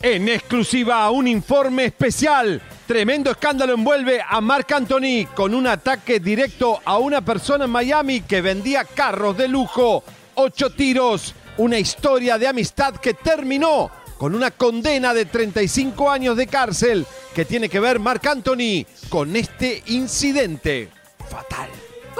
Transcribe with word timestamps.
En 0.00 0.28
exclusiva, 0.28 1.10
un 1.10 1.26
informe 1.26 1.86
especial. 1.86 2.62
Tremendo 2.86 3.32
escándalo 3.32 3.74
envuelve 3.74 4.20
a 4.26 4.40
Marc 4.40 4.70
Anthony 4.70 5.26
con 5.34 5.54
un 5.54 5.66
ataque 5.66 6.20
directo 6.20 6.80
a 6.84 6.98
una 6.98 7.20
persona 7.20 7.64
en 7.64 7.70
Miami 7.70 8.20
que 8.20 8.40
vendía 8.40 8.84
carros 8.84 9.36
de 9.36 9.48
lujo. 9.48 10.04
Ocho 10.36 10.70
tiros. 10.70 11.34
Una 11.56 11.78
historia 11.78 12.38
de 12.38 12.46
amistad 12.46 12.94
que 12.94 13.14
terminó 13.14 13.90
con 14.18 14.36
una 14.36 14.52
condena 14.52 15.12
de 15.12 15.24
35 15.24 16.08
años 16.08 16.36
de 16.36 16.46
cárcel 16.46 17.04
que 17.34 17.44
tiene 17.44 17.68
que 17.68 17.80
ver 17.80 17.98
Marc 17.98 18.24
Anthony 18.26 18.86
con 19.08 19.34
este 19.34 19.82
incidente. 19.86 20.90
Fatal. 21.28 21.68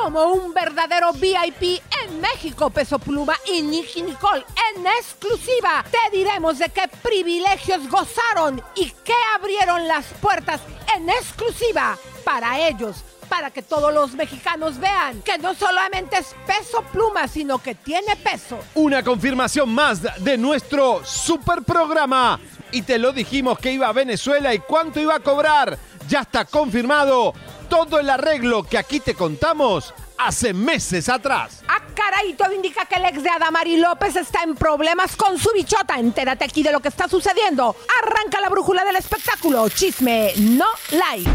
Como 0.03 0.27
un 0.27 0.55
verdadero 0.55 1.13
VIP 1.13 1.83
en 2.05 2.21
México, 2.21 2.71
Peso 2.71 3.01
Pluma 3.01 3.35
y 3.47 3.63
Nicky 3.63 4.03
Nicole. 4.03 4.45
En 4.73 4.87
exclusiva 4.87 5.85
te 5.91 6.17
diremos 6.17 6.59
de 6.59 6.69
qué 6.69 6.83
privilegios 7.03 7.89
gozaron 7.91 8.63
y 8.77 8.91
qué 9.03 9.15
abrieron 9.35 9.89
las 9.89 10.07
puertas 10.21 10.61
en 10.95 11.11
exclusiva 11.11 11.99
para 12.25 12.69
ellos. 12.69 13.08
Para 13.29 13.51
que 13.51 13.63
todos 13.63 13.93
los 13.93 14.15
mexicanos 14.15 14.79
vean 14.79 15.23
que 15.23 15.39
no 15.39 15.55
solamente 15.55 16.17
es 16.19 16.35
peso 16.47 16.83
pluma, 16.93 17.29
sino 17.29 17.59
que 17.59 17.75
tiene 17.75 18.17
peso. 18.17 18.59
Una 18.75 19.03
confirmación 19.03 19.69
más 19.69 20.01
de 20.23 20.39
nuestro 20.39 21.05
super 21.05 21.63
programa. 21.63 22.41
Y 22.71 22.83
te 22.83 22.99
lo 22.99 23.13
dijimos 23.13 23.59
que 23.59 23.73
iba 23.73 23.89
a 23.89 23.93
Venezuela 23.93 24.53
y 24.55 24.59
cuánto 24.59 25.01
iba 25.01 25.17
a 25.17 25.21
cobrar. 25.21 25.79
Ya 26.09 26.21
está 26.21 26.45
confirmado 26.45 27.35
todo 27.69 27.99
el 27.99 28.09
arreglo 28.11 28.63
que 28.63 28.79
aquí 28.79 29.01
te 29.01 29.15
contamos 29.15 29.95
hace 30.19 30.53
meses 30.53 31.09
atrás. 31.09 31.63
Ah, 31.69 31.81
caray, 31.95 32.35
todo 32.35 32.53
indica 32.53 32.85
que 32.87 32.97
el 32.97 33.05
ex 33.07 33.23
de 33.23 33.31
Adamari 33.31 33.77
López 33.77 34.17
está 34.17 34.43
en 34.43 34.55
problemas 34.55 35.17
con 35.17 35.39
su 35.39 35.51
bichota. 35.53 35.99
Entérate 35.99 36.45
aquí 36.45 36.63
de 36.63 36.73
lo 36.73 36.81
que 36.81 36.89
está 36.89 37.09
sucediendo. 37.09 37.77
Arranca 38.03 38.41
la 38.41 38.49
brújula 38.49 38.85
del 38.85 38.97
espectáculo. 38.97 39.69
Chisme, 39.69 40.33
no 40.37 40.67
like. 40.91 41.31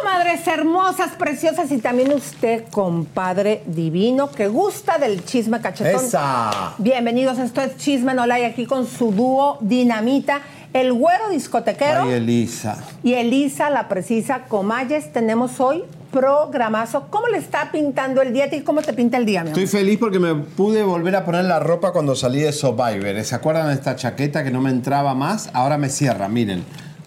Comadres 0.00 0.46
hermosas, 0.46 1.10
preciosas 1.18 1.70
y 1.70 1.76
también 1.78 2.12
usted, 2.14 2.64
compadre 2.70 3.62
divino, 3.66 4.30
que 4.30 4.48
gusta 4.48 4.96
del 4.96 5.22
chisme 5.24 5.60
cachetón. 5.60 6.06
Esa. 6.06 6.74
Bienvenidos, 6.78 7.38
esto 7.38 7.60
es 7.60 7.76
Chisme 7.76 8.14
No 8.14 8.26
Like 8.26 8.46
aquí 8.46 8.64
con 8.64 8.86
su 8.86 9.12
dúo 9.12 9.58
Dinamita, 9.60 10.40
el 10.72 10.94
güero 10.94 11.28
discotequero 11.28 12.04
Ay, 12.04 12.12
Elisa. 12.12 12.82
y 13.02 13.14
Elisa, 13.14 13.68
la 13.68 13.88
precisa 13.88 14.44
Comayes. 14.48 15.12
Tenemos 15.12 15.60
hoy 15.60 15.84
programazo. 16.10 17.08
¿Cómo 17.10 17.26
le 17.28 17.36
está 17.36 17.70
pintando 17.70 18.22
el 18.22 18.32
día? 18.32 18.52
¿Y 18.54 18.62
cómo 18.62 18.80
te 18.80 18.94
pinta 18.94 19.18
el 19.18 19.26
día, 19.26 19.42
mi 19.42 19.50
amor? 19.50 19.62
Estoy 19.62 19.80
feliz 19.80 19.98
porque 19.98 20.18
me 20.18 20.34
pude 20.34 20.82
volver 20.82 21.16
a 21.16 21.24
poner 21.26 21.44
la 21.44 21.60
ropa 21.60 21.92
cuando 21.92 22.14
salí 22.16 22.40
de 22.40 22.52
Survivor. 22.52 23.22
¿Se 23.24 23.34
acuerdan 23.34 23.68
de 23.68 23.74
esta 23.74 23.94
chaqueta 23.94 24.42
que 24.42 24.50
no 24.50 24.62
me 24.62 24.70
entraba 24.70 25.14
más? 25.14 25.50
Ahora 25.52 25.76
me 25.76 25.90
cierra, 25.90 26.28
miren. 26.28 26.64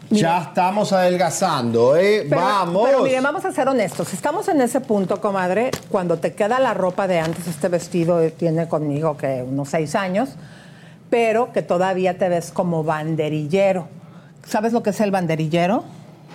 Ya 0.09 0.41
estamos 0.41 0.93
adelgazando, 0.93 1.95
¿eh? 1.97 2.25
Pero- 2.29 2.41
Vamos. 2.41 2.83
Pero 2.85 3.03
miren, 3.03 3.23
vamos 3.23 3.43
a 3.45 3.51
ser 3.51 3.67
honestos. 3.67 4.13
Estamos 4.13 4.47
en 4.47 4.61
ese 4.61 4.79
punto, 4.81 5.19
comadre, 5.19 5.71
cuando 5.89 6.17
te 6.17 6.33
queda 6.33 6.59
la 6.59 6.73
ropa 6.73 7.07
de 7.07 7.19
antes, 7.19 7.47
este 7.47 7.67
vestido 7.69 8.19
tiene 8.31 8.67
conmigo 8.67 9.17
que 9.17 9.43
unos 9.47 9.69
seis 9.69 9.95
años, 9.95 10.29
pero 11.09 11.51
que 11.53 11.61
todavía 11.61 12.17
te 12.17 12.29
ves 12.29 12.51
como 12.51 12.83
banderillero. 12.83 13.87
¿Sabes 14.47 14.73
lo 14.73 14.83
que 14.83 14.91
es 14.91 15.01
el 15.01 15.11
banderillero? 15.11 15.83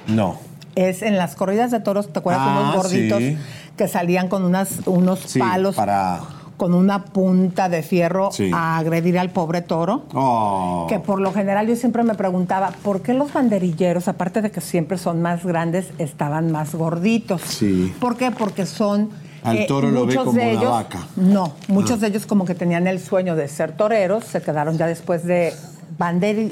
No. 0.09 0.39
Es 0.75 1.03
en 1.03 1.17
las 1.17 1.35
corridas 1.37 1.71
de 1.71 1.81
toros, 1.81 2.13
¿te 2.13 2.19
acuerdas? 2.19 2.43
Ah, 2.45 2.61
unos 2.73 2.77
gorditos 2.77 3.19
sí. 3.19 3.39
que 3.77 3.87
salían 3.89 4.29
con 4.29 4.45
unas, 4.45 4.87
unos 4.87 5.21
Sí, 5.21 5.39
palos 5.39 5.77
para- 5.77 6.21
con 6.61 6.75
una 6.75 7.05
punta 7.05 7.71
de 7.71 7.83
fierro 7.83 8.31
Sí. 8.33 8.51
a 8.53 8.77
agredir 8.77 9.19
al 9.19 9.31
pobre 9.31 9.63
toro. 9.63 10.03
Oh. 10.13 10.85
Que 10.91 10.99
por 10.99 11.19
lo 11.19 11.33
general 11.33 11.67
yo 11.67 11.75
siempre 11.75 12.03
me 12.03 12.15
preguntaba, 12.15 12.73
¿por 12.83 13.01
qué 13.01 13.15
los 13.15 13.33
banderilleros, 13.33 14.09
aparte 14.09 14.43
de 14.43 14.51
que 14.51 14.61
siempre 14.61 14.99
son 14.99 15.23
más 15.23 15.43
grandes, 15.43 15.87
estaban 15.97 16.53
más 16.53 16.75
gorditos? 16.75 17.41
Sí. 17.41 17.95
¿Por 17.99 18.19
qué? 18.19 18.31
Porque 18.31 18.67
son... 18.67 19.09
Al 19.43 19.65
toro 19.67 19.91
lo 19.91 20.05
ve 20.05 20.17
como 20.17 20.33
de 20.33 20.39
una 20.39 20.51
ellos, 20.51 20.71
vaca. 20.71 20.99
Ah. 21.01 21.09
No, 21.17 21.55
muchos 21.69 21.99
de 22.03 22.09
ellos 22.09 22.27
como 22.27 22.45
que 22.45 22.55
tenían 22.55 22.87
el 22.87 23.01
sueño 23.01 23.37
de 23.37 23.49
ser 23.49 23.73
toreros, 23.73 24.25
se 24.25 24.43
quedaron 24.43 24.77
ya 24.77 24.87
después 24.87 25.25
de 25.25 25.55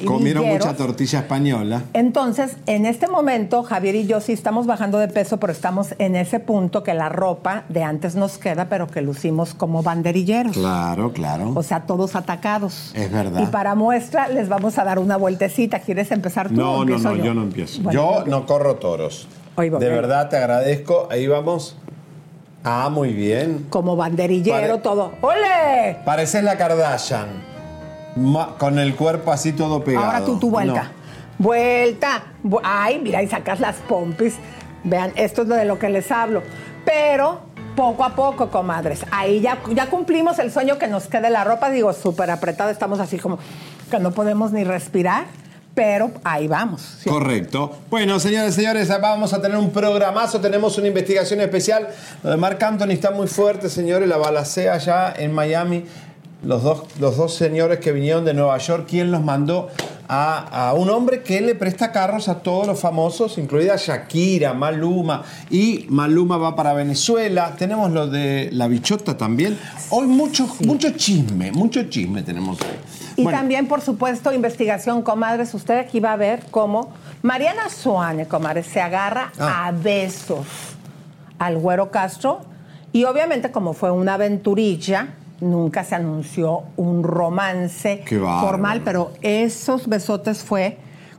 Comieron 0.04 0.46
mucha 0.46 0.74
tortilla 0.76 1.20
española. 1.20 1.82
Entonces, 1.92 2.56
en 2.66 2.86
este 2.86 3.06
momento, 3.08 3.62
Javier 3.62 3.94
y 3.94 4.06
yo 4.06 4.20
sí 4.20 4.32
estamos 4.32 4.66
bajando 4.66 4.98
de 4.98 5.08
peso, 5.08 5.38
pero 5.38 5.52
estamos 5.52 5.94
en 5.98 6.16
ese 6.16 6.40
punto 6.40 6.82
que 6.82 6.94
la 6.94 7.08
ropa 7.08 7.64
de 7.68 7.82
antes 7.84 8.14
nos 8.14 8.38
queda, 8.38 8.68
pero 8.68 8.86
que 8.86 9.00
lucimos 9.00 9.54
como 9.54 9.82
banderilleros. 9.82 10.52
Claro, 10.52 11.12
claro. 11.12 11.52
O 11.54 11.62
sea, 11.62 11.86
todos 11.86 12.16
atacados. 12.16 12.92
Es 12.94 13.10
verdad. 13.10 13.40
Y 13.42 13.46
para 13.46 13.74
muestra 13.74 14.28
les 14.28 14.48
vamos 14.48 14.78
a 14.78 14.84
dar 14.84 14.98
una 14.98 15.16
vueltecita. 15.16 15.80
¿Quieres 15.80 16.10
empezar 16.10 16.48
tú 16.48 16.60
o 16.60 16.84
no, 16.84 16.98
no, 16.98 16.98
no, 16.98 17.16
yo? 17.16 17.34
no 17.34 17.42
empiezo. 17.42 17.82
Bueno, 17.82 18.20
yo 18.20 18.24
no 18.26 18.46
corro 18.46 18.76
toros. 18.76 19.28
De 19.56 19.70
verdad 19.70 20.28
te 20.28 20.36
agradezco. 20.36 21.08
Ahí 21.10 21.26
vamos. 21.26 21.76
Ah, 22.64 22.88
muy 22.92 23.12
bien. 23.12 23.66
Como 23.70 23.96
banderillero, 23.96 24.68
Pare- 24.68 24.78
todo. 24.82 25.12
¡Ole! 25.20 25.96
Pareces 26.04 26.42
la 26.44 26.56
Kardashian. 26.56 27.47
Ma- 28.18 28.56
con 28.58 28.78
el 28.78 28.94
cuerpo 28.96 29.32
así 29.32 29.52
todo 29.52 29.82
pegado. 29.84 30.06
Ahora 30.06 30.24
tú 30.24 30.38
tu 30.38 30.50
vuelta. 30.50 30.82
No. 30.84 30.98
Vuelta. 31.38 32.22
Ay, 32.64 33.00
mira, 33.02 33.22
y 33.22 33.28
sacas 33.28 33.60
las 33.60 33.76
pompis. 33.76 34.34
Vean, 34.84 35.12
esto 35.16 35.42
es 35.42 35.48
de 35.48 35.64
lo 35.64 35.78
que 35.78 35.88
les 35.88 36.10
hablo. 36.10 36.42
Pero 36.84 37.40
poco 37.76 38.04
a 38.04 38.14
poco, 38.14 38.48
comadres. 38.50 39.04
Ahí 39.10 39.40
ya, 39.40 39.58
ya 39.72 39.86
cumplimos 39.88 40.38
el 40.40 40.50
sueño 40.50 40.78
que 40.78 40.88
nos 40.88 41.06
quede 41.06 41.30
la 41.30 41.44
ropa. 41.44 41.70
Digo, 41.70 41.92
súper 41.92 42.30
apretada. 42.30 42.70
Estamos 42.70 42.98
así 43.00 43.18
como 43.18 43.38
que 43.90 43.98
no 44.00 44.10
podemos 44.12 44.52
ni 44.52 44.64
respirar. 44.64 45.24
pero 45.74 46.10
ahí 46.24 46.48
vamos. 46.48 46.80
¿sí? 47.00 47.08
Correcto. 47.08 47.70
Bueno, 47.88 48.18
señores 48.18 48.56
señores, 48.56 48.88
vamos 49.00 49.32
a 49.32 49.40
tener 49.40 49.56
un 49.56 49.70
programazo. 49.70 50.40
Tenemos 50.40 50.76
una 50.76 50.88
investigación 50.88 51.40
especial. 51.40 51.86
Lo 52.24 52.30
de 52.30 52.36
Marc 52.36 52.60
Anthony 52.60 52.90
está 52.90 53.12
muy 53.12 53.28
fuerte, 53.28 53.68
señores. 53.68 54.08
La 54.08 54.16
balacea 54.16 54.74
allá 54.74 55.14
en 55.16 55.32
Miami. 55.32 55.84
Los 56.42 56.62
dos, 56.62 56.84
los 57.00 57.16
dos 57.16 57.34
señores 57.34 57.80
que 57.80 57.90
vinieron 57.92 58.24
de 58.24 58.32
Nueva 58.32 58.58
York, 58.58 58.86
¿quién 58.88 59.10
los 59.10 59.22
mandó? 59.22 59.68
A, 60.10 60.68
a 60.68 60.72
un 60.74 60.88
hombre 60.88 61.22
que 61.22 61.40
le 61.40 61.54
presta 61.54 61.92
carros 61.92 62.28
a 62.28 62.38
todos 62.38 62.66
los 62.66 62.80
famosos, 62.80 63.36
incluida 63.38 63.74
Shakira, 63.76 64.54
Maluma. 64.54 65.22
Y 65.50 65.84
Maluma 65.90 66.38
va 66.38 66.54
para 66.56 66.72
Venezuela. 66.72 67.54
Tenemos 67.58 67.90
lo 67.90 68.06
de 68.06 68.48
la 68.52 68.68
bichota 68.68 69.16
también. 69.18 69.58
Hoy 69.90 70.06
mucho, 70.06 70.48
mucho 70.60 70.90
chisme, 70.92 71.52
mucho 71.52 71.82
chisme 71.90 72.22
tenemos 72.22 72.58
hoy. 72.62 72.68
Y 73.16 73.24
Bueno, 73.24 73.36
también, 73.38 73.66
por 73.66 73.80
supuesto, 73.82 74.32
investigación, 74.32 75.02
comadres. 75.02 75.52
Usted 75.52 75.76
aquí 75.78 75.98
va 76.00 76.12
a 76.12 76.16
ver 76.16 76.44
cómo 76.52 76.92
Mariana 77.22 77.68
Suárez, 77.68 78.28
comadres, 78.28 78.66
se 78.66 78.80
agarra 78.80 79.32
Ah. 79.38 79.66
a 79.66 79.72
besos 79.72 80.46
al 81.38 81.58
Güero 81.58 81.90
Castro. 81.90 82.40
Y 82.92 83.04
obviamente, 83.04 83.50
como 83.50 83.74
fue 83.74 83.90
una 83.90 84.14
aventurilla, 84.14 85.08
nunca 85.40 85.84
se 85.84 85.94
anunció 85.94 86.62
un 86.76 87.02
romance 87.02 88.04
formal, 88.08 88.82
pero 88.84 89.12
esos 89.22 89.88
besotes 89.88 90.42
fue 90.42 90.78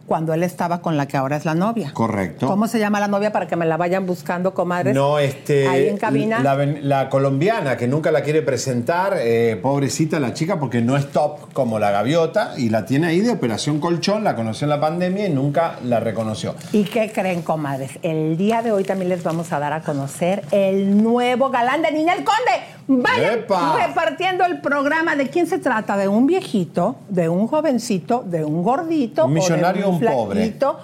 cuando 0.09 0.33
él 0.33 0.41
estaba 0.41 0.81
con 0.81 0.97
la 0.97 1.07
que 1.07 1.15
ahora 1.15 1.37
es 1.37 1.45
la 1.45 1.53
novia. 1.53 1.91
Correcto. 1.93 2.47
¿Cómo 2.47 2.67
se 2.67 2.79
llama 2.79 2.99
la 2.99 3.07
novia 3.07 3.31
para 3.31 3.47
que 3.47 3.55
me 3.55 3.67
la 3.67 3.77
vayan 3.77 4.07
buscando, 4.07 4.55
comadres? 4.55 4.95
No, 4.95 5.19
este. 5.19 5.67
Ahí 5.67 5.87
en 5.87 5.97
cabina. 5.97 6.41
La 6.81 7.09
colombiana 7.09 7.77
que 7.77 7.87
nunca 7.87 8.11
la 8.11 8.23
quiere 8.23 8.41
presentar, 8.41 9.13
eh, 9.19 9.57
pobrecita 9.61 10.19
la 10.19 10.33
chica, 10.33 10.59
porque 10.59 10.81
no 10.81 10.97
es 10.97 11.11
top 11.11 11.53
como 11.53 11.77
la 11.77 11.91
gaviota 11.91 12.53
y 12.57 12.69
la 12.69 12.85
tiene 12.85 13.07
ahí 13.07 13.21
de 13.21 13.31
operación 13.31 13.79
colchón, 13.79 14.23
la 14.23 14.35
conoció 14.35 14.65
en 14.65 14.69
la 14.69 14.81
pandemia 14.81 15.27
y 15.27 15.29
nunca 15.29 15.75
la 15.83 15.99
reconoció. 15.99 16.55
¿Y 16.73 16.85
qué 16.85 17.11
creen, 17.11 17.43
comadres? 17.43 17.99
El 18.01 18.35
día 18.35 18.63
de 18.63 18.71
hoy 18.71 18.83
también 18.83 19.09
les 19.09 19.21
vamos 19.21 19.53
a 19.53 19.59
dar 19.59 19.73
a 19.73 19.81
conocer 19.81 20.43
el 20.49 21.01
nuevo 21.03 21.51
galán 21.51 21.83
de 21.83 21.91
Ninel 21.91 22.23
Conde. 22.23 22.78
Vayan 22.91 23.39
¡Epa! 23.39 23.85
repartiendo 23.85 24.43
el 24.45 24.61
programa. 24.61 25.15
¿De 25.15 25.29
quién 25.29 25.45
se 25.45 25.59
trata? 25.59 25.95
¿De 25.95 26.07
un 26.07 26.25
viejito, 26.25 26.95
de 27.07 27.29
un 27.29 27.45
jovencito, 27.45 28.23
de 28.25 28.43
un 28.43 28.63
gordito? 28.63 29.25
Un 29.25 29.33
millonario 29.33 29.89
o 29.89 29.99
de 29.99 30.07
un 30.07 30.13
pobre? 30.13 30.39
flaquito? 30.39 30.79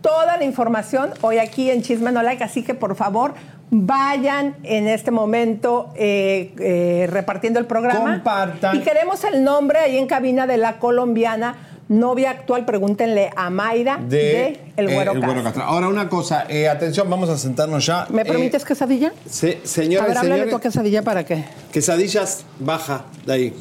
Toda 0.00 0.36
la 0.36 0.44
información 0.44 1.10
hoy 1.20 1.38
aquí 1.38 1.68
en 1.72 1.82
Chisme 1.82 2.12
No 2.12 2.22
Like, 2.22 2.44
así 2.44 2.62
que 2.62 2.74
por 2.74 2.94
favor 2.94 3.34
vayan 3.70 4.54
en 4.62 4.86
este 4.86 5.10
momento 5.10 5.90
eh, 5.96 6.54
eh, 6.60 7.08
repartiendo 7.10 7.58
el 7.58 7.66
programa. 7.66 8.14
Compartan. 8.14 8.76
Y 8.76 8.80
queremos 8.80 9.24
el 9.24 9.42
nombre 9.42 9.80
ahí 9.80 9.98
en 9.98 10.06
cabina 10.06 10.46
de 10.46 10.58
la 10.58 10.78
colombiana 10.78 11.56
novia 11.88 12.30
actual. 12.30 12.64
Pregúntenle 12.64 13.30
a 13.34 13.50
Mayra 13.50 13.98
de, 13.98 14.16
De, 14.16 14.60
El 14.76 14.88
eh, 14.90 14.94
Güero 14.94 15.12
El 15.12 15.20
Güero 15.20 15.42
Castro. 15.42 15.62
Ahora 15.64 15.88
una 15.88 16.08
cosa, 16.08 16.46
eh, 16.48 16.68
atención, 16.68 17.08
vamos 17.10 17.28
a 17.28 17.36
sentarnos 17.38 17.84
ya. 17.86 18.06
¿Me 18.10 18.22
Eh, 18.22 18.24
permites 18.24 18.64
quesadilla? 18.64 19.12
se- 19.28 19.60
A 19.62 19.66
señoras 19.66 20.08
ver, 20.08 20.16
háblale 20.18 20.34
señores, 20.34 20.50
tú 20.50 20.56
a 20.56 20.60
quesadilla 20.60 21.02
para 21.02 21.24
qué. 21.24 21.44
quesadillas, 21.72 22.44
baja 22.58 23.04
de 23.26 23.32
ahí. 23.32 23.54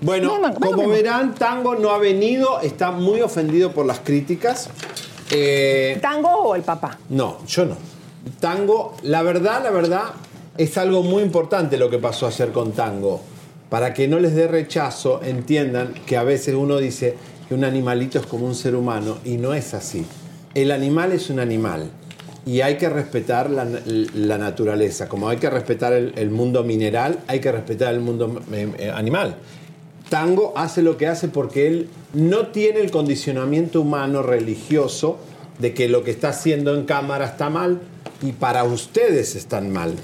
Bueno, 0.00 0.34
como 0.60 0.88
verán, 0.88 1.34
Tango 1.34 1.76
no 1.76 1.90
ha 1.90 1.98
venido, 1.98 2.60
está 2.60 2.90
muy 2.90 3.22
ofendido 3.22 3.72
por 3.72 3.86
las 3.86 4.00
críticas. 4.00 4.68
Eh, 5.30 5.98
¿Tango 6.02 6.28
o 6.28 6.54
el 6.54 6.62
papá? 6.62 6.98
No, 7.08 7.38
yo 7.46 7.64
no. 7.64 7.76
Tango, 8.40 8.96
la 9.02 9.22
verdad, 9.22 9.62
la 9.62 9.70
verdad, 9.70 10.02
es 10.58 10.76
algo 10.76 11.02
muy 11.02 11.22
importante 11.22 11.78
lo 11.78 11.88
que 11.88 11.98
pasó 11.98 12.26
ayer 12.26 12.52
con 12.52 12.72
Tango. 12.72 13.22
Para 13.70 13.94
que 13.94 14.06
no 14.06 14.18
les 14.18 14.34
dé 14.34 14.46
rechazo, 14.46 15.22
entiendan 15.24 15.94
que 16.06 16.16
a 16.18 16.22
veces 16.22 16.54
uno 16.54 16.76
dice 16.76 17.16
un 17.54 17.64
animalito 17.64 18.18
es 18.18 18.26
como 18.26 18.46
un 18.46 18.54
ser 18.54 18.74
humano 18.74 19.18
y 19.24 19.36
no 19.36 19.54
es 19.54 19.74
así. 19.74 20.04
El 20.54 20.70
animal 20.70 21.12
es 21.12 21.30
un 21.30 21.40
animal 21.40 21.88
y 22.44 22.60
hay 22.60 22.76
que 22.76 22.88
respetar 22.88 23.48
la, 23.48 23.64
naturaleza. 24.38 25.08
Como 25.08 25.28
hay 25.28 25.38
que 25.38 25.48
respetar 25.48 25.92
el, 25.92 26.30
mundo 26.30 26.62
mineral, 26.64 27.20
hay 27.26 27.40
que 27.40 27.50
respetar 27.50 27.94
el 27.94 28.00
mundo 28.00 28.42
eh, 28.52 28.68
eh, 28.78 28.90
animal. 28.90 29.36
Tango 30.10 30.52
hace 30.56 30.82
lo 30.82 30.96
que 30.96 31.06
hace 31.06 31.28
porque 31.28 31.66
él 31.66 31.88
no 32.12 32.48
tiene 32.48 32.80
el 32.80 32.90
condicionamiento 32.90 33.80
humano 33.80 34.22
religioso 34.22 35.18
de 35.58 35.72
que 35.72 35.88
lo 35.88 36.04
que 36.04 36.10
está 36.10 36.30
haciendo 36.30 36.74
en 36.74 36.84
cámara 36.84 37.24
está 37.24 37.48
mal 37.48 37.80
y 38.20 38.32
para 38.32 38.64
ustedes 38.64 39.36
están 39.36 39.72
mal. 39.72 39.94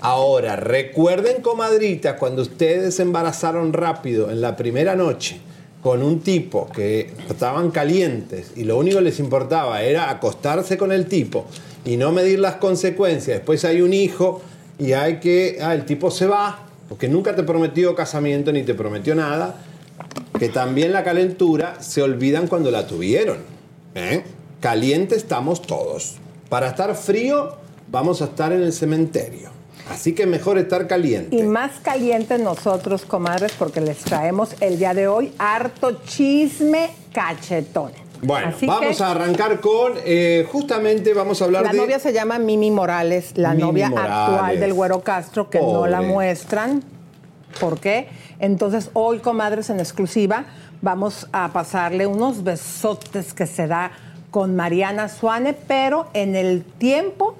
Ahora, 0.00 0.56
recuerden, 0.56 1.42
comadritas, 1.42 2.16
cuando 2.18 2.42
ustedes 2.42 3.00
embarazaron 3.00 3.72
rápido 3.72 4.30
en 4.30 4.40
la 4.40 4.54
primera 4.54 4.94
noche 4.94 5.40
con 5.86 6.02
un 6.02 6.18
tipo 6.18 6.68
que 6.74 7.12
estaban 7.30 7.70
calientes 7.70 8.50
y 8.56 8.64
lo 8.64 8.76
único 8.76 8.98
que 8.98 9.04
les 9.04 9.20
importaba 9.20 9.82
era 9.82 10.10
acostarse 10.10 10.76
con 10.76 10.90
el 10.90 11.06
tipo 11.06 11.46
y 11.84 11.96
no 11.96 12.10
medir 12.10 12.40
las 12.40 12.56
consecuencias. 12.56 13.36
Después 13.36 13.64
hay 13.64 13.82
un 13.82 13.94
hijo 13.94 14.42
y 14.80 14.94
hay 14.94 15.20
que, 15.20 15.58
ah, 15.62 15.74
el 15.74 15.84
tipo 15.84 16.10
se 16.10 16.26
va 16.26 16.66
porque 16.88 17.06
nunca 17.06 17.36
te 17.36 17.44
prometió 17.44 17.94
casamiento 17.94 18.50
ni 18.50 18.64
te 18.64 18.74
prometió 18.74 19.14
nada. 19.14 19.62
Que 20.40 20.48
también 20.48 20.92
la 20.92 21.04
calentura 21.04 21.80
se 21.80 22.02
olvidan 22.02 22.48
cuando 22.48 22.72
la 22.72 22.88
tuvieron. 22.88 23.38
¿eh? 23.94 24.24
Caliente 24.58 25.14
estamos 25.14 25.62
todos. 25.62 26.16
Para 26.48 26.66
estar 26.66 26.96
frío, 26.96 27.58
vamos 27.92 28.22
a 28.22 28.24
estar 28.24 28.52
en 28.52 28.64
el 28.64 28.72
cementerio. 28.72 29.55
Así 29.90 30.14
que 30.14 30.26
mejor 30.26 30.58
estar 30.58 30.86
caliente. 30.86 31.36
Y 31.36 31.42
más 31.42 31.72
calientes 31.82 32.40
nosotros, 32.40 33.04
comadres, 33.04 33.52
porque 33.58 33.80
les 33.80 33.98
traemos 33.98 34.54
el 34.60 34.78
día 34.78 34.94
de 34.94 35.06
hoy 35.08 35.32
harto 35.38 36.00
chisme 36.04 36.90
cachetón. 37.12 37.92
Bueno, 38.22 38.48
Así 38.48 38.66
vamos 38.66 39.00
a 39.00 39.10
arrancar 39.10 39.60
con, 39.60 39.92
eh, 40.04 40.46
justamente 40.50 41.12
vamos 41.12 41.40
a 41.40 41.44
hablar 41.44 41.64
La 41.64 41.72
de... 41.72 41.78
novia 41.78 41.98
se 41.98 42.12
llama 42.12 42.38
Mimi 42.38 42.70
Morales, 42.70 43.32
la 43.36 43.50
Mimi 43.50 43.62
novia 43.62 43.90
Morales. 43.90 44.12
actual 44.12 44.60
del 44.60 44.72
Güero 44.72 45.00
Castro, 45.02 45.50
que 45.50 45.60
no 45.60 45.86
la 45.86 46.00
muestran. 46.00 46.82
¿Por 47.60 47.78
qué? 47.78 48.08
Entonces, 48.38 48.90
hoy, 48.94 49.18
comadres, 49.18 49.70
en 49.70 49.80
exclusiva, 49.80 50.46
vamos 50.82 51.28
a 51.32 51.52
pasarle 51.52 52.06
unos 52.06 52.42
besotes 52.42 53.32
que 53.34 53.46
se 53.46 53.66
da 53.66 53.92
con 54.30 54.56
Mariana 54.56 55.08
Suane, 55.08 55.54
pero 55.54 56.08
en 56.12 56.36
el 56.36 56.64
tiempo 56.64 57.36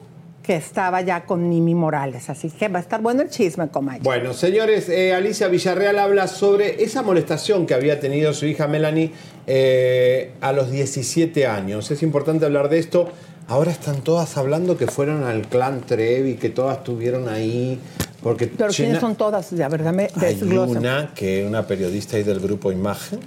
que 0.47 0.55
estaba 0.57 1.01
ya 1.01 1.25
con 1.25 1.49
Mimi 1.49 1.75
Morales. 1.75 2.31
Así 2.31 2.51
que 2.51 2.69
va 2.69 2.79
a 2.79 2.83
estar 2.83 3.01
bueno 3.03 3.23
el 3.23 3.31
chisme, 3.31 3.69
comadre. 3.69 4.01
Bueno, 4.03 4.33
señores, 4.33 4.89
eh, 4.89 5.13
Alicia 5.13 5.49
Villarreal 5.49 5.99
habla 5.99 6.29
sobre 6.29 6.85
esa 6.85 7.03
molestación 7.03 7.67
que 7.67 7.75
había 7.75 7.99
tenido 7.99 8.33
su 8.33 8.47
hija 8.47 8.69
Melanie 8.69 9.11
eh, 9.47 10.33
a 10.41 10.53
los 10.53 10.71
17 10.71 11.47
años. 11.47 11.91
Es 11.91 12.03
importante 12.03 12.45
hablar 12.45 12.69
de 12.69 12.79
esto. 12.79 13.11
Ahora 13.49 13.71
están 13.73 14.03
todas 14.03 14.37
hablando 14.37 14.77
que 14.77 14.87
fueron 14.87 15.25
al 15.25 15.43
clan 15.49 15.81
Trevi, 15.81 16.35
que 16.35 16.51
todas 16.51 16.79
estuvieron 16.79 17.29
ahí. 17.29 17.81
Porque 18.23 18.47
Pero 18.47 18.71
Chena- 18.71 18.87
¿quiénes 18.87 19.01
son 19.01 19.15
todas? 19.17 19.51
Ya, 19.51 19.69
¿verdad? 19.69 19.93
Me 19.93 20.09
Hay 20.17 20.41
una 20.43 21.13
que 21.15 21.45
una 21.47 21.67
periodista 21.67 22.17
ahí 22.17 22.23
del 22.23 22.41
grupo 22.41 22.73
Imagen 22.73 23.21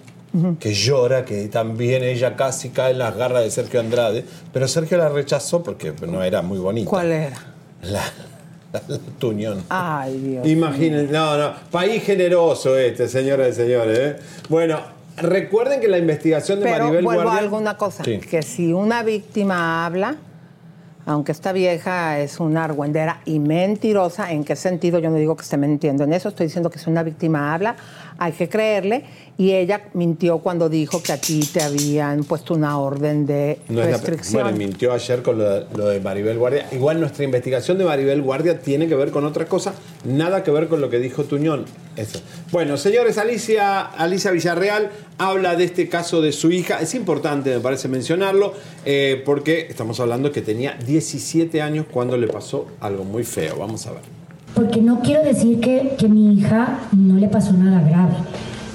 que 0.60 0.74
llora, 0.74 1.26
que 1.26 1.48
también 1.48 2.04
ella 2.04 2.36
casi 2.36 2.70
cae 2.70 2.92
en 2.92 3.00
las 3.00 3.16
garras 3.16 3.44
de 3.44 3.52
Sergio 3.52 3.80
Andrade, 3.80 4.24
pero 4.54 4.68
Sergio 4.68 4.98
la 4.98 5.10
rechazó 5.10 5.64
porque 5.64 5.94
no 6.08 6.24
era 6.24 6.42
muy 6.42 6.60
bonita. 6.60 6.90
¿Cuál 6.90 7.12
era? 7.12 7.38
La, 7.82 8.02
la, 8.74 8.82
la 8.88 8.98
Tuñón. 9.18 9.64
Ay, 9.70 10.18
Dios. 10.20 10.48
Imagínense, 10.48 11.12
no, 11.12 11.38
no, 11.38 11.54
país 11.72 12.04
generoso 12.04 12.78
este, 12.78 13.08
señoras 13.08 13.50
y 13.50 13.54
señores. 13.54 13.98
¿eh? 13.98 14.16
Bueno, 14.50 14.80
recuerden 15.18 15.80
que 15.82 15.88
la 15.88 15.98
investigación 15.98 16.60
de 16.60 16.66
Pero 16.66 16.86
Maribel 16.86 17.04
vuelvo 17.06 17.22
Guardia... 17.24 17.40
a 17.40 17.44
alguna 17.44 17.78
cosa, 17.78 18.04
Sí. 18.04 18.20
que 18.20 18.42
si 18.44 18.72
una 18.72 19.02
víctima 19.04 19.86
habla, 19.86 20.18
aunque 21.06 21.32
esta 21.32 21.52
vieja 21.54 22.20
es 22.20 22.40
una 22.40 22.66
argüendera 22.66 23.22
y 23.26 23.40
mentirosa, 23.40 24.32
¿en 24.32 24.44
qué 24.44 24.56
sentido? 24.56 25.00
Yo 25.00 25.10
no 25.10 25.16
digo 25.16 25.36
que 25.36 25.42
esté 25.42 25.58
mintiendo 25.58 26.04
en 26.04 26.14
eso, 26.14 26.30
estoy 26.30 26.46
diciendo 26.46 26.70
que 26.70 26.78
si 26.78 26.88
una 26.90 27.02
víctima 27.02 27.54
habla, 27.56 27.76
hay 28.20 28.34
que 28.34 28.48
creerle. 28.50 29.04
Y 29.38 29.54
ella 29.54 29.84
mintió 29.94 30.40
cuando 30.40 30.68
dijo 30.68 31.02
que 31.02 31.14
a 31.14 31.18
ti 31.18 31.40
te 31.54 31.62
habían 31.64 32.26
puesto 32.26 32.54
una 32.54 32.78
orden 32.78 33.26
de 33.26 33.60
No 33.70 33.80
la- 33.80 33.88
restricción. 33.88 34.44
bueno, 34.44 34.58
mintió 34.58 34.92
ayer 34.92 35.22
con 35.24 35.38
lo 35.38 35.50
de, 35.50 35.66
lo 35.78 35.86
de 35.88 36.02
Maribel 36.02 36.38
Guardia. 36.38 36.68
Igual 36.74 37.00
nuestra 37.00 37.24
investigación 37.24 37.78
de 37.78 37.86
Maribel 37.86 38.22
Guardia 38.22 38.60
tiene 38.60 38.90
que 38.90 38.96
ver 38.96 39.12
con 39.12 39.24
otra 39.24 39.46
cosa, 39.46 39.74
nada 40.04 40.44
que 40.44 40.52
ver 40.52 40.68
con 40.68 40.82
lo 40.82 40.90
que 40.90 41.00
dijo 41.00 41.24
Tuñón. 41.24 41.64
Eso. 41.96 42.20
Bueno, 42.52 42.76
señores, 42.76 43.18
Alicia, 43.18 43.80
Alicia 43.82 44.32
Villarreal 44.32 44.90
habla 45.18 45.56
de 45.56 45.64
este 45.66 45.88
caso 45.88 46.22
de 46.22 46.34
su 46.34 46.52
hija. 46.52 46.80
Es 46.82 46.94
importante, 46.94 47.50
me 47.54 47.60
parece, 47.62 47.88
mencionarlo, 47.88 48.54
eh, 48.86 49.22
porque 49.26 49.68
estamos 49.70 50.00
hablando 50.02 50.32
que 50.34 50.42
tenía 50.42 50.74
17 50.86 51.62
años 51.62 51.86
cuando 51.90 52.18
le 52.18 52.28
pasó 52.28 52.68
algo 52.82 53.06
muy 53.06 53.24
feo. 53.24 53.56
Vamos 53.58 53.86
a 53.88 53.92
ver. 53.92 54.19
Porque 54.60 54.82
no 54.82 55.00
quiero 55.00 55.24
decir 55.24 55.62
que, 55.62 55.96
que 55.98 56.10
mi 56.10 56.34
hija 56.34 56.80
no 56.92 57.16
le 57.16 57.30
pasó 57.30 57.54
nada 57.54 57.80
grave. 57.80 58.16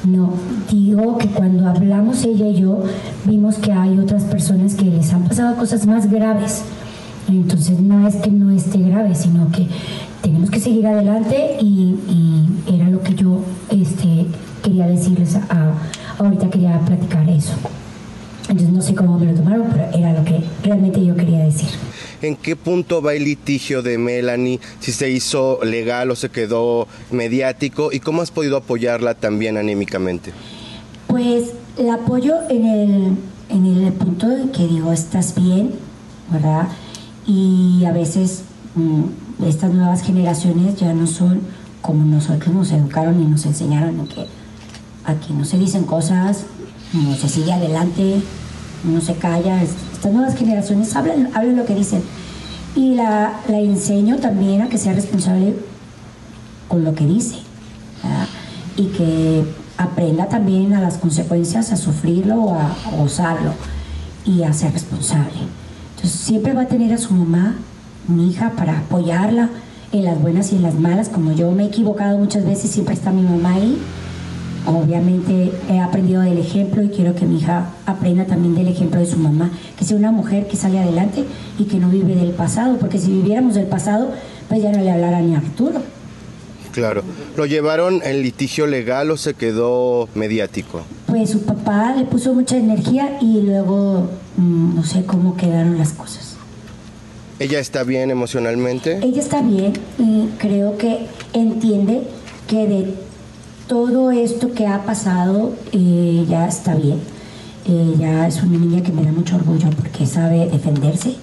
No, 0.05 0.33
digo 0.71 1.19
que 1.19 1.29
cuando 1.29 1.69
hablamos 1.69 2.25
ella 2.25 2.47
y 2.47 2.55
yo, 2.55 2.85
vimos 3.27 3.57
que 3.57 3.71
hay 3.71 3.99
otras 3.99 4.23
personas 4.23 4.77
que 4.77 4.87
les 4.87 5.13
han 5.13 5.25
pasado 5.25 5.57
cosas 5.57 5.87
más 5.87 6.11
graves. 6.11 6.63
Entonces 7.29 7.81
no 7.81 8.09
es 8.09 8.17
que 8.17 8.31
no 8.31 8.51
esté 8.51 8.79
grave, 8.79 9.15
sino 9.15 9.51
que 9.51 9.67
tenemos 10.23 10.49
que 10.49 10.59
seguir 10.59 10.87
adelante 10.87 11.59
y, 11.61 11.97
era 12.67 12.89
lo 12.89 13.03
que 13.03 13.15
yo 13.15 13.41
este, 13.69 14.25
quería 14.63 14.87
decirles. 14.87 15.37
A, 15.37 15.73
ahorita 16.19 16.49
quería 16.49 16.81
platicar 16.81 17.29
eso. 17.29 17.53
Entonces 18.49 18.71
no 18.71 18.81
sé 18.81 18.95
cómo 18.95 19.19
me 19.19 19.27
lo 19.27 19.35
tomaron, 19.35 19.67
pero 19.71 19.85
era 19.93 20.15
lo 20.15 20.25
que 20.25 20.43
realmente 20.63 21.05
yo 21.05 21.15
quería 21.15 21.41
decir. 21.41 21.69
¿En 22.25 22.37
qué 22.37 22.57
punto 22.57 23.03
va 23.03 23.13
el 23.13 23.25
litigio 23.25 23.83
de 23.83 23.99
Melanie? 23.99 24.59
Si 24.81 24.93
se 24.93 25.11
hizo 25.11 25.63
legal 25.63 26.11
o 26.11 26.17
se 26.17 26.31
quedó 26.31 26.89
mediático 27.11 27.91
y 27.93 28.01
cómo 28.01 28.23
has 28.23 28.31
podido 28.31 28.57
apoyarla 28.57 29.15
también 29.15 29.59
anímicamente. 29.59 30.33
Pues 31.07 31.51
la 31.77 31.95
apoyo 31.95 32.37
en 32.49 32.65
el, 32.65 33.17
en 33.51 33.67
el 33.67 33.93
punto 33.93 34.27
de 34.27 34.51
que 34.53 34.67
digo, 34.67 34.91
estás 34.91 35.35
bien, 35.35 35.73
¿verdad? 36.33 36.69
Y 37.27 37.85
a 37.85 37.93
veces 37.93 38.45
mm, 38.75 39.45
estas 39.47 39.75
nuevas 39.75 40.03
generaciones 40.03 40.77
ya 40.77 40.95
no 40.95 41.07
son 41.07 41.43
como 41.83 42.07
nosotros 42.07 42.55
nos 42.55 42.73
educaron 42.73 43.21
y 43.23 43.27
nos 43.27 43.45
enseñaron 43.45 44.01
en 44.01 44.07
que 44.07 44.27
aquí 45.05 45.35
no 45.35 45.45
se 45.45 45.59
dicen 45.59 45.85
cosas, 45.85 46.47
no 46.95 47.15
se 47.17 47.29
sigue 47.29 47.53
adelante, 47.53 48.23
no 48.85 49.01
se 49.01 49.15
calla. 49.15 49.63
Estas 49.63 50.13
nuevas 50.13 50.37
generaciones 50.37 50.95
hablan, 50.95 51.31
hablan 51.35 51.57
lo 51.57 51.65
que 51.65 51.75
dicen. 51.75 52.03
Y 52.77 52.95
la, 52.95 53.41
la 53.49 53.61
enseño 53.61 54.17
también 54.17 54.63
a 54.63 54.69
que 54.69 54.79
sea 54.79 54.93
responsable 54.93 55.55
con 56.69 56.85
lo 56.85 56.95
que 56.95 57.07
dice. 57.07 57.37
Y 58.77 58.87
que 58.87 59.45
aprenda 59.79 60.29
también 60.29 60.75
a 60.75 60.81
las 60.81 60.99
consecuencias, 60.99 61.73
a 61.73 61.77
sufrirlo 61.77 62.37
o 62.37 62.55
a, 62.55 62.75
a 62.93 63.03
usarlo 63.03 63.53
y 64.25 64.43
a 64.43 64.53
ser 64.53 64.73
responsable. 64.73 65.33
Entonces 65.97 66.21
siempre 66.21 66.53
va 66.53 66.63
a 66.63 66.69
tener 66.69 66.93
a 66.93 66.99
su 66.99 67.15
mamá, 67.15 67.55
mi 68.09 68.31
hija, 68.31 68.53
para 68.57 68.79
apoyarla 68.79 69.51
en 69.93 70.05
las 70.05 70.21
buenas 70.21 70.53
y 70.53 70.57
en 70.57 70.63
las 70.63 70.75
malas. 70.75 71.09
Como 71.09 71.33
yo 71.33 71.51
me 71.53 71.65
he 71.65 71.67
equivocado 71.67 72.19
muchas 72.19 72.45
veces, 72.45 72.71
siempre 72.71 72.95
está 72.95 73.11
mi 73.11 73.23
mamá 73.23 73.55
ahí. 73.55 73.81
Obviamente 74.67 75.53
he 75.69 75.79
aprendido 75.79 76.23
del 76.23 76.39
ejemplo 76.39 76.83
y 76.83 76.89
quiero 76.89 77.15
que 77.15 77.27
mi 77.27 77.39
hija 77.39 77.71
aprenda 77.85 78.25
también 78.25 78.55
del 78.55 78.69
ejemplo 78.69 78.99
de 78.99 79.07
su 79.07 79.19
mamá, 79.19 79.51
que 79.79 79.85
sea 79.85 79.97
una 79.97 80.11
mujer 80.11 80.49
que 80.49 80.57
sale 80.57 80.79
adelante 80.79 81.25
y 81.59 81.65
que 81.65 81.79
no 81.79 81.91
vive 81.91 82.15
del 82.15 82.31
pasado, 82.31 82.79
porque 82.79 82.99
si 82.99 83.11
viviéramos 83.11 83.55
del 83.55 83.67
pasado, 83.67 84.11
pues 84.49 84.63
ya 84.63 84.73
no 84.73 84.83
le 84.83 84.91
hablara 84.91 85.21
ni 85.21 85.35
a 85.35 85.39
Arturo. 85.39 85.83
Claro. 86.73 87.03
¿Lo 87.37 87.47
llevaron 87.47 88.01
en 88.05 88.23
litigio 88.23 88.67
legal 88.67 89.11
o 89.11 89.17
se 89.17 89.35
quedó 89.35 90.09
mediático? 90.15 90.83
Pues 91.07 91.31
su 91.31 91.43
papá 91.43 91.95
le 91.97 92.05
puso 92.05 92.35
mucha 92.35 92.57
energía 92.57 93.19
y 93.21 93.43
luego 93.43 94.09
mm, 94.37 94.75
no 94.75 94.83
sé 94.83 95.05
cómo 95.05 95.37
quedaron 95.37 95.79
las 95.79 95.93
cosas. 95.93 96.37
¿Ella 97.39 97.61
está 97.61 97.85
bien 97.85 98.11
emocionalmente? 98.11 98.99
Ella 99.03 99.21
está 99.21 99.43
bien 99.43 99.75
y 99.99 100.29
creo 100.39 100.77
que 100.79 101.07
entiende 101.33 102.03
que 102.49 102.67
de 102.67 102.95
todo 103.67 104.11
esto 104.11 104.53
que 104.53 104.67
ha 104.67 104.83
pasado, 104.85 105.53
eh, 105.73 106.25
ya 106.29 106.47
está 106.47 106.75
bien. 106.75 107.01
Ella 107.67 108.27
es 108.27 108.43
una 108.43 108.59
niña 108.59 108.83
que 108.83 108.93
me 108.93 109.03
da 109.05 109.13
mucho 109.13 109.37
orgullo 109.37 109.71
porque 109.71 110.07
sabe 110.07 110.47
defenderse 110.49 111.17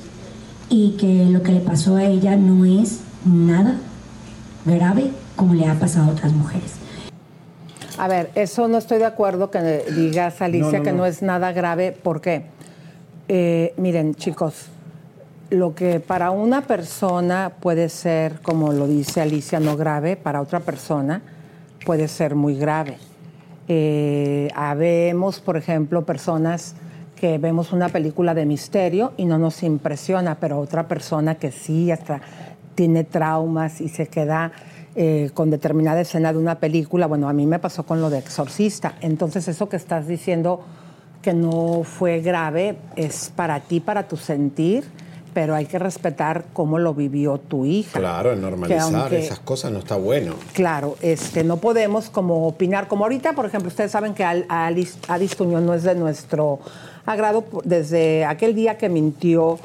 y 0.69 0.91
que 0.97 1.25
lo 1.25 1.43
que 1.43 1.51
le 1.51 1.59
pasó 1.59 1.97
a 1.97 2.03
ella 2.05 2.35
no 2.35 2.65
es 2.65 3.01
nada 3.25 3.75
grave 4.65 5.11
como 5.35 5.53
le 5.53 5.67
ha 5.67 5.75
pasado 5.75 6.09
a 6.09 6.13
otras 6.13 6.33
mujeres. 6.33 6.73
A 7.97 8.07
ver, 8.07 8.31
eso 8.33 8.67
no 8.67 8.79
estoy 8.79 8.97
de 8.97 9.05
acuerdo 9.05 9.51
que 9.51 9.85
digas, 9.95 10.41
Alicia, 10.41 10.71
No, 10.71 10.77
no, 10.79 10.83
que 10.83 10.91
no. 10.91 10.97
no 10.99 11.05
es 11.05 11.21
nada 11.21 11.51
grave. 11.51 11.91
¿Por 11.91 12.21
qué? 12.21 12.45
Eh, 13.27 13.73
miren, 13.77 14.15
chicos, 14.15 14.65
lo 15.51 15.75
que 15.75 15.99
para 15.99 16.31
una 16.31 16.61
persona 16.61 17.51
puede 17.59 17.89
ser, 17.89 18.39
como 18.41 18.71
lo 18.71 18.87
dice 18.87 19.21
Alicia, 19.21 19.59
no 19.59 19.77
grave, 19.77 20.15
para 20.15 20.41
otra 20.41 20.61
persona 20.61 21.21
puede 21.85 22.07
ser 22.07 22.35
muy 22.35 22.55
grave. 22.55 22.97
Eh, 23.67 24.49
habemos, 24.55 25.39
por 25.39 25.57
ejemplo, 25.57 26.05
personas 26.05 26.75
que 27.15 27.37
vemos 27.37 27.71
una 27.71 27.89
película 27.89 28.33
de 28.33 28.45
misterio 28.45 29.13
y 29.15 29.25
no 29.25 29.37
nos 29.37 29.63
impresiona, 29.63 30.39
pero 30.39 30.59
otra 30.59 30.87
persona 30.87 31.35
que 31.35 31.51
sí 31.51 31.91
hasta 31.91 32.21
tiene 32.75 33.03
traumas 33.03 33.79
y 33.79 33.89
se 33.89 34.07
queda 34.07 34.51
eh, 34.95 35.29
con 35.33 35.49
determinada 35.49 36.01
escena 36.01 36.33
de 36.33 36.39
una 36.39 36.55
película. 36.55 37.07
Bueno, 37.07 37.29
a 37.29 37.33
mí 37.33 37.45
me 37.45 37.59
pasó 37.59 37.83
con 37.83 38.01
lo 38.01 38.09
de 38.09 38.17
Exorcista. 38.17 38.95
Entonces, 39.01 39.47
eso 39.47 39.69
que 39.69 39.77
estás 39.77 40.07
diciendo 40.07 40.65
que 41.21 41.33
no 41.33 41.83
fue 41.83 42.21
grave 42.21 42.75
es 42.95 43.31
para 43.35 43.59
ti, 43.59 43.79
para 43.79 44.07
tu 44.07 44.17
sentir, 44.17 44.83
pero 45.33 45.55
hay 45.55 45.65
que 45.65 45.79
respetar 45.79 46.45
cómo 46.53 46.77
lo 46.79 46.93
vivió 46.93 47.37
tu 47.37 47.65
hija. 47.65 47.99
Claro, 47.99 48.35
normalizar 48.35 48.81
aunque- 48.95 49.19
esas 49.19 49.39
cosas 49.39 49.71
no 49.71 49.79
está 49.79 49.95
bueno. 49.95 50.33
Claro, 50.53 50.95
este, 51.01 51.43
no 51.43 51.57
podemos 51.57 52.09
como 52.09 52.47
opinar, 52.47 52.87
como 52.87 53.05
ahorita, 53.05 53.33
por 53.33 53.45
ejemplo, 53.45 53.69
ustedes 53.69 53.91
saben 53.91 54.13
que 54.13 54.23
Al- 54.23 54.45
Alice, 54.49 54.97
Alice 55.07 55.35
Tuñón 55.35 55.65
no 55.65 55.73
es 55.73 55.83
de 55.83 55.95
nuestro 55.95 56.59
agrado 57.05 57.45
desde 57.63 58.25
aquel 58.25 58.53
día 58.55 58.77
que 58.77 58.89
mintió 58.89 59.57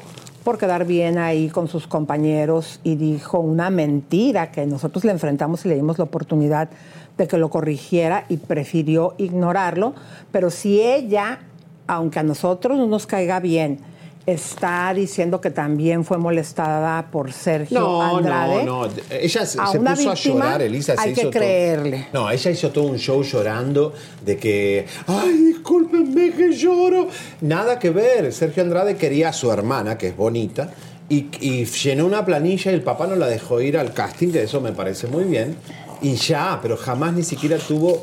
por 0.43 0.57
quedar 0.57 0.85
bien 0.85 1.17
ahí 1.17 1.49
con 1.49 1.67
sus 1.67 1.87
compañeros 1.87 2.79
y 2.83 2.95
dijo 2.95 3.39
una 3.39 3.69
mentira 3.69 4.51
que 4.51 4.65
nosotros 4.65 5.03
le 5.03 5.11
enfrentamos 5.11 5.65
y 5.65 5.69
le 5.69 5.75
dimos 5.75 5.97
la 5.97 6.05
oportunidad 6.05 6.69
de 7.17 7.27
que 7.27 7.37
lo 7.37 7.49
corrigiera 7.49 8.23
y 8.29 8.37
prefirió 8.37 9.13
ignorarlo, 9.17 9.93
pero 10.31 10.49
si 10.49 10.79
ella, 10.81 11.39
aunque 11.87 12.19
a 12.19 12.23
nosotros 12.23 12.77
no 12.77 12.87
nos 12.87 13.05
caiga 13.07 13.39
bien, 13.41 13.79
está 14.27 14.93
diciendo 14.93 15.39
que 15.39 15.49
también 15.51 16.03
fue 16.03 16.17
molestada 16.17 17.07
por 17.09 17.31
Sergio 17.31 17.79
No, 17.79 18.17
Andrade. 18.17 18.63
no, 18.65 18.85
no. 18.85 18.91
Ella 19.09 19.45
se, 19.45 19.59
A 19.59 19.67
se 19.67 19.79
una 19.79 19.95
puso 19.95 20.11
víctima 20.11 20.33
a 20.33 20.37
llorar, 20.49 20.61
Elisa. 20.63 20.95
se 20.95 21.01
hay 21.01 21.13
que 21.13 21.21
hizo 21.21 21.29
todo- 21.29 21.39
creerle. 21.39 22.07
No, 22.11 22.29
ella 22.29 22.51
hizo 22.51 22.69
todo 22.71 22.83
un 22.85 22.97
show 22.97 23.23
llorando 23.23 23.93
de 24.25 24.35
que, 24.37 24.85
ay, 25.07 25.31
discúlpenme 25.31 26.31
que 26.31 26.51
lloro. 26.51 27.07
Nada 27.39 27.79
que 27.79 27.89
ver. 27.89 28.33
Sergio 28.33 28.63
Andrade 28.63 28.97
quería 28.97 29.29
a 29.29 29.33
su 29.33 29.49
hermana, 29.49 29.97
que 29.97 30.09
es 30.09 30.17
bonita, 30.17 30.71
y, 31.07 31.27
y 31.39 31.63
llenó 31.63 32.05
una 32.05 32.25
planilla 32.25 32.71
y 32.71 32.75
el 32.75 32.81
papá 32.83 33.07
no 33.07 33.15
la 33.15 33.27
dejó 33.27 33.61
ir 33.61 33.77
al 33.77 33.93
casting, 33.93 34.33
que 34.33 34.43
eso 34.43 34.59
me 34.59 34.73
parece 34.73 35.07
muy 35.07 35.23
bien. 35.23 35.55
Y 36.01 36.15
ya, 36.15 36.59
pero 36.61 36.75
jamás 36.75 37.13
ni 37.13 37.23
siquiera 37.23 37.57
tuvo. 37.57 38.01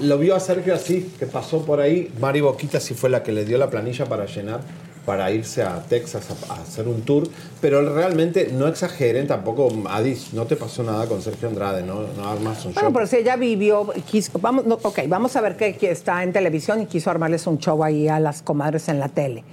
Lo 0.00 0.18
vio 0.18 0.36
a 0.36 0.40
Sergio 0.40 0.72
así, 0.74 1.12
que 1.18 1.26
pasó 1.26 1.64
por 1.64 1.80
ahí. 1.80 2.12
Mari 2.20 2.40
Boquita 2.40 2.78
sí 2.78 2.94
fue 2.94 3.10
la 3.10 3.24
que 3.24 3.32
le 3.32 3.44
dio 3.44 3.58
la 3.58 3.68
planilla 3.68 4.06
para 4.06 4.24
llenar 4.26 4.60
para 5.08 5.30
irse 5.32 5.62
a 5.62 5.80
Texas 5.88 6.26
a, 6.30 6.52
a 6.52 6.56
hacer 6.60 6.86
un 6.86 7.00
tour, 7.00 7.26
pero 7.62 7.94
realmente 7.94 8.50
no 8.52 8.66
exageren 8.68 9.26
tampoco, 9.26 9.72
Adis, 9.88 10.34
no 10.34 10.44
te 10.44 10.54
pasó 10.54 10.82
nada 10.82 11.06
con 11.06 11.22
Sergio 11.22 11.48
Andrade, 11.48 11.82
no, 11.82 12.02
no 12.14 12.28
armas 12.28 12.62
un 12.66 12.74
Bueno, 12.74 12.90
show. 12.90 12.92
pero 12.92 13.06
si 13.06 13.16
ella 13.16 13.36
vivió, 13.36 13.88
quiso, 14.10 14.38
vamos, 14.38 14.66
no, 14.66 14.74
ok, 14.82 14.98
vamos 15.08 15.34
a 15.34 15.40
ver 15.40 15.56
que, 15.56 15.76
que 15.76 15.90
está 15.90 16.22
en 16.22 16.34
televisión 16.34 16.82
y 16.82 16.86
quiso 16.86 17.10
armarles 17.10 17.46
un 17.46 17.56
show 17.58 17.82
ahí 17.82 18.06
a 18.06 18.20
las 18.20 18.42
comadres 18.42 18.90
en 18.90 18.98
la 19.00 19.08
tele. 19.08 19.44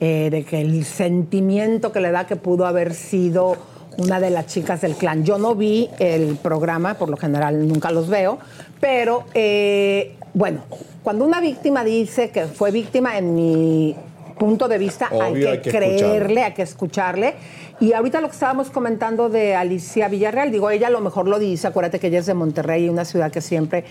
Eh, 0.00 0.28
de 0.28 0.44
que 0.44 0.60
el 0.60 0.84
sentimiento 0.84 1.92
que 1.92 2.00
le 2.00 2.10
da 2.10 2.26
que 2.26 2.34
pudo 2.34 2.66
haber 2.66 2.92
sido 2.92 3.56
una 3.98 4.18
de 4.18 4.30
las 4.30 4.46
chicas 4.46 4.80
del 4.80 4.94
clan. 4.96 5.24
Yo 5.24 5.38
no 5.38 5.54
vi 5.54 5.88
el 6.00 6.36
programa, 6.36 6.94
por 6.94 7.08
lo 7.08 7.16
general 7.16 7.66
nunca 7.68 7.92
los 7.92 8.08
veo, 8.08 8.38
pero 8.80 9.24
eh, 9.34 10.16
bueno, 10.34 10.62
cuando 11.04 11.24
una 11.24 11.40
víctima 11.40 11.84
dice 11.84 12.30
que 12.30 12.46
fue 12.46 12.72
víctima, 12.72 13.16
en 13.16 13.34
mi 13.36 13.96
punto 14.38 14.68
de 14.68 14.78
vista, 14.78 15.08
hay 15.10 15.34
que, 15.34 15.48
hay 15.48 15.60
que 15.60 15.70
creerle, 15.70 16.02
escucharlo. 16.02 16.44
hay 16.44 16.52
que 16.52 16.62
escucharle. 16.62 17.34
Y 17.80 17.92
ahorita 17.92 18.20
lo 18.20 18.28
que 18.28 18.34
estábamos 18.34 18.70
comentando 18.70 19.28
de 19.28 19.54
Alicia 19.54 20.08
Villarreal, 20.08 20.50
digo, 20.50 20.70
ella 20.70 20.86
a 20.86 20.90
lo 20.90 21.00
mejor 21.00 21.28
lo 21.28 21.38
dice, 21.38 21.66
acuérdate 21.66 21.98
que 21.98 22.06
ella 22.06 22.20
es 22.20 22.26
de 22.26 22.34
Monterrey, 22.34 22.88
una 22.88 23.04
ciudad 23.04 23.30
que 23.30 23.40
siempre 23.40 23.84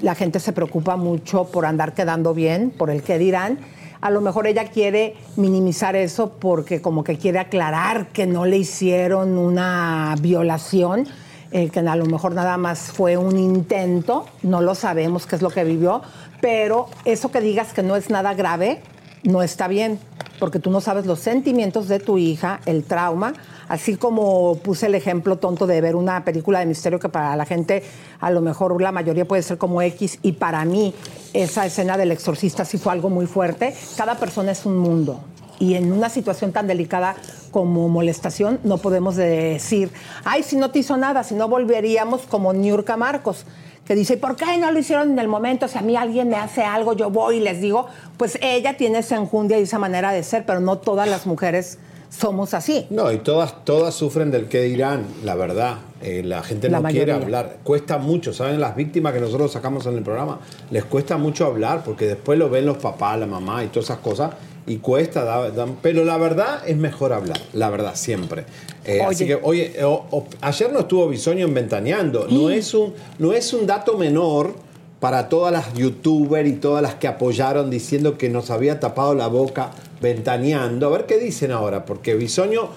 la 0.00 0.14
gente 0.14 0.38
se 0.38 0.52
preocupa 0.52 0.96
mucho 0.96 1.44
por 1.46 1.66
andar 1.66 1.94
quedando 1.94 2.34
bien, 2.34 2.70
por 2.70 2.90
el 2.90 3.02
qué 3.02 3.18
dirán. 3.18 3.58
A 4.00 4.10
lo 4.10 4.20
mejor 4.20 4.46
ella 4.46 4.64
quiere 4.64 5.14
minimizar 5.36 5.94
eso 5.94 6.32
porque 6.38 6.82
como 6.82 7.04
que 7.04 7.18
quiere 7.18 7.38
aclarar 7.38 8.08
que 8.08 8.26
no 8.26 8.46
le 8.46 8.58
hicieron 8.58 9.38
una 9.38 10.14
violación, 10.20 11.06
eh, 11.52 11.68
que 11.68 11.80
a 11.80 11.96
lo 11.96 12.06
mejor 12.06 12.32
nada 12.32 12.56
más 12.56 12.90
fue 12.92 13.16
un 13.16 13.38
intento, 13.38 14.26
no 14.42 14.60
lo 14.60 14.74
sabemos 14.74 15.26
qué 15.26 15.36
es 15.36 15.42
lo 15.42 15.50
que 15.50 15.64
vivió, 15.64 16.02
pero 16.40 16.86
eso 17.04 17.30
que 17.30 17.40
digas 17.40 17.72
que 17.72 17.82
no 17.82 17.94
es 17.94 18.10
nada 18.10 18.34
grave, 18.34 18.80
no 19.24 19.42
está 19.42 19.68
bien, 19.68 19.98
porque 20.38 20.58
tú 20.58 20.70
no 20.70 20.80
sabes 20.80 21.06
los 21.06 21.20
sentimientos 21.20 21.88
de 21.88 22.00
tu 22.00 22.18
hija, 22.18 22.60
el 22.66 22.84
trauma, 22.84 23.32
así 23.68 23.96
como 23.96 24.56
puse 24.56 24.86
el 24.86 24.94
ejemplo 24.94 25.36
tonto 25.36 25.66
de 25.66 25.80
ver 25.80 25.94
una 25.94 26.24
película 26.24 26.58
de 26.58 26.66
misterio 26.66 26.98
que 26.98 27.08
para 27.08 27.36
la 27.36 27.44
gente 27.46 27.84
a 28.20 28.30
lo 28.30 28.40
mejor 28.40 28.80
la 28.82 28.92
mayoría 28.92 29.26
puede 29.26 29.42
ser 29.42 29.58
como 29.58 29.82
X 29.82 30.18
y 30.22 30.32
para 30.32 30.64
mí 30.64 30.94
esa 31.32 31.64
escena 31.64 31.96
del 31.96 32.10
exorcista 32.12 32.64
sí 32.64 32.78
fue 32.78 32.92
algo 32.92 33.08
muy 33.08 33.26
fuerte. 33.26 33.74
Cada 33.96 34.16
persona 34.16 34.52
es 34.52 34.66
un 34.66 34.78
mundo 34.78 35.20
y 35.58 35.74
en 35.74 35.92
una 35.92 36.08
situación 36.08 36.50
tan 36.50 36.66
delicada 36.66 37.14
como 37.52 37.88
molestación 37.88 38.58
no 38.64 38.78
podemos 38.78 39.14
decir, 39.14 39.92
ay, 40.24 40.42
si 40.42 40.56
no 40.56 40.72
te 40.72 40.80
hizo 40.80 40.96
nada, 40.96 41.22
si 41.22 41.36
no 41.36 41.46
volveríamos 41.46 42.22
como 42.22 42.52
Niurka 42.52 42.96
Marcos 42.96 43.44
que 43.86 43.94
dice, 43.94 44.16
¿por 44.16 44.36
qué 44.36 44.58
no 44.58 44.70
lo 44.70 44.78
hicieron 44.78 45.12
en 45.12 45.18
el 45.18 45.28
momento? 45.28 45.68
Si 45.68 45.78
a 45.78 45.82
mí 45.82 45.96
alguien 45.96 46.28
me 46.28 46.36
hace 46.36 46.62
algo, 46.62 46.92
yo 46.94 47.10
voy 47.10 47.36
y 47.36 47.40
les 47.40 47.60
digo, 47.60 47.86
pues 48.16 48.38
ella 48.40 48.76
tiene 48.76 48.98
esa 48.98 49.16
enjundia 49.16 49.58
y 49.58 49.62
esa 49.62 49.78
manera 49.78 50.12
de 50.12 50.22
ser, 50.22 50.46
pero 50.46 50.60
no 50.60 50.78
todas 50.78 51.08
las 51.08 51.26
mujeres 51.26 51.78
somos 52.16 52.52
así. 52.54 52.86
No, 52.90 53.10
y 53.10 53.18
todas, 53.18 53.64
todas 53.64 53.94
sufren 53.94 54.30
del 54.30 54.46
qué 54.46 54.62
dirán, 54.62 55.06
la 55.24 55.34
verdad. 55.34 55.76
Eh, 56.02 56.22
la 56.24 56.42
gente 56.42 56.68
La 56.68 56.80
no 56.80 56.88
quiere 56.88 57.12
hablar. 57.12 57.58
Cuesta 57.64 57.96
mucho, 57.98 58.32
¿saben? 58.32 58.60
Las 58.60 58.76
víctimas 58.76 59.12
que 59.14 59.20
nosotros 59.20 59.52
sacamos 59.52 59.86
en 59.86 59.96
el 59.96 60.02
programa, 60.02 60.40
les 60.70 60.84
cuesta 60.84 61.16
mucho 61.16 61.46
hablar 61.46 61.82
porque 61.84 62.06
después 62.06 62.38
lo 62.38 62.50
ven 62.50 62.66
los 62.66 62.76
papás, 62.78 63.18
la 63.18 63.26
mamá 63.26 63.64
y 63.64 63.68
todas 63.68 63.84
esas 63.86 63.98
cosas. 63.98 64.32
Y 64.66 64.76
cuesta, 64.76 65.24
da- 65.24 65.50
da- 65.50 65.66
pero 65.80 66.04
la 66.04 66.16
verdad 66.18 66.62
es 66.66 66.76
mejor 66.76 67.12
hablar, 67.12 67.40
la 67.52 67.68
verdad, 67.70 67.92
siempre. 67.94 68.44
Eh, 68.84 69.00
así 69.00 69.24
Oye. 69.24 69.26
que, 69.26 69.40
oye, 69.42 69.84
o- 69.84 70.04
o- 70.10 70.26
ayer 70.40 70.72
no 70.72 70.80
estuvo 70.80 71.08
Bisoño 71.08 71.46
en 71.46 71.54
Ventaneando. 71.54 72.26
No, 72.30 72.50
es 72.50 72.72
un, 72.74 72.92
no 73.18 73.32
es 73.32 73.52
un 73.54 73.66
dato 73.66 73.96
menor 73.96 74.54
para 75.02 75.28
todas 75.28 75.52
las 75.52 75.74
youtubers 75.74 76.48
y 76.48 76.52
todas 76.52 76.80
las 76.80 76.94
que 76.94 77.08
apoyaron 77.08 77.70
diciendo 77.70 78.16
que 78.16 78.28
nos 78.28 78.52
había 78.52 78.78
tapado 78.78 79.16
la 79.16 79.26
boca 79.26 79.72
ventaneando. 80.00 80.86
A 80.86 80.90
ver 80.90 81.06
qué 81.06 81.18
dicen 81.18 81.50
ahora, 81.50 81.84
porque 81.84 82.14
Bisoño, 82.14 82.68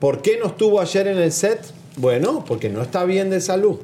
¿por 0.00 0.22
qué 0.22 0.38
no 0.40 0.46
estuvo 0.46 0.80
ayer 0.80 1.06
en 1.06 1.18
el 1.18 1.32
set? 1.32 1.60
Bueno, 1.98 2.46
porque 2.48 2.70
no 2.70 2.80
está 2.80 3.04
bien 3.04 3.28
de 3.28 3.42
salud. 3.42 3.76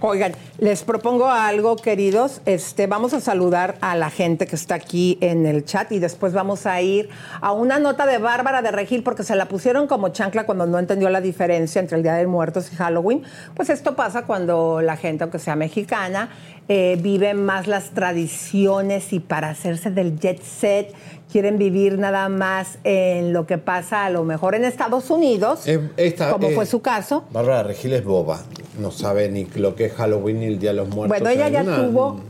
Oigan, 0.00 0.32
les 0.58 0.84
propongo 0.84 1.28
algo, 1.28 1.74
queridos. 1.74 2.40
Este, 2.46 2.86
vamos 2.86 3.12
a 3.14 3.20
saludar 3.20 3.74
a 3.80 3.96
la 3.96 4.10
gente 4.10 4.46
que 4.46 4.54
está 4.54 4.76
aquí 4.76 5.18
en 5.20 5.44
el 5.44 5.64
chat 5.64 5.90
y 5.90 5.98
después 5.98 6.32
vamos 6.32 6.66
a 6.66 6.80
ir 6.80 7.08
a 7.40 7.50
una 7.50 7.80
nota 7.80 8.06
de 8.06 8.18
Bárbara 8.18 8.62
de 8.62 8.70
Regil 8.70 9.02
porque 9.02 9.24
se 9.24 9.34
la 9.34 9.46
pusieron 9.46 9.88
como 9.88 10.10
chancla 10.10 10.46
cuando 10.46 10.66
no 10.66 10.78
entendió 10.78 11.10
la 11.10 11.20
diferencia 11.20 11.80
entre 11.80 11.96
el 11.96 12.04
Día 12.04 12.14
de 12.14 12.28
Muertos 12.28 12.72
y 12.72 12.76
Halloween. 12.76 13.24
Pues 13.56 13.70
esto 13.70 13.96
pasa 13.96 14.22
cuando 14.22 14.80
la 14.80 14.96
gente, 14.96 15.24
aunque 15.24 15.40
sea 15.40 15.56
mexicana, 15.56 16.30
eh, 16.68 16.98
vive 17.00 17.34
más 17.34 17.66
las 17.66 17.90
tradiciones 17.90 19.12
y 19.12 19.20
para 19.20 19.50
hacerse 19.50 19.90
del 19.90 20.18
jet 20.18 20.42
set 20.42 20.92
quieren 21.32 21.58
vivir 21.58 21.98
nada 21.98 22.28
más 22.28 22.78
en 22.84 23.32
lo 23.32 23.46
que 23.46 23.58
pasa 23.58 24.04
a 24.06 24.10
lo 24.10 24.24
mejor 24.24 24.54
en 24.54 24.64
Estados 24.64 25.10
Unidos, 25.10 25.66
Eh, 25.66 25.80
esta- 25.96 26.30
como 26.30 26.48
eh, 26.48 26.54
fue 26.54 26.66
su 26.66 26.80
caso. 26.80 27.24
Bárbara 27.32 27.62
Regil 27.62 27.92
es 27.92 28.04
boba. 28.04 28.40
No 28.78 28.90
sabe 28.90 29.28
ni 29.28 29.44
lo 29.56 29.74
que 29.74 29.86
es 29.86 29.92
Halloween 29.94 30.40
ni 30.40 30.46
el 30.46 30.58
Día 30.58 30.70
de 30.70 30.76
los 30.76 30.88
Muertos. 30.88 31.18
Bueno, 31.20 31.28
ella 31.30 31.48
ya 31.48 31.62
una- 31.62 31.76
tuvo 31.76 32.20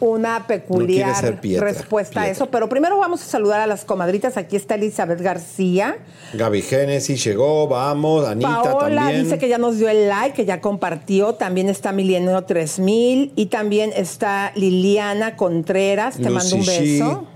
una 0.00 0.46
peculiar 0.46 1.40
Pietra, 1.40 1.66
respuesta 1.66 2.22
a 2.22 2.28
eso, 2.28 2.50
pero 2.50 2.68
primero 2.68 2.98
vamos 2.98 3.22
a 3.22 3.24
saludar 3.24 3.60
a 3.60 3.66
las 3.66 3.84
comadritas. 3.84 4.36
Aquí 4.36 4.56
está 4.56 4.74
Elizabeth 4.74 5.20
García. 5.20 5.98
Gaby 6.34 6.62
Génesis 6.62 7.22
llegó, 7.24 7.68
vamos, 7.68 8.26
Anita 8.26 8.62
Paola 8.62 9.02
también. 9.02 9.24
dice 9.24 9.38
que 9.38 9.48
ya 9.48 9.58
nos 9.58 9.78
dio 9.78 9.88
el 9.88 10.08
like, 10.08 10.34
que 10.34 10.44
ya 10.44 10.60
compartió. 10.60 11.34
También 11.34 11.68
está 11.68 11.92
Milenio 11.92 12.42
3000 12.42 13.32
y 13.36 13.46
también 13.46 13.92
está 13.94 14.52
Liliana 14.54 15.36
Contreras. 15.36 16.16
Te 16.16 16.30
mando 16.30 16.56
un 16.56 16.66
beso. 16.66 17.26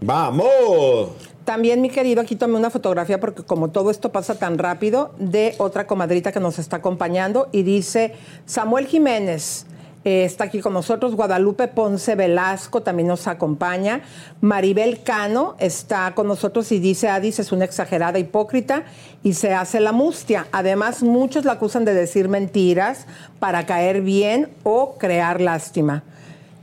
¡Vamos! 0.00 1.10
También, 1.44 1.80
mi 1.80 1.88
querido, 1.88 2.20
aquí 2.20 2.36
tomé 2.36 2.56
una 2.56 2.68
fotografía 2.68 3.18
porque 3.18 3.42
como 3.42 3.70
todo 3.70 3.90
esto 3.90 4.12
pasa 4.12 4.34
tan 4.34 4.58
rápido, 4.58 5.14
de 5.18 5.54
otra 5.56 5.86
comadrita 5.86 6.30
que 6.30 6.40
nos 6.40 6.58
está 6.58 6.76
acompañando 6.76 7.48
y 7.52 7.62
dice 7.62 8.12
Samuel 8.44 8.86
Jiménez. 8.86 9.64
Eh, 10.08 10.24
está 10.24 10.44
aquí 10.44 10.60
con 10.60 10.72
nosotros, 10.72 11.14
Guadalupe 11.14 11.68
Ponce 11.68 12.14
Velasco 12.14 12.80
también 12.82 13.08
nos 13.08 13.26
acompaña, 13.26 14.00
Maribel 14.40 15.02
Cano 15.02 15.54
está 15.58 16.14
con 16.14 16.26
nosotros 16.26 16.72
y 16.72 16.78
dice, 16.78 17.08
Adis 17.08 17.38
es 17.40 17.52
una 17.52 17.66
exagerada 17.66 18.18
hipócrita 18.18 18.84
y 19.22 19.34
se 19.34 19.52
hace 19.52 19.80
la 19.80 19.92
mustia. 19.92 20.46
Además, 20.52 21.02
muchos 21.02 21.44
la 21.44 21.52
acusan 21.52 21.84
de 21.84 21.92
decir 21.92 22.28
mentiras 22.30 23.06
para 23.38 23.66
caer 23.66 24.00
bien 24.00 24.48
o 24.62 24.94
crear 24.96 25.42
lástima. 25.42 26.04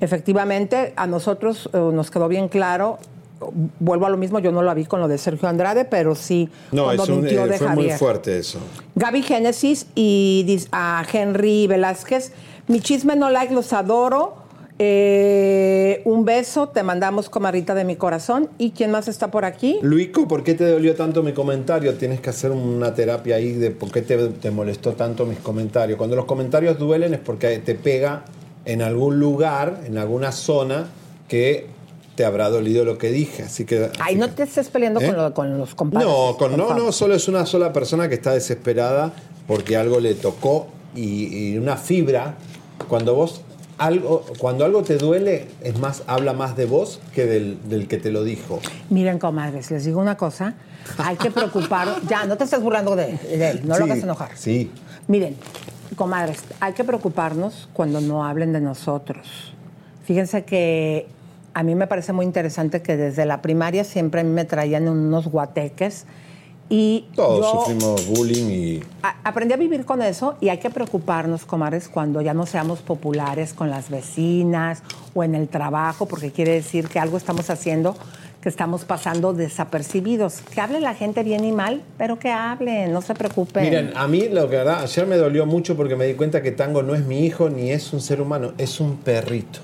Efectivamente, 0.01 0.93
a 0.95 1.05
nosotros 1.07 1.69
eh, 1.71 1.77
nos 1.77 2.09
quedó 2.09 2.27
bien 2.27 2.47
claro. 2.49 2.97
Vuelvo 3.79 4.05
a 4.05 4.09
lo 4.09 4.17
mismo, 4.17 4.39
yo 4.39 4.51
no 4.51 4.61
lo 4.63 4.73
vi 4.73 4.85
con 4.85 4.99
lo 5.01 5.07
de 5.07 5.17
Sergio 5.17 5.47
Andrade, 5.47 5.85
pero 5.85 6.15
sí 6.15 6.49
No, 6.71 6.85
cuando 6.85 7.03
es 7.03 7.09
un- 7.09 7.15
mintió 7.21 7.45
eh, 7.45 7.49
de 7.49 7.57
fue 7.57 7.67
muy 7.75 7.89
fuerte 7.91 8.39
eso. 8.39 8.59
Gaby 8.95 9.21
Génesis 9.21 9.85
y 9.93 10.57
a 10.71 11.05
Henry 11.11 11.67
Velázquez. 11.67 12.31
Mi 12.67 12.79
chisme 12.81 13.15
no 13.15 13.29
like, 13.29 13.53
los 13.53 13.73
adoro. 13.73 14.43
Eh, 14.77 16.01
un 16.05 16.25
beso, 16.25 16.67
te 16.67 16.83
mandamos 16.83 17.29
comarrita 17.29 17.73
de 17.75 17.85
mi 17.85 17.95
corazón. 17.95 18.49
¿Y 18.57 18.71
quién 18.71 18.91
más 18.91 19.07
está 19.07 19.31
por 19.31 19.45
aquí? 19.45 19.79
Luico, 19.81 20.27
¿por 20.27 20.43
qué 20.43 20.53
te 20.53 20.69
dolió 20.69 20.95
tanto 20.95 21.23
mi 21.23 21.31
comentario? 21.33 21.93
Tienes 21.95 22.19
que 22.19 22.29
hacer 22.29 22.51
una 22.51 22.93
terapia 22.93 23.35
ahí 23.37 23.53
de 23.53 23.71
por 23.71 23.91
qué 23.91 24.01
te, 24.01 24.17
te 24.29 24.51
molestó 24.51 24.93
tanto 24.93 25.25
mis 25.25 25.39
comentarios. 25.39 25.97
Cuando 25.97 26.15
los 26.15 26.25
comentarios 26.25 26.77
duelen 26.77 27.13
es 27.13 27.19
porque 27.21 27.57
te 27.59 27.75
pega 27.75 28.25
en 28.65 28.81
algún 28.81 29.19
lugar, 29.19 29.81
en 29.85 29.97
alguna 29.97 30.31
zona 30.33 30.87
que 31.29 31.67
te 32.15 32.25
habrá 32.25 32.49
dolido 32.49 32.83
lo 32.83 32.97
que 32.97 33.11
dije. 33.11 33.43
Así 33.43 33.63
que. 33.65 33.89
Ay, 33.99 34.15
no 34.15 34.29
te 34.31 34.43
estés 34.43 34.67
peleando 34.69 34.99
¿Eh? 34.99 35.07
con, 35.07 35.15
lo- 35.15 35.33
con 35.33 35.57
los 35.57 35.73
compadres. 35.75 36.09
No, 36.09 36.35
con, 36.37 36.57
no, 36.57 36.73
no, 36.73 36.91
solo 36.91 37.13
es 37.15 37.27
una 37.27 37.45
sola 37.45 37.71
persona 37.71 38.09
que 38.09 38.15
está 38.15 38.33
desesperada 38.33 39.13
porque 39.47 39.77
algo 39.77 39.99
le 40.01 40.15
tocó 40.15 40.67
y, 40.95 41.53
y 41.53 41.57
una 41.57 41.77
fibra. 41.77 42.35
Cuando 42.87 43.15
vos 43.15 43.41
algo, 43.77 44.23
cuando 44.37 44.65
algo 44.65 44.83
te 44.83 44.97
duele, 44.97 45.47
es 45.61 45.79
más, 45.79 46.03
habla 46.07 46.33
más 46.33 46.55
de 46.55 46.65
vos 46.65 46.99
que 47.13 47.25
del, 47.25 47.59
del 47.67 47.87
que 47.87 47.97
te 47.97 48.11
lo 48.11 48.23
dijo. 48.23 48.59
Miren, 48.89 49.19
comadres, 49.19 49.71
les 49.71 49.85
digo 49.85 49.99
una 49.99 50.17
cosa. 50.17 50.55
Hay 50.97 51.17
que 51.17 51.31
preocupar. 51.31 51.87
ya, 52.09 52.25
no 52.25 52.37
te 52.37 52.45
estés 52.45 52.61
burlando 52.61 52.95
de, 52.95 53.17
de 53.17 53.49
él, 53.49 53.61
no 53.63 53.77
lo 53.77 53.85
Sí, 53.85 53.91
hagas 53.91 54.03
enojar. 54.03 54.29
Sí. 54.35 54.71
Miren, 55.07 55.35
comadres, 55.95 56.39
hay 56.59 56.73
que 56.73 56.83
preocuparnos 56.83 57.69
cuando 57.73 58.01
no 58.01 58.23
hablen 58.25 58.53
de 58.53 58.61
nosotros. 58.61 59.53
Fíjense 60.03 60.45
que 60.45 61.07
a 61.53 61.63
mí 61.63 61.73
me 61.75 61.87
parece 61.87 62.13
muy 62.13 62.25
interesante 62.25 62.81
que 62.81 62.97
desde 62.97 63.25
la 63.25 63.41
primaria 63.41 63.83
siempre 63.83 64.21
a 64.21 64.23
mí 64.23 64.29
me 64.29 64.45
traían 64.45 64.87
unos 64.87 65.27
guateques 65.27 66.05
y 66.69 67.05
Todos 67.15 67.41
yo 67.45 67.59
sufrimos 67.61 68.07
bullying 68.07 68.49
y. 68.49 68.83
a- 69.03 69.15
aprendí 69.23 69.53
a 69.53 69.57
vivir 69.57 69.85
con 69.85 70.01
eso 70.01 70.35
y 70.41 70.49
hay 70.49 70.57
que 70.57 70.69
preocuparnos, 70.71 71.45
comadres, 71.45 71.87
cuando 71.89 72.21
ya 72.21 72.33
no 72.33 72.45
seamos 72.45 72.79
populares 72.79 73.53
con 73.53 73.69
las 73.69 73.89
vecinas 73.89 74.81
o 75.13 75.23
en 75.23 75.35
el 75.35 75.47
trabajo, 75.47 76.07
porque 76.07 76.31
quiere 76.31 76.53
decir 76.53 76.87
que 76.87 76.99
algo 76.99 77.17
estamos 77.17 77.49
haciendo 77.49 77.95
que 78.41 78.49
estamos 78.49 78.85
pasando 78.85 79.33
desapercibidos. 79.33 80.41
Que 80.53 80.61
hable 80.61 80.79
la 80.79 80.93
gente 80.93 81.23
bien 81.23 81.43
y 81.45 81.51
mal, 81.51 81.81
pero 81.97 82.19
que 82.19 82.29
hablen, 82.31 82.93
no 82.93 83.01
se 83.01 83.15
preocupen. 83.15 83.63
Miren, 83.63 83.93
a 83.95 84.07
mí 84.07 84.29
lo 84.29 84.47
que 84.47 84.57
verdad, 84.57 84.81
ayer 84.83 85.07
me 85.07 85.15
dolió 85.17 85.47
mucho 85.47 85.75
porque 85.75 85.95
me 85.95 86.05
di 86.05 86.13
cuenta 86.13 86.43
que 86.43 86.51
Tango 86.51 86.83
no 86.83 86.93
es 86.93 87.03
mi 87.05 87.25
hijo 87.25 87.49
ni 87.49 87.71
es 87.71 87.91
un 87.91 88.01
ser 88.01 88.21
humano, 88.21 88.53
es 88.59 88.79
un 88.79 88.97
perrito, 88.97 89.61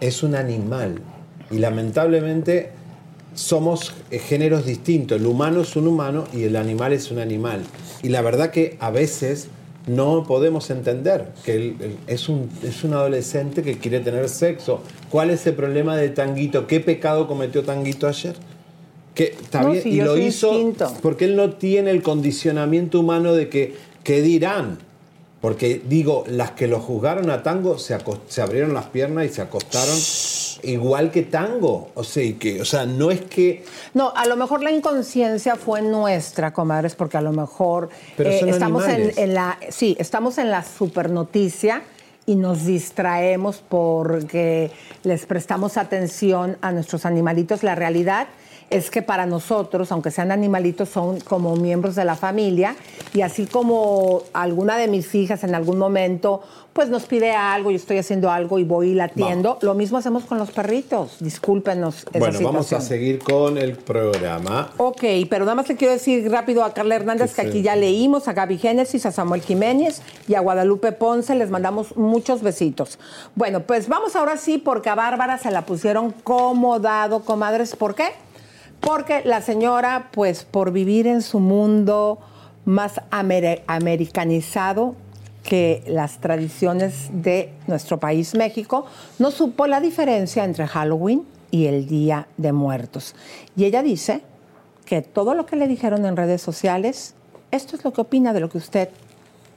es 0.00 0.24
un 0.24 0.34
animal. 0.34 1.00
Y 1.52 1.58
lamentablemente 1.58 2.72
somos 3.40 3.92
eh, 4.10 4.18
géneros 4.18 4.66
distintos. 4.66 5.18
El 5.20 5.26
humano 5.26 5.62
es 5.62 5.74
un 5.76 5.86
humano 5.86 6.24
y 6.32 6.44
el 6.44 6.56
animal 6.56 6.92
es 6.92 7.10
un 7.10 7.18
animal. 7.18 7.62
Y 8.02 8.08
la 8.10 8.20
verdad 8.22 8.50
que 8.50 8.76
a 8.80 8.90
veces 8.90 9.48
no 9.86 10.24
podemos 10.26 10.68
entender 10.70 11.28
que 11.44 11.54
él- 11.54 11.76
él 11.80 11.96
es, 12.06 12.28
un, 12.28 12.50
es 12.62 12.84
un 12.84 12.92
adolescente 12.92 13.62
que 13.62 13.78
quiere 13.78 14.00
tener 14.00 14.28
sexo. 14.28 14.82
¿Cuál 15.10 15.30
es 15.30 15.46
el 15.46 15.54
problema 15.54 15.96
de 15.96 16.10
Tanguito? 16.10 16.66
¿Qué 16.66 16.80
pecado 16.80 17.26
cometió 17.26 17.62
Tanguito 17.64 18.06
ayer? 18.06 18.36
Que, 19.14 19.36
No, 19.54 19.74
y 19.74 20.00
lo 20.02 20.16
hizo 20.18 20.52
instinto. 20.52 20.94
porque 21.02 21.24
él 21.24 21.34
no 21.34 21.50
tiene 21.50 21.90
el 21.90 22.02
condicionamiento 22.02 23.00
humano 23.00 23.32
de 23.32 23.48
que, 23.48 23.74
¿qué 24.04 24.20
dirán? 24.22 24.78
Porque 25.40 25.80
digo, 25.88 26.24
las 26.28 26.50
que 26.52 26.68
lo 26.68 26.78
juzgaron 26.78 27.30
a 27.30 27.42
Tango 27.42 27.78
se, 27.78 27.96
se 28.28 28.42
abrieron 28.42 28.74
las 28.74 28.86
piernas 28.86 29.24
y 29.24 29.28
se 29.30 29.40
acostaron 29.40 29.96
igual 30.62 31.10
que 31.10 31.22
Tango. 31.22 31.90
O 31.94 32.04
sea, 32.04 32.32
que, 32.38 32.60
o 32.60 32.64
sea, 32.64 32.86
no 32.86 33.10
es 33.10 33.22
que... 33.22 33.64
No, 33.94 34.12
a 34.14 34.26
lo 34.26 34.36
mejor 34.36 34.62
la 34.62 34.70
inconsciencia 34.70 35.56
fue 35.56 35.82
nuestra, 35.82 36.52
comadres, 36.52 36.94
porque 36.94 37.16
a 37.16 37.20
lo 37.20 37.32
mejor 37.32 37.90
eh, 37.92 38.14
Pero 38.16 38.38
son 38.38 38.48
estamos 38.48 38.88
en, 38.88 39.12
en 39.16 39.34
la, 39.34 39.58
sí, 39.70 39.96
estamos 39.98 40.38
en 40.38 40.50
la 40.50 40.64
supernoticia 40.64 41.82
y 42.26 42.36
nos 42.36 42.64
distraemos 42.64 43.62
porque 43.68 44.70
les 45.02 45.26
prestamos 45.26 45.76
atención 45.76 46.58
a 46.60 46.72
nuestros 46.72 47.04
animalitos. 47.04 47.62
La 47.62 47.74
realidad 47.74 48.28
es 48.70 48.90
que 48.90 49.02
para 49.02 49.26
nosotros, 49.26 49.90
aunque 49.92 50.10
sean 50.10 50.32
animalitos, 50.32 50.88
son 50.88 51.20
como 51.20 51.56
miembros 51.56 51.96
de 51.96 52.04
la 52.04 52.14
familia 52.14 52.76
y 53.12 53.22
así 53.22 53.46
como 53.46 54.22
alguna 54.32 54.76
de 54.76 54.88
mis 54.88 55.14
hijas 55.14 55.44
en 55.44 55.54
algún 55.54 55.78
momento 55.78 56.42
pues 56.72 56.88
nos 56.88 57.04
pide 57.04 57.32
algo, 57.32 57.70
yo 57.70 57.76
estoy 57.76 57.98
haciendo 57.98 58.30
algo 58.30 58.58
y 58.58 58.64
voy 58.64 58.90
y 58.90 58.94
la 58.94 59.04
atiendo, 59.04 59.58
lo 59.60 59.74
mismo 59.74 59.98
hacemos 59.98 60.24
con 60.24 60.38
los 60.38 60.52
perritos. 60.52 61.16
Discúlpenos 61.18 62.06
esa 62.12 62.18
bueno, 62.18 62.38
vamos 62.42 62.72
a 62.72 62.80
seguir 62.80 63.18
con 63.18 63.58
el 63.58 63.72
programa. 63.72 64.70
Ok, 64.76 65.02
pero 65.28 65.44
nada 65.44 65.56
más 65.56 65.68
le 65.68 65.76
quiero 65.76 65.92
decir 65.92 66.30
rápido 66.30 66.62
a 66.62 66.72
Carla 66.72 66.94
Hernández 66.94 67.34
¿Qué 67.34 67.42
que 67.42 67.48
aquí 67.48 67.62
ya 67.62 67.74
leímos, 67.74 68.28
a 68.28 68.34
Gaby 68.34 68.58
Génesis, 68.58 69.04
a 69.04 69.10
Samuel 69.10 69.42
Jiménez 69.42 70.00
y 70.28 70.34
a 70.34 70.40
Guadalupe 70.40 70.92
Ponce, 70.92 71.34
les 71.34 71.50
mandamos 71.50 71.96
muchos 71.96 72.40
besitos. 72.40 72.98
Bueno, 73.34 73.60
pues 73.60 73.88
vamos 73.88 74.14
ahora 74.14 74.36
sí, 74.36 74.58
porque 74.58 74.90
a 74.90 74.94
Bárbara 74.94 75.38
se 75.38 75.50
la 75.50 75.66
pusieron 75.66 76.12
como 76.22 76.78
dado, 76.78 77.24
comadres. 77.24 77.74
¿Por 77.74 77.96
qué? 77.96 78.04
Porque 78.80 79.22
la 79.24 79.42
señora, 79.42 80.08
pues 80.12 80.44
por 80.44 80.72
vivir 80.72 81.06
en 81.06 81.22
su 81.22 81.38
mundo 81.40 82.18
más 82.64 83.00
amer- 83.10 83.62
americanizado 83.66 84.94
que 85.42 85.82
las 85.86 86.20
tradiciones 86.20 87.08
de 87.12 87.52
nuestro 87.66 87.98
país, 87.98 88.34
México, 88.34 88.86
no 89.18 89.30
supo 89.30 89.66
la 89.66 89.80
diferencia 89.80 90.44
entre 90.44 90.66
Halloween 90.66 91.24
y 91.50 91.66
el 91.66 91.86
Día 91.86 92.26
de 92.36 92.52
Muertos. 92.52 93.14
Y 93.56 93.64
ella 93.64 93.82
dice 93.82 94.22
que 94.84 95.02
todo 95.02 95.34
lo 95.34 95.46
que 95.46 95.56
le 95.56 95.66
dijeron 95.66 96.04
en 96.04 96.16
redes 96.16 96.42
sociales, 96.42 97.14
esto 97.50 97.76
es 97.76 97.84
lo 97.84 97.92
que 97.92 98.02
opina 98.02 98.32
de 98.32 98.40
lo 98.40 98.48
que 98.48 98.58
usted 98.58 98.88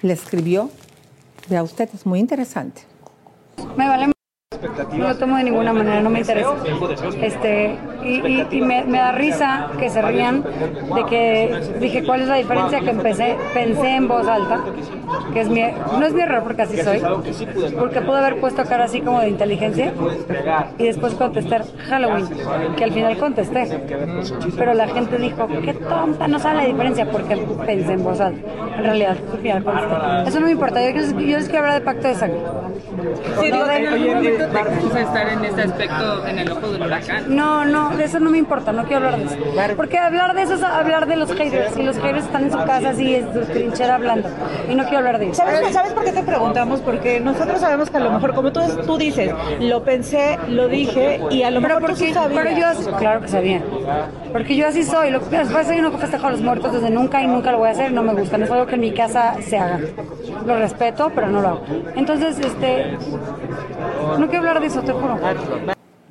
le 0.01 0.13
escribió. 0.13 0.69
Vea 1.49 1.63
usted, 1.63 1.89
es 1.93 2.05
muy 2.05 2.19
interesante. 2.19 2.83
Me 3.77 3.87
vale 3.87 4.12
no 4.97 5.07
lo 5.09 5.15
tomo 5.17 5.37
de 5.37 5.43
ninguna 5.43 5.73
manera, 5.73 6.01
no 6.01 6.09
me 6.09 6.19
interesa. 6.19 6.53
Este, 7.21 7.77
y, 8.03 8.07
y- 8.27 8.47
y 8.51 8.61
me, 8.61 8.83
me 8.85 8.97
da 8.97 9.11
risa 9.11 9.69
que 9.79 9.89
se 9.89 10.01
rían 10.01 10.43
de 10.95 11.05
que 11.05 11.61
dije 11.79 12.03
cuál 12.05 12.21
es 12.21 12.27
la 12.27 12.35
diferencia 12.35 12.79
que 12.81 12.89
empecé, 12.89 13.35
pensé 13.53 13.95
en 13.95 14.07
voz 14.07 14.27
alta, 14.27 14.61
que 15.33 15.41
es 15.41 15.49
mi, 15.49 15.61
no 15.99 16.05
es 16.05 16.13
mi 16.13 16.21
error 16.21 16.43
porque 16.43 16.61
así 16.63 16.77
soy, 16.77 17.01
porque 17.77 18.01
pude 18.01 18.17
haber 18.17 18.39
puesto 18.39 18.63
cara 18.65 18.85
así 18.85 19.01
como 19.01 19.21
de 19.21 19.29
inteligencia 19.29 19.91
y 20.77 20.85
después 20.85 21.13
contestar 21.15 21.63
Halloween, 21.89 22.27
que 22.75 22.83
al 22.83 22.91
final 22.91 23.17
contesté. 23.17 23.81
Pero 24.57 24.73
la 24.73 24.87
gente 24.87 25.17
dijo, 25.17 25.47
qué 25.63 25.73
tonta, 25.73 26.27
no 26.27 26.39
sabe 26.39 26.55
la 26.61 26.65
diferencia 26.65 27.09
porque 27.09 27.35
pensé 27.65 27.93
en 27.93 28.03
voz 28.03 28.19
alta. 28.19 28.39
En 28.77 28.83
realidad, 28.83 29.17
al 29.31 29.39
final 29.39 29.63
contesté. 29.63 30.29
Eso 30.29 30.39
no 30.39 30.45
me 30.47 30.51
importa, 30.51 30.81
yo, 30.81 30.95
les- 30.95 31.11
yo 31.11 31.37
les 31.37 31.45
quiero 31.49 31.59
hablar 31.65 31.79
de 31.79 31.85
pacto 31.85 32.07
de 32.07 32.15
sangre. 32.15 32.39
Sí, 33.39 33.49
No 33.49 33.55
digo, 33.57 33.65
de- 33.65 33.75
en 33.77 33.87
algún 33.87 34.13
momento 34.15 34.45
te 34.47 35.01
estar 35.01 35.29
en 35.29 35.45
este 35.45 35.61
aspecto 35.63 36.27
en 36.27 36.39
el 36.39 36.51
ojo 36.51 36.67
del 36.71 36.81
huracán. 36.81 37.35
No, 37.35 37.65
no, 37.65 37.89
de 37.97 38.03
eso 38.05 38.19
no 38.19 38.29
me 38.29 38.37
importa, 38.37 38.71
no 38.71 38.83
quiero 38.83 39.05
hablar 39.05 39.19
de 39.19 39.25
eso. 39.25 39.75
Porque 39.75 39.97
hablar 39.97 40.33
de 40.35 40.41
eso 40.43 40.53
es 40.55 40.63
hablar 40.63 41.07
de 41.07 41.15
los 41.15 41.31
haters. 41.33 41.77
Y 41.77 41.83
los 41.83 41.97
haters 41.97 42.25
están 42.25 42.43
en 42.43 42.51
su 42.51 42.57
casa 42.59 42.89
así, 42.89 43.15
en 43.15 43.33
su 43.33 43.39
trinchera 43.41 43.95
hablando. 43.95 44.29
Y 44.69 44.75
no 44.75 44.83
quiero 44.83 44.99
hablar 45.05 45.19
de 45.19 45.29
eso. 45.29 45.35
¿Sabes, 45.43 45.73
¿Sabes 45.73 45.93
por 45.93 46.03
qué 46.03 46.11
te 46.11 46.23
preguntamos? 46.23 46.79
Porque 46.81 47.19
nosotros 47.19 47.59
sabemos 47.59 47.89
que 47.89 47.97
a 47.97 47.99
lo 48.01 48.11
mejor, 48.11 48.33
como 48.33 48.51
tú, 48.51 48.61
tú 48.85 48.97
dices, 48.97 49.31
lo 49.59 49.83
pensé, 49.83 50.37
lo 50.47 50.67
dije 50.67 51.19
y 51.29 51.43
a 51.43 51.51
lo 51.51 51.61
Pero, 51.61 51.75
mejor 51.75 51.91
tú 51.91 51.97
porque, 51.99 52.13
sabías. 52.13 52.41
pero 52.43 52.57
yo, 52.59 52.67
así- 52.67 52.89
claro 52.97 53.21
que 53.21 53.27
sabía. 53.27 53.61
Porque 54.31 54.55
yo 54.55 54.67
así 54.67 54.83
soy. 54.83 55.11
Lo 55.11 55.19
que 55.21 55.37
pasa 55.37 55.75
yo 55.75 55.81
no 55.81 55.91
festejo 55.91 56.27
a 56.27 56.31
los 56.31 56.41
muertos 56.41 56.73
desde 56.73 56.89
nunca 56.89 57.21
y 57.21 57.27
nunca 57.27 57.51
lo 57.51 57.59
voy 57.59 57.69
a 57.69 57.71
hacer. 57.71 57.91
No 57.91 58.01
me 58.03 58.13
gusta. 58.13 58.37
No 58.37 58.45
es 58.45 58.51
algo 58.51 58.65
que 58.65 58.75
en 58.75 58.81
mi 58.81 58.91
casa 58.91 59.35
se 59.41 59.57
haga. 59.57 59.79
Lo 60.45 60.57
respeto, 60.57 61.11
pero 61.13 61.27
no 61.27 61.41
lo 61.41 61.47
hago. 61.47 61.61
Entonces, 61.95 62.39
este. 62.39 62.97
No 64.17 64.27
quiero 64.27 64.39
hablar 64.39 64.59
de 64.59 64.67
eso, 64.67 64.81
te 64.81 64.91
juro. 64.91 65.17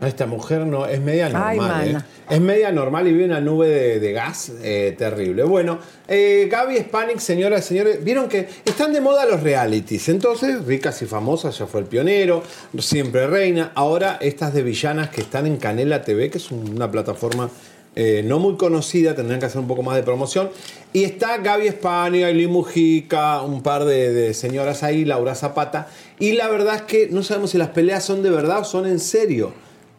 Esta 0.06 0.26
mujer 0.26 0.66
no 0.66 0.86
es 0.86 1.00
media 1.00 1.26
Ay, 1.32 1.56
normal. 1.58 1.88
¿eh? 1.88 1.98
Es 2.34 2.40
media 2.40 2.72
normal 2.72 3.06
y 3.06 3.12
vive 3.12 3.26
una 3.26 3.40
nube 3.40 3.68
de, 3.68 4.00
de 4.00 4.12
gas 4.12 4.50
eh, 4.62 4.94
terrible. 4.98 5.44
Bueno, 5.44 5.78
eh, 6.08 6.48
Gaby 6.50 6.76
Spanik, 6.78 7.18
señoras 7.18 7.64
y 7.66 7.68
señores, 7.68 8.02
vieron 8.02 8.28
que 8.28 8.48
están 8.64 8.92
de 8.92 9.00
moda 9.00 9.26
los 9.26 9.42
realities. 9.42 10.08
Entonces, 10.08 10.64
ricas 10.64 11.00
y 11.02 11.06
famosas, 11.06 11.56
ya 11.58 11.66
fue 11.66 11.80
el 11.82 11.86
pionero, 11.86 12.42
siempre 12.78 13.26
reina. 13.26 13.72
Ahora 13.74 14.18
estas 14.20 14.54
de 14.54 14.62
villanas 14.62 15.10
que 15.10 15.20
están 15.20 15.46
en 15.46 15.56
Canela 15.56 16.02
TV, 16.02 16.30
que 16.30 16.38
es 16.38 16.50
un- 16.50 16.70
una 16.74 16.90
plataforma 16.90 17.50
eh, 17.94 18.22
no 18.24 18.38
muy 18.38 18.56
conocida, 18.56 19.14
tendrían 19.14 19.38
que 19.38 19.44
hacer 19.46 19.60
un 19.60 19.68
poco 19.68 19.82
más 19.82 19.94
de 19.96 20.02
promoción. 20.02 20.48
Y 20.94 21.04
está 21.04 21.36
Gaby 21.36 21.66
España, 21.66 22.26
Aileen 22.28 22.50
Mujica, 22.50 23.42
un 23.42 23.62
par 23.62 23.84
de, 23.84 24.10
de 24.14 24.32
señoras 24.32 24.82
ahí, 24.82 25.04
Laura 25.04 25.34
Zapata. 25.34 25.88
Y 26.18 26.32
la 26.32 26.48
verdad 26.48 26.76
es 26.76 26.82
que 26.82 27.08
no 27.10 27.22
sabemos 27.22 27.50
si 27.50 27.58
las 27.58 27.68
peleas 27.68 28.02
son 28.02 28.22
de 28.22 28.30
verdad 28.30 28.60
o 28.60 28.64
son 28.64 28.86
en 28.86 28.98
serio. 28.98 29.52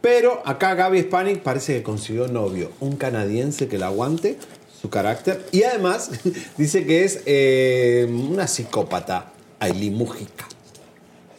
Pero 0.04 0.42
acá 0.44 0.76
Gaby 0.76 1.04
Spanik 1.04 1.40
parece 1.44 1.76
que 1.76 1.82
consiguió 1.82 2.28
novio, 2.28 2.72
un 2.82 2.98
canadiense 2.98 3.70
que 3.70 3.78
la 3.78 3.86
aguante, 3.86 4.38
su 4.82 4.90
carácter. 4.90 5.46
Y 5.54 5.64
además 5.64 6.12
dice 6.58 6.86
que 6.86 7.06
es 7.06 7.22
eh, 7.26 8.06
una 8.10 8.48
psicópata, 8.48 9.32
Aileen 9.62 9.94
Mujica. 9.94 10.46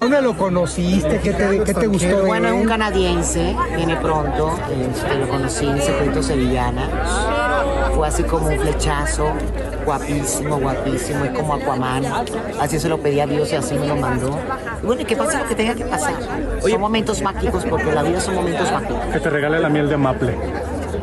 ¿Dónde 0.00 0.22
lo 0.22 0.34
conociste? 0.34 1.20
¿Qué 1.22 1.34
te, 1.34 1.62
qué 1.62 1.74
te 1.74 1.86
gustó 1.86 2.22
de 2.22 2.26
Bueno, 2.26 2.48
es 2.48 2.54
un 2.54 2.66
canadiense, 2.66 3.54
viene 3.76 3.96
pronto, 3.96 4.58
este, 4.90 5.14
lo 5.14 5.28
conocí 5.28 5.66
en 5.66 5.82
Secreto 5.82 6.22
Sevillana. 6.22 7.90
Fue 7.94 8.08
así 8.08 8.22
como 8.22 8.46
un 8.46 8.58
flechazo, 8.58 9.30
guapísimo, 9.84 10.58
guapísimo, 10.58 11.24
es 11.24 11.30
como 11.32 11.54
Aquaman. 11.54 12.04
Así 12.60 12.78
se 12.78 12.88
lo 12.88 12.98
pedí 12.98 13.20
a 13.20 13.26
Dios 13.26 13.52
y 13.52 13.56
así 13.56 13.74
me 13.74 13.86
lo 13.86 13.96
mandó. 13.96 14.38
Y 14.82 14.86
bueno, 14.86 15.02
y 15.02 15.04
que 15.04 15.16
pase 15.16 15.38
lo 15.38 15.46
que 15.46 15.54
tenga 15.54 15.74
que 15.74 15.84
pasar. 15.84 16.14
Son 16.60 16.80
momentos 16.80 17.22
mágicos, 17.22 17.64
porque 17.68 17.92
la 17.92 18.02
vida 18.02 18.20
son 18.20 18.34
momentos 18.36 18.70
mágicos. 18.70 18.98
Que 19.12 19.20
te 19.20 19.30
regale 19.30 19.60
la 19.60 19.68
miel 19.68 19.88
de 19.88 19.96
Maple. 19.96 20.36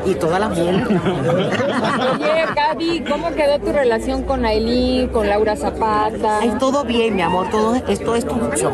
Y 0.06 0.16
toda 0.16 0.40
la 0.40 0.50
miel. 0.50 0.84
Oye, 0.88 2.46
Gaby, 2.56 3.04
¿cómo 3.10 3.32
quedó 3.36 3.60
tu 3.60 3.72
relación 3.72 4.24
con 4.24 4.46
Aileen, 4.46 5.10
con 5.10 5.28
Laura 5.28 5.56
Zapata? 5.56 6.40
Ay, 6.40 6.54
todo 6.60 6.84
bien, 6.84 7.16
mi 7.16 7.22
amor, 7.22 7.50
todo 7.50 7.76
esto, 7.76 8.16
es 8.16 8.26
un 8.26 8.52
show. 8.56 8.72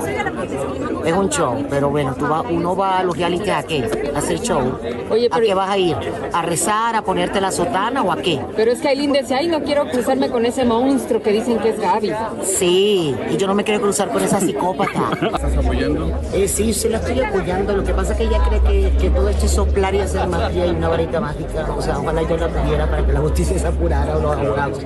Es 1.06 1.14
un 1.14 1.30
show, 1.30 1.66
pero 1.70 1.90
bueno, 1.90 2.16
tú 2.18 2.28
va, 2.28 2.42
uno 2.42 2.76
va 2.76 3.00
a 3.00 3.04
los 3.04 3.18
reality 3.18 3.50
a 3.50 3.64
qué? 3.64 4.12
A 4.14 4.20
hacer 4.20 4.40
show. 4.42 4.78
Oye, 5.10 5.28
¿A 5.28 5.36
pero- 5.36 5.46
qué 5.46 5.54
vas 5.54 5.70
a 5.70 5.78
ir? 5.78 5.96
¿A 6.34 6.42
rezar, 6.42 6.96
a 6.96 7.02
ponerte 7.02 7.40
la 7.42 7.52
sotana 7.52 8.02
o 8.04 8.12
a 8.12 8.18
qué? 8.18 8.40
Pero 8.56 8.72
es 8.72 8.80
que 8.80 8.90
Aileen 8.90 9.12
decía, 9.14 9.38
ay, 9.38 9.48
no 9.48 9.62
quiero 9.64 9.88
cruzarme 9.90 10.30
con 10.30 10.46
ese 10.46 10.66
monstruo 10.66 11.22
que 11.22 11.32
dicen 11.32 11.60
que 11.60 11.70
es 11.70 11.80
Gaby. 11.80 12.12
Sí, 12.44 13.16
y 13.32 13.38
yo 13.38 13.48
no 13.48 13.54
me 13.56 13.64
quiero 13.64 13.82
cruzar 13.82 14.10
con 14.10 14.22
esa 14.24 14.40
psicópata. 14.40 15.12
¿Estás 15.22 15.58
apoyando? 15.58 16.12
Eh, 16.34 16.48
sí, 16.48 16.74
sí 16.74 16.90
la 16.90 16.98
estoy 16.98 17.20
apoyando. 17.22 17.76
Lo 17.76 17.84
que 17.84 17.94
pasa 17.94 18.12
es 18.14 18.18
que 18.18 18.24
ella 18.26 18.42
cree 18.48 18.62
que, 18.62 18.98
que 18.98 19.10
todo 19.10 19.30
esto 19.30 19.46
es 19.46 19.52
soplar 19.52 19.96
y 19.96 20.00
hacer 20.00 20.28
magia 20.28 20.66
y 20.66 20.70
una 20.72 20.90
varita 20.90 21.17
mágica. 21.20 21.68
O 21.76 21.82
sea, 21.82 22.00
ojalá 22.00 22.22
yo 22.24 22.38
la 22.38 22.48
tuviera 22.50 22.90
para 22.90 23.06
que 23.06 23.14
la 23.14 23.20
justicia 23.20 23.58
se 23.60 23.68
apurara 23.68 24.18
o 24.18 24.22
los 24.22 24.38
abogados. 24.38 24.80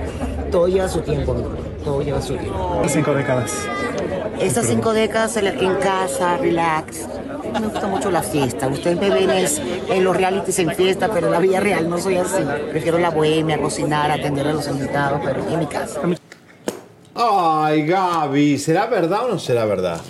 Todo 0.50 0.68
lleva 0.68 0.88
su 0.88 1.00
tiempo, 1.00 1.34
mi 1.34 1.42
amor. 1.44 1.58
Todo 1.84 2.02
lleva 2.02 2.20
su 2.22 2.36
tiempo. 2.36 2.82
Cinco 2.88 3.14
décadas. 3.14 3.52
Estas 4.40 4.66
cinco 4.66 4.92
décadas 4.92 5.36
en, 5.36 5.74
casa, 5.76 6.36
relax. 6.38 7.06
Me 7.52 7.66
gusta 7.66 7.86
mucho 7.86 8.10
la 8.10 8.22
fiesta. 8.22 8.68
Ustedes 8.68 8.98
me 8.98 9.10
ven 9.10 9.30
es- 9.30 9.60
en 9.88 10.04
los 10.04 10.16
realities 10.16 10.58
en 10.58 10.70
fiesta, 10.74 11.08
pero 11.12 11.26
en 11.26 11.32
la 11.32 11.38
vida 11.38 11.60
real 11.60 11.88
no 11.88 11.98
soy 11.98 12.16
así. 12.16 12.42
Prefiero 12.70 12.98
la 12.98 13.10
bohemia, 13.10 13.60
cocinar, 13.60 14.10
atender 14.10 14.48
a 14.48 14.52
los 14.52 14.66
invitados, 14.68 15.20
pero 15.24 15.46
en 15.48 15.58
mi 15.58 15.66
casa. 15.66 16.00
Ay, 17.14 17.86
Gaby, 17.86 18.58
¿será 18.58 18.86
verdad 18.86 19.26
o 19.26 19.28
no 19.28 19.38
será 19.38 19.64
verdad? 19.66 20.00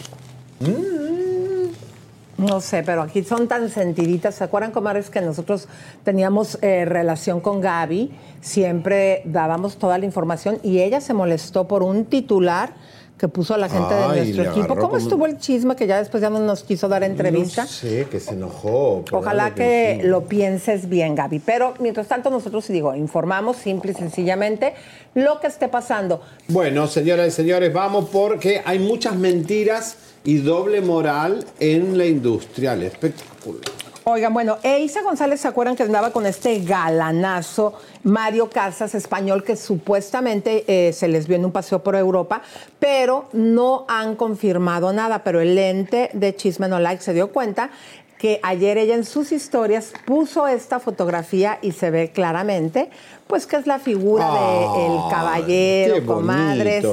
No 2.46 2.60
sé, 2.60 2.82
pero 2.82 3.02
aquí 3.02 3.22
son 3.24 3.48
tan 3.48 3.68
sentiditas. 3.70 4.34
¿Se 4.36 4.44
acuerdan, 4.44 4.70
comadres, 4.72 5.10
que 5.10 5.20
nosotros 5.20 5.68
teníamos 6.04 6.58
eh, 6.62 6.84
relación 6.84 7.40
con 7.40 7.60
Gaby? 7.60 8.10
Siempre 8.40 9.22
dábamos 9.24 9.76
toda 9.76 9.98
la 9.98 10.04
información 10.04 10.58
y 10.62 10.80
ella 10.80 11.00
se 11.00 11.14
molestó 11.14 11.68
por 11.68 11.82
un 11.82 12.04
titular 12.04 12.74
que 13.18 13.28
puso 13.28 13.56
la 13.56 13.68
gente 13.68 13.94
Ay, 13.94 14.18
de 14.18 14.24
nuestro 14.34 14.42
equipo. 14.50 14.68
¿Cómo 14.74 14.80
como- 14.88 14.96
estuvo 14.96 15.26
el 15.26 15.38
chisme 15.38 15.76
que 15.76 15.86
ya 15.86 15.98
después 15.98 16.20
ya 16.20 16.28
no 16.28 16.40
nos 16.40 16.64
quiso 16.64 16.88
dar 16.88 17.04
entrevista? 17.04 17.62
No 17.62 17.68
sé, 17.68 18.06
que 18.10 18.18
se 18.18 18.32
enojó. 18.34 19.04
Ojalá 19.12 19.54
que 19.54 19.90
dijimos. 19.98 20.10
lo 20.10 20.24
pienses 20.28 20.88
bien, 20.88 21.14
Gaby. 21.14 21.38
Pero 21.38 21.74
mientras 21.78 22.08
tanto, 22.08 22.30
nosotros, 22.30 22.66
digo, 22.66 22.96
informamos 22.96 23.58
simple 23.58 23.92
y 23.92 23.94
sencillamente 23.94 24.74
lo 25.14 25.38
que 25.38 25.46
esté 25.46 25.68
pasando. 25.68 26.20
Bueno, 26.48 26.88
señoras 26.88 27.28
y 27.28 27.30
señores, 27.30 27.72
vamos 27.72 28.08
porque 28.12 28.60
hay 28.64 28.80
muchas 28.80 29.14
mentiras 29.14 29.96
y 30.24 30.38
doble 30.38 30.80
moral 30.80 31.44
en 31.60 31.98
la 31.98 32.06
industria 32.06 32.72
del 32.72 32.84
espectáculo. 32.84 33.60
Oigan, 34.04 34.34
bueno, 34.34 34.58
e 34.64 34.80
Isa 34.80 35.00
González, 35.02 35.40
¿se 35.40 35.46
acuerdan 35.46 35.76
que 35.76 35.84
andaba 35.84 36.10
con 36.10 36.26
este 36.26 36.58
galanazo 36.64 37.74
Mario 38.02 38.50
Casas, 38.50 38.96
español, 38.96 39.44
que 39.44 39.54
supuestamente 39.54 40.64
eh, 40.66 40.92
se 40.92 41.06
les 41.06 41.28
vio 41.28 41.36
en 41.36 41.44
un 41.44 41.52
paseo 41.52 41.84
por 41.84 41.94
Europa, 41.94 42.42
pero 42.80 43.28
no 43.32 43.84
han 43.86 44.16
confirmado 44.16 44.92
nada. 44.92 45.22
Pero 45.22 45.40
el 45.40 45.56
ente 45.56 46.10
de 46.14 46.34
Chisme 46.34 46.66
No 46.66 46.80
Like 46.80 47.00
se 47.00 47.14
dio 47.14 47.30
cuenta 47.30 47.70
que 48.18 48.38
ayer 48.42 48.78
ella 48.78 48.94
en 48.94 49.04
sus 49.04 49.32
historias 49.32 49.92
puso 50.04 50.46
esta 50.46 50.78
fotografía 50.78 51.58
y 51.60 51.72
se 51.72 51.90
ve 51.90 52.12
claramente, 52.12 52.90
pues 53.32 53.46
que 53.46 53.56
es 53.56 53.66
la 53.66 53.78
figura 53.78 54.28
Ay, 54.30 54.82
del 54.82 55.00
caballero, 55.10 56.04
comadres. 56.04 56.84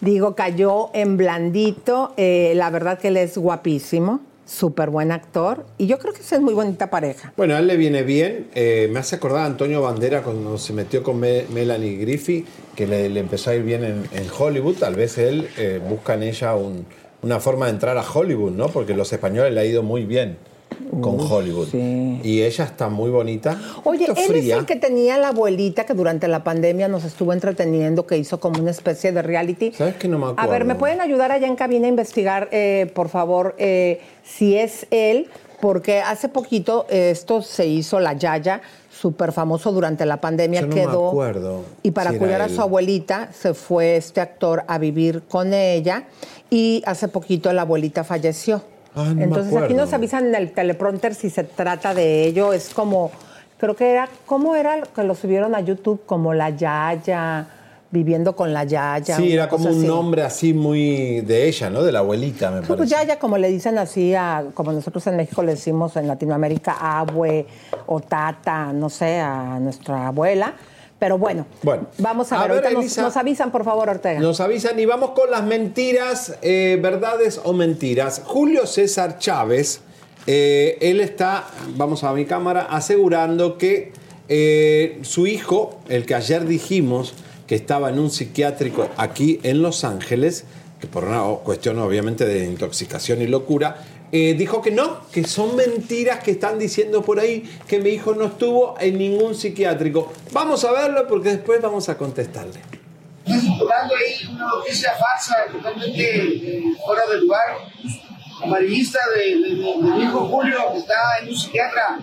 Digo, 0.00 0.36
cayó 0.36 0.90
en 0.94 1.16
blandito. 1.16 2.12
eh, 2.16 2.52
la 2.54 2.70
verdad 2.70 3.00
que 3.00 3.08
él 3.08 3.16
es 3.16 3.36
guapísimo, 3.36 4.20
súper 4.46 4.90
buen 4.90 5.10
actor. 5.10 5.66
Y 5.76 5.88
yo 5.88 5.98
creo 5.98 6.12
que 6.12 6.20
esa 6.20 6.36
es 6.36 6.40
muy 6.40 6.54
bonita 6.54 6.88
pareja. 6.88 7.32
Bueno, 7.36 7.56
a 7.56 7.58
él 7.58 7.66
le 7.66 7.76
viene 7.76 8.04
bien. 8.04 8.46
eh, 8.54 8.88
me 8.92 9.00
hace 9.00 9.16
acordar 9.16 9.40
a 9.40 9.46
Antonio 9.46 9.82
Bandera 9.82 10.22
cuando 10.22 10.56
se 10.56 10.72
metió 10.72 11.02
con 11.02 11.18
Me- 11.18 11.46
Melanie 11.52 11.96
Griffith, 11.96 12.46
que 12.76 12.86
le, 12.86 13.08
le 13.08 13.18
empezó 13.18 13.50
a 13.50 13.56
ir 13.56 13.64
bien 13.64 13.82
en, 13.82 14.04
en 14.12 14.28
Hollywood. 14.38 14.76
Tal 14.76 14.94
vez 14.94 15.18
él 15.18 15.48
eh, 15.56 15.80
busca 15.84 16.14
en 16.14 16.22
ella 16.22 16.54
un- 16.54 16.86
una 17.22 17.40
forma 17.40 17.66
de 17.66 17.72
entrar 17.72 17.98
a 17.98 18.04
Hollywood, 18.08 18.52
¿no? 18.52 18.68
Porque 18.68 18.94
los 18.94 19.12
españoles 19.12 19.52
le 19.52 19.58
ha 19.58 19.64
ido 19.64 19.82
muy 19.82 20.04
bien 20.04 20.36
con 21.00 21.20
Hollywood. 21.20 21.68
Y 22.22 22.42
ella 22.42 22.64
está 22.64 22.88
muy 22.88 23.10
bonita. 23.10 23.60
Oye, 23.84 24.06
él 24.06 24.34
es 24.34 24.50
el 24.50 24.66
que 24.66 24.76
tenía 24.76 25.18
la 25.18 25.28
abuelita 25.28 25.84
que 25.84 25.94
durante 25.94 26.28
la 26.28 26.44
pandemia 26.44 26.88
nos 26.88 27.04
estuvo 27.04 27.32
entreteniendo, 27.32 28.06
que 28.06 28.16
hizo 28.16 28.40
como 28.40 28.60
una 28.60 28.70
especie 28.70 29.12
de 29.12 29.22
reality. 29.22 29.72
¿Sabes 29.72 29.96
que 29.96 30.08
no 30.08 30.18
me 30.18 30.26
acuerdo? 30.26 30.42
A 30.42 30.46
ver, 30.46 30.64
¿me 30.64 30.74
pueden 30.74 31.00
ayudar 31.00 31.32
allá 31.32 31.46
en 31.46 31.56
cabina 31.56 31.86
a 31.86 31.90
investigar, 31.90 32.48
eh, 32.52 32.90
por 32.94 33.08
favor, 33.08 33.54
eh, 33.58 34.00
si 34.24 34.56
es 34.56 34.86
él? 34.90 35.28
Porque 35.60 36.00
hace 36.00 36.28
poquito 36.28 36.86
eh, 36.88 37.10
esto 37.10 37.42
se 37.42 37.66
hizo 37.66 37.98
la 37.98 38.12
Yaya, 38.12 38.62
súper 38.90 39.32
famoso 39.32 39.72
durante 39.72 40.06
la 40.06 40.20
pandemia, 40.20 40.60
Yo 40.60 40.66
no 40.66 40.74
me 40.74 40.80
quedó. 40.80 41.08
acuerdo 41.08 41.64
Y 41.82 41.92
para 41.92 42.12
si 42.12 42.18
cuidar 42.18 42.42
a 42.42 42.48
su 42.48 42.60
abuelita 42.60 43.30
se 43.32 43.54
fue 43.54 43.96
este 43.96 44.20
actor 44.20 44.64
a 44.66 44.78
vivir 44.78 45.22
con 45.28 45.54
ella 45.54 46.04
y 46.50 46.82
hace 46.86 47.08
poquito 47.08 47.52
la 47.52 47.62
abuelita 47.62 48.04
falleció. 48.04 48.62
Ah, 48.98 49.14
no 49.14 49.22
Entonces 49.22 49.56
aquí 49.56 49.74
nos 49.74 49.92
avisan 49.92 50.26
en 50.26 50.34
el 50.34 50.52
teleprompter 50.52 51.14
si 51.14 51.30
se 51.30 51.44
trata 51.44 51.94
de 51.94 52.26
ello. 52.26 52.52
Es 52.52 52.70
como 52.74 53.10
creo 53.58 53.76
que 53.76 53.90
era, 53.90 54.08
¿cómo 54.26 54.56
era 54.56 54.82
que 54.94 55.02
lo 55.02 55.14
subieron 55.14 55.54
a 55.54 55.60
YouTube? 55.60 56.02
Como 56.06 56.32
la 56.32 56.50
Yaya, 56.50 57.46
viviendo 57.90 58.34
con 58.36 58.52
la 58.52 58.64
Yaya. 58.64 59.16
Sí, 59.16 59.32
era 59.32 59.48
como 59.48 59.68
un 59.68 59.78
así. 59.78 59.86
nombre 59.86 60.22
así 60.22 60.54
muy 60.54 61.20
de 61.22 61.48
ella, 61.48 61.70
¿no? 61.70 61.82
De 61.82 61.92
la 61.92 62.00
abuelita, 62.00 62.50
me 62.50 62.62
Pues 62.62 62.78
parece. 62.78 62.94
Yaya, 62.94 63.18
como 63.18 63.38
le 63.38 63.48
dicen 63.48 63.78
así, 63.78 64.14
a, 64.14 64.44
como 64.54 64.72
nosotros 64.72 65.06
en 65.06 65.16
México 65.16 65.42
le 65.42 65.52
decimos 65.52 65.96
en 65.96 66.06
Latinoamérica, 66.06 66.76
abue 66.80 67.46
o 67.86 68.00
tata, 68.00 68.72
no 68.72 68.88
sé, 68.88 69.18
a 69.18 69.58
nuestra 69.60 70.08
abuela. 70.08 70.54
Pero 70.98 71.16
bueno, 71.16 71.46
Bueno, 71.62 71.86
vamos 71.98 72.32
a, 72.32 72.42
a 72.42 72.48
ver, 72.48 72.72
nos, 72.72 73.16
avisan, 73.16 73.52
por 73.52 73.64
favor, 73.64 73.88
Ortega. 73.88 74.18
Nos 74.18 74.40
avisan 74.40 74.78
y 74.80 74.84
vamos 74.84 75.10
con 75.10 75.30
las 75.30 75.44
mentiras, 75.44 76.36
eh, 76.42 76.76
verdades 76.82 77.40
o 77.44 77.52
mentiras. 77.52 78.22
Julio 78.24 78.66
César 78.66 79.18
Chávez, 79.18 79.80
eh, 80.26 80.76
él 80.80 81.00
está, 81.00 81.46
vamos 81.76 82.02
a 82.02 82.12
mi 82.12 82.24
cámara, 82.24 82.66
asegurando 82.68 83.58
que 83.58 83.92
eh, 84.28 84.98
su 85.02 85.28
hijo, 85.28 85.78
el 85.88 86.04
que 86.04 86.16
ayer 86.16 86.46
dijimos 86.46 87.14
que 87.46 87.54
estaba 87.54 87.90
en 87.90 88.00
un 88.00 88.10
psiquiátrico 88.10 88.88
aquí 88.96 89.38
en 89.44 89.62
Los 89.62 89.84
Ángeles, 89.84 90.44
que 90.80 90.88
por 90.88 91.04
una 91.04 91.22
cuestión 91.44 91.78
obviamente 91.78 92.26
de 92.26 92.44
intoxicación 92.44 93.22
y 93.22 93.26
locura, 93.26 93.84
eh, 94.12 94.34
dijo 94.34 94.62
que 94.62 94.70
no, 94.70 95.00
que 95.12 95.24
son 95.24 95.54
mentiras 95.56 96.20
que 96.22 96.30
están 96.32 96.58
diciendo 96.58 97.02
por 97.02 97.20
ahí 97.20 97.42
que 97.66 97.78
mi 97.78 97.90
hijo 97.90 98.14
no 98.14 98.26
estuvo 98.26 98.74
en 98.80 98.96
ningún 98.98 99.34
psiquiátrico. 99.34 100.12
Vamos 100.32 100.64
a 100.64 100.72
verlo 100.72 101.06
porque 101.08 101.30
después 101.30 101.60
vamos 101.60 101.88
a 101.88 101.96
contestarle. 101.98 102.60
Circulando 103.26 103.94
ahí 103.94 104.26
una 104.34 104.46
noticia 104.48 104.92
falsa, 104.92 105.36
totalmente 105.52 106.62
fuera 106.86 107.02
de 107.12 107.20
lugar, 107.20 107.58
amarillista 108.42 108.98
de, 109.14 109.36
de- 109.36 109.54
de- 109.56 109.56
de 109.56 109.94
mi 109.96 110.02
hijo 110.04 110.20
Julio, 110.26 110.58
que 110.72 110.78
está 110.78 110.94
en 111.20 111.28
un 111.28 111.36
psiquiatra. 111.36 111.98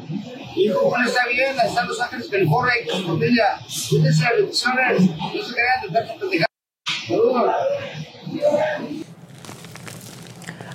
Mi 0.56 0.63
hijo 0.65 0.80
Julio 0.80 1.08
está 1.08 1.26
bien, 1.28 1.56
está 1.65 1.82
en 1.82 1.88
Los 1.88 2.00
Ángeles, 2.02 2.28
California, 2.30 2.74
y 2.84 2.88
con 2.88 3.00
su 3.02 3.08
familia. 3.08 3.46
Cuídense, 3.89 4.24
bendiciones, 4.38 5.02
no 5.02 5.44
se 5.44 5.54
crean 5.54 5.82
de 5.82 5.89
tanto. 5.91 6.30
Saludos. 7.08 7.52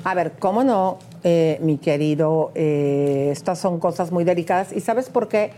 A 0.05 0.15
ver, 0.15 0.33
¿cómo 0.39 0.65
no, 0.65 0.99
eh, 1.25 1.59
mi 1.63 1.79
querido? 1.79 2.51
Eh, 2.55 3.29
estas 3.33 3.59
son 3.59 3.79
cosas 3.81 4.11
muy 4.13 4.25
delicadas. 4.25 4.73
¿Y 4.73 4.81
sabes 4.81 5.09
por 5.09 5.29
qué, 5.29 5.51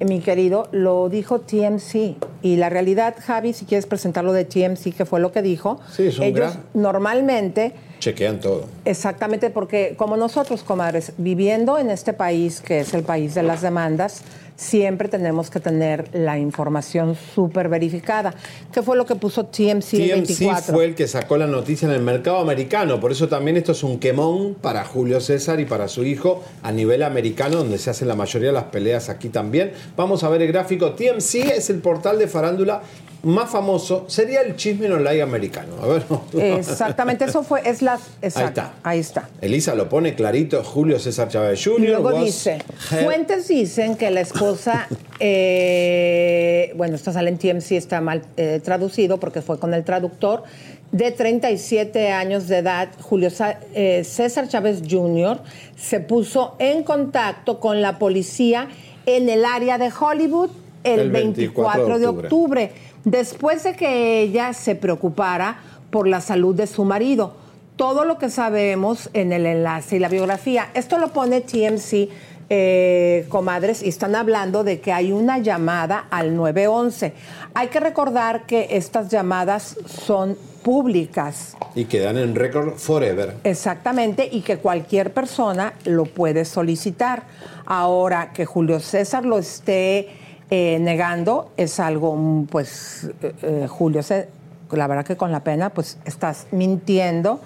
mi 0.00 0.20
querido? 0.20 0.68
Lo 0.72 1.08
dijo 1.08 1.40
TMC. 1.40 2.16
Y 2.42 2.56
la 2.56 2.68
realidad, 2.70 3.14
Javi, 3.18 3.52
si 3.52 3.64
quieres 3.64 3.86
presentar 3.86 4.24
lo 4.24 4.32
de 4.32 4.44
TMC, 4.44 4.92
que 4.96 5.04
fue 5.04 5.20
lo 5.20 5.30
que 5.32 5.42
dijo, 5.42 5.78
Sí, 5.92 6.06
es 6.06 6.18
un 6.18 6.24
ellos 6.24 6.38
gran- 6.54 6.64
normalmente 6.74 7.72
Chequean 7.98 8.40
todo. 8.40 8.64
Exactamente, 8.86 9.50
porque 9.50 9.94
como 9.96 10.16
nosotros, 10.16 10.62
comadres, 10.62 11.12
viviendo 11.18 11.76
en 11.78 11.90
este 11.90 12.14
país, 12.14 12.62
que 12.62 12.80
es 12.80 12.94
el 12.94 13.02
país 13.02 13.34
de 13.34 13.42
las 13.42 13.60
demandas, 13.60 14.22
siempre 14.60 15.08
tenemos 15.08 15.48
que 15.48 15.58
tener 15.58 16.10
la 16.12 16.38
información 16.38 17.16
súper 17.34 17.70
verificada. 17.70 18.34
¿Qué 18.70 18.82
fue 18.82 18.94
lo 18.94 19.06
que 19.06 19.14
puso 19.14 19.46
TMC, 19.46 19.94
el 19.94 20.22
TMC 20.22 20.38
24? 20.38 20.74
fue 20.74 20.84
el 20.84 20.94
que 20.94 21.08
sacó 21.08 21.38
la 21.38 21.46
noticia 21.46 21.88
en 21.88 21.94
el 21.94 22.02
mercado 22.02 22.38
americano, 22.38 23.00
por 23.00 23.10
eso 23.10 23.26
también 23.26 23.56
esto 23.56 23.72
es 23.72 23.82
un 23.82 23.98
quemón 23.98 24.54
para 24.60 24.84
Julio 24.84 25.20
César 25.22 25.60
y 25.60 25.64
para 25.64 25.88
su 25.88 26.04
hijo 26.04 26.44
a 26.62 26.72
nivel 26.72 27.02
americano, 27.02 27.56
donde 27.56 27.78
se 27.78 27.88
hacen 27.88 28.06
la 28.06 28.16
mayoría 28.16 28.48
de 28.48 28.54
las 28.54 28.64
peleas 28.64 29.08
aquí 29.08 29.30
también. 29.30 29.72
Vamos 29.96 30.24
a 30.24 30.28
ver 30.28 30.42
el 30.42 30.48
gráfico. 30.48 30.92
TMC 30.92 31.56
es 31.56 31.70
el 31.70 31.78
portal 31.78 32.18
de 32.18 32.28
farándula 32.28 32.82
más 33.22 33.50
famoso, 33.50 34.04
sería 34.08 34.40
el 34.40 34.56
chisme 34.56 34.86
en 34.86 34.92
online 34.92 35.22
americano. 35.22 35.74
A 35.82 35.86
ver. 35.86 36.04
Exactamente, 36.58 37.24
eso 37.24 37.42
fue, 37.42 37.62
es 37.64 37.82
la... 37.82 37.98
Exacto, 38.22 38.60
está. 38.60 38.74
ahí 38.82 38.98
está. 38.98 39.28
Elisa 39.40 39.74
lo 39.74 39.88
pone 39.88 40.14
clarito, 40.14 40.62
Julio 40.64 40.98
César 40.98 41.28
Chávez 41.28 41.62
Jr. 41.62 41.80
Y 41.80 41.86
luego 41.88 42.10
was 42.10 42.24
dice, 42.24 42.58
fuentes 43.02 43.48
dicen 43.48 43.96
que 43.96 44.10
la 44.10 44.20
esposa, 44.20 44.88
eh, 45.20 46.72
bueno, 46.76 46.96
esto 46.96 47.12
sale 47.12 47.30
en 47.30 47.38
TMC, 47.38 47.72
está 47.72 48.00
mal 48.00 48.22
eh, 48.36 48.60
traducido 48.62 49.18
porque 49.18 49.42
fue 49.42 49.58
con 49.58 49.74
el 49.74 49.84
traductor, 49.84 50.44
de 50.92 51.12
37 51.12 52.10
años 52.10 52.48
de 52.48 52.58
edad, 52.58 52.88
Julio 53.00 53.28
eh, 53.74 54.02
César 54.04 54.48
Chávez 54.48 54.82
Jr., 54.88 55.38
se 55.76 56.00
puso 56.00 56.56
en 56.58 56.82
contacto 56.82 57.60
con 57.60 57.80
la 57.80 57.98
policía 57.98 58.68
en 59.06 59.28
el 59.28 59.44
área 59.44 59.78
de 59.78 59.90
Hollywood 59.98 60.50
el, 60.84 61.00
El 61.00 61.10
24, 61.10 61.98
de 61.98 62.06
octubre, 62.06 62.72
después 63.04 63.64
de 63.64 63.74
que 63.74 64.20
ella 64.20 64.52
se 64.52 64.74
preocupara 64.74 65.60
por 65.90 66.06
la 66.06 66.20
salud 66.20 66.54
de 66.54 66.66
su 66.66 66.84
marido 66.84 67.34
todo 67.80 68.04
lo 68.04 68.18
que 68.18 68.28
sabemos 68.28 69.08
en 69.14 69.32
el 69.32 69.46
enlace 69.46 69.96
y 69.96 69.98
la 70.00 70.10
biografía. 70.10 70.68
Esto 70.74 70.98
lo 70.98 71.14
pone 71.14 71.40
TMC, 71.40 72.10
eh, 72.50 73.24
comadres, 73.30 73.82
y 73.82 73.88
están 73.88 74.14
hablando 74.16 74.64
de 74.64 74.80
que 74.80 74.92
hay 74.92 75.12
una 75.12 75.38
llamada 75.38 76.06
al 76.10 76.36
911. 76.36 77.14
Hay 77.54 77.68
que 77.68 77.80
recordar 77.80 78.44
que 78.44 78.68
estas 78.72 79.08
llamadas 79.08 79.78
son 79.86 80.36
públicas. 80.62 81.56
Y 81.74 81.86
quedan 81.86 82.18
en 82.18 82.34
récord 82.34 82.74
forever. 82.74 83.36
Exactamente, 83.44 84.28
y 84.30 84.42
que 84.42 84.58
cualquier 84.58 85.14
persona 85.14 85.72
lo 85.86 86.04
puede 86.04 86.44
solicitar. 86.44 87.22
Ahora, 87.64 88.34
que 88.34 88.44
Julio 88.44 88.78
César 88.80 89.24
lo 89.24 89.38
esté 89.38 90.10
eh, 90.50 90.78
negando 90.80 91.52
es 91.56 91.78
algo, 91.80 92.16
mm, 92.16 92.46
pues, 92.46 93.10
eh, 93.22 93.32
eh, 93.42 93.66
Julio, 93.68 94.02
Cé- 94.02 94.28
la 94.72 94.86
verdad 94.86 95.04
que 95.04 95.16
con 95.16 95.32
la 95.32 95.42
pena, 95.44 95.70
pues 95.70 95.98
estás 96.04 96.46
mintiendo. 96.52 97.40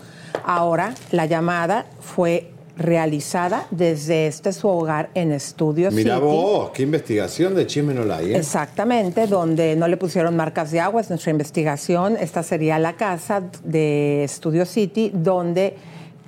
Ahora, 0.45 0.95
la 1.11 1.27
llamada 1.27 1.87
fue 2.01 2.51
realizada 2.77 3.67
desde 3.71 4.27
este 4.27 4.53
su 4.53 4.67
hogar 4.69 5.09
en 5.15 5.31
Estudio 5.33 5.91
Mira 5.93 6.17
City. 6.17 6.27
vos, 6.27 6.71
qué 6.75 6.83
investigación 6.83 7.55
de 7.55 7.67
chisme 7.69 7.95
no. 7.95 8.03
¿eh? 8.19 8.37
Exactamente, 8.37 9.27
donde 9.29 9.77
no 9.77 9.87
le 9.87 9.97
pusieron 9.97 10.35
marcas 10.37 10.71
de 10.73 10.81
agua, 10.81 11.01
es 11.01 11.09
nuestra 11.09 11.31
investigación. 11.31 12.17
Esta 12.19 12.43
sería 12.43 12.79
la 12.81 12.95
casa 12.95 13.43
de 13.63 14.27
Studio 14.29 14.67
City, 14.67 15.11
donde 15.15 15.77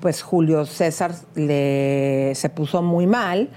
pues 0.01 0.23
Julio 0.23 0.67
César 0.67 1.13
le, 1.35 2.33
se 2.37 2.49
puso 2.49 2.81
muy 2.81 3.07
mal. 3.09 3.49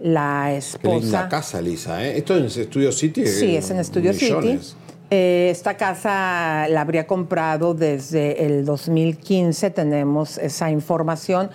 La 0.00 0.44
Qué 0.46 0.88
linda 0.88 0.98
esposa. 0.98 1.28
casa, 1.28 1.60
Lisa. 1.60 2.04
¿eh? 2.06 2.18
Esto 2.18 2.36
en 2.36 2.48
Studio 2.50 2.92
City. 2.92 3.26
Sí, 3.26 3.54
eh, 3.54 3.58
es 3.58 3.70
en 3.70 3.84
Studio 3.84 4.12
millones. 4.12 4.66
City. 4.68 4.76
Eh, 5.10 5.48
esta 5.50 5.76
casa 5.76 6.66
la 6.68 6.82
habría 6.82 7.06
comprado 7.06 7.72
desde 7.74 8.44
el 8.44 8.64
2015, 8.66 9.70
tenemos 9.70 10.36
esa 10.36 10.70
información 10.70 11.50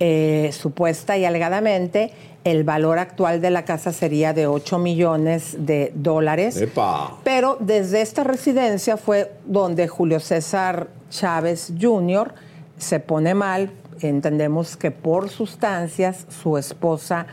eh, 0.00 0.50
supuesta 0.52 1.16
y 1.16 1.24
alegadamente. 1.24 2.10
El 2.44 2.64
valor 2.64 2.98
actual 2.98 3.40
de 3.40 3.50
la 3.50 3.64
casa 3.64 3.92
sería 3.92 4.32
de 4.32 4.46
8 4.46 4.78
millones 4.78 5.56
de 5.58 5.92
dólares. 5.94 6.56
Epa. 6.60 7.16
Pero 7.24 7.56
desde 7.60 8.02
esta 8.02 8.22
residencia 8.24 8.96
fue 8.96 9.32
donde 9.46 9.88
Julio 9.88 10.20
César 10.20 10.88
Chávez 11.10 11.72
Jr. 11.80 12.34
se 12.76 13.00
pone 13.00 13.34
mal. 13.34 13.70
Entendemos 14.00 14.76
que 14.76 14.90
por 14.90 15.28
sustancias 15.28 16.26
su 16.42 16.56
esposa 16.58 17.26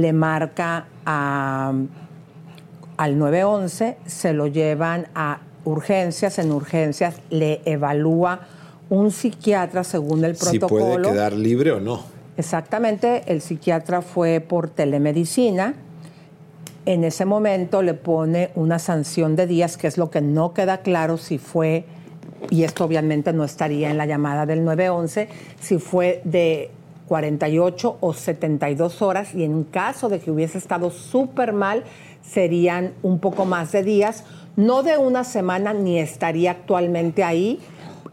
le 0.00 0.12
marca 0.12 0.86
a, 1.04 1.72
al 2.96 3.18
911, 3.18 3.96
se 4.06 4.32
lo 4.32 4.46
llevan 4.46 5.08
a 5.14 5.40
urgencias, 5.64 6.38
en 6.38 6.52
urgencias 6.52 7.16
le 7.30 7.60
evalúa 7.64 8.40
un 8.88 9.10
psiquiatra 9.10 9.84
según 9.84 10.24
el 10.24 10.36
Si 10.36 10.58
protocolo. 10.58 11.02
puede 11.02 11.14
quedar 11.14 11.32
libre 11.32 11.72
o 11.72 11.80
no. 11.80 12.02
Exactamente, 12.36 13.22
el 13.26 13.40
psiquiatra 13.40 14.02
fue 14.02 14.40
por 14.40 14.70
telemedicina. 14.70 15.74
En 16.86 17.04
ese 17.04 17.24
momento 17.24 17.82
le 17.82 17.94
pone 17.94 18.50
una 18.54 18.78
sanción 18.78 19.36
de 19.36 19.46
días, 19.46 19.76
que 19.76 19.86
es 19.86 19.98
lo 19.98 20.10
que 20.10 20.22
no 20.22 20.54
queda 20.54 20.78
claro 20.78 21.18
si 21.18 21.38
fue, 21.38 21.84
y 22.48 22.64
esto 22.64 22.84
obviamente 22.84 23.32
no 23.32 23.44
estaría 23.44 23.90
en 23.90 23.98
la 23.98 24.06
llamada 24.06 24.46
del 24.46 24.64
911, 24.64 25.28
si 25.60 25.78
fue 25.78 26.22
de 26.24 26.70
48 27.10 27.96
o 27.98 28.12
72 28.14 29.02
horas, 29.02 29.34
y 29.34 29.42
en 29.42 29.64
caso 29.64 30.08
de 30.08 30.20
que 30.20 30.30
hubiese 30.30 30.58
estado 30.58 30.92
súper 30.92 31.52
mal, 31.52 31.82
serían 32.22 32.92
un 33.02 33.18
poco 33.18 33.46
más 33.46 33.72
de 33.72 33.82
días, 33.82 34.22
no 34.54 34.84
de 34.84 34.96
una 34.96 35.24
semana, 35.24 35.74
ni 35.74 35.98
estaría 35.98 36.52
actualmente 36.52 37.24
ahí, 37.24 37.58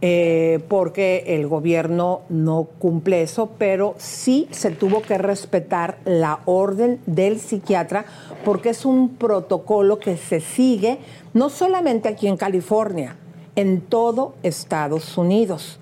eh, 0.02 0.62
porque 0.68 1.26
el 1.28 1.46
gobierno 1.46 2.22
no 2.30 2.64
cumple 2.80 3.22
eso, 3.22 3.52
pero 3.60 3.94
sí 4.00 4.48
se 4.50 4.72
tuvo 4.72 5.04
que 5.04 5.20
respetar 5.20 6.00
la 6.04 6.40
orden 6.46 7.00
del 7.06 7.40
psiquiatra 7.40 8.06
porque 8.44 8.70
es 8.70 8.84
un 8.84 9.10
protocolo 9.10 10.00
que 10.00 10.18
se 10.18 10.40
sigue 10.40 10.98
no 11.36 11.50
solamente 11.50 12.10
aquí 12.10 12.28
en 12.28 12.38
California, 12.38 13.16
en 13.56 13.82
todo 13.82 14.34
Estados 14.42 15.20
Unidos. 15.20 15.80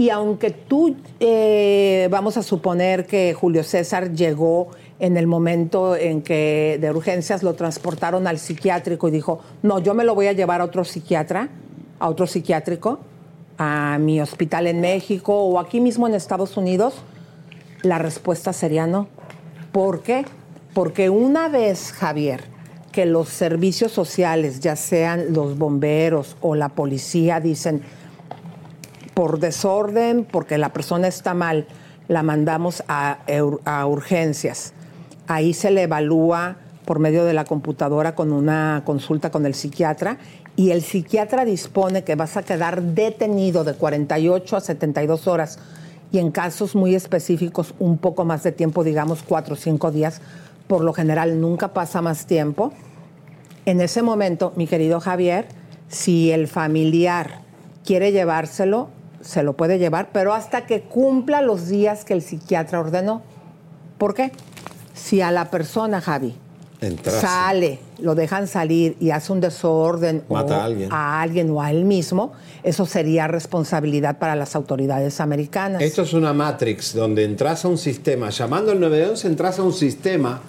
Y 0.00 0.08
aunque 0.08 0.48
tú, 0.48 0.96
eh, 1.20 2.08
vamos 2.10 2.38
a 2.38 2.42
suponer 2.42 3.04
que 3.04 3.34
Julio 3.34 3.62
César 3.62 4.12
llegó 4.12 4.68
en 4.98 5.18
el 5.18 5.26
momento 5.26 5.94
en 5.94 6.22
que 6.22 6.78
de 6.80 6.90
urgencias 6.90 7.42
lo 7.42 7.52
transportaron 7.52 8.26
al 8.26 8.38
psiquiátrico 8.38 9.08
y 9.08 9.10
dijo, 9.10 9.40
no, 9.62 9.78
yo 9.78 9.92
me 9.92 10.04
lo 10.04 10.14
voy 10.14 10.28
a 10.28 10.32
llevar 10.32 10.62
a 10.62 10.64
otro 10.64 10.84
psiquiatra, 10.84 11.50
a 11.98 12.08
otro 12.08 12.26
psiquiátrico, 12.26 13.00
a 13.58 13.98
mi 14.00 14.22
hospital 14.22 14.68
en 14.68 14.80
México 14.80 15.34
o 15.34 15.60
aquí 15.60 15.82
mismo 15.82 16.08
en 16.08 16.14
Estados 16.14 16.56
Unidos, 16.56 16.94
la 17.82 17.98
respuesta 17.98 18.54
sería 18.54 18.86
no. 18.86 19.06
¿Por 19.70 20.00
qué? 20.00 20.24
Porque 20.72 21.10
una 21.10 21.50
vez, 21.50 21.92
Javier, 21.92 22.44
que 22.90 23.04
los 23.04 23.28
servicios 23.28 23.92
sociales, 23.92 24.60
ya 24.60 24.76
sean 24.76 25.34
los 25.34 25.58
bomberos 25.58 26.38
o 26.40 26.54
la 26.54 26.70
policía, 26.70 27.38
dicen, 27.38 27.82
por 29.20 29.38
desorden, 29.38 30.24
porque 30.24 30.56
la 30.56 30.72
persona 30.72 31.06
está 31.06 31.34
mal, 31.34 31.66
la 32.08 32.22
mandamos 32.22 32.82
a, 32.88 33.18
ur- 33.28 33.60
a 33.66 33.84
urgencias. 33.86 34.72
Ahí 35.26 35.52
se 35.52 35.70
le 35.70 35.82
evalúa 35.82 36.56
por 36.86 37.00
medio 37.00 37.26
de 37.26 37.34
la 37.34 37.44
computadora 37.44 38.14
con 38.14 38.32
una 38.32 38.80
consulta 38.86 39.30
con 39.30 39.44
el 39.44 39.52
psiquiatra 39.54 40.16
y 40.56 40.70
el 40.70 40.80
psiquiatra 40.80 41.44
dispone 41.44 42.02
que 42.02 42.14
vas 42.14 42.38
a 42.38 42.44
quedar 42.44 42.80
detenido 42.80 43.62
de 43.62 43.74
48 43.74 44.56
a 44.56 44.60
72 44.62 45.28
horas 45.28 45.58
y 46.10 46.16
en 46.18 46.30
casos 46.30 46.74
muy 46.74 46.94
específicos 46.94 47.74
un 47.78 47.98
poco 47.98 48.24
más 48.24 48.42
de 48.42 48.52
tiempo, 48.52 48.84
digamos 48.84 49.22
cuatro 49.22 49.52
o 49.52 49.58
cinco 49.58 49.90
días. 49.90 50.22
Por 50.66 50.80
lo 50.82 50.94
general 50.94 51.38
nunca 51.42 51.74
pasa 51.74 52.00
más 52.00 52.24
tiempo. 52.24 52.72
En 53.66 53.82
ese 53.82 54.00
momento, 54.00 54.54
mi 54.56 54.66
querido 54.66 54.98
Javier, 54.98 55.44
si 55.88 56.30
el 56.32 56.48
familiar 56.48 57.42
quiere 57.84 58.12
llevárselo, 58.12 58.88
se 59.20 59.42
lo 59.42 59.54
puede 59.54 59.78
llevar, 59.78 60.10
pero 60.12 60.34
hasta 60.34 60.66
que 60.66 60.82
cumpla 60.82 61.42
los 61.42 61.68
días 61.68 62.04
que 62.04 62.14
el 62.14 62.22
psiquiatra 62.22 62.80
ordenó. 62.80 63.22
¿Por 63.98 64.14
qué? 64.14 64.32
Si 64.94 65.20
a 65.20 65.30
la 65.30 65.50
persona, 65.50 66.00
Javi, 66.00 66.34
Entrase. 66.80 67.20
sale, 67.20 67.78
lo 67.98 68.14
dejan 68.14 68.48
salir 68.48 68.96
y 69.00 69.10
hace 69.10 69.32
un 69.32 69.40
desorden 69.40 70.24
Mata 70.30 70.56
o 70.56 70.60
a 70.60 70.64
alguien. 70.64 70.92
a 70.92 71.20
alguien 71.20 71.50
o 71.50 71.60
a 71.60 71.70
él 71.70 71.84
mismo, 71.84 72.32
eso 72.62 72.86
sería 72.86 73.28
responsabilidad 73.28 74.18
para 74.18 74.34
las 74.36 74.56
autoridades 74.56 75.20
americanas. 75.20 75.82
Esto 75.82 76.02
es 76.02 76.14
una 76.14 76.32
Matrix 76.32 76.94
donde 76.94 77.24
entras 77.24 77.64
a 77.64 77.68
un 77.68 77.78
sistema, 77.78 78.30
llamando 78.30 78.72
al 78.72 78.80
911 78.80 79.28
entras 79.28 79.58
a 79.58 79.62
un 79.62 79.74
sistema 79.74 80.40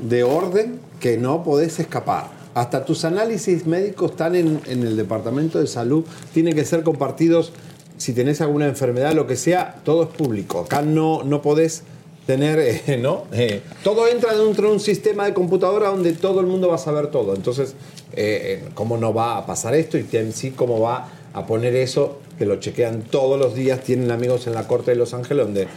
de 0.00 0.24
orden 0.24 0.80
que 1.00 1.18
no 1.18 1.42
podés 1.42 1.78
escapar. 1.78 2.28
Hasta 2.54 2.86
tus 2.86 3.04
análisis 3.04 3.66
médicos 3.66 4.12
están 4.12 4.34
en, 4.34 4.60
en 4.66 4.82
el 4.82 4.96
departamento 4.96 5.58
de 5.58 5.66
salud, 5.66 6.06
tienen 6.32 6.54
que 6.54 6.64
ser 6.64 6.82
compartidos. 6.82 7.52
Si 7.96 8.12
tenés 8.12 8.40
alguna 8.40 8.66
enfermedad, 8.66 9.12
lo 9.14 9.26
que 9.26 9.36
sea, 9.36 9.76
todo 9.84 10.04
es 10.04 10.08
público. 10.10 10.60
Acá 10.60 10.82
no, 10.82 11.22
no 11.22 11.42
podés 11.42 11.82
tener, 12.26 12.58
eh, 12.58 12.98
¿no? 13.02 13.24
Eh, 13.32 13.62
todo 13.82 14.06
entra 14.08 14.36
dentro 14.36 14.68
de 14.68 14.74
un 14.74 14.80
sistema 14.80 15.24
de 15.24 15.32
computadora 15.32 15.88
donde 15.88 16.12
todo 16.12 16.40
el 16.40 16.46
mundo 16.46 16.68
va 16.68 16.74
a 16.74 16.78
saber 16.78 17.08
todo. 17.08 17.34
Entonces, 17.34 17.74
eh, 18.12 18.64
¿cómo 18.74 18.98
no 18.98 19.14
va 19.14 19.38
a 19.38 19.46
pasar 19.46 19.74
esto? 19.74 19.96
Y 19.96 20.06
sí, 20.32 20.50
¿cómo 20.50 20.80
va 20.80 21.08
a 21.32 21.46
poner 21.46 21.74
eso? 21.74 22.18
Que 22.38 22.44
lo 22.44 22.56
chequean 22.56 23.02
todos 23.02 23.38
los 23.38 23.54
días. 23.54 23.80
Tienen 23.80 24.10
amigos 24.10 24.46
en 24.46 24.54
la 24.54 24.66
Corte 24.66 24.90
de 24.90 24.96
Los 24.96 25.14
Ángeles 25.14 25.46
donde 25.46 25.68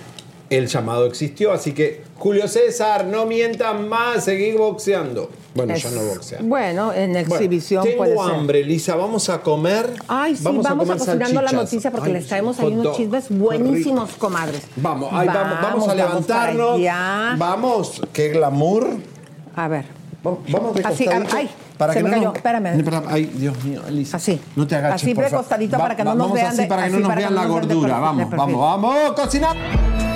el 0.49 0.67
llamado 0.67 1.05
existió. 1.05 1.51
Así 1.51 1.73
que, 1.73 2.01
Julio 2.17 2.47
César, 2.47 3.05
no 3.05 3.25
mientas 3.25 3.79
más, 3.79 4.23
seguí 4.25 4.51
boxeando. 4.53 5.29
Bueno, 5.55 5.73
Es- 5.73 5.83
yo 5.83 5.91
no 5.91 6.01
boxeo. 6.03 6.39
Bueno, 6.43 6.93
en 6.93 7.11
Bueno, 7.13 7.19
exhibición 7.35 7.83
tengo 7.83 7.97
puede 7.97 8.15
ser. 8.17 8.31
hambre, 8.35 8.63
Lisa. 8.63 8.95
Vamos 8.95 9.29
a 9.29 9.41
comer. 9.41 9.93
Ay, 10.07 10.35
sí, 10.35 10.43
vamos, 10.43 10.65
a, 10.65 10.75
cocinando 10.75 11.41
la 11.41 11.51
noticia 11.51 11.91
porque 11.91 12.07
Ay, 12.07 12.13
les 12.13 12.27
traemos 12.27 12.59
ahí 12.59 12.67
unos 12.73 12.95
chismes 12.95 13.29
rico. 13.29 13.43
buenísimos, 13.45 14.11
comadres. 14.11 14.61
Vamos, 14.75 15.09
ahí 15.11 15.27
vamos, 15.27 15.57
vamos 15.61 15.87
a 15.87 15.95
levantarnos. 15.95 16.79
Vamos, 17.37 18.01
qué 18.13 18.29
glamour. 18.29 18.89
A 19.55 19.67
ver. 19.67 19.85
Vamos 20.23 20.75
de 20.75 20.83
Así, 20.83 21.05
ay, 21.07 21.49
para 21.77 21.93
se 21.93 21.99
que 21.99 22.03
me 22.03 22.09
no 22.09 22.15
cayó, 22.15 22.27
nos- 22.27 22.35
espérame. 22.35 23.03
Ay, 23.07 23.25
Dios 23.35 23.63
mío, 23.63 23.81
Elisa. 23.87 24.17
Así. 24.17 24.39
No 24.55 24.67
te 24.67 24.75
agaches, 24.75 25.01
Así 25.03 25.15
por 25.15 25.23
favor. 25.29 25.45
para 25.47 25.95
que 25.95 26.03
no 26.03 26.09
nos 26.15 26.17
vamos 26.27 26.33
vean 26.33 26.47
así 26.47 26.65
para 26.65 26.83
que 26.85 26.89
no 26.91 26.99
nos 26.99 27.15
vean 27.15 27.35
la 27.35 27.45
gordura. 27.45 27.99
Vamos, 27.99 28.29
vamos, 28.29 28.59
vamos, 28.59 29.13
cocinar. 29.13 30.08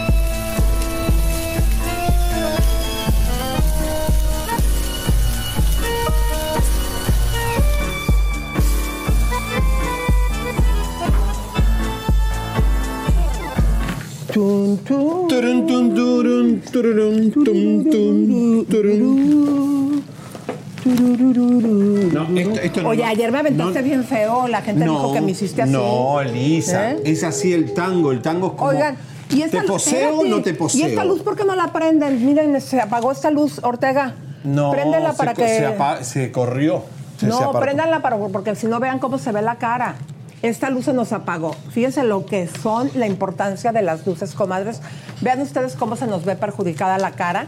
No, 22.14 22.28
esto, 22.38 22.60
esto 22.62 22.82
no- 22.84 22.90
Oye, 22.90 23.04
ayer 23.04 23.32
me 23.32 23.40
aventaste 23.40 23.80
no- 23.80 23.86
bien 23.86 24.04
feo. 24.04 24.48
La 24.48 24.62
gente 24.62 24.84
dijo 24.84 25.14
que 25.14 25.22
me 25.22 25.32
hiciste 25.32 25.62
así. 25.62 25.72
No, 25.72 26.20
Elisa, 26.22 26.92
¿Eh? 26.92 27.02
es 27.06 27.24
así 27.24 27.54
el 27.54 27.74
tango. 27.74 28.12
El 28.12 28.22
tango 28.22 28.48
es 28.48 28.54
como. 28.54 28.70
Oigan, 28.70 28.98
¿y 29.30 29.42
esta 29.42 29.62
¿Te 29.62 29.68
poseo 29.68 30.20
o 30.20 30.26
no 30.26 30.42
te 30.42 30.54
poseo? 30.54 30.82
¿Y 30.88 30.90
esta 30.92 31.06
luz 31.06 31.22
por 31.22 31.36
qué 31.36 31.46
no 31.46 31.56
la 31.56 31.72
prenden? 31.72 32.26
Miren, 32.26 32.60
se 32.62 32.80
apagó 32.82 33.12
esta 33.12 33.32
luz, 33.32 33.60
Ortega. 33.64 34.16
No, 34.44 34.72
Préndela 34.72 35.12
se, 35.12 35.18
para 35.18 35.34
que. 35.34 35.48
se, 35.48 36.04
se 36.04 36.32
corrió. 36.32 36.84
Se- 37.18 37.26
se 37.26 37.28
no, 37.28 37.38
apartó. 37.38 37.60
préndanla 37.62 38.02
para, 38.02 38.18
porque 38.18 38.56
si 38.56 38.68
no 38.68 38.80
vean 38.80 39.00
cómo 39.00 39.18
se 39.18 39.32
ve 39.32 39.42
la 39.42 39.56
cara. 39.56 39.96
Esta 40.44 40.70
luz 40.70 40.84
se 40.84 40.94
nos 40.94 41.14
apagó. 41.14 41.56
Fíjense 41.72 42.04
lo 42.04 42.26
que 42.26 42.50
son 42.50 42.92
la 42.96 43.08
importancia 43.08 43.72
de 43.72 43.82
las 43.82 44.06
luces, 44.06 44.34
comadres. 44.34 44.82
Vean 45.22 45.40
ustedes 45.40 45.78
cómo 45.78 45.96
se 45.96 46.06
nos 46.06 46.26
ve 46.26 46.36
perjudicada 46.36 46.98
la 46.98 47.12
cara. 47.12 47.48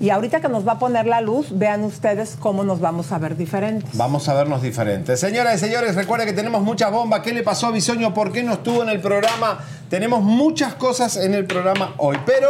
Y 0.00 0.10
ahorita 0.10 0.40
que 0.40 0.48
nos 0.48 0.66
va 0.66 0.72
a 0.72 0.78
poner 0.80 1.06
la 1.06 1.20
luz, 1.20 1.56
vean 1.56 1.84
ustedes 1.84 2.36
cómo 2.36 2.64
nos 2.64 2.80
vamos 2.80 3.12
a 3.12 3.18
ver 3.18 3.36
diferentes. 3.36 3.96
Vamos 3.96 4.28
a 4.28 4.34
vernos 4.34 4.60
diferentes. 4.60 5.20
Señoras 5.20 5.54
y 5.54 5.58
señores, 5.60 5.94
recuerden 5.94 6.26
que 6.26 6.32
tenemos 6.32 6.62
mucha 6.62 6.88
bomba. 6.88 7.22
¿Qué 7.22 7.32
le 7.32 7.44
pasó 7.44 7.68
a 7.68 7.70
Bisoño? 7.70 8.12
¿Por 8.12 8.32
qué 8.32 8.42
no 8.42 8.54
estuvo 8.54 8.82
en 8.82 8.88
el 8.88 9.00
programa? 9.00 9.60
Tenemos 9.88 10.24
muchas 10.24 10.74
cosas 10.74 11.16
en 11.18 11.34
el 11.34 11.46
programa 11.46 11.94
hoy. 11.98 12.18
Pero 12.26 12.48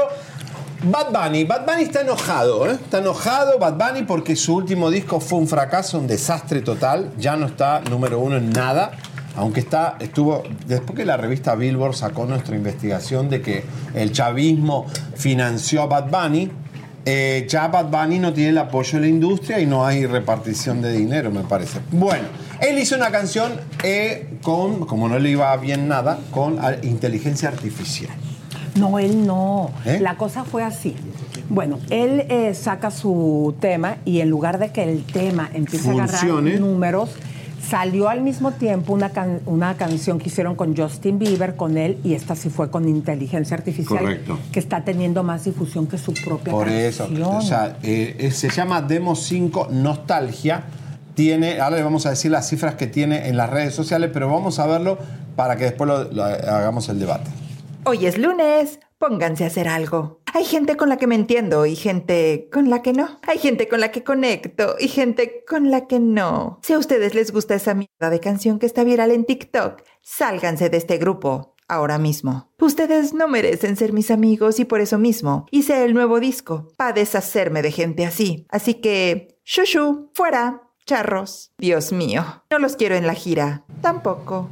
Bad 0.85 1.13
Bunny, 1.13 1.45
Bad 1.45 1.67
Bunny 1.67 1.83
está 1.83 2.01
enojado, 2.01 2.67
¿eh? 2.67 2.79
Está 2.83 3.01
enojado 3.01 3.59
Bad 3.59 3.75
Bunny 3.75 4.05
porque 4.05 4.37
su 4.37 4.57
último 4.57 4.91
disco 4.91 5.21
fue 5.21 5.39
un 5.39 5.49
fracaso, 5.49 5.99
un 5.99 6.07
desastre 6.07 6.63
total. 6.63 7.13
Ya 7.19 7.37
no 7.37 7.45
está 7.45 7.83
número 7.91 8.21
uno 8.21 8.39
en 8.39 8.49
nada. 8.49 8.93
Aunque 9.37 9.61
está, 9.61 9.97
estuvo, 10.01 10.43
después 10.67 10.97
que 10.97 11.05
la 11.07 11.17
revista 11.17 11.55
Billboard 11.55 11.95
sacó 11.95 12.27
nuestra 12.27 12.55
investigación 12.55 13.31
de 13.31 13.41
que 13.41 13.65
el 13.95 14.13
chavismo 14.13 14.87
financió 15.15 15.83
a 15.83 15.87
Bad 15.87 16.11
Bunny, 16.11 16.51
eh, 17.05 17.47
ya 17.49 17.69
Bad 17.69 17.87
Bunny 17.87 18.19
no 18.19 18.33
tiene 18.33 18.51
el 18.51 18.59
apoyo 18.59 18.99
de 18.99 19.07
la 19.07 19.09
industria 19.09 19.59
y 19.59 19.67
no 19.67 19.85
hay 19.85 20.07
repartición 20.07 20.83
de 20.83 20.93
dinero, 20.93 21.31
me 21.31 21.43
parece. 21.43 21.81
Bueno, 21.91 22.27
él 22.61 22.79
hizo 22.79 22.95
una 22.95 23.11
canción 23.11 23.53
eh, 23.83 24.39
con, 24.43 24.87
como 24.87 25.09
no 25.09 25.19
le 25.19 25.31
iba 25.31 25.57
bien 25.57 25.89
nada, 25.89 26.19
con 26.31 26.59
inteligencia 26.83 27.49
artificial. 27.49 28.13
No, 28.77 28.99
él 28.99 29.27
no. 29.27 29.71
¿Eh? 29.85 29.99
La 30.01 30.17
cosa 30.17 30.45
fue 30.45 30.63
así. 30.63 30.95
Bueno, 31.49 31.81
él 31.91 32.25
saca 32.55 32.91
su 32.91 33.55
tema 33.61 33.97
y 34.05 34.21
en 34.21 34.31
lugar 34.31 34.59
de 34.59 34.71
que 34.71 34.85
el 34.85 35.05
tema 35.05 35.51
empiece 35.53 35.91
a 35.91 36.05
agarrar 36.05 36.25
números, 36.25 37.11
salió 37.73 38.11
al 38.11 38.21
mismo 38.21 38.51
tiempo 38.53 38.93
una, 38.93 39.09
can- 39.13 39.41
una 39.47 39.79
canción 39.79 40.19
que 40.19 40.29
hicieron 40.29 40.57
con 40.57 40.77
Justin 40.77 41.19
Bieber, 41.19 41.57
con 41.57 41.79
él, 41.79 41.99
y 42.05 42.13
esta 42.13 42.37
sí 42.37 42.51
fue 42.51 42.71
con 42.71 42.87
inteligencia 42.87 43.57
artificial, 43.57 44.01
Correcto. 44.01 44.39
que 44.53 44.61
está 44.61 44.85
teniendo 44.85 45.23
más 45.23 45.45
difusión 45.45 45.87
que 45.87 45.97
su 45.97 46.13
propia 46.13 46.53
Por 46.53 46.67
canción. 46.67 47.17
eso, 47.17 47.31
o 47.31 47.41
sea, 47.41 47.79
eh, 47.83 48.15
eh, 48.19 48.31
se 48.31 48.51
llama 48.51 48.83
Demo 48.83 49.17
5 49.17 49.69
Nostalgia. 49.71 50.65
Tiene, 51.15 51.61
ahora 51.61 51.77
le 51.77 51.83
vamos 51.83 52.05
a 52.05 52.11
decir 52.11 52.31
las 52.31 52.47
cifras 52.47 52.75
que 52.75 52.87
tiene 52.87 53.29
en 53.29 53.39
las 53.39 53.49
redes 53.49 53.75
sociales, 53.75 54.11
pero 54.13 54.29
vamos 54.31 54.59
a 54.59 54.67
verlo 54.67 54.99
para 55.35 55.57
que 55.57 55.65
después 55.65 55.89
lo- 55.89 56.13
lo 56.13 56.25
hagamos 56.25 56.91
el 56.91 56.99
debate. 56.99 57.31
Hoy 57.85 58.05
es 58.05 58.19
lunes, 58.19 58.81
pónganse 58.99 59.45
a 59.45 59.47
hacer 59.47 59.69
algo. 59.69 60.21
Hay 60.35 60.47
gente 60.47 60.79
con 60.79 60.89
la 60.89 60.97
que 60.97 61.07
me 61.07 61.15
entiendo 61.15 61.67
y 61.67 61.77
gente 61.77 62.49
con 62.51 62.71
la 62.71 62.81
que 62.81 62.95
no. 62.95 63.21
Hay 63.27 63.37
gente 63.37 63.69
con 63.69 63.81
la 63.81 63.91
que 63.91 64.03
conecto 64.03 64.77
y 64.79 64.89
gente 64.89 65.45
con 65.47 65.71
la 65.71 65.87
que 65.87 66.01
no. 66.01 66.59
Si 66.63 66.73
a 66.73 66.79
ustedes 66.79 67.15
les 67.15 67.33
gusta 67.33 67.55
esa 67.55 67.75
mierda 67.75 68.09
de 68.09 68.19
canción 68.19 68.59
que 68.59 68.65
está 68.65 68.83
viral 68.83 69.11
en 69.11 69.27
TikTok, 69.27 69.83
sálganse 70.01 70.71
de 70.71 70.79
este 70.79 70.97
grupo. 70.97 71.55
Ahora 71.69 71.97
mismo. 71.97 72.51
Ustedes 72.61 73.15
no 73.15 73.29
merecen 73.29 73.77
ser 73.77 73.95
mis 73.95 74.11
amigos 74.11 74.59
y 74.59 74.67
por 74.67 74.81
eso 74.81 74.99
mismo 74.99 75.47
hice 75.51 75.85
el 75.85 75.95
nuevo 75.95 76.21
disco 76.21 76.69
para 76.77 76.93
deshacerme 76.93 77.63
de 77.63 77.71
gente 77.71 78.05
así. 78.05 78.47
Así 78.51 78.75
que, 78.75 79.39
shushu, 79.45 80.11
fuera, 80.13 80.63
charros. 80.85 81.53
Dios 81.57 81.93
mío, 81.93 82.43
no 82.51 82.59
los 82.59 82.77
quiero 82.77 82.95
en 82.95 83.07
la 83.07 83.15
gira. 83.15 83.65
Tampoco. 83.81 84.51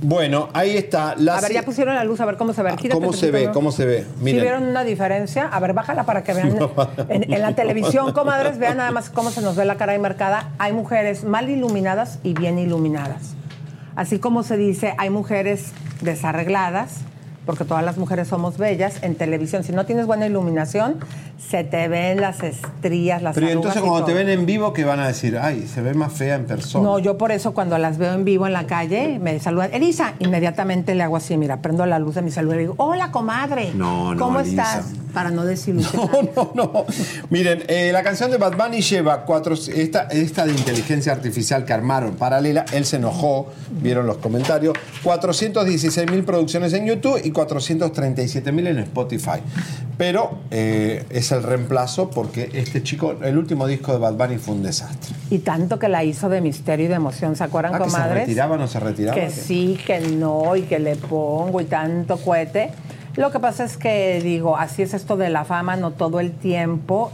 Bueno, 0.00 0.48
ahí 0.52 0.76
está. 0.76 1.16
La 1.16 1.36
A 1.36 1.40
ver, 1.40 1.52
ya 1.52 1.62
pusieron 1.62 1.94
la 1.94 2.04
luz, 2.04 2.20
a 2.20 2.26
ver 2.26 2.36
cómo 2.36 2.52
se 2.52 2.62
ve. 2.62 2.70
Quítate 2.76 3.00
¿Cómo 3.00 3.12
se 3.12 3.30
ve? 3.30 3.50
¿Cómo 3.52 3.72
se 3.72 3.84
ve? 3.84 4.02
¿Sí 4.02 4.22
Miren. 4.22 4.42
vieron 4.42 4.62
una 4.64 4.84
diferencia? 4.84 5.48
A 5.48 5.58
ver, 5.58 5.72
bájala 5.72 6.04
para 6.04 6.22
que 6.22 6.34
vean. 6.34 6.58
En, 7.08 7.32
en 7.32 7.42
la 7.42 7.54
televisión, 7.54 8.12
comadres, 8.12 8.58
vean 8.58 8.76
nada 8.76 8.90
más 8.90 9.10
cómo 9.10 9.30
se 9.30 9.40
nos 9.40 9.56
ve 9.56 9.64
la 9.64 9.76
cara 9.76 9.92
ahí 9.92 9.98
marcada. 9.98 10.50
Hay 10.58 10.72
mujeres 10.72 11.24
mal 11.24 11.50
iluminadas 11.50 12.20
y 12.22 12.34
bien 12.34 12.58
iluminadas. 12.58 13.34
Así 13.96 14.20
como 14.20 14.44
se 14.44 14.56
dice, 14.56 14.94
hay 14.98 15.10
mujeres 15.10 15.72
desarregladas, 16.00 17.00
porque 17.48 17.64
todas 17.64 17.82
las 17.82 17.96
mujeres 17.96 18.28
somos 18.28 18.58
bellas. 18.58 18.96
En 19.00 19.14
televisión, 19.14 19.64
si 19.64 19.72
no 19.72 19.86
tienes 19.86 20.04
buena 20.04 20.26
iluminación, 20.26 20.96
se 21.38 21.64
te 21.64 21.88
ven 21.88 22.20
las 22.20 22.42
estrías, 22.42 23.22
las 23.22 23.34
Pero 23.34 23.48
entonces 23.48 23.80
cuando 23.80 24.04
te 24.04 24.12
ven 24.12 24.28
en 24.28 24.44
vivo, 24.44 24.74
¿qué 24.74 24.84
van 24.84 25.00
a 25.00 25.08
decir? 25.08 25.38
Ay, 25.38 25.66
se 25.66 25.80
ve 25.80 25.94
más 25.94 26.12
fea 26.12 26.34
en 26.34 26.44
persona. 26.44 26.84
No, 26.84 26.98
yo 26.98 27.16
por 27.16 27.32
eso 27.32 27.54
cuando 27.54 27.78
las 27.78 27.96
veo 27.96 28.12
en 28.12 28.26
vivo 28.26 28.46
en 28.46 28.52
la 28.52 28.66
calle, 28.66 29.18
me 29.18 29.40
saludan, 29.40 29.72
Elisa, 29.72 30.12
inmediatamente 30.18 30.94
le 30.94 31.02
hago 31.02 31.16
así, 31.16 31.38
mira, 31.38 31.62
prendo 31.62 31.86
la 31.86 31.98
luz 31.98 32.16
de 32.16 32.20
mi 32.20 32.30
celular 32.30 32.58
y 32.58 32.60
digo, 32.64 32.74
hola, 32.76 33.10
comadre. 33.10 33.72
No, 33.74 34.14
no, 34.14 34.22
¿Cómo 34.22 34.40
Elisa. 34.40 34.80
estás? 34.80 34.92
para 35.12 35.30
no 35.30 35.44
desilusionar. 35.44 36.08
No, 36.36 36.52
no. 36.54 36.84
Miren, 37.30 37.64
eh, 37.68 37.90
la 37.92 38.02
canción 38.02 38.30
de 38.30 38.36
Bad 38.36 38.56
Bunny 38.56 38.80
lleva 38.80 39.24
cuatro, 39.24 39.54
esta, 39.54 40.02
esta 40.02 40.46
de 40.46 40.52
inteligencia 40.52 41.12
artificial 41.12 41.64
que 41.64 41.72
armaron 41.72 42.14
paralela. 42.14 42.64
Él 42.72 42.84
se 42.84 42.96
enojó, 42.96 43.48
vieron 43.70 44.06
los 44.06 44.18
comentarios. 44.18 44.74
416 45.02 46.10
mil 46.10 46.24
producciones 46.24 46.72
en 46.74 46.86
YouTube 46.86 47.20
y 47.24 47.30
437 47.38 48.52
mil 48.52 48.66
en 48.66 48.78
Spotify. 48.80 49.40
Pero 49.96 50.38
eh, 50.50 51.04
es 51.10 51.32
el 51.32 51.42
reemplazo 51.42 52.10
porque 52.10 52.50
este 52.54 52.82
chico, 52.82 53.14
el 53.22 53.36
último 53.38 53.66
disco 53.66 53.92
de 53.92 53.98
Bad 53.98 54.14
Bunny 54.14 54.38
fue 54.38 54.54
un 54.54 54.62
desastre. 54.62 55.14
Y 55.30 55.38
tanto 55.38 55.78
que 55.78 55.88
la 55.88 56.04
hizo 56.04 56.28
de 56.28 56.40
misterio 56.40 56.86
y 56.86 56.88
de 56.88 56.94
emoción, 56.94 57.36
¿se 57.36 57.44
acuerdan, 57.44 57.74
Ah, 57.74 57.78
que 57.78 57.84
se 57.84 57.90
comadres? 57.90 58.18
retiraba 58.26 58.54
o 58.56 58.58
no 58.58 58.66
se 58.68 58.80
retiraba. 58.80 59.14
Que 59.14 59.30
sí, 59.30 59.78
que 59.86 60.00
no, 60.00 60.54
y 60.56 60.62
que 60.62 60.78
le 60.78 60.96
pongo 60.96 61.60
y 61.60 61.64
tanto 61.64 62.16
cohete. 62.18 62.70
Lo 63.16 63.30
que 63.32 63.40
pasa 63.40 63.64
es 63.64 63.76
que, 63.76 64.20
digo, 64.22 64.56
así 64.56 64.82
es 64.82 64.94
esto 64.94 65.16
de 65.16 65.28
la 65.30 65.44
fama, 65.44 65.76
no 65.76 65.90
todo 65.92 66.20
el 66.20 66.32
tiempo 66.32 67.10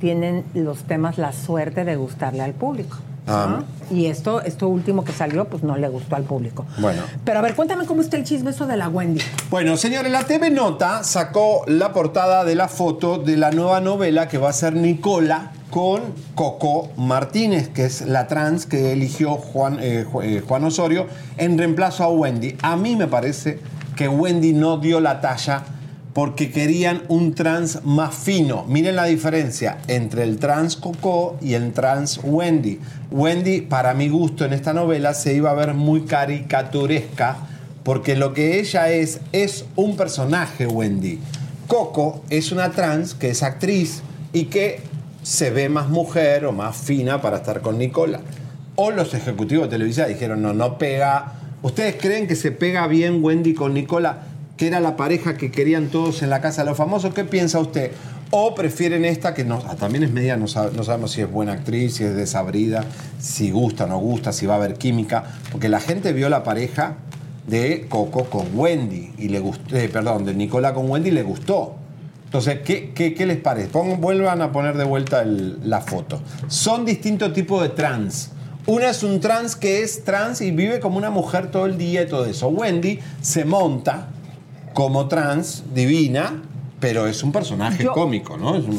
tienen 0.00 0.44
los 0.54 0.84
temas 0.84 1.18
la 1.18 1.32
suerte 1.32 1.84
de 1.84 1.96
gustarle 1.96 2.42
al 2.42 2.52
público. 2.54 2.96
Ah, 3.28 3.62
Y 3.90 4.06
esto, 4.06 4.40
esto 4.42 4.68
último 4.68 5.04
que 5.04 5.12
salió, 5.12 5.46
pues 5.46 5.62
no 5.62 5.76
le 5.76 5.88
gustó 5.88 6.16
al 6.16 6.24
público. 6.24 6.66
bueno. 6.78 7.02
Pero 7.24 7.38
a 7.38 7.42
ver, 7.42 7.54
cuéntame 7.54 7.86
cómo 7.86 8.02
está 8.02 8.16
el 8.16 8.24
chisme 8.24 8.50
eso 8.50 8.66
de 8.66 8.76
la 8.76 8.88
Wendy. 8.88 9.20
Bueno, 9.50 9.76
señores, 9.76 10.10
la 10.12 10.24
TV 10.24 10.50
Nota 10.50 11.04
sacó 11.04 11.64
la 11.66 11.92
portada 11.92 12.44
de 12.44 12.54
la 12.54 12.68
foto 12.68 13.18
de 13.18 13.36
la 13.36 13.50
nueva 13.50 13.80
novela 13.80 14.28
que 14.28 14.38
va 14.38 14.50
a 14.50 14.52
ser 14.52 14.74
Nicola 14.74 15.52
con 15.70 16.00
Coco 16.34 16.90
Martínez, 16.96 17.68
que 17.68 17.84
es 17.84 18.02
la 18.02 18.26
trans 18.26 18.66
que 18.66 18.92
eligió 18.92 19.34
Juan, 19.34 19.78
eh, 19.80 20.06
eh, 20.22 20.42
Juan 20.46 20.64
Osorio 20.64 21.06
en 21.36 21.58
reemplazo 21.58 22.04
a 22.04 22.08
Wendy. 22.10 22.56
A 22.62 22.76
mí 22.76 22.96
me 22.96 23.06
parece 23.06 23.60
que 23.96 24.08
Wendy 24.08 24.52
no 24.52 24.78
dio 24.78 25.00
la 25.00 25.20
talla 25.20 25.64
porque 26.14 26.50
querían 26.50 27.02
un 27.08 27.34
trans 27.34 27.84
más 27.84 28.14
fino. 28.14 28.64
Miren 28.64 28.96
la 28.96 29.04
diferencia 29.04 29.78
entre 29.86 30.24
el 30.24 30.38
trans 30.38 30.76
Coco 30.76 31.36
y 31.40 31.54
el 31.54 31.72
trans 31.72 32.20
Wendy. 32.22 32.80
Wendy, 33.10 33.60
para 33.60 33.94
mi 33.94 34.08
gusto 34.08 34.44
en 34.44 34.52
esta 34.52 34.72
novela, 34.72 35.14
se 35.14 35.34
iba 35.34 35.50
a 35.50 35.54
ver 35.54 35.74
muy 35.74 36.02
caricaturesca 36.02 37.36
porque 37.88 38.16
lo 38.16 38.34
que 38.34 38.58
ella 38.60 38.90
es 38.90 39.20
es 39.32 39.64
un 39.74 39.96
personaje, 39.96 40.66
Wendy. 40.66 41.20
Coco 41.66 42.22
es 42.28 42.52
una 42.52 42.70
trans 42.70 43.14
que 43.14 43.30
es 43.30 43.42
actriz 43.42 44.02
y 44.32 44.44
que 44.44 44.80
se 45.22 45.50
ve 45.50 45.68
más 45.68 45.88
mujer 45.88 46.44
o 46.46 46.52
más 46.52 46.76
fina 46.76 47.20
para 47.20 47.38
estar 47.38 47.60
con 47.60 47.78
Nicola. 47.78 48.20
O 48.76 48.90
los 48.90 49.14
ejecutivos 49.14 49.64
de 49.64 49.70
televisión 49.70 50.08
dijeron, 50.08 50.42
no, 50.42 50.52
no 50.52 50.78
pega. 50.78 51.32
¿Ustedes 51.62 51.96
creen 51.96 52.26
que 52.26 52.36
se 52.36 52.52
pega 52.52 52.86
bien 52.86 53.22
Wendy 53.22 53.54
con 53.54 53.74
Nicola? 53.74 54.27
Que 54.58 54.66
era 54.66 54.80
la 54.80 54.96
pareja 54.96 55.36
que 55.38 55.50
querían 55.50 55.88
todos 55.88 56.22
en 56.22 56.28
la 56.28 56.42
casa 56.42 56.62
de 56.62 56.68
los 56.68 56.76
famosos. 56.76 57.14
¿Qué 57.14 57.24
piensa 57.24 57.58
usted? 57.60 57.92
¿O 58.30 58.54
prefieren 58.54 59.06
esta 59.06 59.32
que 59.32 59.46
ah, 59.50 59.76
también 59.78 60.04
es 60.04 60.10
media, 60.10 60.36
no, 60.36 60.48
sabe- 60.48 60.72
no 60.76 60.82
sabemos 60.84 61.12
si 61.12 61.22
es 61.22 61.30
buena 61.32 61.52
actriz, 61.52 61.94
si 61.94 62.04
es 62.04 62.14
desabrida, 62.14 62.84
si 63.18 63.50
gusta 63.50 63.84
o 63.84 63.86
no 63.86 63.98
gusta, 63.98 64.32
si 64.32 64.44
va 64.44 64.54
a 64.54 64.56
haber 64.58 64.74
química? 64.74 65.24
Porque 65.50 65.70
la 65.70 65.80
gente 65.80 66.12
vio 66.12 66.28
la 66.28 66.42
pareja 66.42 66.96
de 67.46 67.86
Coco 67.88 68.24
con 68.24 68.48
Wendy 68.52 69.12
y 69.16 69.28
le 69.30 69.38
gustó, 69.40 69.74
eh, 69.76 69.88
perdón, 69.88 70.26
de 70.26 70.34
Nicola 70.34 70.74
con 70.74 70.90
Wendy 70.90 71.08
y 71.08 71.12
le 71.12 71.22
gustó. 71.22 71.76
Entonces, 72.26 72.58
¿qué, 72.60 73.14
les 73.26 73.38
parece? 73.38 73.68
Pongan- 73.70 74.00
vuelvan 74.00 74.42
a 74.42 74.52
poner 74.52 74.76
de 74.76 74.84
vuelta 74.84 75.22
el- 75.22 75.58
la 75.70 75.80
foto. 75.80 76.20
Son 76.48 76.84
distintos 76.84 77.32
tipos 77.32 77.62
de 77.62 77.70
trans. 77.70 78.32
Una 78.66 78.90
es 78.90 79.02
un 79.02 79.20
trans 79.20 79.56
que 79.56 79.82
es 79.82 80.04
trans 80.04 80.42
y 80.42 80.50
vive 80.50 80.80
como 80.80 80.98
una 80.98 81.08
mujer 81.08 81.50
todo 81.50 81.64
el 81.64 81.78
día 81.78 82.02
y 82.02 82.06
todo 82.08 82.26
eso. 82.26 82.48
Wendy 82.48 82.98
se 83.22 83.46
monta 83.46 84.08
como 84.74 85.08
trans, 85.08 85.64
divina, 85.74 86.42
pero 86.80 87.06
es 87.06 87.22
un 87.22 87.32
personaje 87.32 87.84
Yo- 87.84 87.92
cómico, 87.92 88.36
¿no? 88.36 88.56
Es 88.56 88.64
un- 88.64 88.78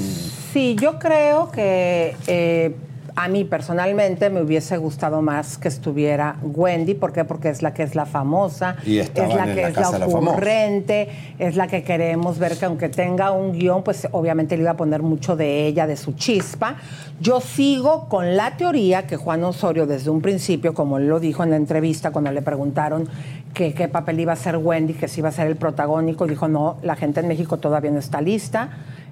Sí, 0.54 0.76
yo 0.82 0.98
creo 0.98 1.52
que 1.52 2.16
eh, 2.28 2.76
a 3.22 3.28
mí 3.28 3.44
personalmente 3.44 4.30
me 4.30 4.42
hubiese 4.42 4.78
gustado 4.78 5.22
más 5.22 5.58
que 5.58 5.68
estuviera 5.68 6.38
Wendy. 6.42 6.94
¿Por 6.94 7.12
qué? 7.12 7.26
Porque 7.26 7.50
es 7.50 7.62
la 7.62 7.74
que 7.74 7.84
es 7.84 7.94
la 7.94 8.06
famosa, 8.06 8.78
Y 8.86 9.00
es 9.00 9.14
la 9.14 9.46
que 9.54 9.62
la 9.62 9.68
es 9.68 9.76
la 9.76 10.06
ocurrente, 10.06 11.10
es 11.38 11.58
la 11.58 11.68
que 11.68 11.84
queremos 11.84 12.40
ver 12.40 12.56
que 12.56 12.64
aunque 12.64 12.88
tenga 12.88 13.32
un 13.32 13.52
guion, 13.52 13.84
pues 13.84 14.08
obviamente 14.14 14.56
le 14.56 14.64
iba 14.64 14.72
a 14.72 14.78
poner 14.78 15.02
mucho 15.02 15.36
de 15.36 15.68
ella, 15.68 15.86
de 15.86 15.98
su 15.98 16.14
chispa. 16.14 16.78
Yo 17.20 17.42
sigo 17.42 18.08
con 18.08 18.38
la 18.38 18.56
teoría 18.56 19.06
que 19.06 19.18
Juan 19.18 19.44
Osorio 19.44 19.86
desde 19.86 20.10
un 20.10 20.22
principio, 20.22 20.74
como 20.74 20.98
él 20.98 21.10
lo 21.10 21.20
dijo 21.20 21.44
en 21.44 21.50
la 21.50 21.58
entrevista 21.58 22.12
cuando 22.12 22.32
le 22.32 22.42
preguntaron 22.42 23.10
que 23.54 23.74
qué 23.74 23.90
papel 23.90 24.22
iba 24.22 24.32
a 24.32 24.38
ser 24.38 24.56
Wendy, 24.56 24.94
que 24.94 25.10
si 25.10 25.20
iba 25.20 25.28
a 25.28 25.34
ser 25.34 25.48
el 25.48 25.58
protagónico, 25.58 26.26
dijo 26.26 26.48
no, 26.48 26.78
la 26.84 26.96
gente 26.96 27.20
en 27.20 27.28
México 27.28 27.58
todavía 27.58 27.92
no 27.92 28.00
está 28.00 28.22
lista 28.22 28.70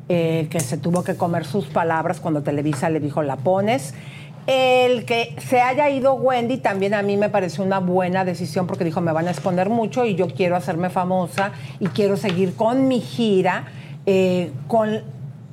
eh, 0.09 0.47
que 0.49 0.59
se 0.59 0.77
tuvo 0.77 1.03
que 1.03 1.15
comer 1.15 1.45
sus 1.45 1.65
palabras 1.65 2.19
cuando 2.19 2.43
Televisa 2.43 2.89
le 2.89 2.99
dijo 2.99 3.21
la 3.23 3.37
pones. 3.37 3.93
El 4.47 5.03
que 5.03 5.35
se 5.45 5.59
haya 5.59 5.89
ido 5.89 6.13
Wendy 6.13 6.57
también 6.57 6.93
a 6.93 7.01
mí 7.01 7.17
me 7.17 7.27
pareció 7.27 7.65
una 7.65 7.79
buena 7.79 8.23
decisión 8.23 8.65
porque 8.65 8.85
dijo 8.85 9.01
me 9.01 9.11
van 9.11 9.27
a 9.27 9.31
exponer 9.31 9.69
mucho 9.69 10.05
y 10.05 10.15
yo 10.15 10.27
quiero 10.27 10.55
hacerme 10.55 10.89
famosa 10.89 11.51
y 11.81 11.87
quiero 11.87 12.15
seguir 12.15 12.55
con 12.55 12.87
mi 12.87 13.01
gira 13.01 13.65
eh, 14.05 14.53
con 14.69 15.01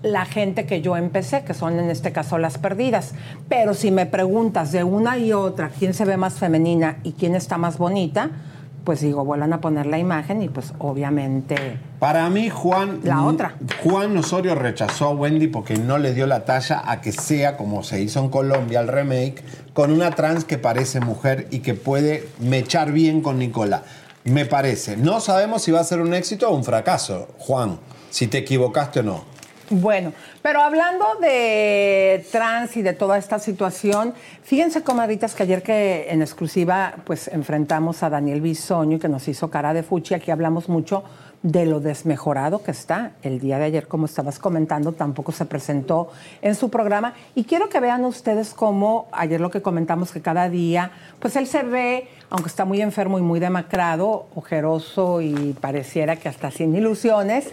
la 0.05 0.27
gente 0.27 0.67
que 0.67 0.81
yo 0.81 0.97
empecé, 0.97 1.43
que 1.43 1.55
son 1.55 1.81
en 1.81 1.91
este 1.91 2.13
caso 2.13 2.39
las 2.39 2.59
perdidas. 2.59 3.15
Pero 3.49 3.75
si 3.75 3.91
me 3.91 4.07
preguntas 4.07 4.71
de 4.71 4.85
una 4.85 5.19
y 5.19 5.33
otra 5.33 5.71
quién 5.77 5.95
se 5.95 6.05
ve 6.05 6.17
más 6.17 6.35
femenina 6.35 6.99
y 7.03 7.13
quién 7.13 7.35
está 7.35 7.59
más 7.59 7.79
bonita, 7.79 8.31
pues 8.85 9.01
digo, 9.01 9.25
vuelvan 9.25 9.53
a 9.53 9.61
poner 9.61 9.87
la 9.87 9.99
imagen 9.99 10.43
y 10.43 10.49
pues 10.49 10.75
obviamente 10.79 11.79
Para 11.99 12.29
mí, 12.29 12.51
Juan. 12.51 13.01
La 13.03 13.25
otra. 13.25 13.57
Juan 13.83 14.17
Osorio 14.17 14.55
rechazó 14.55 15.07
a 15.07 15.11
Wendy 15.11 15.49
porque 15.49 15.77
no 15.77 15.99
le 15.99 16.13
dio 16.13 16.27
la 16.27 16.45
talla 16.45 16.83
a 16.85 17.01
que 17.01 17.13
sea 17.13 17.57
como 17.57 17.83
se 17.83 18.03
hizo 18.03 18.21
en 18.21 18.29
Colombia 18.29 18.81
el 18.81 18.89
remake, 18.89 19.43
con 19.73 19.91
una 19.91 20.11
trans 20.11 20.45
que 20.45 20.59
parece 20.59 21.01
mujer 21.01 21.49
y 21.51 21.61
que 21.61 21.75
puede 21.75 22.29
mechar 22.39 22.93
bien 22.93 23.23
con 23.23 23.39
Nicola. 23.39 23.83
Me 24.25 24.47
parece. 24.47 24.97
No 24.97 25.21
sabemos 25.21 25.63
si 25.63 25.71
va 25.71 25.81
a 25.81 25.85
ser 25.85 26.01
un 26.01 26.15
éxito 26.15 26.49
o 26.49 26.55
un 26.55 26.65
fracaso, 26.65 27.29
Juan, 27.39 27.79
si 28.11 28.27
te 28.27 28.39
equivocaste 28.39 29.01
o 29.01 29.03
no. 29.03 29.34
Bueno, 29.71 30.13
pero 30.43 30.61
hablando 30.61 31.07
de 31.23 32.27
trans 32.31 32.77
y 32.77 32.83
de 32.83 32.93
toda 32.93 33.17
esta 33.17 33.39
situación, 33.39 34.13
fíjense, 34.43 34.83
comadritas, 34.83 35.35
que 35.35 35.45
ayer 35.45 35.63
que 35.63 36.07
en 36.11 36.21
exclusiva 36.21 36.97
pues 37.05 37.29
enfrentamos 37.29 38.03
a 38.03 38.11
Daniel 38.11 38.43
Bisoño 38.43 38.99
que 38.99 39.09
nos 39.09 39.27
hizo 39.27 39.51
cara 39.51 39.73
de 39.73 39.83
fuchi, 39.83 40.15
aquí 40.15 40.31
hablamos 40.31 40.69
mucho 40.69 41.05
de 41.43 41.67
lo 41.67 41.81
desmejorado 41.81 42.63
que 42.63 42.71
está. 42.71 43.13
El 43.23 43.39
día 43.39 43.59
de 43.59 43.65
ayer, 43.65 43.87
como 43.87 44.07
estabas 44.07 44.39
comentando, 44.39 44.93
tampoco 44.93 45.31
se 45.31 45.45
presentó 45.45 46.11
en 46.41 46.55
su 46.55 46.71
programa. 46.71 47.15
Y 47.35 47.45
quiero 47.45 47.69
que 47.69 47.81
vean 47.81 48.05
ustedes 48.05 48.55
cómo 48.55 49.09
ayer 49.13 49.41
lo 49.41 49.51
que 49.51 49.61
comentamos, 49.61 50.11
que 50.11 50.23
cada 50.23 50.49
día, 50.49 50.91
pues 51.21 51.37
él 51.37 51.47
se 51.47 51.63
ve, 51.63 52.09
aunque 52.31 52.49
está 52.49 52.65
muy 52.65 52.81
enfermo 52.81 53.19
y 53.19 53.23
muy 53.23 53.41
demacrado, 53.41 54.27
ojeroso 54.35 55.21
y 55.21 55.55
pareciera 55.61 56.17
que 56.17 56.31
hasta 56.31 56.51
sin 56.51 56.75
ilusiones. 56.75 57.53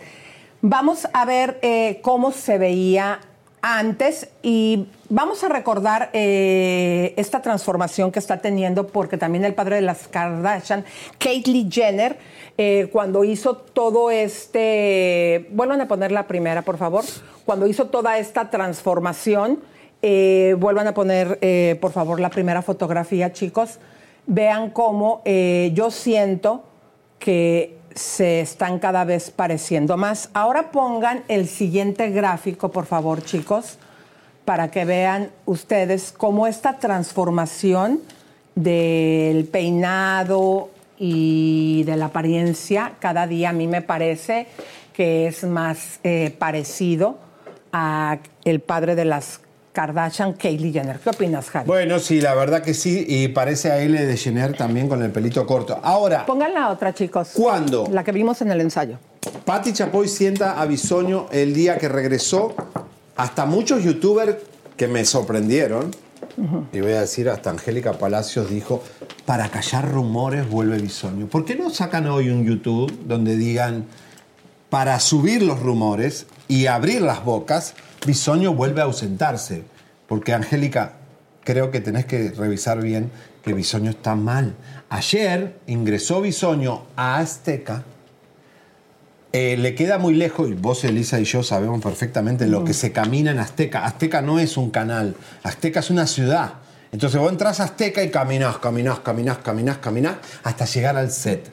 Vamos 0.64 1.08
a 1.12 1.26
ver 1.26 1.58
eh, 1.64 2.02
cómo 2.04 2.32
se 2.32 2.60
veía 2.60 3.20
antes 3.64 4.30
y 4.44 4.86
vamos 5.10 5.44
a 5.44 5.50
recordar 5.50 6.12
eh, 6.14 7.16
esta 7.18 7.42
transformación 7.42 8.12
que 8.12 8.20
está 8.20 8.38
teniendo 8.38 8.86
porque 8.86 9.18
también 9.18 9.44
el 9.44 9.56
padre 9.56 9.78
de 9.78 9.82
las 9.82 10.08
Kardashian, 10.08 10.86
Caitlyn 11.18 11.72
Jenner, 11.72 12.20
eh, 12.60 12.90
cuando 12.92 13.24
hizo 13.24 13.56
todo 13.56 14.12
este, 14.12 15.48
vuelvan 15.50 15.82
a 15.82 15.88
poner 15.88 16.12
la 16.12 16.28
primera 16.28 16.62
por 16.62 16.78
favor, 16.78 17.06
cuando 17.44 17.66
hizo 17.66 17.88
toda 17.88 18.20
esta 18.20 18.52
transformación, 18.52 19.62
vuelvan 20.04 20.88
a 20.88 20.94
poner 20.94 21.80
por 21.80 21.92
favor 21.92 22.20
la 22.20 22.30
primera 22.30 22.62
fotografía 22.62 23.34
chicos, 23.34 23.80
vean 24.26 24.72
cómo 24.72 25.22
yo 25.26 25.92
siento 25.92 26.64
que 27.20 27.81
se 27.96 28.42
están 28.42 28.80
cada 28.80 29.04
vez 29.04 29.32
pareciendo 29.32 29.98
más. 29.98 30.30
Ahora 30.34 30.72
pongan 30.72 31.24
el 31.28 31.48
siguiente 31.48 32.10
gráfico, 32.10 32.72
por 32.72 32.86
favor, 32.86 33.24
chicos, 33.24 33.78
para 34.46 34.72
que 34.72 34.86
vean 34.86 35.30
ustedes 35.46 36.14
cómo 36.16 36.48
esta 36.48 36.80
transformación 36.80 38.00
del 38.56 39.46
peinado 39.46 40.70
y 40.98 41.84
de 41.86 41.98
la 41.98 42.06
apariencia 42.06 42.94
cada 43.00 43.26
día 43.26 43.50
a 43.50 43.54
mí 43.54 43.68
me 43.68 43.82
parece 43.82 44.48
que 44.94 45.28
es 45.28 45.44
más 45.44 46.00
eh, 46.04 46.36
parecido 46.38 47.18
a 47.72 48.20
el 48.44 48.60
padre 48.60 48.96
de 48.96 49.06
las 49.06 49.41
Kardashian, 49.72 50.34
Kylie 50.34 50.72
Jenner. 50.72 51.00
¿Qué 51.00 51.10
opinas, 51.10 51.50
Javi? 51.50 51.68
Bueno, 51.68 52.00
sí, 52.00 52.20
la 52.20 52.34
verdad 52.36 52.62
que 52.62 52.74
sí, 52.74 53.06
y 53.08 53.30
parece 53.30 53.72
a 53.72 53.80
L 53.80 54.06
de 54.06 54.18
Jenner 54.18 54.56
también 54.56 54.88
con 54.88 55.02
el 55.02 55.12
pelito 55.12 55.46
corto. 55.46 55.80
Ahora, 55.82 56.26
Pongan 56.26 56.54
la 56.54 56.70
otra, 56.70 56.94
chicos. 56.94 57.30
¿Cuándo? 57.34 57.88
La 57.92 58.04
que 58.04 58.12
vimos 58.12 58.42
en 58.42 58.52
el 58.52 58.62
ensayo. 58.62 58.98
Patti 59.46 59.74
Chapoy 59.74 60.08
sienta 60.08 60.62
a 60.62 60.66
Bisoño 60.66 61.28
el 61.32 61.54
día 61.54 61.78
que 61.78 61.88
regresó. 61.88 62.54
Hasta 63.16 63.46
muchos 63.46 63.84
youtubers 63.84 64.38
que 64.76 64.88
me 64.88 65.06
sorprendieron, 65.06 65.92
y 66.72 66.80
voy 66.80 66.94
a 66.94 67.02
decir, 67.02 67.30
hasta 67.30 67.52
Angélica 67.52 67.94
Palacios 67.94 68.50
dijo, 68.50 68.82
para 69.26 69.50
callar 69.50 69.92
rumores 69.92 70.50
vuelve 70.50 70.80
Bisoño. 70.80 71.28
¿Por 71.28 71.46
qué 71.46 71.56
no 71.56 71.70
sacan 71.70 72.08
hoy 72.08 72.30
un 72.30 72.46
YouTube 72.46 72.92
donde 73.06 73.36
digan, 73.36 73.86
para 74.70 75.00
subir 75.02 75.44
los 75.44 75.60
rumores 75.60 76.26
y 76.48 76.66
abrir 76.66 77.02
las 77.02 77.24
bocas, 77.26 77.76
Bisoño 78.06 78.54
vuelve 78.54 78.82
a 78.82 78.86
ausentarse. 78.86 79.64
Porque, 80.08 80.34
Angélica, 80.34 80.94
creo 81.44 81.72
que 81.72 81.82
tenés 81.82 82.06
que 82.06 82.32
revisar 82.32 82.82
bien 82.82 83.12
que 83.44 83.54
Bisoño 83.54 83.92
está 83.92 84.16
mal. 84.16 84.56
Ayer 84.90 85.60
ingresó 85.68 86.22
Bisoño 86.22 86.84
a 86.96 87.18
Azteca. 87.18 87.84
Eh, 89.34 89.56
le 89.58 89.76
queda 89.76 89.98
muy 89.98 90.14
lejos, 90.14 90.50
y 90.50 90.54
vos, 90.54 90.84
Elisa 90.84 91.20
y 91.20 91.24
yo 91.24 91.42
sabemos 91.42 91.82
perfectamente 91.82 92.48
lo 92.48 92.66
que 92.66 92.74
se 92.74 92.92
camina 92.92 93.32
en 93.32 93.40
Azteca. 93.40 93.86
Azteca 93.86 94.22
no 94.22 94.40
es 94.40 94.58
un 94.58 94.72
canal, 94.72 95.16
Azteca 95.44 95.80
es 95.80 95.90
una 95.90 96.06
ciudad. 96.06 96.56
Entonces 96.92 97.20
vos 97.22 97.32
entras 97.32 97.62
a 97.62 97.64
Azteca 97.64 98.04
y 98.04 98.12
caminás, 98.12 98.58
caminás, 98.58 99.00
caminás, 99.00 99.38
caminás, 99.38 99.78
caminás, 99.78 100.16
hasta 100.44 100.66
llegar 100.66 100.98
al 100.98 101.12
set. 101.12 101.50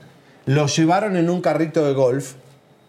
Lo 0.46 0.66
llevaron 0.66 1.16
en 1.16 1.30
un 1.30 1.40
carrito 1.40 1.86
de 1.86 1.92
golf, 1.92 2.32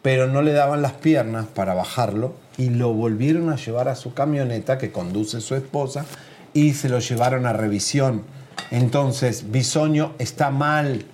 pero 0.02 0.28
no 0.28 0.42
le 0.42 0.54
daban 0.54 0.82
las 0.82 0.94
piernas 0.94 1.46
para 1.46 1.76
bajarlo 1.76 2.34
y 2.60 2.70
lo 2.70 2.94
volvieron 2.94 3.50
a 3.50 3.56
llevar 3.56 3.88
a 3.88 3.96
su 3.96 4.14
camioneta 4.14 4.78
que 4.78 4.92
conduce 4.92 5.42
su 5.42 5.56
esposa 5.56 6.06
y 6.54 6.74
se 6.74 6.90
lo 6.90 7.00
llevaron 7.00 7.46
a 7.48 7.54
revisión. 7.54 8.24
Entonces, 8.70 9.50
Bisoño 9.50 10.14
está 10.20 10.52
mal. 10.52 11.06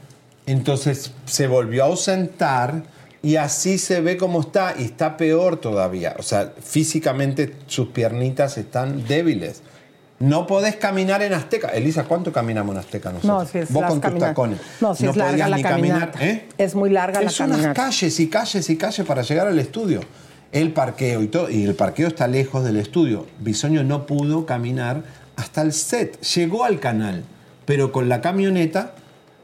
Entonces 0.47 1.11
se 1.25 1.47
volvió 1.47 1.83
a 1.83 1.87
ausentar 1.87 2.83
y 3.21 3.35
así 3.37 3.77
se 3.77 4.01
ve 4.01 4.17
como 4.17 4.41
está 4.41 4.73
y 4.77 4.83
está 4.85 5.17
peor 5.17 5.57
todavía. 5.57 6.15
O 6.19 6.23
sea, 6.23 6.51
físicamente 6.63 7.55
sus 7.67 7.89
piernitas 7.89 8.57
están 8.57 9.07
débiles. 9.07 9.61
No 10.17 10.47
podés 10.47 10.77
caminar 10.77 11.21
en 11.21 11.33
Azteca. 11.33 11.69
Elisa, 11.69 12.05
¿cuánto 12.05 12.31
caminamos 12.31 12.73
en 12.73 12.79
Azteca 12.79 13.11
nosotros? 13.11 13.43
No, 13.43 13.45
si 13.51 13.57
es 13.59 13.71
Vos 13.71 13.85
con 13.85 14.01
tus 14.01 14.19
tacones. 14.19 14.59
No, 14.81 14.95
si 14.95 15.05
es 15.07 15.15
larga 15.15 15.31
podías 15.31 15.49
la 15.49 15.57
ni 15.57 15.63
caminar, 15.63 16.11
caminata. 16.11 16.25
¿eh? 16.25 16.47
Es 16.57 16.73
muy 16.73 16.89
larga 16.89 17.21
la 17.21 17.29
Es 17.29 17.39
unas 17.39 17.57
caminata. 17.57 17.83
calles 17.83 18.19
y 18.19 18.29
calles 18.29 18.69
y 18.69 18.77
calles 18.77 19.05
para 19.05 19.21
llegar 19.21 19.47
al 19.47 19.59
estudio. 19.59 20.01
El 20.56 20.72
parqueo 20.72 21.22
y 21.22 21.28
todo. 21.28 21.49
Y 21.49 21.66
el 21.66 21.76
parqueo 21.76 22.08
está 22.08 22.30
lejos 22.30 22.64
del 22.64 22.78
estudio. 22.78 23.26
Bisoño 23.41 23.84
no 23.84 24.06
pudo 24.06 24.45
caminar 24.45 25.03
hasta 25.36 25.62
el 25.62 25.74
set. 25.74 26.18
Llegó 26.22 26.64
al 26.64 26.80
canal, 26.80 27.26
pero 27.66 27.91
con 27.91 28.08
la 28.08 28.22
camioneta 28.22 28.95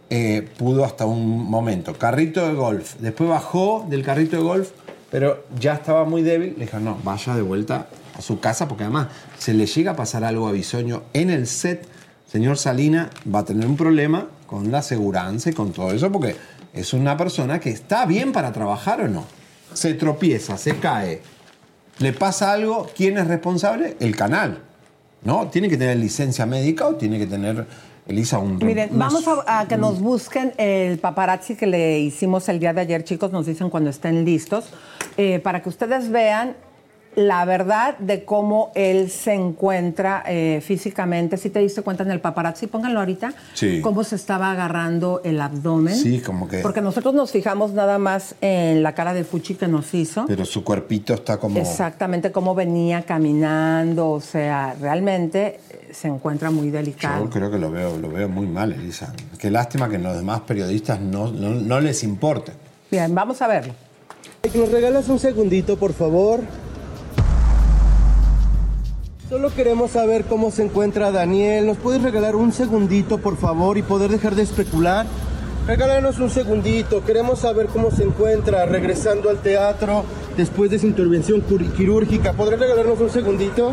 eh, 0.10 0.48
pudo 0.58 0.86
hasta 0.86 1.06
un 1.06 1.50
momento. 1.50 1.96
Carrito 1.96 2.48
de 2.48 2.54
golf. 2.54 2.96
Después 3.00 3.30
bajó 3.30 3.86
del 3.90 4.04
carrito 4.04 4.38
de 4.38 4.44
golf, 4.44 4.70
pero 5.12 5.44
ya 5.60 5.74
estaba 5.74 6.06
muy 6.06 6.22
débil. 6.22 6.54
Le 6.54 6.64
dijeron, 6.64 6.86
no, 6.86 6.98
vaya 7.04 7.36
de 7.36 7.42
vuelta 7.42 7.90
a 8.18 8.22
su 8.22 8.40
casa, 8.40 8.70
porque 8.70 8.86
además 8.86 9.10
se 9.38 9.54
le 9.54 9.66
llega 9.66 9.92
a 9.92 9.96
pasar 9.98 10.24
algo 10.24 10.48
a 10.48 10.54
Bisoño 10.54 11.04
en 11.12 11.30
el 11.30 11.46
set. 11.46 11.90
Señor 12.26 12.58
Salina 12.58 13.10
va 13.28 13.40
a 13.40 13.46
tener 13.46 13.68
un 13.68 13.76
problema 13.76 14.30
con 14.48 14.72
la 14.72 14.78
aseguranza 14.78 15.50
y 15.50 15.54
con 15.54 15.74
todo 15.74 15.92
eso, 15.92 16.10
porque 16.10 16.38
es 16.74 16.94
una 16.94 17.18
persona 17.18 17.60
que 17.60 17.70
está 17.70 18.06
bien 18.06 18.32
para 18.32 18.54
trabajar 18.54 19.02
o 19.02 19.10
no. 19.10 19.41
Se 19.74 19.94
tropieza, 19.94 20.58
se 20.58 20.78
cae, 20.78 21.22
le 22.00 22.14
pasa 22.14 22.52
algo, 22.52 22.88
¿quién 22.96 23.18
es 23.18 23.28
responsable? 23.28 23.96
El 24.00 24.16
canal. 24.16 24.60
¿No? 25.24 25.48
Tiene 25.50 25.70
que 25.70 25.78
tener 25.78 25.98
licencia 25.98 26.48
médica 26.48 26.88
o 26.88 26.96
tiene 26.96 27.20
que 27.20 27.28
tener, 27.28 27.68
Elisa, 28.08 28.40
un... 28.40 28.58
Miren, 28.58 28.90
vamos 28.94 29.24
a, 29.28 29.60
a 29.60 29.68
que 29.68 29.78
nos 29.78 30.00
busquen 30.00 30.54
el 30.58 30.98
paparazzi 30.98 31.56
que 31.56 31.68
le 31.68 32.00
hicimos 32.00 32.50
el 32.50 32.60
día 32.60 32.74
de 32.74 32.82
ayer, 32.82 33.04
chicos, 33.04 33.32
nos 33.32 33.46
dicen 33.46 33.70
cuando 33.70 33.92
estén 33.92 34.26
listos, 34.26 34.66
eh, 35.18 35.40
para 35.40 35.62
que 35.62 35.70
ustedes 35.70 36.10
vean 36.10 36.56
la 37.16 37.44
verdad 37.44 37.98
de 37.98 38.24
cómo 38.24 38.72
él 38.74 39.10
se 39.10 39.34
encuentra 39.34 40.24
eh, 40.26 40.62
físicamente. 40.64 41.36
Si 41.38 41.50
te 41.50 41.60
diste 41.60 41.82
cuenta 41.82 42.04
en 42.04 42.12
el 42.12 42.22
paparazzi, 42.22 42.68
pónganlo 42.68 43.00
ahorita, 43.00 43.34
Sí. 43.54 43.82
cómo 43.82 44.04
se 44.04 44.16
estaba 44.16 44.52
agarrando 44.52 45.22
el 45.26 45.42
abdomen. 45.42 45.96
Sí, 45.96 46.22
como 46.22 46.48
que... 46.48 46.60
Porque 46.60 46.82
nosotros 46.82 47.14
nos 47.14 47.32
fijamos 47.32 47.74
nada 47.74 47.98
más 47.98 48.36
en 48.40 48.82
la 48.82 48.94
cara 48.94 49.14
de 49.14 49.26
Fuchi 49.26 49.56
que 49.56 49.68
nos 49.68 49.94
hizo. 49.94 50.26
Pero 50.26 50.46
su 50.46 50.64
cuerpito 50.64 51.14
está 51.14 51.38
como... 51.38 51.60
Exactamente 51.60 52.32
cómo 52.32 52.56
venía 52.56 53.02
caminando, 53.02 54.10
o 54.10 54.22
sea, 54.22 54.76
realmente 54.80 55.60
eh, 55.70 55.90
se 55.92 56.08
encuentra 56.08 56.50
muy 56.50 56.70
delicado. 56.70 57.26
Yo 57.26 57.30
creo 57.30 57.52
que 57.52 57.58
lo 57.58 57.72
veo, 57.72 57.98
lo 57.98 58.10
veo 58.10 58.30
muy 58.30 58.48
mal, 58.48 58.72
Elisa. 58.72 59.14
Qué 59.38 59.52
lástima 59.52 59.90
que 59.90 59.98
los 59.98 60.16
demás 60.16 60.42
periodistas 60.42 61.02
no, 61.02 61.30
no, 61.30 61.50
no 61.50 61.80
les 61.82 62.04
importe. 62.04 62.54
Bien, 62.90 63.14
vamos 63.14 63.42
a 63.42 63.48
verlo. 63.48 63.74
¿Nos 64.56 64.72
regalas 64.72 65.08
un 65.10 65.20
segundito, 65.20 65.78
por 65.78 65.94
favor? 65.94 66.40
Solo 69.32 69.50
queremos 69.56 69.92
saber 69.92 70.26
cómo 70.26 70.52
se 70.52 70.62
encuentra 70.62 71.10
Daniel. 71.10 71.66
¿Nos 71.66 71.78
puedes 71.78 72.02
regalar 72.02 72.36
un 72.36 72.52
segundito, 72.52 73.18
por 73.18 73.38
favor, 73.38 73.78
y 73.78 73.82
poder 73.82 74.12
dejar 74.12 74.36
de 74.36 74.42
especular? 74.42 75.06
Regálanos 75.66 76.20
un 76.20 76.30
segundito. 76.30 77.02
Queremos 77.06 77.40
saber 77.40 77.68
cómo 77.68 77.92
se 77.92 78.04
encuentra 78.04 78.66
regresando 78.66 79.30
al 79.30 79.38
teatro 79.38 80.04
después 80.36 80.70
de 80.70 80.80
su 80.80 80.88
intervención 80.88 81.42
quirúrgica. 81.78 82.34
¿Podrás 82.34 82.60
regalarnos 82.60 83.00
un 83.00 83.10
segundito? 83.10 83.72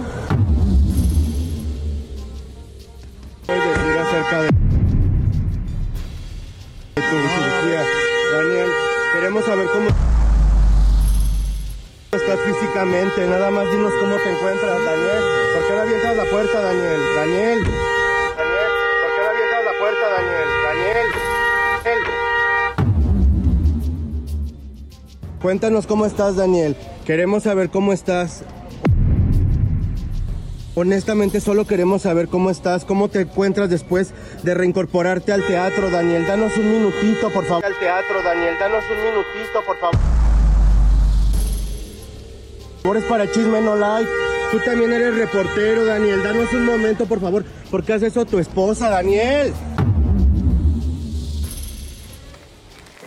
Acerca. 3.48 4.48
Daniel, 8.32 8.68
queremos 9.12 9.44
saber 9.44 9.66
cómo 9.72 10.07
estás 12.12 12.38
físicamente. 12.40 13.26
Nada 13.26 13.50
más 13.50 13.70
dinos 13.70 13.92
cómo 14.00 14.16
te 14.16 14.30
encuentras, 14.30 14.84
Daniel. 14.84 15.22
¿Por 15.54 15.66
qué 15.66 15.72
no 15.74 15.80
avientas 15.82 16.16
la 16.16 16.24
puerta, 16.24 16.60
Daniel? 16.60 17.00
Daniel. 17.16 17.58
Daniel, 17.64 18.70
¿por 19.02 19.10
qué 19.14 19.20
no 19.22 19.30
avientas 19.30 19.64
la 19.64 19.78
puerta, 19.78 20.10
Daniel? 20.10 20.48
Daniel. 20.64 21.08
Cuéntanos 25.42 25.86
cómo 25.86 26.06
estás, 26.06 26.36
Daniel. 26.36 26.76
Queremos 27.04 27.42
saber 27.44 27.70
cómo 27.70 27.92
estás. 27.92 28.42
Honestamente, 30.74 31.40
solo 31.40 31.66
queremos 31.66 32.02
saber 32.02 32.28
cómo 32.28 32.50
estás, 32.50 32.84
cómo 32.84 33.08
te 33.08 33.22
encuentras 33.22 33.68
después 33.68 34.14
de 34.44 34.54
reincorporarte 34.54 35.32
al 35.32 35.44
teatro, 35.44 35.90
Daniel. 35.90 36.24
Danos 36.26 36.56
un 36.56 36.70
minutito, 36.70 37.30
por 37.30 37.44
favor. 37.46 37.64
Al 37.64 37.76
teatro, 37.78 38.22
Daniel. 38.22 38.54
Danos 38.60 38.84
un 38.88 39.02
minutito, 39.04 39.64
por 39.66 39.76
favor. 39.78 40.17
Por 42.88 42.96
es 42.96 43.04
para 43.04 43.30
chisme 43.30 43.60
no 43.60 43.76
like. 43.76 44.08
Tú 44.50 44.60
también 44.64 44.90
eres 44.90 45.14
reportero, 45.14 45.84
Daniel. 45.84 46.22
Danos 46.22 46.50
un 46.54 46.64
momento, 46.64 47.04
por 47.04 47.20
favor. 47.20 47.44
¿Por 47.70 47.84
qué 47.84 47.92
haces 47.92 48.12
eso 48.12 48.22
a 48.22 48.24
tu 48.24 48.38
esposa, 48.38 48.88
Daniel? 48.88 49.52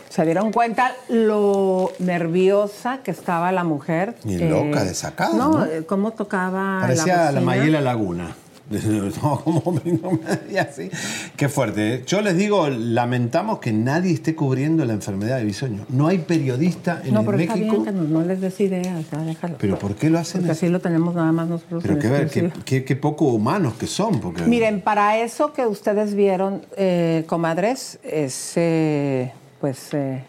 ¿Se 0.10 0.24
dieron 0.24 0.52
cuenta 0.52 0.92
lo 1.10 1.94
nerviosa 1.98 3.00
que 3.04 3.10
estaba 3.10 3.52
la 3.52 3.64
mujer? 3.64 4.14
Y 4.24 4.36
Eh, 4.36 4.50
loca, 4.52 4.84
desacada, 4.84 5.34
No, 5.36 5.50
¿no? 5.58 5.66
eh, 5.66 5.84
cómo 5.84 6.12
tocaba 6.12 6.78
Parecía 6.82 7.16
la, 7.16 7.24
bocina. 7.32 7.42
Mayela 7.42 7.82
Laguna. 7.82 8.36
No, 9.22 9.41
como 9.43 9.80
me 9.84 10.59
así. 10.59 10.89
Qué 11.36 11.49
fuerte. 11.49 11.95
¿eh? 11.95 12.03
Yo 12.07 12.22
les 12.22 12.38
digo, 12.38 12.69
lamentamos 12.69 13.59
que 13.59 13.72
nadie 13.74 14.13
esté 14.13 14.36
cubriendo 14.36 14.86
la 14.86 14.93
enfermedad 14.93 15.38
de 15.38 15.43
bisoño. 15.45 15.86
No 15.89 16.07
hay 16.07 16.19
periodista 16.19 17.01
en 17.03 17.13
No, 17.13 17.22
el 17.22 17.41
está 17.41 17.55
México. 17.55 17.82
bien 17.82 17.95
no, 17.95 18.03
no 18.19 18.26
les 18.26 18.39
des 18.41 18.59
ideas, 18.61 19.05
déjalo. 19.26 19.55
¿Pero 19.59 19.78
por 19.78 19.95
qué 19.95 20.09
lo 20.09 20.19
hacen 20.19 20.41
Porque 20.41 20.51
así? 20.53 20.69
lo 20.69 20.80
tenemos 20.80 21.13
nada 21.15 21.32
más 21.32 21.47
nosotros. 21.47 21.84
Pero 21.84 21.99
qué, 21.99 22.07
ver, 22.09 22.30
qué, 22.30 22.39
exclusiva. 22.39 22.65
qué- 22.65 22.84
qué 22.86 22.95
poco 22.95 23.26
humanos 23.26 23.74
que 23.76 23.88
son. 23.88 24.19
Porque... 24.19 24.43
Miren, 24.43 24.82
para 24.82 25.17
eso 25.17 25.53
que 25.53 25.65
ustedes 25.65 26.13
vieron, 26.15 26.61
eh, 26.78 27.24
comadres, 27.28 27.99
es, 28.03 28.53
eh, 28.55 29.32
pues 29.59 29.93
eh, 29.93 30.24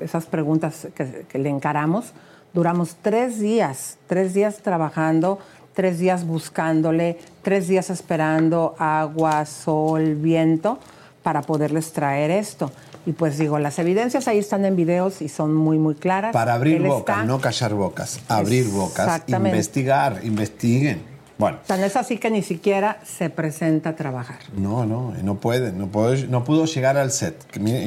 esas 0.00 0.26
preguntas 0.26 0.88
que, 0.94 1.24
que 1.28 1.38
le 1.38 1.48
encaramos, 1.48 2.12
duramos 2.52 2.96
tres 3.00 3.38
días, 3.38 3.96
tres 4.06 4.34
días 4.34 4.58
trabajando, 4.58 5.38
tres 5.74 5.98
días 5.98 6.26
buscándole, 6.26 7.18
tres 7.42 7.68
días 7.68 7.90
esperando 7.90 8.74
agua, 8.78 9.44
sol, 9.46 10.14
viento, 10.14 10.78
para 11.22 11.42
poderles 11.42 11.92
traer 11.92 12.30
esto. 12.30 12.70
Y 13.04 13.12
pues 13.12 13.36
digo, 13.38 13.58
las 13.58 13.78
evidencias 13.78 14.28
ahí 14.28 14.38
están 14.38 14.64
en 14.64 14.76
videos 14.76 15.22
y 15.22 15.28
son 15.28 15.54
muy, 15.54 15.78
muy 15.78 15.94
claras. 15.94 16.32
Para 16.32 16.54
abrir 16.54 16.82
bocas, 16.82 17.26
no 17.26 17.40
callar 17.40 17.74
bocas. 17.74 18.20
Abrir 18.28 18.68
bocas, 18.68 19.22
investigar, 19.28 20.20
investiguen. 20.22 21.11
Bueno, 21.38 21.58
no 21.68 21.74
es 21.76 21.96
así 21.96 22.18
que 22.18 22.30
ni 22.30 22.42
siquiera 22.42 22.98
se 23.04 23.30
presenta 23.30 23.90
a 23.90 23.96
trabajar. 23.96 24.38
no, 24.56 24.86
no, 24.86 25.12
no 25.22 25.34
puede, 25.36 25.72
no, 25.72 25.88
puedo- 25.88 26.14
no 26.28 26.44
pudo 26.44 26.66
llegar 26.66 26.96
al 26.96 27.10
set. 27.10 27.34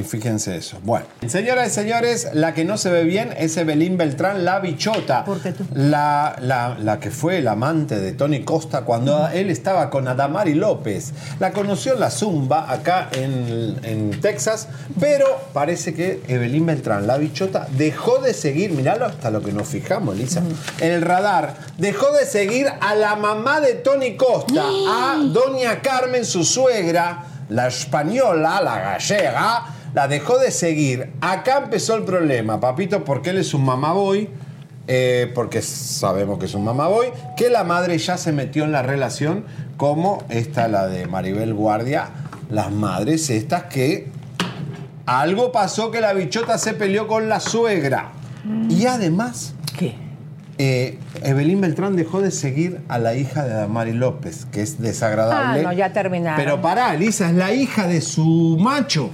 Fíjense 0.06 0.58
eso. 0.58 0.80
Bueno, 0.84 1.06
señoras 1.28 1.68
y 1.68 1.72
señores, 1.72 2.30
la 2.34 2.54
que 2.54 2.66
no 2.66 2.78
se 2.78 2.89
ve 2.89 3.04
bien 3.04 3.34
es 3.38 3.56
Evelyn 3.58 3.98
Beltrán, 3.98 4.43
la 4.46 4.60
bichota. 4.60 5.24
¿Por 5.26 5.41
qué 5.41 5.52
tú? 5.52 5.64
La, 5.74 6.36
la, 6.41 6.76
la 6.80 7.00
que 7.00 7.12
fue 7.12 7.38
el 7.38 7.48
amante 7.48 8.00
de 8.00 8.12
Tony 8.14 8.43
Costa 8.43 8.82
cuando 8.82 9.28
él 9.30 9.50
estaba 9.50 9.89
con 9.89 10.08
Adamari 10.08 10.54
López. 10.54 11.14
La 11.39 11.52
conoció 11.52 11.93
en 11.93 12.00
la 12.02 12.10
Zumba 12.12 12.72
acá 12.72 13.10
en, 13.14 13.78
en 13.84 14.20
Texas, 14.22 14.68
pero 15.00 15.26
parece 15.54 15.93
que 15.93 16.22
Evelyn 16.28 16.66
Beltrán, 16.66 17.08
la 17.08 17.18
bichota, 17.18 17.68
dejó 17.78 18.20
de 18.20 18.34
seguir, 18.34 18.72
miralo 18.72 19.06
hasta 19.06 19.30
lo 19.32 19.41
que 19.41 19.52
nos 19.54 19.68
fijamos, 19.68 20.16
Lisa, 20.18 20.41
en 20.80 20.91
el 20.91 21.02
radar, 21.02 21.56
dejó 21.78 22.12
de 22.12 22.26
seguir 22.26 22.68
a 22.82 22.96
la 22.96 23.16
mamá 23.16 23.45
de 23.54 23.76
Tony 23.76 24.16
Costa, 24.18 24.64
a 24.66 25.18
doña 25.18 25.82
Carmen, 25.82 26.26
su 26.26 26.43
suegra, 26.43 27.24
la 27.50 27.68
española, 27.68 28.60
la 28.62 28.80
gallega, 28.80 29.66
la 29.93 30.08
dejó 30.08 30.38
de 30.39 30.52
seguir. 30.52 31.14
Acá 31.22 31.60
empezó 31.64 31.96
el 31.96 32.04
problema, 32.04 32.60
papito, 32.60 33.04
porque 33.04 33.30
él 33.30 33.38
es 33.38 33.54
un 33.54 33.64
mamaboy. 33.66 34.30
eh, 34.88 35.32
porque 35.34 35.62
sabemos 35.64 36.38
que 36.38 36.46
es 36.46 36.54
un 36.54 36.64
mamaboy, 36.64 37.12
que 37.36 37.50
la 37.50 37.64
madre 37.64 37.98
ya 37.98 38.18
se 38.18 38.32
metió 38.32 38.66
en 38.66 38.72
la 38.72 38.84
relación, 38.84 39.46
como 39.78 40.24
esta, 40.30 40.68
la 40.68 40.88
de 40.88 41.08
Maribel 41.08 41.54
Guardia, 41.54 42.10
las 42.50 42.72
madres 42.72 43.30
estas 43.32 43.64
que 43.64 44.10
algo 45.08 45.52
pasó 45.52 45.89
que 45.91 46.02
la 46.02 46.14
bichota 46.14 46.58
se 46.58 46.74
peleó 46.74 47.08
con 47.08 47.30
la 47.30 47.39
suegra. 47.39 48.12
Y 48.70 48.86
además, 48.86 49.56
¿Qué? 49.78 49.96
Eh, 50.58 50.97
Evelyn 51.24 51.60
Beltrán 51.60 51.95
dejó 51.95 52.22
de 52.22 52.32
seguir 52.32 52.82
a 52.88 52.97
la 52.97 53.16
hija 53.16 53.43
de 53.43 53.53
Damari 53.53 53.93
López, 53.93 54.45
que 54.51 54.62
es 54.62 54.82
desagradable. 54.82 55.62
Ah, 55.62 55.64
no, 55.64 55.74
ya 55.74 55.91
terminaron. 55.91 56.38
Pero 56.38 56.62
pará, 56.62 56.93
Elisa, 56.93 57.30
es 57.30 57.36
la 57.36 57.53
hija 57.53 57.88
de 57.88 58.01
su 58.01 58.58
macho. 58.60 59.10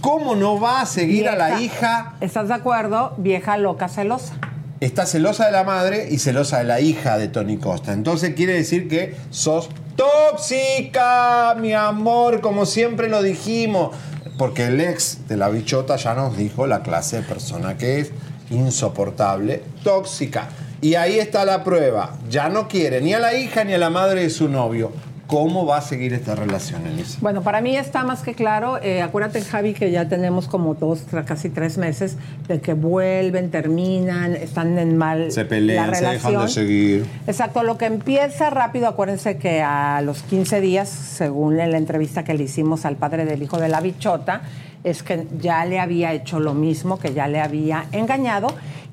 ¿Cómo 0.00 0.36
no 0.36 0.60
va 0.60 0.82
a 0.82 0.86
seguir 0.86 1.28
a 1.28 1.36
la 1.36 1.60
hija? 1.60 2.14
¿Estás 2.20 2.48
de 2.48 2.54
acuerdo? 2.54 3.14
Vieja 3.18 3.56
loca 3.56 3.88
celosa. 3.88 4.34
Está 4.80 5.06
celosa 5.06 5.46
de 5.46 5.52
la 5.52 5.64
madre 5.64 6.08
y 6.10 6.18
celosa 6.18 6.58
de 6.58 6.64
la 6.64 6.80
hija 6.80 7.18
de 7.18 7.28
Tony 7.28 7.56
Costa. 7.56 7.92
Entonces 7.92 8.34
quiere 8.34 8.52
decir 8.52 8.88
que 8.88 9.16
sos 9.30 9.68
tóxica, 9.96 11.56
mi 11.58 11.72
amor, 11.72 12.40
como 12.40 12.66
siempre 12.66 13.08
lo 13.08 13.22
dijimos. 13.22 13.96
Porque 14.38 14.66
el 14.66 14.80
ex 14.80 15.28
de 15.28 15.36
la 15.36 15.48
bichota 15.48 15.96
ya 15.96 16.14
nos 16.14 16.36
dijo 16.36 16.66
la 16.66 16.82
clase 16.82 17.16
de 17.16 17.22
persona 17.22 17.78
que 17.78 18.00
es 18.00 18.12
insoportable, 18.50 19.62
tóxica. 19.82 20.48
Y 20.80 20.94
ahí 20.94 21.18
está 21.18 21.44
la 21.44 21.64
prueba. 21.64 22.16
Ya 22.28 22.48
no 22.48 22.68
quiere 22.68 23.00
ni 23.00 23.14
a 23.14 23.18
la 23.18 23.34
hija 23.34 23.64
ni 23.64 23.72
a 23.72 23.78
la 23.78 23.90
madre 23.90 24.22
de 24.22 24.30
su 24.30 24.48
novio. 24.48 24.92
¿Cómo 25.26 25.66
va 25.66 25.78
a 25.78 25.80
seguir 25.80 26.12
esta 26.12 26.36
relación, 26.36 26.86
Elisa? 26.86 27.18
Bueno, 27.20 27.42
para 27.42 27.60
mí 27.60 27.76
está 27.76 28.04
más 28.04 28.22
que 28.22 28.34
claro. 28.34 28.78
Eh, 28.80 29.02
acuérdate, 29.02 29.40
Javi, 29.42 29.74
que 29.74 29.90
ya 29.90 30.08
tenemos 30.08 30.46
como 30.46 30.74
dos, 30.74 31.02
casi 31.26 31.48
tres 31.48 31.78
meses 31.78 32.16
de 32.46 32.60
que 32.60 32.74
vuelven, 32.74 33.50
terminan, 33.50 34.36
están 34.36 34.78
en 34.78 34.96
mal 34.96 35.32
Se 35.32 35.44
pelean, 35.44 35.90
la 35.90 35.96
se 35.96 36.06
dejan 36.06 36.42
de 36.42 36.48
seguir. 36.48 37.06
Exacto, 37.26 37.64
lo 37.64 37.76
que 37.76 37.86
empieza 37.86 38.50
rápido, 38.50 38.86
acuérdense 38.86 39.36
que 39.36 39.62
a 39.62 40.00
los 40.02 40.22
15 40.22 40.60
días, 40.60 40.88
según 40.88 41.58
en 41.58 41.72
la 41.72 41.78
entrevista 41.78 42.22
que 42.22 42.34
le 42.34 42.44
hicimos 42.44 42.84
al 42.84 42.94
padre 42.94 43.24
del 43.24 43.42
hijo 43.42 43.58
de 43.58 43.68
la 43.68 43.80
bichota, 43.80 44.42
es 44.84 45.02
que 45.02 45.26
ya 45.40 45.64
le 45.64 45.80
había 45.80 46.12
hecho 46.12 46.38
lo 46.38 46.54
mismo, 46.54 47.00
que 47.00 47.12
ya 47.12 47.26
le 47.26 47.40
había 47.40 47.86
engañado 47.90 48.46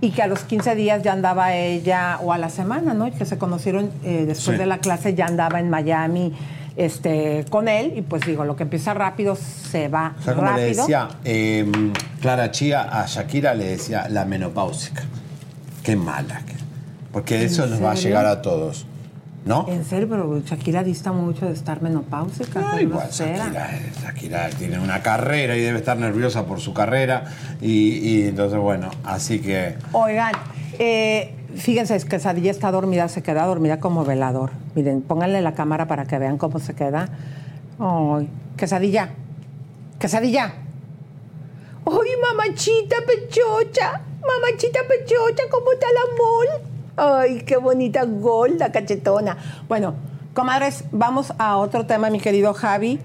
y 0.04 0.12
que 0.12 0.22
a 0.22 0.28
los 0.28 0.40
15 0.44 0.76
días 0.76 1.02
ya 1.02 1.14
andaba 1.14 1.54
ella, 1.56 2.20
o 2.22 2.34
a 2.34 2.38
la 2.38 2.50
semana, 2.50 2.94
¿no? 2.94 3.08
Y 3.08 3.12
que 3.12 3.24
se 3.26 3.38
conocieron 3.38 3.90
eh, 4.04 4.26
después 4.28 4.56
Sí. 4.58 4.60
de 4.60 4.66
la 4.66 4.80
clase, 4.80 5.16
ya 5.16 5.28
andaba 5.28 5.62
en 5.62 5.70
Miami 5.70 6.34
este, 6.76 7.46
con 7.50 7.68
él 7.70 7.94
y 7.96 8.02
pues 8.02 8.26
digo, 8.26 8.44
lo 8.44 8.56
que 8.58 8.64
empieza 8.64 8.94
rápido 8.94 9.36
se 9.38 9.88
va 9.88 10.16
O 10.20 10.24
sea, 10.24 10.34
como 10.34 10.48
rápido. 10.48 10.68
le 10.68 10.76
decía 10.76 11.08
eh, 11.24 11.72
Clara 12.20 12.52
Chía 12.52 12.82
a 12.82 13.06
Shakira, 13.06 13.54
le 13.54 13.66
decía 13.66 14.10
la 14.10 14.26
menopáusica. 14.26 15.04
Qué 15.84 15.96
mala. 15.96 16.42
que- 16.46 16.54
Porque 17.14 17.38
¿En 17.38 17.44
eso 17.46 17.66
nos 17.68 17.82
va 17.82 17.92
a 17.92 17.96
llegar 17.96 18.26
a 18.26 18.42
todos. 18.42 18.86
¿No? 19.46 19.66
En 19.68 19.84
serio, 19.84 20.08
pero 20.10 20.40
Shakira 20.40 20.84
dista 20.84 21.12
mucho 21.12 21.46
de 21.46 21.52
estar 21.52 21.82
menopáusica. 21.82 22.62
No, 22.62 22.78
qué 22.78 22.84
igual. 22.84 23.10
Shakira, 23.10 23.76
eh, 23.76 23.92
Shakira 24.02 24.50
tiene 24.52 24.80
una 24.80 25.02
carrera 25.02 25.58
y 25.58 25.62
debe 25.62 25.80
estar 25.80 25.98
nerviosa 25.98 26.46
por 26.46 26.62
su 26.62 26.74
carrera. 26.74 27.26
Y, 27.60 27.98
y 27.98 28.28
entonces, 28.30 28.58
bueno, 28.58 28.90
así 29.04 29.42
que. 29.42 29.76
Oigan, 29.92 30.32
eh, 30.80 31.36
fíjense, 31.56 31.96
es 31.96 32.06
que 32.06 32.12
Quesadilla 32.12 32.52
está 32.52 32.72
dormida, 32.72 33.10
se 33.10 33.22
queda 33.22 33.46
dormida 33.46 33.80
como 33.80 34.06
velador. 34.06 34.52
Miren, 34.76 35.02
pónganle 35.02 35.42
la 35.42 35.54
cámara 35.54 35.88
para 35.88 36.06
que 36.06 36.18
vean 36.20 36.38
cómo 36.38 36.60
se 36.60 36.74
queda. 36.74 37.10
Ay, 37.80 38.30
Quesadilla, 38.56 39.10
Quesadilla. 40.00 40.54
Ay, 41.86 42.10
mamachita 42.22 42.96
pechocha, 43.06 44.02
mamachita 44.22 44.80
pechocha, 44.88 45.44
¿cómo 45.52 45.74
está 45.74 45.88
la 45.88 46.16
mol? 46.18 46.73
Ay, 46.96 47.42
qué 47.46 47.58
bonita 47.58 48.04
golda, 48.06 48.72
cachetona. 48.72 49.38
Bueno, 49.68 49.96
comadres, 50.34 50.86
vamos 50.92 51.34
a 51.40 51.58
otro 51.58 51.86
tema, 51.86 52.10
mi 52.10 52.20
querido 52.20 52.54
Javi, 52.54 53.00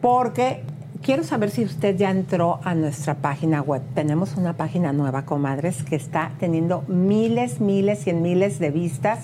porque 0.00 0.62
quiero 1.02 1.22
saber 1.22 1.50
si 1.50 1.64
usted 1.64 1.96
ya 1.96 2.10
entró 2.10 2.58
a 2.64 2.74
nuestra 2.74 3.14
página 3.14 3.62
web. 3.62 3.82
Tenemos 3.94 4.36
una 4.36 4.54
página 4.54 4.92
nueva, 4.92 5.24
comadres, 5.24 5.84
que 5.84 5.94
está 5.96 6.32
teniendo 6.40 6.82
miles, 6.88 7.60
miles 7.60 8.06
y 8.06 8.10
en 8.10 8.22
miles 8.22 8.58
de 8.58 8.70
vistas 8.70 9.20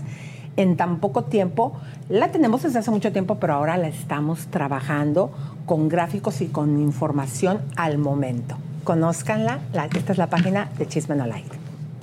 en 0.57 0.77
tan 0.77 1.01
poco 1.01 1.25
tiempo. 1.25 1.73
La 2.09 2.31
tenemos 2.31 2.63
desde 2.63 2.79
hace 2.79 2.91
mucho 2.93 3.11
tiempo, 3.13 3.37
pero 3.41 3.55
ahora 3.55 3.77
la 3.77 3.89
estamos 3.89 4.47
trabajando 4.47 5.33
con 5.67 5.89
gráficos 5.89 6.41
y 6.43 6.47
con 6.47 6.79
información 6.81 7.59
al 7.77 7.99
momento. 7.99 8.57
Conózcanla, 8.85 9.59
la- 9.73 9.87
esta 9.87 10.13
es 10.13 10.19
la 10.19 10.29
página 10.29 10.69
de 10.79 10.87
Chisme 10.87 11.17
No 11.17 11.27
Like. 11.27 11.60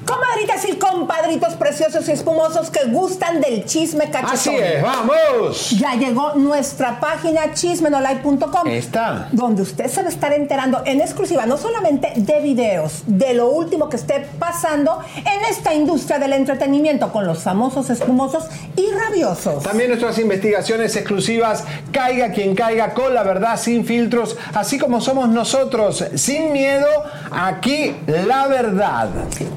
Comadritas 0.08 0.68
y 0.70 0.78
compadritos 0.78 1.55
preciosos 1.55 2.08
y 2.08 2.14
espumosos 2.14 2.70
que 2.70 2.86
gustan 2.86 3.41
del 3.41 3.66
chisme 3.66 4.10
cachetón. 4.10 4.34
Así 4.34 4.55
es, 4.55 4.82
vamos. 4.82 5.72
Ya 5.72 5.95
llegó 5.95 6.34
nuestra 6.36 6.99
página 6.99 7.53
chismenolive.com. 7.53 8.68
Está. 8.68 9.28
Donde 9.34 9.64
usted 9.64 9.88
se 9.88 10.01
va 10.01 10.08
a 10.08 10.12
estar 10.12 10.32
enterando 10.32 10.82
en 10.86 11.01
exclusiva, 11.01 11.45
no 11.45 11.58
solamente 11.58 12.14
de 12.16 12.39
videos, 12.39 13.03
de 13.05 13.34
lo 13.34 13.49
último 13.49 13.89
que 13.89 13.97
esté 13.97 14.28
pasando 14.39 15.01
en 15.18 15.45
esta 15.49 15.74
industria 15.74 16.20
del 16.20 16.34
entretenimiento 16.34 17.12
con 17.12 17.28
los 17.28 17.39
famosos 17.39 17.89
espumosos 17.89 18.45
y 18.76 18.89
rabiosos. 18.91 19.64
También 19.64 19.89
nuestras 19.89 20.18
investigaciones 20.20 20.95
exclusivas, 20.95 21.66
caiga 21.91 22.32
quien 22.32 22.55
caiga, 22.55 22.93
con 22.93 23.14
la 23.14 23.24
verdad, 23.24 23.60
sin 23.60 23.86
filtros, 23.86 24.38
así 24.53 24.78
como 24.78 25.01
somos 25.01 25.28
nosotros, 25.28 26.05
sin 26.16 26.53
miedo, 26.53 26.88
aquí 27.32 27.95
la 28.08 28.47
verdad. 28.47 29.10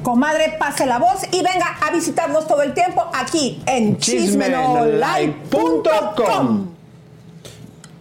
Comadre, 0.03 0.40
pase 0.49 0.85
la 0.85 0.99
voz 0.99 1.23
y 1.31 1.37
venga 1.37 1.77
a 1.81 1.91
visitarnos 1.91 2.45
todo 2.47 2.61
el 2.61 2.73
tiempo 2.73 3.03
aquí 3.13 3.61
en 3.65 3.97
chismenolive.com. 3.97 6.67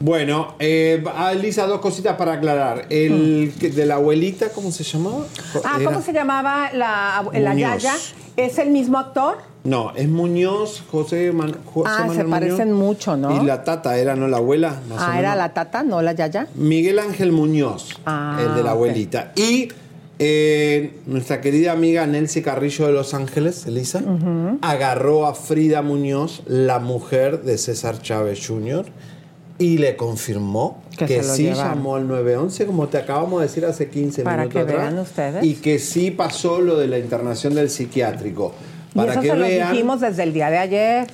Bueno, 0.03 0.55
eh, 0.59 1.05
ah, 1.15 1.35
Lisa, 1.35 1.67
dos 1.67 1.81
cositas 1.81 2.17
para 2.17 2.33
aclarar. 2.35 2.87
El 2.89 3.53
que- 3.61 3.69
de 3.69 3.85
la 3.85 3.97
abuelita, 3.97 4.49
¿cómo 4.49 4.73
se 4.73 4.83
llamaba? 4.83 5.27
Ah, 5.63 5.77
Era- 5.79 5.85
¿cómo 5.85 6.01
se 6.01 6.15
llamaba 6.15 6.71
la, 6.73 7.23
la. 7.35 7.55
Yaya? 7.55 7.93
¿Es 8.37 8.57
el 8.59 8.71
mismo 8.71 8.97
actor? 8.99 9.37
No, 9.65 9.93
es 9.95 10.09
Muñoz, 10.09 10.83
José, 10.91 11.33
Man- 11.33 11.55
José 11.67 11.91
Ah, 11.93 11.99
se 12.05 12.09
Manuel 12.25 12.31
parecen 12.31 12.73
Muñoz. 12.73 12.87
mucho, 12.97 13.15
¿no? 13.19 13.43
Y 13.43 13.45
la 13.45 13.63
tata 13.63 13.99
era, 13.99 14.17
¿no? 14.17 14.27
La 14.27 14.39
abuela. 14.39 14.81
más 14.89 15.03
o 15.03 15.05
Ah, 15.07 15.19
era 15.19 15.37
la 15.37 15.53
tata, 15.53 15.83
no 15.83 16.01
la 16.01 16.13
Yaya. 16.13 16.47
Miguel 16.55 16.99
Ángel 16.99 17.31
Muñoz, 17.33 17.91
Ah, 18.07 18.39
el 18.41 18.55
de 18.55 18.63
la 18.63 18.71
abuelita. 18.71 19.33
Y 19.37 19.69
eh, 20.23 20.93
nuestra 21.07 21.41
querida 21.41 21.73
amiga 21.73 22.07
Nelcy 22.07 22.43
Carrillo 22.43 22.87
de 22.87 22.93
Los 22.93 23.15
Ángeles, 23.15 23.65
Elisa, 23.67 24.03
agarró 24.61 25.27
a 25.27 25.35
Frida 25.35 25.81
Muñoz, 25.81 26.43
la 26.47 26.79
mujer 26.79 27.43
de 27.43 27.57
César 27.57 28.01
Chávez 28.03 28.47
Jr., 28.47 28.85
y 29.59 29.77
le 29.79 29.95
confirmó 29.97 30.83
Que 30.97 31.19
lo 31.19 31.23
sí 31.35 31.45
llevaron. 31.45 31.75
llamó 31.77 31.97
al 31.97 32.07
911, 32.09 32.67
como 32.67 32.89
te 32.89 32.97
acabamos 32.99 33.41
de 33.41 33.47
decir 33.47 33.65
hace 33.67 33.89
15 33.89 34.23
Para 34.23 34.45
minutos 34.45 34.55
que 34.67 34.73
atrás. 34.73 34.89
vean 34.91 34.99
ustedes. 34.99 35.45
Y 35.45 35.55
que 35.55 35.79
sí 35.79 36.11
pasó 36.11 36.61
lo 36.61 36.79
de 36.79 36.87
la 36.87 36.99
internación 36.99 37.55
del 37.55 37.69
psiquiátrico. 37.69 38.53
Para 38.95 39.09
y 39.09 39.11
eso 39.13 39.21
que 39.23 39.29
se 39.31 39.37
vean. 39.37 39.73
dijimos 39.73 40.01
desde 40.01 40.23
el 40.23 40.33
día 40.33 40.49
de 40.51 40.59
ayer. 40.59 41.07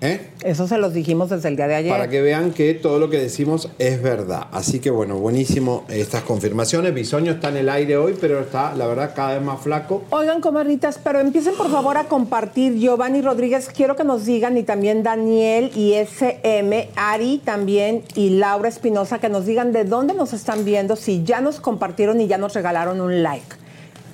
¿Eh? 0.00 0.30
Eso 0.42 0.68
se 0.68 0.78
los 0.78 0.92
dijimos 0.94 1.30
desde 1.30 1.48
el 1.48 1.56
día 1.56 1.66
de 1.66 1.74
ayer. 1.74 1.92
Para 1.92 2.08
que 2.08 2.20
vean 2.20 2.52
que 2.52 2.74
todo 2.74 2.98
lo 2.98 3.10
que 3.10 3.18
decimos 3.18 3.70
es 3.78 4.00
verdad. 4.02 4.46
Así 4.52 4.80
que 4.80 4.90
bueno, 4.90 5.16
buenísimo 5.16 5.84
estas 5.88 6.22
confirmaciones. 6.22 6.94
Bisoño 6.94 7.32
está 7.32 7.48
en 7.48 7.58
el 7.58 7.68
aire 7.68 7.96
hoy, 7.96 8.16
pero 8.20 8.40
está, 8.40 8.74
la 8.74 8.86
verdad, 8.86 9.12
cada 9.14 9.34
vez 9.34 9.42
más 9.42 9.60
flaco. 9.60 10.04
Oigan, 10.10 10.40
comadritas, 10.40 10.98
pero 11.02 11.20
empiecen 11.20 11.54
por 11.54 11.70
favor 11.70 11.96
a 11.96 12.04
compartir. 12.04 12.78
Giovanni 12.78 13.22
Rodríguez, 13.22 13.68
quiero 13.74 13.96
que 13.96 14.04
nos 14.04 14.24
digan, 14.24 14.56
y 14.56 14.62
también 14.62 15.02
Daniel 15.02 15.70
y 15.74 15.94
SM, 15.94 16.88
Ari 16.96 17.40
también, 17.44 18.02
y 18.14 18.30
Laura 18.30 18.68
Espinosa, 18.68 19.18
que 19.18 19.28
nos 19.28 19.46
digan 19.46 19.72
de 19.72 19.84
dónde 19.84 20.14
nos 20.14 20.32
están 20.32 20.64
viendo, 20.64 20.96
si 20.96 21.24
ya 21.24 21.40
nos 21.40 21.60
compartieron 21.60 22.20
y 22.20 22.26
ya 22.26 22.38
nos 22.38 22.54
regalaron 22.54 23.00
un 23.00 23.22
like. 23.22 23.57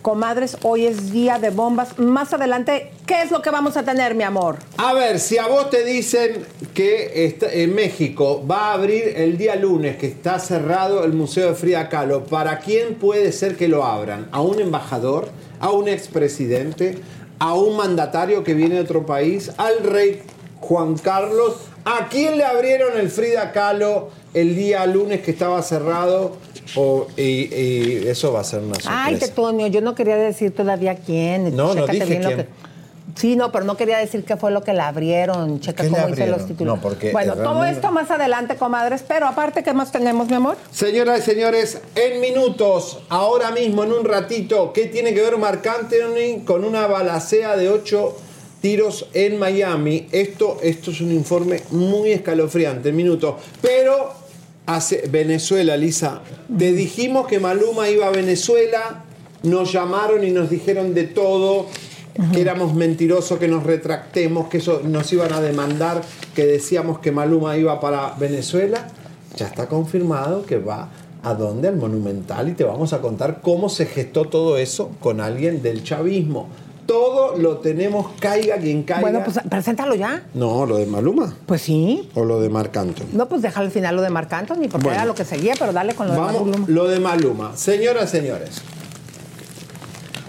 Comadres, 0.05 0.59
hoy 0.61 0.85
es 0.85 1.13
día 1.13 1.39
de 1.39 1.49
bombas. 1.49 1.99
Más 1.99 2.35
adelante, 2.35 2.91
¿qué 3.07 3.23
es 3.23 3.31
lo 3.31 3.41
que 3.41 3.49
vamos 3.49 3.79
a 3.79 3.85
tener, 3.85 4.15
mi 4.15 4.23
amor? 4.23 4.59
A 4.77 4.93
ver, 4.93 5.19
si 5.19 5.39
a 5.39 5.47
vos 5.47 5.71
te 5.71 5.83
dicen 5.83 6.45
que 6.75 7.35
en 7.41 7.75
México 7.75 8.47
va 8.47 8.67
a 8.67 8.73
abrir 8.75 9.15
el 9.17 9.39
día 9.39 9.57
lunes, 9.57 9.97
que 9.97 10.07
está 10.07 10.39
cerrado 10.39 11.05
el 11.05 11.15
Museo 11.15 11.49
de 11.49 11.55
Frida 11.55 11.89
Kahlo, 11.89 12.25
¿para 12.25 12.59
quién 12.59 12.97
puede 12.97 13.33
ser 13.33 13.57
que 13.57 13.67
lo 13.67 13.83
abran? 13.83 14.29
¿A 14.31 14.43
un 14.43 14.61
embajador? 14.61 15.31
¿A 15.59 15.71
un 15.71 15.89
expresidente? 15.89 16.99
¿A 17.39 17.55
un 17.55 17.75
mandatario 17.75 18.45
que 18.45 18.53
viene 18.53 18.75
de 18.75 18.83
otro 18.83 19.07
país? 19.07 19.53
¿Al 19.57 19.85
rey 19.85 20.21
Juan 20.61 20.99
Carlos? 20.99 21.57
¿A 21.87 22.09
quién 22.11 22.37
le 22.37 22.45
abrieron 22.45 22.99
el 22.99 23.09
Frida 23.09 23.53
Kahlo 23.53 24.11
el 24.35 24.55
día 24.55 24.85
lunes 24.85 25.23
que 25.23 25.31
estaba 25.31 25.63
cerrado? 25.63 26.37
O- 26.77 27.07
y, 27.17 27.23
y 27.55 28.05
eso 28.09 28.33
va 28.33 28.41
a 28.41 28.45
ser 28.45 28.61
una 28.61 28.75
sorpresa. 28.75 29.05
Ay, 29.05 29.17
Tetonio, 29.17 29.67
yo 29.69 29.81
no 29.81 29.95
quería 29.95 30.17
decir 30.17 30.55
todavía 30.55 30.97
quién. 30.97 31.55
No, 31.57 31.69
no 31.75 31.87
Chécate 31.87 31.93
dije 31.93 32.05
bien 32.07 32.23
lo 32.23 32.29
quién. 32.29 32.41
que- 32.47 32.65
Sí, 33.17 33.37
no, 33.37 33.53
pero 33.53 33.65
no 33.65 33.77
quería 33.77 33.99
decir 33.99 34.25
qué 34.25 34.37
fue 34.37 34.51
lo 34.51 34.65
que 34.65 34.73
le 34.73 34.81
abrieron. 34.81 35.61
Checa 35.61 35.85
¿Qué 35.85 35.91
le 35.91 35.97
cómo 35.97 36.09
hice 36.09 36.27
los 36.27 36.47
títulos. 36.47 36.77
No, 36.77 36.83
porque, 36.83 37.12
bueno, 37.12 37.35
todo 37.35 37.45
realmente- 37.45 37.75
esto 37.77 37.93
más 37.93 38.11
adelante, 38.11 38.57
comadres. 38.57 39.05
Pero 39.07 39.29
aparte, 39.29 39.62
¿qué 39.62 39.73
más 39.73 39.93
tenemos, 39.93 40.27
mi 40.27 40.35
amor? 40.35 40.57
Señoras 40.73 41.21
y 41.21 41.23
señores, 41.23 41.81
en 41.95 42.21
minutos, 42.21 42.99
ahora 43.11 43.53
mismo, 43.53 43.85
en 43.85 43.93
un 43.93 44.05
ratito, 44.05 44.73
¿qué 44.73 44.87
tiene 44.87 45.15
que 45.15 45.21
ver 45.21 45.37
Marc 45.39 45.65
Anthony 45.65 46.45
con 46.45 46.65
una 46.65 46.89
balacea 46.89 47.57
de 47.57 47.69
ocho 47.69 48.17
tiros 48.61 49.07
en 49.12 49.39
Miami? 49.39 50.09
Esto, 50.11 50.57
esto 50.61 50.91
es 50.91 51.01
un 51.01 51.12
informe 51.12 51.62
muy 51.71 52.11
escalofriante, 52.11 52.89
en 52.89 52.97
minutos. 52.97 53.35
Pero 53.62 54.12
hace 54.67 55.09
Venezuela, 55.11 55.77
Lisa, 55.77 56.23
te 56.57 56.73
dijimos 56.73 57.27
que 57.27 57.39
Maluma 57.39 57.89
iba 57.89 58.07
a 58.07 58.11
Venezuela, 58.11 59.05
nos 59.43 59.73
llamaron 59.73 60.25
y 60.25 60.31
nos 60.31 60.51
dijeron 60.51 60.95
de 60.95 61.05
todo. 61.05 61.67
Que 62.33 62.43
éramos 62.43 62.75
mentirosos, 62.75 63.41
que 63.41 63.49
nos 63.49 63.65
retractemos, 63.65 64.49
que 64.49 64.59
eso 64.59 64.83
nos 64.85 65.12
iban 65.12 65.33
a 65.33 65.41
demandar, 65.41 66.01
que 66.33 66.47
decíamos 66.47 67.01
que 67.01 67.11
Maluma 67.11 67.57
iba 67.57 67.81
para 67.81 68.15
Venezuela 68.21 68.87
ya 69.37 69.47
está 69.47 69.69
confirmado 69.69 70.45
que 70.47 70.59
va 70.59 70.89
a 71.23 71.35
dónde, 71.35 71.69
al 71.69 71.77
Monumental, 71.77 72.51
y 72.51 72.53
te 72.53 72.65
vamos 72.65 72.93
a 72.93 73.01
contar 73.01 73.41
cómo 73.41 73.69
se 73.69 73.87
gestó 73.87 74.27
todo 74.27 74.59
eso 74.59 74.91
con 75.01 75.21
alguien 75.21 75.62
del 75.62 75.83
chavismo. 75.83 76.49
Todo 76.87 77.37
lo 77.39 77.59
tenemos, 77.59 78.09
caiga 78.20 78.57
quien 78.59 78.82
caiga. 78.82 79.01
Bueno, 79.01 79.22
pues 79.24 79.39
preséntalo 79.49 79.95
ya. 79.95 80.22
No, 80.35 80.66
lo 80.66 80.76
de 80.76 80.87
Maluma. 80.87 81.35
Pues 81.47 81.62
sí. 81.62 82.11
O 82.14 82.24
lo 82.24 82.41
de 82.41 82.49
Marc 82.51 82.76
Anthony. 82.76 83.07
No, 83.12 83.28
pues 83.28 83.41
deja 83.43 83.61
al 83.61 83.70
final 83.70 83.97
lo 83.97 84.03
de 84.03 84.11
Marc 84.11 84.32
Anthony, 84.32 84.68
porque 84.70 84.85
Bueno. 84.85 84.93
era 84.93 85.05
lo 85.05 85.14
que 85.14 85.24
seguía, 85.24 85.55
pero 85.59 85.72
dale 85.72 85.95
con 85.95 86.09
lo 86.09 86.14
de 86.14 86.20
Maluma. 86.20 86.64
lo 86.66 86.89
de 86.89 87.01
Maluma. 87.01 87.57
Señoras, 87.57 88.11
señores. 88.11 88.61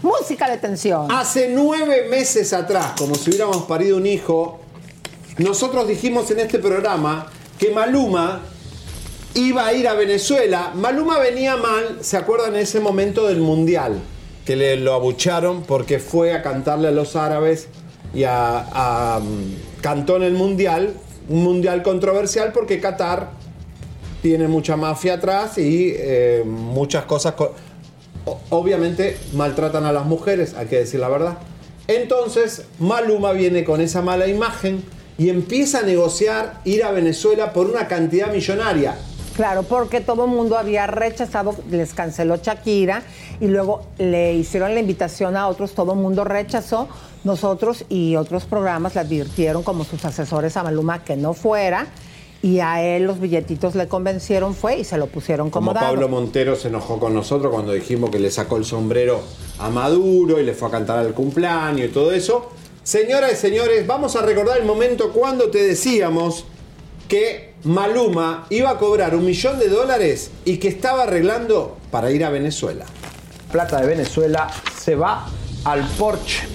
Música 0.01 0.49
de 0.49 0.57
tensión. 0.57 1.11
Hace 1.11 1.49
nueve 1.53 2.07
meses 2.09 2.53
atrás, 2.53 2.93
como 2.97 3.15
si 3.15 3.29
hubiéramos 3.31 3.63
parido 3.63 3.97
un 3.97 4.05
hijo, 4.05 4.59
nosotros 5.37 5.87
dijimos 5.87 6.29
en 6.31 6.39
este 6.39 6.59
programa 6.59 7.27
que 7.57 7.71
Maluma 7.71 8.41
iba 9.33 9.65
a 9.65 9.73
ir 9.73 9.87
a 9.87 9.93
Venezuela. 9.95 10.71
Maluma 10.75 11.17
venía 11.19 11.57
mal, 11.57 11.97
¿se 12.01 12.17
acuerdan 12.17 12.55
en 12.55 12.61
ese 12.61 12.79
momento 12.79 13.27
del 13.27 13.39
Mundial? 13.39 13.99
Que 14.45 14.55
le 14.55 14.77
lo 14.77 14.93
abucharon 14.93 15.63
porque 15.63 15.99
fue 15.99 16.33
a 16.33 16.41
cantarle 16.41 16.87
a 16.89 16.91
los 16.91 17.15
árabes 17.15 17.67
y 18.13 18.23
a, 18.23 19.15
a, 19.15 19.19
mm, 19.19 19.81
cantó 19.81 20.17
en 20.17 20.23
el 20.23 20.33
Mundial, 20.33 20.93
un 21.27 21.43
Mundial 21.43 21.83
controversial 21.83 22.51
porque 22.53 22.79
Qatar 22.79 23.31
tiene 24.25 24.47
mucha 24.47 24.75
mafia 24.75 25.15
atrás 25.15 25.59
y 25.59 25.93
eh, 25.95 26.43
muchas 26.45 27.05
cosas. 27.05 27.35
Obviamente 28.49 29.17
maltratan 29.33 29.85
a 29.85 29.91
las 29.91 30.05
mujeres, 30.07 30.55
hay 30.55 30.65
que 30.65 30.77
decir 30.77 30.99
la 30.99 31.09
verdad. 31.09 31.37
Entonces, 31.87 32.63
Maluma 32.79 33.33
viene 33.33 33.63
con 33.63 33.81
esa 33.81 34.01
mala 34.01 34.25
imagen 34.27 34.83
y 35.19 35.29
empieza 35.29 35.81
a 35.81 35.81
negociar 35.83 36.59
ir 36.65 36.83
a 36.83 36.89
Venezuela 36.89 37.53
por 37.53 37.67
una 37.69 37.87
cantidad 37.87 38.31
millonaria. 38.33 38.95
Claro, 39.35 39.63
porque 39.63 39.99
todo 39.99 40.25
el 40.25 40.31
mundo 40.31 40.57
había 40.57 40.87
rechazado, 40.87 41.53
les 41.69 41.93
canceló 41.93 42.37
Shakira 42.37 43.03
y 43.41 43.47
luego 43.47 43.81
le 43.97 44.33
hicieron 44.33 44.73
la 44.73 44.79
invitación 44.79 45.35
a 45.35 45.47
otros, 45.47 45.73
todo 45.73 45.93
el 45.93 45.99
mundo 45.99 46.23
rechazó. 46.23 46.87
Nosotros 47.25 47.85
y 47.89 48.15
otros 48.15 48.45
programas 48.45 48.95
le 48.95 49.01
advirtieron 49.01 49.63
como 49.63 49.83
sus 49.83 50.05
asesores 50.05 50.55
a 50.57 50.63
Maluma 50.63 51.03
que 51.03 51.17
no 51.17 51.33
fuera 51.33 51.87
y 52.41 52.59
a 52.59 52.83
él 52.83 53.05
los 53.05 53.19
billetitos 53.19 53.73
le 53.73 53.87
convencieron, 53.87 54.53
fue 54.53 54.77
y 54.77 54.83
se 54.83 54.97
lo 54.97 55.07
pusieron 55.07 55.49
como, 55.49 55.71
Como 55.71 55.73
dado. 55.73 55.93
Pablo 55.93 56.07
Montero 56.07 56.55
se 56.55 56.67
enojó 56.67 56.99
con 56.99 57.13
nosotros 57.13 57.51
cuando 57.51 57.73
dijimos 57.73 58.11
que 58.11 58.19
le 58.19 58.29
sacó 58.29 58.57
el 58.57 58.65
sombrero 58.65 59.19
a 59.57 59.69
Maduro 59.69 60.39
y 60.39 60.43
le 60.43 60.53
fue 60.53 60.67
a 60.67 60.71
cantar 60.71 60.99
al 60.99 61.13
cumpleaños 61.13 61.89
y 61.89 61.91
todo 61.91 62.11
eso. 62.11 62.51
Señoras 62.83 63.33
y 63.33 63.35
señores, 63.35 63.87
vamos 63.87 64.15
a 64.15 64.21
recordar 64.21 64.59
el 64.59 64.65
momento 64.65 65.11
cuando 65.11 65.49
te 65.49 65.65
decíamos 65.65 66.45
que 67.07 67.44
Maluma 67.65 68.45
iba 68.49 68.69
a 68.69 68.77
cobrar 68.77 69.15
un 69.15 69.25
millón 69.25 69.57
de 69.57 69.69
dólares 69.69 70.31
y 70.45 70.57
que 70.57 70.67
estaba 70.67 71.03
arreglando 71.03 71.77
para 71.89 72.11
ir 72.11 72.23
a 72.23 72.29
Venezuela. 72.29 72.85
Plata 73.51 73.81
de 73.81 73.87
Venezuela 73.87 74.47
se 74.77 74.95
va 74.95 75.25
al 75.63 75.83
Porsche 75.97 76.47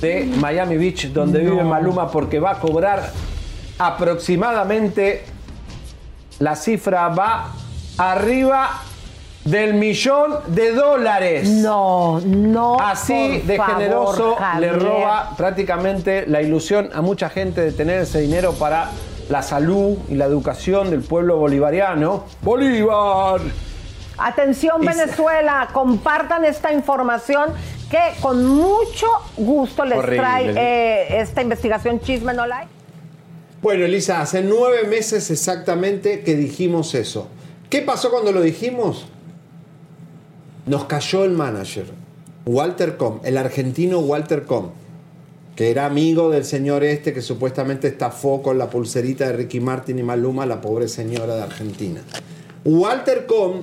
de 0.00 0.24
Miami 0.24 0.76
Beach, 0.76 1.06
donde 1.12 1.38
vive 1.38 1.62
Maluma, 1.62 2.10
porque 2.10 2.40
va 2.40 2.52
a 2.52 2.58
cobrar 2.58 3.12
aproximadamente, 3.78 5.24
la 6.40 6.56
cifra 6.56 7.08
va 7.08 7.52
arriba 7.96 8.82
del 9.44 9.74
millón 9.74 10.34
de 10.48 10.72
dólares. 10.72 11.48
No, 11.48 12.20
no. 12.20 12.76
Así 12.80 13.38
por 13.38 13.46
de 13.46 13.56
favor, 13.56 13.74
generoso 13.74 14.36
le 14.58 14.72
roba 14.72 15.30
prácticamente 15.36 16.26
la 16.26 16.42
ilusión 16.42 16.90
a 16.92 17.00
mucha 17.00 17.30
gente 17.30 17.60
de 17.60 17.70
tener 17.70 18.00
ese 18.00 18.20
dinero 18.20 18.52
para 18.54 18.90
la 19.28 19.42
salud 19.42 19.98
y 20.08 20.14
la 20.14 20.26
educación 20.26 20.90
del 20.90 21.00
pueblo 21.02 21.36
bolivariano. 21.36 22.24
¡Bolívar! 22.42 23.40
Atención 24.18 24.80
Venezuela, 24.80 25.68
compartan 25.72 26.44
esta 26.44 26.72
información 26.72 27.50
que 27.90 27.98
con 28.20 28.46
mucho 28.46 29.06
gusto 29.36 29.84
les 29.84 29.98
Horrible. 29.98 30.16
trae 30.16 30.50
eh, 30.56 31.20
esta 31.20 31.42
investigación 31.42 32.00
Chisme 32.00 32.32
No 32.32 32.46
Like. 32.46 32.68
Bueno, 33.62 33.84
Elisa, 33.84 34.20
hace 34.20 34.42
nueve 34.42 34.86
meses 34.88 35.30
exactamente 35.30 36.20
que 36.22 36.34
dijimos 36.34 36.94
eso. 36.94 37.28
¿Qué 37.68 37.82
pasó 37.82 38.10
cuando 38.10 38.32
lo 38.32 38.40
dijimos? 38.40 39.06
Nos 40.66 40.84
cayó 40.84 41.24
el 41.24 41.32
manager, 41.32 41.86
Walter 42.44 42.96
Com, 42.96 43.20
el 43.22 43.36
argentino 43.36 43.98
Walter 44.00 44.44
Com, 44.44 44.70
que 45.56 45.70
era 45.70 45.86
amigo 45.86 46.30
del 46.30 46.44
señor 46.44 46.84
este 46.84 47.12
que 47.14 47.22
supuestamente 47.22 47.88
estafó 47.88 48.42
con 48.42 48.58
la 48.58 48.68
pulserita 48.68 49.26
de 49.26 49.32
Ricky 49.32 49.58
Martin 49.58 49.98
y 49.98 50.02
Maluma 50.02 50.42
a 50.42 50.46
la 50.46 50.60
pobre 50.60 50.86
señora 50.86 51.34
de 51.34 51.42
Argentina. 51.42 52.02
Walter 52.64 53.26
Com 53.26 53.62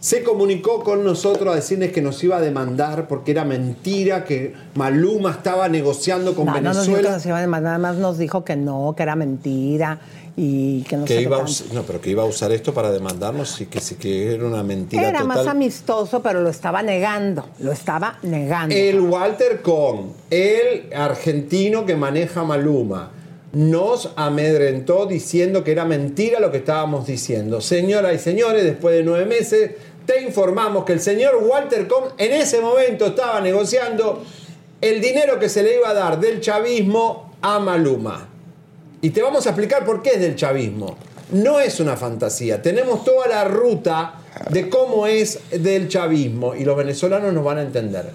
se 0.00 0.22
comunicó 0.22 0.82
con 0.84 1.04
nosotros 1.04 1.52
a 1.52 1.56
decirles 1.56 1.92
que 1.92 2.02
nos 2.02 2.22
iba 2.22 2.36
a 2.36 2.40
demandar 2.40 3.08
porque 3.08 3.32
era 3.32 3.44
mentira, 3.44 4.24
que 4.24 4.52
Maluma 4.74 5.30
estaba 5.30 5.68
negociando 5.68 6.34
con 6.34 6.46
No, 6.46 6.54
no 6.54 6.60
nos 6.60 6.86
dijo 6.86 6.86
que 6.86 6.90
Venezuela. 6.92 7.16
nos 7.16 7.26
iba 7.26 7.38
a 7.38 7.40
demandar, 7.40 7.80
nada 7.80 7.92
más 7.92 7.96
nos 8.00 8.18
dijo 8.18 8.44
que 8.44 8.56
no, 8.56 8.94
que 8.96 9.02
era 9.04 9.16
mentira 9.16 10.00
y 10.40 10.82
que 10.84 10.96
no 10.96 11.04
que 11.04 11.14
sé 11.14 11.18
qué 11.18 11.22
iba 11.24 11.38
a 11.38 11.44
no, 11.72 11.82
pero 11.82 12.00
que 12.00 12.10
iba 12.10 12.22
a 12.22 12.26
usar 12.26 12.52
esto 12.52 12.72
para 12.72 12.92
demandarnos 12.92 13.60
y 13.60 13.66
que, 13.66 13.80
que 13.96 14.34
era 14.34 14.44
una 14.46 14.62
mentira 14.62 15.08
Era 15.08 15.24
más 15.24 15.48
amistoso, 15.48 16.22
pero 16.22 16.40
lo 16.40 16.48
estaba 16.48 16.80
negando, 16.80 17.44
lo 17.58 17.72
estaba 17.72 18.20
negando. 18.22 18.72
El 18.72 19.00
Walter 19.00 19.62
Con, 19.62 20.12
el 20.30 20.92
argentino 20.94 21.84
que 21.84 21.96
maneja 21.96 22.44
Maluma, 22.44 23.10
nos 23.52 24.12
amedrentó 24.14 25.06
diciendo 25.06 25.64
que 25.64 25.72
era 25.72 25.84
mentira 25.84 26.38
lo 26.38 26.52
que 26.52 26.58
estábamos 26.58 27.04
diciendo. 27.04 27.60
Señoras 27.60 28.14
y 28.14 28.18
señores, 28.20 28.62
después 28.62 28.94
de 28.94 29.02
nueve 29.02 29.26
meses, 29.26 29.72
te 30.06 30.22
informamos 30.22 30.84
que 30.84 30.92
el 30.92 31.00
señor 31.00 31.42
Walter 31.42 31.88
Con 31.88 32.04
en 32.16 32.32
ese 32.32 32.60
momento 32.60 33.06
estaba 33.06 33.40
negociando 33.40 34.22
el 34.80 35.00
dinero 35.00 35.40
que 35.40 35.48
se 35.48 35.64
le 35.64 35.78
iba 35.78 35.88
a 35.88 35.94
dar 35.94 36.20
del 36.20 36.40
chavismo 36.40 37.32
a 37.42 37.58
Maluma. 37.58 38.37
Y 39.00 39.10
te 39.10 39.22
vamos 39.22 39.46
a 39.46 39.50
explicar 39.50 39.84
por 39.84 40.02
qué 40.02 40.10
es 40.10 40.20
del 40.20 40.34
chavismo. 40.34 40.96
No 41.30 41.60
es 41.60 41.78
una 41.78 41.96
fantasía. 41.96 42.62
Tenemos 42.62 43.04
toda 43.04 43.28
la 43.28 43.44
ruta 43.44 44.14
de 44.50 44.68
cómo 44.68 45.06
es 45.06 45.38
del 45.50 45.88
chavismo 45.88 46.54
y 46.54 46.64
los 46.64 46.76
venezolanos 46.76 47.32
nos 47.32 47.44
van 47.44 47.58
a 47.58 47.62
entender. 47.62 48.10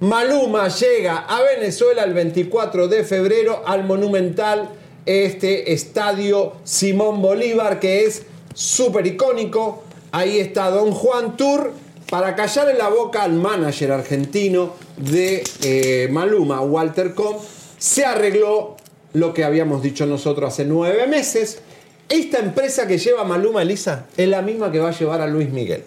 Maluma 0.00 0.68
llega 0.68 1.18
a 1.18 1.42
Venezuela 1.42 2.04
el 2.04 2.14
24 2.14 2.86
de 2.86 3.02
febrero 3.04 3.62
al 3.66 3.84
monumental 3.84 4.68
este 5.06 5.72
estadio 5.72 6.52
Simón 6.62 7.20
Bolívar 7.20 7.80
que 7.80 8.04
es 8.04 8.22
súper 8.54 9.06
icónico. 9.06 9.82
Ahí 10.12 10.38
está 10.38 10.70
Don 10.70 10.92
Juan 10.92 11.36
Tour 11.36 11.72
para 12.08 12.36
callarle 12.36 12.74
la 12.74 12.88
boca 12.88 13.22
al 13.22 13.32
manager 13.32 13.92
argentino 13.92 14.74
de 14.96 15.42
eh, 15.62 16.08
Maluma, 16.12 16.60
Walter 16.60 17.14
Com. 17.14 17.36
Se 17.78 18.04
arregló 18.04 18.76
lo 19.12 19.34
que 19.34 19.44
habíamos 19.44 19.82
dicho 19.82 20.06
nosotros 20.06 20.52
hace 20.52 20.64
nueve 20.64 21.06
meses. 21.06 21.60
Esta 22.08 22.38
empresa 22.38 22.86
que 22.86 22.98
lleva 22.98 23.24
Maluma 23.24 23.62
Elisa 23.62 24.06
es 24.16 24.28
la 24.28 24.40
misma 24.42 24.72
que 24.72 24.78
va 24.78 24.88
a 24.88 24.98
llevar 24.98 25.20
a 25.20 25.26
Luis 25.26 25.50
Miguel. 25.50 25.82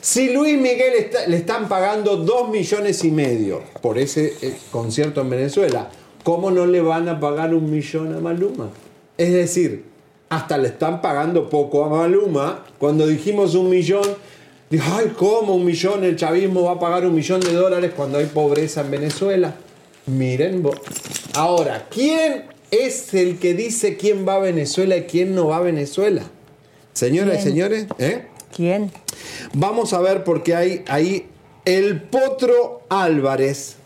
Si 0.00 0.32
Luis 0.32 0.58
Miguel 0.58 1.10
le 1.28 1.36
están 1.36 1.68
pagando 1.68 2.16
dos 2.16 2.48
millones 2.50 3.04
y 3.04 3.10
medio 3.10 3.62
por 3.80 3.98
ese 3.98 4.34
eh, 4.42 4.56
concierto 4.70 5.20
en 5.20 5.30
Venezuela, 5.30 5.90
¿cómo 6.22 6.50
no 6.50 6.66
le 6.66 6.80
van 6.80 7.08
a 7.08 7.20
pagar 7.20 7.54
un 7.54 7.70
millón 7.70 8.14
a 8.14 8.20
Maluma? 8.20 8.70
Es 9.16 9.32
decir, 9.32 9.84
hasta 10.28 10.58
le 10.58 10.68
están 10.68 11.00
pagando 11.00 11.48
poco 11.48 11.84
a 11.84 11.88
Maluma. 11.88 12.64
Cuando 12.78 13.06
dijimos 13.06 13.54
un 13.54 13.70
millón, 13.70 14.04
dijo, 14.68 14.84
ay, 14.94 15.12
¿cómo 15.16 15.54
un 15.54 15.64
millón? 15.64 16.04
El 16.04 16.16
chavismo 16.16 16.64
va 16.64 16.72
a 16.72 16.78
pagar 16.78 17.06
un 17.06 17.14
millón 17.14 17.40
de 17.40 17.52
dólares 17.52 17.92
cuando 17.96 18.18
hay 18.18 18.26
pobreza 18.26 18.82
en 18.82 18.90
Venezuela. 18.90 19.54
Miren, 20.06 20.62
ahora, 21.34 21.86
¿quién 21.90 22.53
es 22.82 23.14
el 23.14 23.38
que 23.38 23.54
dice 23.54 23.96
quién 23.96 24.26
va 24.26 24.36
a 24.36 24.38
Venezuela 24.40 24.96
y 24.96 25.04
quién 25.04 25.34
no 25.34 25.48
va 25.48 25.58
a 25.58 25.60
Venezuela? 25.60 26.22
Señoras 26.92 27.40
y 27.40 27.42
señores, 27.42 27.86
¿eh? 27.98 28.26
¿Quién? 28.54 28.92
Vamos 29.52 29.92
a 29.92 30.00
ver 30.00 30.24
porque 30.24 30.54
hay 30.54 30.84
ahí 30.88 31.26
el 31.64 32.02
Potro 32.02 32.82
Álvarez 32.88 33.76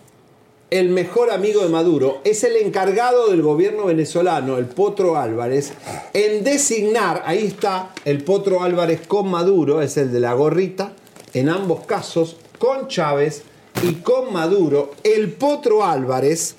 el 0.71 0.91
mejor 0.91 1.31
amigo 1.31 1.63
de 1.63 1.71
Maduro, 1.71 2.21
es 2.25 2.45
el 2.45 2.57
encargado 2.57 3.31
del 3.31 3.41
gobierno 3.41 3.87
venezolano, 3.87 4.59
el 4.59 4.67
Potro 4.67 5.17
Álvarez, 5.17 5.73
en 6.13 6.45
designar, 6.45 7.23
ahí 7.25 7.47
está 7.47 7.93
el 8.05 8.23
Potro 8.23 8.63
Álvarez 8.63 9.07
con 9.07 9.31
Maduro, 9.31 9.81
es 9.81 9.97
el 9.97 10.13
de 10.13 10.21
la 10.21 10.35
gorrita, 10.35 10.93
en 11.33 11.49
ambos 11.49 11.87
casos, 11.87 12.37
con 12.59 12.89
Chávez 12.89 13.45
y 13.83 13.95
con 13.95 14.33
Maduro, 14.33 14.91
el 15.05 15.33
Potro 15.33 15.85
Álvarez 15.85 16.55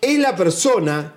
es 0.00 0.18
la 0.18 0.34
persona 0.34 1.14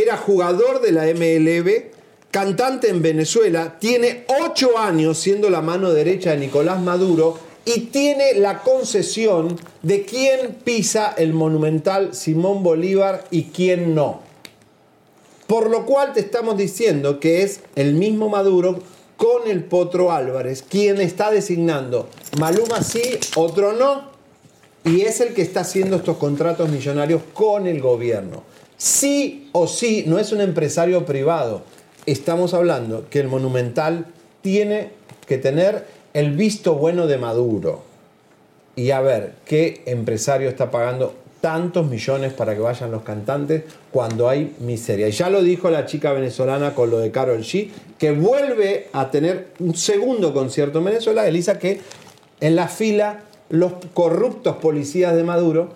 era 0.00 0.16
jugador 0.16 0.80
de 0.80 0.92
la 0.92 1.04
MLB, 1.04 1.90
cantante 2.30 2.88
en 2.88 3.02
Venezuela, 3.02 3.78
tiene 3.78 4.24
ocho 4.42 4.78
años 4.78 5.18
siendo 5.18 5.50
la 5.50 5.60
mano 5.60 5.92
derecha 5.92 6.30
de 6.30 6.38
Nicolás 6.38 6.80
Maduro 6.80 7.38
y 7.64 7.80
tiene 7.86 8.34
la 8.34 8.62
concesión 8.62 9.58
de 9.82 10.04
quién 10.04 10.56
pisa 10.64 11.14
el 11.16 11.32
monumental 11.32 12.14
Simón 12.14 12.62
Bolívar 12.62 13.24
y 13.30 13.44
quién 13.44 13.94
no. 13.94 14.20
Por 15.46 15.70
lo 15.70 15.84
cual 15.84 16.12
te 16.12 16.20
estamos 16.20 16.56
diciendo 16.56 17.20
que 17.20 17.42
es 17.42 17.60
el 17.76 17.94
mismo 17.94 18.28
Maduro 18.28 18.78
con 19.16 19.48
el 19.48 19.62
Potro 19.64 20.10
Álvarez 20.10 20.64
quien 20.68 21.00
está 21.00 21.30
designando 21.30 22.08
Maluma 22.38 22.82
sí, 22.82 23.18
otro 23.36 23.74
no, 23.74 24.04
y 24.84 25.02
es 25.02 25.20
el 25.20 25.34
que 25.34 25.42
está 25.42 25.60
haciendo 25.60 25.96
estos 25.96 26.16
contratos 26.16 26.70
millonarios 26.70 27.20
con 27.34 27.66
el 27.66 27.80
gobierno. 27.80 28.42
Sí 28.82 29.48
o 29.52 29.68
sí, 29.68 30.02
no 30.08 30.18
es 30.18 30.32
un 30.32 30.40
empresario 30.40 31.06
privado. 31.06 31.62
Estamos 32.04 32.52
hablando 32.52 33.06
que 33.08 33.20
el 33.20 33.28
monumental 33.28 34.06
tiene 34.40 34.90
que 35.24 35.38
tener 35.38 35.86
el 36.14 36.32
visto 36.32 36.74
bueno 36.74 37.06
de 37.06 37.16
Maduro. 37.16 37.84
Y 38.74 38.90
a 38.90 39.00
ver, 39.00 39.34
¿qué 39.44 39.82
empresario 39.86 40.48
está 40.48 40.72
pagando 40.72 41.14
tantos 41.40 41.86
millones 41.86 42.32
para 42.32 42.54
que 42.54 42.60
vayan 42.60 42.90
los 42.90 43.04
cantantes 43.04 43.62
cuando 43.92 44.28
hay 44.28 44.56
miseria? 44.58 45.06
Y 45.06 45.12
ya 45.12 45.30
lo 45.30 45.44
dijo 45.44 45.70
la 45.70 45.86
chica 45.86 46.12
venezolana 46.12 46.74
con 46.74 46.90
lo 46.90 46.98
de 46.98 47.12
Carol 47.12 47.42
G, 47.42 47.68
que 48.00 48.10
vuelve 48.10 48.88
a 48.92 49.12
tener 49.12 49.50
un 49.60 49.76
segundo 49.76 50.34
concierto 50.34 50.80
en 50.80 50.86
Venezuela, 50.86 51.28
Elisa, 51.28 51.56
que 51.56 51.80
en 52.40 52.56
la 52.56 52.66
fila 52.66 53.20
los 53.48 53.74
corruptos 53.94 54.56
policías 54.56 55.14
de 55.14 55.22
Maduro 55.22 55.68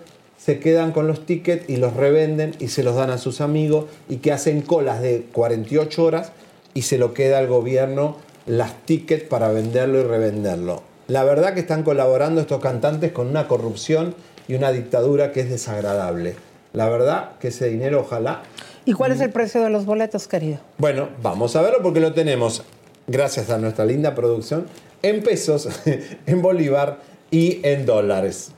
se 0.47 0.59
quedan 0.59 0.93
con 0.93 1.07
los 1.07 1.25
tickets 1.25 1.69
y 1.69 1.75
los 1.75 1.93
revenden 1.93 2.55
y 2.57 2.69
se 2.69 2.81
los 2.81 2.95
dan 2.95 3.09
a 3.09 3.17
sus 3.17 3.41
amigos 3.41 3.87
y 4.07 4.19
que 4.19 4.31
hacen 4.31 4.61
colas 4.61 5.01
de 5.01 5.25
48 5.33 6.01
horas 6.01 6.31
y 6.73 6.83
se 6.83 6.97
lo 6.97 7.13
queda 7.13 7.39
al 7.39 7.47
gobierno 7.47 8.15
las 8.45 8.85
tickets 8.85 9.25
para 9.25 9.49
venderlo 9.49 9.99
y 9.99 10.03
revenderlo. 10.03 10.83
La 11.09 11.25
verdad 11.25 11.53
que 11.53 11.59
están 11.59 11.83
colaborando 11.83 12.39
estos 12.39 12.61
cantantes 12.61 13.11
con 13.11 13.27
una 13.27 13.49
corrupción 13.49 14.15
y 14.47 14.55
una 14.55 14.71
dictadura 14.71 15.33
que 15.33 15.41
es 15.41 15.49
desagradable. 15.49 16.35
La 16.71 16.87
verdad 16.87 17.31
que 17.41 17.49
ese 17.49 17.67
dinero 17.67 17.99
ojalá... 17.99 18.43
¿Y 18.85 18.93
cuál 18.93 19.11
es 19.11 19.19
el 19.19 19.31
precio 19.31 19.61
de 19.61 19.69
los 19.69 19.85
boletos, 19.85 20.29
querido? 20.29 20.59
Bueno, 20.77 21.09
vamos 21.21 21.57
a 21.57 21.61
verlo 21.61 21.79
porque 21.83 21.99
lo 21.99 22.13
tenemos, 22.13 22.63
gracias 23.05 23.49
a 23.49 23.57
nuestra 23.57 23.83
linda 23.83 24.15
producción, 24.15 24.65
en 25.01 25.23
pesos, 25.23 25.67
en 26.25 26.41
bolívar 26.41 26.99
y 27.31 27.59
en 27.63 27.85
dólares. 27.85 28.53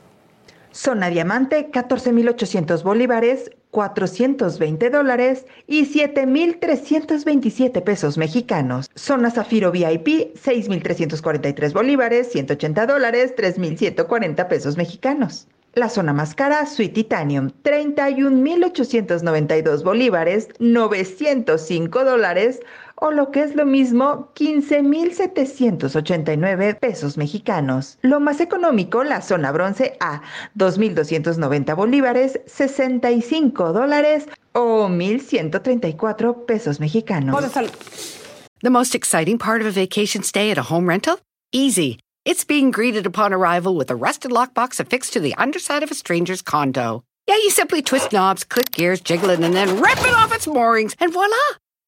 Zona 0.72 1.10
Diamante, 1.10 1.70
14.800 1.70 2.82
bolívares, 2.82 3.50
420 3.70 4.90
dólares 4.90 5.46
y 5.66 5.86
7.327 5.86 7.82
pesos 7.82 8.18
mexicanos. 8.18 8.90
Zona 8.96 9.30
Zafiro 9.30 9.72
VIP, 9.72 10.34
6.343 10.34 11.72
bolívares, 11.72 12.30
180 12.32 12.86
dólares, 12.86 13.34
3.140 13.36 14.48
pesos 14.48 14.76
mexicanos. 14.76 15.46
La 15.74 15.88
zona 15.88 16.12
más 16.12 16.34
cara, 16.34 16.66
Suite 16.66 16.94
Titanium, 16.94 17.52
31.892 17.62 19.84
bolívares, 19.84 20.48
905 20.58 22.04
dólares, 22.04 22.58
o 23.00 23.10
lo 23.10 23.30
que 23.30 23.42
es 23.42 23.54
lo 23.54 23.66
mismo, 23.66 24.30
15.789 24.34 26.78
pesos 26.78 27.16
mexicanos. 27.16 27.98
Lo 28.02 28.20
más 28.20 28.40
económico, 28.40 29.02
la 29.04 29.22
zona 29.22 29.50
bronce 29.52 29.96
A, 30.00 30.20
2.290 30.56 31.74
bolívares, 31.74 32.40
65 32.46 33.72
dólares 33.72 34.26
o 34.52 34.88
1.134 34.88 36.44
pesos 36.46 36.80
mexicanos. 36.80 37.34
The 38.62 38.70
most 38.70 38.94
exciting 38.94 39.38
part 39.38 39.62
of 39.62 39.66
a 39.66 39.70
vacation 39.70 40.22
stay 40.22 40.50
at 40.50 40.58
a 40.58 40.62
home 40.62 40.86
rental? 40.86 41.18
Easy. 41.50 41.98
It's 42.26 42.44
being 42.44 42.70
greeted 42.70 43.06
upon 43.06 43.32
arrival 43.32 43.74
with 43.74 43.90
a 43.90 43.96
rusted 43.96 44.30
lockbox 44.30 44.78
affixed 44.78 45.14
to 45.14 45.20
the 45.20 45.34
underside 45.36 45.82
of 45.82 45.90
a 45.90 45.94
stranger's 45.94 46.42
condo. 46.42 47.02
Yeah, 47.26 47.36
you 47.36 47.48
simply 47.50 47.80
twist 47.80 48.12
knobs, 48.12 48.44
click 48.44 48.70
gears, 48.72 49.00
jiggle 49.00 49.30
it, 49.30 49.40
and 49.40 49.54
then 49.54 49.80
rip 49.80 49.98
it 50.00 50.14
off 50.14 50.34
its 50.34 50.46
moorings, 50.46 50.94
and 51.00 51.10
voila! 51.12 51.36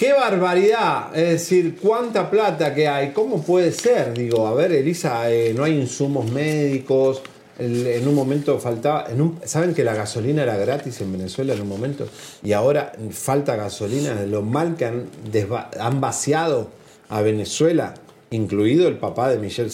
¡Qué 0.00 0.14
barbaridad! 0.14 1.14
Es 1.14 1.28
decir, 1.28 1.76
¿cuánta 1.78 2.30
plata 2.30 2.74
que 2.74 2.88
hay? 2.88 3.10
¿Cómo 3.12 3.42
puede 3.42 3.70
ser? 3.70 4.14
Digo, 4.16 4.46
a 4.46 4.54
ver, 4.54 4.72
Elisa, 4.72 5.30
eh, 5.30 5.52
no 5.54 5.64
hay 5.64 5.78
insumos 5.78 6.32
médicos. 6.32 7.20
En 7.58 8.08
un 8.08 8.14
momento 8.14 8.58
faltaba. 8.58 9.08
¿Saben 9.44 9.74
que 9.74 9.84
la 9.84 9.94
gasolina 9.94 10.44
era 10.44 10.56
gratis 10.56 11.02
en 11.02 11.12
Venezuela 11.12 11.52
en 11.52 11.60
un 11.60 11.68
momento? 11.68 12.08
Y 12.42 12.54
ahora 12.54 12.92
falta 13.10 13.56
gasolina. 13.56 14.14
de 14.14 14.26
Lo 14.26 14.40
mal 14.40 14.74
que 14.74 14.86
han, 14.86 15.04
desva- 15.30 15.68
vaciado 16.00 16.68
a 17.10 17.20
Venezuela, 17.20 17.92
incluido 18.30 18.88
el 18.88 18.96
papá 18.96 19.28
de 19.28 19.36
Michelle, 19.38 19.68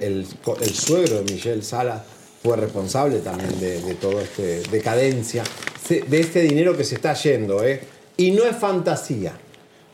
el, 0.00 0.26
suegro 0.72 1.24
de 1.24 1.32
Michelle 1.32 1.62
Sala, 1.64 2.04
fue 2.40 2.56
responsable 2.56 3.18
también 3.18 3.58
de, 3.58 3.80
de 3.80 3.94
toda 3.96 4.22
esta 4.22 4.70
decadencia, 4.70 5.42
de 5.88 6.20
este 6.20 6.42
dinero 6.42 6.76
que 6.76 6.84
se 6.84 6.94
está 6.94 7.14
yendo. 7.14 7.64
¿eh? 7.64 7.80
Y 8.16 8.30
no 8.30 8.44
es 8.44 8.54
fantasía. 8.54 9.32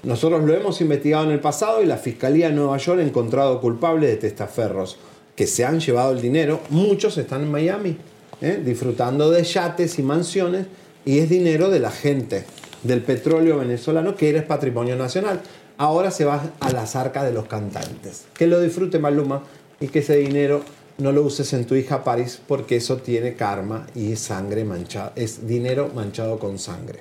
Nosotros 0.04 0.44
lo 0.44 0.54
hemos 0.54 0.80
investigado 0.80 1.24
en 1.24 1.32
el 1.32 1.40
pasado 1.40 1.82
y 1.82 1.86
la 1.86 1.96
Fiscalía 1.96 2.48
de 2.48 2.54
Nueva 2.54 2.76
York 2.76 3.00
ha 3.00 3.02
encontrado 3.02 3.60
culpables 3.60 4.10
de 4.10 4.16
testaferros 4.16 4.96
que 5.34 5.46
se 5.48 5.64
han 5.64 5.80
llevado 5.80 6.12
el 6.12 6.20
dinero. 6.20 6.60
Muchos 6.70 7.18
están 7.18 7.42
en 7.42 7.50
Miami, 7.50 7.96
¿eh? 8.40 8.62
disfrutando 8.64 9.28
de 9.30 9.42
yates 9.42 9.98
y 9.98 10.02
mansiones 10.04 10.66
y 11.04 11.18
es 11.18 11.28
dinero 11.28 11.68
de 11.68 11.80
la 11.80 11.90
gente, 11.90 12.44
del 12.84 13.02
petróleo 13.02 13.58
venezolano 13.58 14.14
que 14.14 14.30
era 14.30 14.46
patrimonio 14.46 14.94
nacional. 14.94 15.40
Ahora 15.78 16.12
se 16.12 16.24
va 16.24 16.52
a 16.60 16.70
las 16.70 16.94
arcas 16.94 17.24
de 17.24 17.32
los 17.32 17.46
cantantes. 17.46 18.26
Que 18.34 18.46
lo 18.46 18.60
disfrute 18.60 19.00
Maluma 19.00 19.42
y 19.80 19.88
que 19.88 19.98
ese 19.98 20.16
dinero 20.16 20.62
no 20.98 21.10
lo 21.10 21.22
uses 21.22 21.52
en 21.54 21.64
tu 21.64 21.74
hija 21.74 22.04
Paris 22.04 22.40
porque 22.46 22.76
eso 22.76 22.98
tiene 22.98 23.34
karma 23.34 23.86
y 23.96 24.14
sangre 24.14 24.64
manchada, 24.64 25.12
es 25.16 25.46
dinero 25.46 25.90
manchado 25.92 26.38
con 26.38 26.58
sangre. 26.58 27.00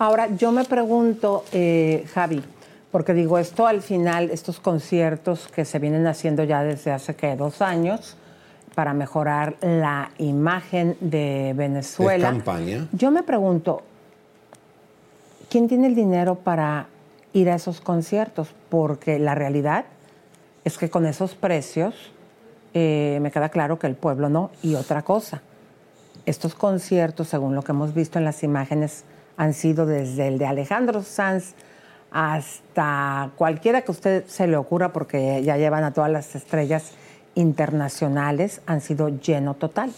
Ahora, 0.00 0.34
yo 0.34 0.50
me 0.50 0.64
pregunto, 0.64 1.44
eh, 1.52 2.06
Javi, 2.14 2.42
porque 2.90 3.12
digo, 3.12 3.36
esto 3.36 3.66
al 3.66 3.82
final, 3.82 4.30
estos 4.30 4.58
conciertos 4.58 5.46
que 5.48 5.66
se 5.66 5.78
vienen 5.78 6.06
haciendo 6.06 6.42
ya 6.42 6.62
desde 6.62 6.90
hace. 6.90 7.14
Dos 7.36 7.60
años, 7.60 8.16
para 8.74 8.94
mejorar 8.94 9.56
la 9.60 10.10
imagen 10.16 10.96
de 11.00 11.52
Venezuela. 11.54 12.28
Es 12.28 12.34
campaña. 12.34 12.88
Yo 12.92 13.10
me 13.10 13.22
pregunto, 13.22 13.82
¿quién 15.50 15.68
tiene 15.68 15.88
el 15.88 15.94
dinero 15.94 16.36
para 16.36 16.86
ir 17.34 17.50
a 17.50 17.56
esos 17.56 17.82
conciertos? 17.82 18.48
Porque 18.70 19.18
la 19.18 19.34
realidad 19.34 19.84
es 20.64 20.78
que 20.78 20.88
con 20.88 21.04
esos 21.04 21.34
precios 21.34 21.94
eh, 22.72 23.18
me 23.20 23.30
queda 23.30 23.50
claro 23.50 23.78
que 23.78 23.86
el 23.86 23.96
pueblo 23.96 24.30
no. 24.30 24.50
Y 24.62 24.76
otra 24.76 25.02
cosa, 25.02 25.42
estos 26.24 26.54
conciertos, 26.54 27.28
según 27.28 27.54
lo 27.54 27.60
que 27.60 27.72
hemos 27.72 27.92
visto 27.92 28.18
en 28.18 28.24
las 28.24 28.42
imágenes, 28.42 29.04
han 29.36 29.54
sido 29.54 29.86
desde 29.86 30.28
el 30.28 30.38
de 30.38 30.46
Alejandro 30.46 31.02
Sanz 31.02 31.54
hasta 32.10 33.30
cualquiera 33.36 33.82
que 33.82 33.92
a 33.92 33.92
usted 33.92 34.24
se 34.26 34.46
le 34.46 34.56
ocurra, 34.56 34.92
porque 34.92 35.42
ya 35.44 35.56
llevan 35.56 35.84
a 35.84 35.92
todas 35.92 36.10
las 36.10 36.34
estrellas 36.34 36.92
internacionales 37.34 38.60
han 38.66 38.80
sido 38.80 39.08
lleno 39.08 39.54
total. 39.54 39.92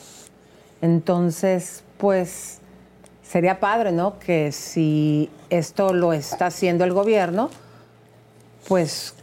Entonces, 0.81 1.85
pues 1.99 2.59
sería 3.23 3.61
padre, 3.61 3.93
¿no? 3.93 4.19
Que 4.19 4.53
si 4.53 5.31
esto 5.49 5.93
lo 5.93 6.13
está 6.13 6.47
haciendo 6.47 6.85
el 6.85 6.93
gobierno, 6.93 7.51
pues 8.69 9.15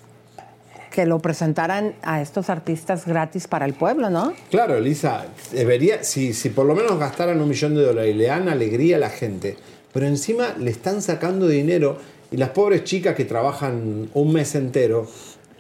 que 0.91 1.05
lo 1.05 1.19
presentaran 1.19 1.93
a 2.01 2.21
estos 2.21 2.49
artistas 2.49 3.05
gratis 3.05 3.47
para 3.47 3.65
el 3.65 3.73
pueblo, 3.73 4.09
¿no? 4.09 4.33
Claro, 4.49 4.75
Elisa, 4.75 5.25
debería, 5.51 6.03
si, 6.03 6.33
si 6.33 6.49
por 6.49 6.65
lo 6.65 6.73
menos 6.73 6.97
gastaran 6.97 7.39
un 7.39 7.47
millón 7.47 7.75
de 7.75 7.83
dólares 7.83 8.15
y 8.15 8.17
le 8.17 8.25
dan 8.25 8.49
alegría 8.49 8.95
a 8.95 8.99
la 8.99 9.09
gente, 9.09 9.55
pero 9.93 10.05
encima 10.05 10.55
le 10.57 10.71
están 10.71 11.01
sacando 11.01 11.47
dinero 11.47 11.97
y 12.31 12.37
las 12.37 12.49
pobres 12.49 12.83
chicas 12.83 13.15
que 13.15 13.25
trabajan 13.25 14.09
un 14.13 14.33
mes 14.33 14.53
entero. 14.55 15.07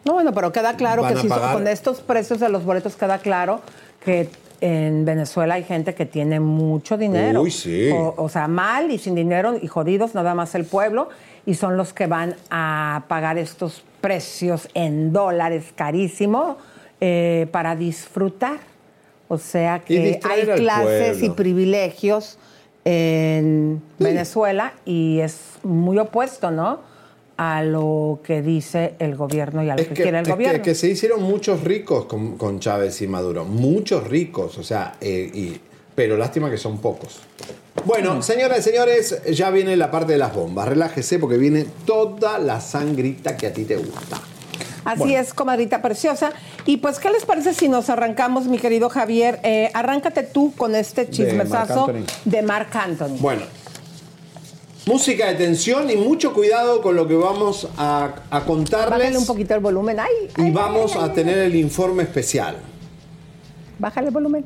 No, 0.05 0.13
bueno, 0.13 0.33
pero 0.33 0.51
queda 0.51 0.75
claro 0.75 1.05
que 1.07 1.15
si 1.17 1.27
pagar- 1.27 1.53
con 1.53 1.67
estos 1.67 2.01
precios 2.01 2.39
de 2.39 2.49
los 2.49 2.63
boletos 2.63 2.95
queda 2.95 3.17
claro 3.19 3.61
que 4.03 4.29
en 4.61 5.05
Venezuela 5.05 5.55
hay 5.55 5.63
gente 5.63 5.93
que 5.95 6.05
tiene 6.05 6.39
mucho 6.39 6.97
dinero. 6.97 7.41
Uy, 7.41 7.51
sí. 7.51 7.89
O, 7.91 8.13
o 8.17 8.29
sea, 8.29 8.47
mal 8.47 8.91
y 8.91 8.97
sin 8.97 9.15
dinero 9.15 9.57
y 9.61 9.67
jodidos, 9.67 10.13
nada 10.15 10.35
más 10.35 10.53
el 10.55 10.65
pueblo, 10.65 11.09
y 11.45 11.55
son 11.55 11.77
los 11.77 11.93
que 11.93 12.07
van 12.07 12.35
a 12.49 13.03
pagar 13.07 13.37
estos 13.37 13.83
precios 14.01 14.67
en 14.73 15.11
dólares 15.13 15.65
carísimo 15.75 16.57
eh, 17.01 17.47
para 17.51 17.75
disfrutar. 17.75 18.59
O 19.27 19.37
sea 19.37 19.79
que 19.79 20.19
hay 20.23 20.45
clases 20.57 21.21
y 21.23 21.29
privilegios 21.29 22.37
en 22.93 23.81
Venezuela 23.99 24.73
y 24.85 25.19
es 25.19 25.37
muy 25.63 25.97
opuesto, 25.99 26.49
¿no? 26.49 26.79
A 27.37 27.61
lo 27.63 28.19
que 28.23 28.41
dice 28.41 28.95
el 28.99 29.15
gobierno 29.15 29.63
y 29.63 29.69
a 29.69 29.75
lo 29.75 29.81
Es 29.81 29.87
que, 29.87 29.93
que, 29.93 30.01
quiere 30.03 30.17
el 30.17 30.23
es 30.23 30.27
que- 30.27 30.33
gobierno. 30.33 30.63
que 30.63 30.75
se 30.75 30.87
hicieron 30.89 31.21
muchos 31.21 31.63
ricos 31.63 32.05
con, 32.05 32.37
con 32.37 32.59
Chávez 32.59 33.01
y 33.01 33.07
Maduro, 33.07 33.45
muchos 33.45 34.07
ricos, 34.07 34.57
o 34.57 34.63
sea, 34.63 34.95
eh, 34.99 35.29
y- 35.33 35.59
pero 35.95 36.17
lástima 36.17 36.49
que 36.49 36.57
son 36.57 36.79
pocos. 36.79 37.19
Bueno, 37.85 38.21
señoras 38.21 38.59
y 38.59 38.61
señores, 38.63 39.21
ya 39.31 39.49
viene 39.51 39.77
la 39.77 39.89
parte 39.91 40.13
de 40.13 40.17
las 40.17 40.33
bombas. 40.33 40.67
Relájese 40.67 41.19
porque 41.19 41.37
viene 41.37 41.65
toda 41.85 42.39
la 42.39 42.59
sangrita 42.59 43.37
que 43.37 43.47
a 43.47 43.53
ti 43.53 43.63
te 43.65 43.77
gusta. 43.77 44.19
Así 44.85 44.99
Bueno. 44.99 45.19
es, 45.19 45.33
comadrita 45.33 45.81
preciosa. 45.81 46.31
Y 46.65 46.77
pues, 46.77 46.99
¿qué 46.99 47.09
les 47.09 47.25
parece 47.25 47.53
si 47.53 47.67
nos 47.67 47.89
arrancamos, 47.89 48.45
mi 48.45 48.57
querido 48.57 48.89
Javier? 48.89 49.39
Eh, 49.43 49.69
arráncate 49.73 50.23
tú 50.23 50.53
con 50.55 50.75
este 50.75 51.09
chismesazo 51.09 51.91
de 52.25 52.41
Marc 52.41 52.75
Anthony. 52.75 53.17
Bueno, 53.19 53.41
música 54.85 55.27
de 55.27 55.35
tensión 55.35 55.89
y 55.89 55.95
mucho 55.95 56.33
cuidado 56.33 56.81
con 56.81 56.95
lo 56.95 57.07
que 57.07 57.15
vamos 57.15 57.67
a, 57.77 58.15
a 58.29 58.41
contarles. 58.45 58.89
Bájale 58.99 59.17
un 59.17 59.25
poquito 59.25 59.53
el 59.53 59.59
volumen. 59.59 59.99
Ay, 59.99 60.29
y 60.37 60.41
ay, 60.43 60.51
vamos 60.51 60.95
ay, 60.95 61.09
a 61.09 61.13
tener 61.13 61.37
el 61.39 61.55
informe 61.55 62.03
especial. 62.03 62.55
Bájale 63.77 64.07
el 64.07 64.13
volumen. 64.13 64.45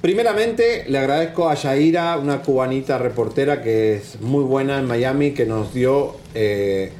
Primeramente, 0.00 0.84
le 0.88 0.98
agradezco 0.98 1.48
a 1.48 1.54
Yaira, 1.54 2.16
una 2.18 2.40
cubanita 2.40 2.98
reportera 2.98 3.62
que 3.62 3.96
es 3.96 4.20
muy 4.20 4.44
buena 4.44 4.78
en 4.78 4.86
Miami, 4.86 5.32
que 5.32 5.44
nos 5.44 5.74
dio, 5.74 6.14
eh, 6.34 6.92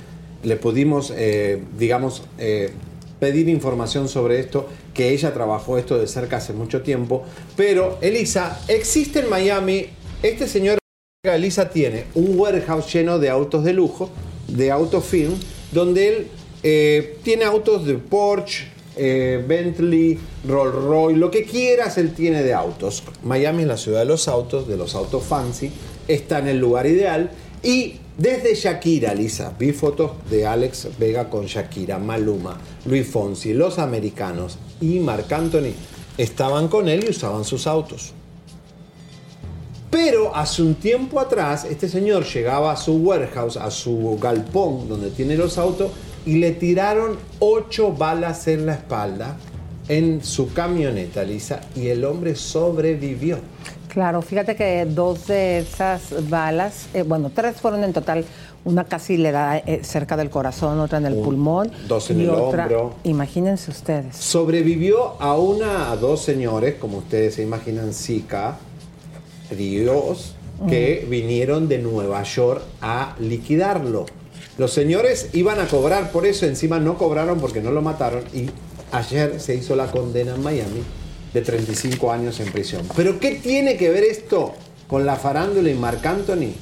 le 0.43 0.57
pudimos, 0.57 1.12
eh, 1.16 1.62
digamos, 1.78 2.22
eh, 2.39 2.70
pedir 3.18 3.49
información 3.49 4.09
sobre 4.09 4.39
esto, 4.39 4.68
que 4.95 5.11
ella 5.11 5.32
trabajó 5.34 5.78
esto 5.78 5.99
de 5.99 6.07
cerca 6.07 6.36
hace 6.36 6.53
mucho 6.53 6.82
tiempo. 6.82 7.24
Pero, 7.57 7.99
Elisa, 8.01 8.61
existe 8.68 9.20
en 9.20 9.30
Miami, 9.30 9.86
este 10.22 10.47
señor, 10.47 10.78
Elisa, 11.24 11.70
tiene 11.70 12.05
un 12.14 12.39
warehouse 12.39 12.93
lleno 12.93 13.18
de 13.18 13.28
autos 13.28 13.64
de 13.64 13.72
lujo, 13.72 14.11
de 14.47 14.70
autofilm, 14.70 15.34
donde 15.72 16.09
él 16.09 16.28
eh, 16.62 17.18
tiene 17.22 17.45
autos 17.45 17.86
de 17.86 17.95
Porsche, 17.95 18.78
Bentley, 18.97 20.18
Rolls 20.49 20.74
Royce, 20.74 21.18
lo 21.20 21.30
que 21.30 21.45
quieras 21.45 21.99
él 21.99 22.14
tiene 22.14 22.43
de 22.43 22.53
autos. 22.53 23.05
Miami 23.22 23.62
es 23.62 23.68
la 23.68 23.76
ciudad 23.76 24.01
de 24.01 24.07
los 24.07 24.26
autos, 24.26 24.66
de 24.66 24.76
los 24.76 24.97
autos 24.97 25.22
fancy, 25.22 25.70
está 26.09 26.41
en 26.41 26.49
el 26.49 26.59
lugar 26.59 26.86
ideal 26.86 27.30
y 27.62 28.01
desde 28.19 28.57
Shakira, 28.57 29.14
Lisa, 29.14 29.55
vi 29.57 29.73
fotos 29.73 30.11
de 30.29 30.45
Alex 30.45 30.89
Vega 30.99 31.31
con 31.31 31.47
Shakira, 31.47 31.99
Maluma, 31.99 32.59
Luis 32.85 33.07
Fonsi, 33.07 33.55
los 33.55 33.79
americanos 33.79 34.59
y 34.81 34.99
Marc 34.99 35.33
Anthony 35.33 35.73
estaban 36.19 36.66
con 36.66 36.89
él 36.89 37.05
y 37.07 37.11
usaban 37.11 37.45
sus 37.45 37.69
autos. 37.69 38.12
Pero 39.89 40.35
hace 40.35 40.62
un 40.62 40.75
tiempo 40.75 41.21
atrás, 41.21 41.64
este 41.64 41.89
señor 41.89 42.25
llegaba 42.25 42.73
a 42.73 42.77
su 42.77 42.97
warehouse, 42.97 43.57
a 43.57 43.71
su 43.71 44.19
galpón 44.21 44.89
donde 44.89 45.11
tiene 45.11 45.37
los 45.37 45.57
autos, 45.57 45.93
y 46.27 46.39
le 46.39 46.51
tiraron 46.51 47.16
ocho 47.39 47.93
balas 47.93 48.49
en 48.49 48.66
la 48.66 48.75
espalda 48.75 49.39
en 49.89 50.23
su 50.23 50.53
camioneta, 50.53 51.23
Lisa, 51.23 51.61
y 51.75 51.87
el 51.87 52.05
hombre 52.05 52.35
sobrevivió. 52.35 53.39
Claro, 53.99 54.22
fíjate 54.22 54.55
que 54.55 54.86
dos 54.86 55.26
de 55.26 55.59
esas 55.59 56.30
balas, 56.30 56.86
eh, 56.94 57.03
bueno, 57.03 57.32
tres 57.34 57.57
fueron 57.57 57.82
en 57.82 57.92
total. 57.92 58.24
Una 58.64 58.84
casi 58.84 59.16
le 59.16 59.32
da 59.32 59.57
eh, 59.59 59.80
cerca 59.82 60.16
del 60.16 60.30
corazón, 60.30 60.78
otra 60.78 60.99
en 60.99 61.07
el 61.07 61.16
pulmón. 61.16 61.72
dos 61.88 62.09
en 62.11 62.20
y 62.20 62.22
el 62.22 62.30
otra, 62.30 62.62
hombro. 62.66 62.94
Imagínense 63.03 63.72
ustedes. 63.72 64.14
Sobrevivió 64.14 65.20
a 65.20 65.36
una, 65.36 65.90
a 65.90 65.96
dos 65.96 66.22
señores, 66.22 66.76
como 66.76 66.99
ustedes 66.99 67.34
se 67.34 67.42
imaginan, 67.42 67.92
Zika, 67.92 68.59
Ríos, 69.51 70.36
que 70.68 71.05
vinieron 71.11 71.66
de 71.66 71.78
Nueva 71.78 72.22
York 72.22 72.62
a 72.80 73.16
liquidarlo. 73.18 74.07
Los 74.59 74.72
señores 74.72 75.30
iban 75.32 75.59
a 75.59 75.66
cobrar 75.66 76.12
por 76.12 76.24
eso, 76.24 76.46
encima 76.46 76.78
no 76.78 76.96
cobraron 76.96 77.40
porque 77.40 77.61
no 77.61 77.72
lo 77.72 77.82
mataron 77.82 78.22
y 78.32 78.49
ayer 78.92 79.40
se 79.40 79.57
hizo 79.57 79.74
la 79.74 79.90
condena 79.90 80.36
en 80.36 80.42
Miami 80.44 80.84
de 81.33 81.43
35 81.43 82.12
años 82.12 82.41
en 82.41 82.51
prisión. 82.53 82.89
Pero 82.97 83.18
¿qué 83.18 83.37
tiene 83.37 83.76
que 83.76 83.91
ver 83.91 84.05
esto 84.05 84.55
con 84.87 85.05
la 85.05 85.16
farándula 85.16 85.70
y 85.70 85.74
Marc 85.74 86.05
Anthony? 86.05 86.53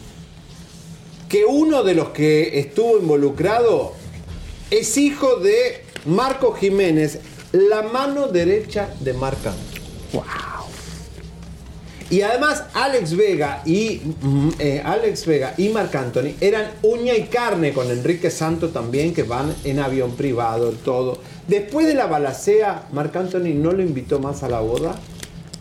Que 1.28 1.44
uno 1.44 1.82
de 1.82 1.94
los 1.94 2.10
que 2.10 2.58
estuvo 2.58 2.98
involucrado 2.98 3.92
es 4.70 4.96
hijo 4.96 5.36
de 5.36 5.82
Marco 6.06 6.52
Jiménez, 6.52 7.20
la 7.52 7.82
mano 7.82 8.28
derecha 8.28 8.94
de 9.00 9.12
Marc 9.12 9.38
Anthony. 9.46 10.12
Wow. 10.12 10.55
Y 12.08 12.22
además 12.22 12.64
Alex 12.74 13.16
Vega 13.16 13.62
y 13.64 14.00
mm, 14.22 14.48
eh, 14.58 14.82
Alex 14.84 15.26
Vega 15.26 15.54
y 15.56 15.68
Marc 15.70 15.94
Anthony 15.94 16.34
eran 16.40 16.66
uña 16.82 17.14
y 17.14 17.24
carne 17.24 17.72
con 17.72 17.90
Enrique 17.90 18.30
Santo 18.30 18.68
también, 18.68 19.12
que 19.12 19.24
van 19.24 19.54
en 19.64 19.80
avión 19.80 20.12
privado, 20.12 20.70
todo. 20.70 21.18
Después 21.48 21.86
de 21.86 21.94
la 21.94 22.06
balacea, 22.06 22.84
Marc 22.92 23.14
Anthony 23.16 23.54
no 23.54 23.72
lo 23.72 23.82
invitó 23.82 24.20
más 24.20 24.42
a 24.42 24.48
la 24.48 24.60
boda 24.60 24.94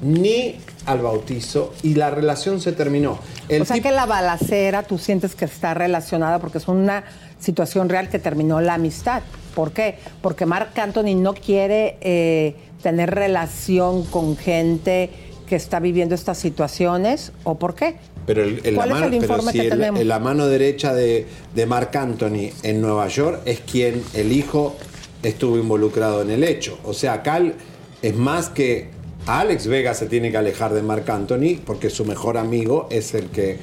ni 0.01 0.57
al 0.85 0.99
bautizo 0.99 1.73
y 1.81 1.95
la 1.95 2.09
relación 2.11 2.61
se 2.61 2.71
terminó. 2.71 3.19
El 3.49 3.63
o 3.63 3.65
sea 3.65 3.79
que 3.79 3.91
la 3.91 4.05
balacera 4.05 4.83
tú 4.83 4.97
sientes 4.97 5.35
que 5.35 5.45
está 5.45 5.73
relacionada 5.73 6.39
porque 6.39 6.59
es 6.59 6.67
una 6.67 7.03
situación 7.39 7.89
real 7.89 8.09
que 8.09 8.19
terminó 8.19 8.61
la 8.61 8.75
amistad. 8.75 9.23
¿Por 9.55 9.71
qué? 9.71 9.97
Porque 10.21 10.45
Marc 10.45 10.77
Anthony 10.77 11.15
no 11.15 11.33
quiere 11.33 11.97
eh, 12.01 12.55
tener 12.83 13.09
relación 13.09 14.03
con 14.05 14.37
gente 14.37 15.09
que 15.47 15.55
está 15.55 15.79
viviendo 15.79 16.15
estas 16.15 16.37
situaciones 16.37 17.31
o 17.43 17.55
por 17.59 17.75
qué? 17.75 17.95
Pero 18.25 18.43
el, 18.43 18.61
el- 18.63 18.75
la 18.75 18.79
¿Cuál 18.79 18.89
es 18.89 18.93
mano, 18.95 19.05
el 19.07 19.13
informe 19.13 19.51
si 19.51 19.59
que 19.59 19.63
el- 19.65 19.69
tenemos? 19.69 20.03
la 20.03 20.19
mano 20.19 20.47
derecha 20.47 20.93
de, 20.93 21.25
de 21.53 21.65
Marc 21.65 21.95
Anthony 21.95 22.49
en 22.63 22.81
Nueva 22.81 23.07
York 23.07 23.41
es 23.45 23.59
quien 23.59 24.01
el 24.13 24.31
hijo 24.31 24.75
estuvo 25.23 25.57
involucrado 25.57 26.21
en 26.21 26.31
el 26.31 26.43
hecho. 26.43 26.77
O 26.83 26.93
sea, 26.93 27.21
el- 27.37 27.53
es 28.01 28.15
más 28.15 28.49
que 28.49 28.89
Alex 29.27 29.67
Vega 29.67 29.93
se 29.93 30.05
tiene 30.07 30.31
que 30.31 30.37
alejar 30.37 30.73
de 30.73 30.81
Marc 30.81 31.09
Anthony 31.09 31.57
porque 31.65 31.89
su 31.89 32.05
mejor 32.05 32.37
amigo 32.37 32.87
es 32.91 33.13
el 33.13 33.27
que 33.29 33.57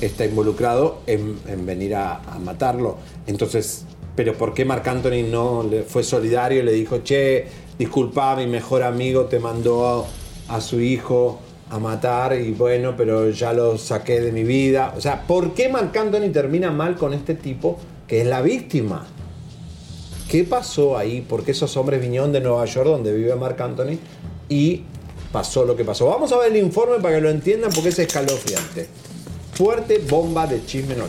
está 0.00 0.24
involucrado 0.24 1.00
en, 1.06 1.38
en 1.46 1.66
venir 1.66 1.94
a, 1.94 2.16
a 2.22 2.38
matarlo. 2.38 2.96
Entonces, 3.26 3.84
pero 4.16 4.34
¿por 4.34 4.54
qué 4.54 4.64
Marc 4.64 4.86
Anthony 4.88 5.22
no 5.30 5.62
le 5.62 5.82
fue 5.82 6.02
solidario 6.02 6.60
y 6.60 6.62
le 6.64 6.72
dijo, 6.72 6.98
che, 6.98 7.46
disculpa, 7.78 8.34
mi 8.36 8.46
mejor 8.46 8.82
amigo 8.82 9.26
te 9.26 9.38
mandó 9.38 10.06
a, 10.50 10.60
su 10.60 10.80
hijo 10.80 11.40
a 11.70 11.78
matar 11.78 12.36
y 12.36 12.50
bueno, 12.52 12.94
pero 12.96 13.30
ya 13.30 13.52
lo 13.52 13.78
saqué 13.78 14.20
de 14.20 14.32
mi 14.32 14.44
vida? 14.44 14.94
O 14.96 15.00
sea, 15.00 15.26
¿por 15.26 15.54
qué 15.54 15.68
Marc 15.68 15.96
Anthony 15.96 16.30
termina 16.32 16.70
mal 16.70 16.96
con 16.96 17.14
este 17.14 17.34
tipo 17.34 17.78
que 18.06 18.22
es 18.22 18.26
la 18.26 18.42
víctima? 18.42 19.06
¿Qué 20.28 20.44
pasó 20.44 20.96
ahí? 20.96 21.24
Porque 21.28 21.50
esos 21.50 21.76
hombres 21.76 22.00
vinieron 22.00 22.32
de 22.32 22.40
Nueva 22.40 22.64
York, 22.64 22.86
donde 22.86 23.12
vive 23.12 23.34
Marc 23.34 23.60
Anthony, 23.60 23.98
y 24.48 24.84
pasó 25.32 25.64
lo 25.64 25.74
que 25.74 25.84
pasó. 25.84 26.06
Vamos 26.06 26.30
a 26.32 26.38
ver 26.38 26.52
el 26.52 26.58
informe 26.58 27.00
para 27.00 27.16
que 27.16 27.20
lo 27.20 27.30
entiendan, 27.30 27.72
porque 27.72 27.88
es 27.88 27.98
escalofriante. 27.98 28.88
Fuerte 29.54 29.98
bomba 30.08 30.46
de 30.46 30.64
chisme 30.64 30.94
no. 30.94 31.04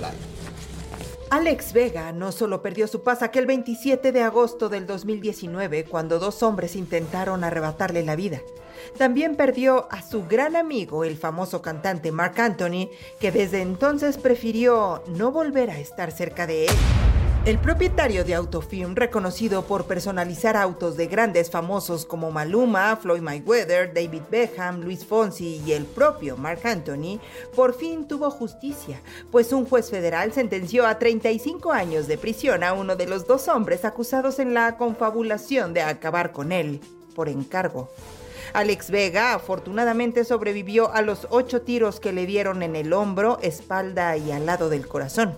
Alex 1.29 1.71
Vega 1.71 2.11
no 2.11 2.33
solo 2.33 2.61
perdió 2.61 2.87
su 2.87 3.03
paz 3.03 3.21
aquel 3.21 3.45
27 3.45 4.11
de 4.11 4.21
agosto 4.21 4.67
del 4.67 4.85
2019 4.85 5.85
cuando 5.85 6.19
dos 6.19 6.43
hombres 6.43 6.75
intentaron 6.75 7.45
arrebatarle 7.45 8.03
la 8.03 8.17
vida. 8.17 8.41
También 8.97 9.35
perdió 9.35 9.87
a 9.91 10.01
su 10.01 10.27
gran 10.27 10.55
amigo, 10.55 11.03
el 11.03 11.17
famoso 11.17 11.61
cantante 11.61 12.11
Mark 12.11 12.39
Anthony, 12.39 12.89
que 13.19 13.31
desde 13.31 13.61
entonces 13.61 14.17
prefirió 14.17 15.03
no 15.07 15.31
volver 15.31 15.69
a 15.69 15.79
estar 15.79 16.11
cerca 16.11 16.45
de 16.45 16.65
él. 16.65 16.75
El 17.43 17.57
propietario 17.57 18.23
de 18.23 18.35
Autofilm, 18.35 18.93
reconocido 18.93 19.63
por 19.63 19.85
personalizar 19.85 20.55
autos 20.55 20.95
de 20.95 21.07
grandes 21.07 21.49
famosos 21.49 22.05
como 22.05 22.29
Maluma, 22.29 22.95
Floyd 22.97 23.21
Mayweather, 23.21 23.91
David 23.95 24.21
Beckham, 24.29 24.81
Luis 24.81 25.03
Fonsi 25.03 25.59
y 25.65 25.71
el 25.71 25.85
propio 25.85 26.37
Mark 26.37 26.59
Anthony, 26.65 27.19
por 27.55 27.73
fin 27.73 28.07
tuvo 28.07 28.29
justicia, 28.29 29.01
pues 29.31 29.51
un 29.53 29.65
juez 29.65 29.89
federal 29.89 30.33
sentenció 30.33 30.85
a 30.85 30.99
35 30.99 31.71
años 31.71 32.07
de 32.07 32.19
prisión 32.19 32.63
a 32.63 32.73
uno 32.73 32.95
de 32.95 33.07
los 33.07 33.25
dos 33.25 33.47
hombres 33.47 33.85
acusados 33.85 34.37
en 34.37 34.53
la 34.53 34.77
confabulación 34.77 35.73
de 35.73 35.81
acabar 35.81 36.33
con 36.33 36.51
él 36.51 36.79
por 37.15 37.27
encargo. 37.27 37.89
Alex 38.53 38.91
Vega 38.91 39.33
afortunadamente 39.33 40.25
sobrevivió 40.25 40.93
a 40.93 41.01
los 41.01 41.27
ocho 41.29 41.61
tiros 41.61 41.99
que 41.99 42.11
le 42.11 42.25
dieron 42.25 42.63
en 42.63 42.75
el 42.75 42.93
hombro, 42.93 43.39
espalda 43.41 44.17
y 44.17 44.31
al 44.31 44.45
lado 44.45 44.69
del 44.69 44.87
corazón. 44.87 45.37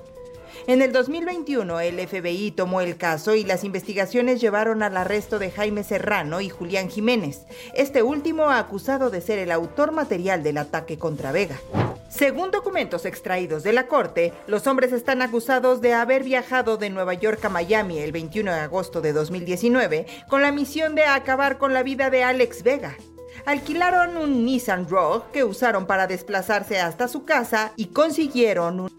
En 0.66 0.82
el 0.82 0.94
2021, 0.94 1.82
el 1.82 2.08
FBI 2.08 2.52
tomó 2.52 2.80
el 2.80 2.96
caso 2.96 3.36
y 3.36 3.44
las 3.44 3.66
investigaciones 3.66 4.40
llevaron 4.40 4.82
al 4.82 4.96
arresto 4.96 5.38
de 5.38 5.52
Jaime 5.52 5.84
Serrano 5.84 6.40
y 6.40 6.48
Julián 6.48 6.90
Jiménez, 6.90 7.42
este 7.74 8.02
último 8.02 8.50
acusado 8.50 9.10
de 9.10 9.20
ser 9.20 9.40
el 9.40 9.52
autor 9.52 9.92
material 9.92 10.42
del 10.42 10.58
ataque 10.58 10.98
contra 10.98 11.34
Vega. 11.34 11.60
Según 12.08 12.52
documentos 12.52 13.04
extraídos 13.04 13.64
de 13.64 13.74
la 13.74 13.88
corte, 13.88 14.32
los 14.48 14.66
hombres 14.66 14.94
están 14.94 15.22
acusados 15.22 15.82
de 15.82 15.96
haber 15.96 16.24
viajado 16.24 16.78
de 16.78 16.90
Nueva 16.90 17.14
York 17.14 17.44
a 17.44 17.50
Miami 17.50 18.00
el 18.00 18.14
21 18.14 18.54
de 18.54 18.60
agosto 18.60 19.02
de 19.02 19.12
2019 19.12 20.06
con 20.30 20.42
la 20.42 20.54
misión 20.54 20.96
de 20.96 21.04
acabar 21.04 21.58
con 21.58 21.74
la 21.74 21.84
vida 21.84 22.10
de 22.10 22.24
Alex 22.24 22.64
Vega. 22.64 22.96
Alquilaron 23.46 24.16
un 24.16 24.46
Nissan 24.46 24.88
Rogue 24.88 25.26
que 25.34 25.44
usaron 25.44 25.88
para 25.88 26.08
desplazarse 26.08 26.80
hasta 26.80 27.10
su 27.10 27.26
casa 27.26 27.74
y 27.76 27.88
consiguieron 27.88 28.80
un 28.80 28.90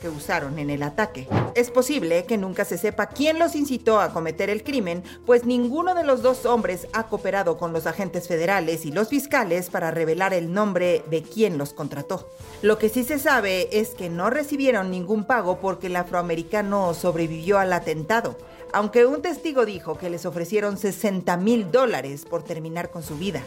que 0.00 0.08
usaron 0.08 0.58
en 0.58 0.70
el 0.70 0.82
ataque. 0.82 1.28
Es 1.54 1.70
posible 1.70 2.24
que 2.24 2.36
nunca 2.36 2.64
se 2.64 2.78
sepa 2.78 3.08
quién 3.08 3.38
los 3.38 3.54
incitó 3.54 4.00
a 4.00 4.12
cometer 4.12 4.50
el 4.50 4.62
crimen, 4.62 5.02
pues 5.26 5.44
ninguno 5.44 5.94
de 5.94 6.04
los 6.04 6.22
dos 6.22 6.46
hombres 6.46 6.86
ha 6.92 7.08
cooperado 7.08 7.58
con 7.58 7.72
los 7.72 7.86
agentes 7.86 8.28
federales 8.28 8.86
y 8.86 8.92
los 8.92 9.08
fiscales 9.08 9.70
para 9.70 9.90
revelar 9.90 10.32
el 10.34 10.52
nombre 10.52 11.02
de 11.10 11.22
quien 11.22 11.58
los 11.58 11.72
contrató. 11.72 12.28
Lo 12.62 12.78
que 12.78 12.88
sí 12.88 13.04
se 13.04 13.18
sabe 13.18 13.68
es 13.72 13.90
que 13.90 14.08
no 14.08 14.30
recibieron 14.30 14.90
ningún 14.90 15.24
pago 15.24 15.58
porque 15.60 15.88
el 15.88 15.96
afroamericano 15.96 16.94
sobrevivió 16.94 17.58
al 17.58 17.72
atentado, 17.72 18.36
aunque 18.72 19.06
un 19.06 19.22
testigo 19.22 19.64
dijo 19.64 19.98
que 19.98 20.10
les 20.10 20.26
ofrecieron 20.26 20.76
60 20.76 21.36
mil 21.38 21.70
dólares 21.70 22.24
por 22.24 22.42
terminar 22.42 22.90
con 22.90 23.02
su 23.02 23.16
vida. 23.16 23.42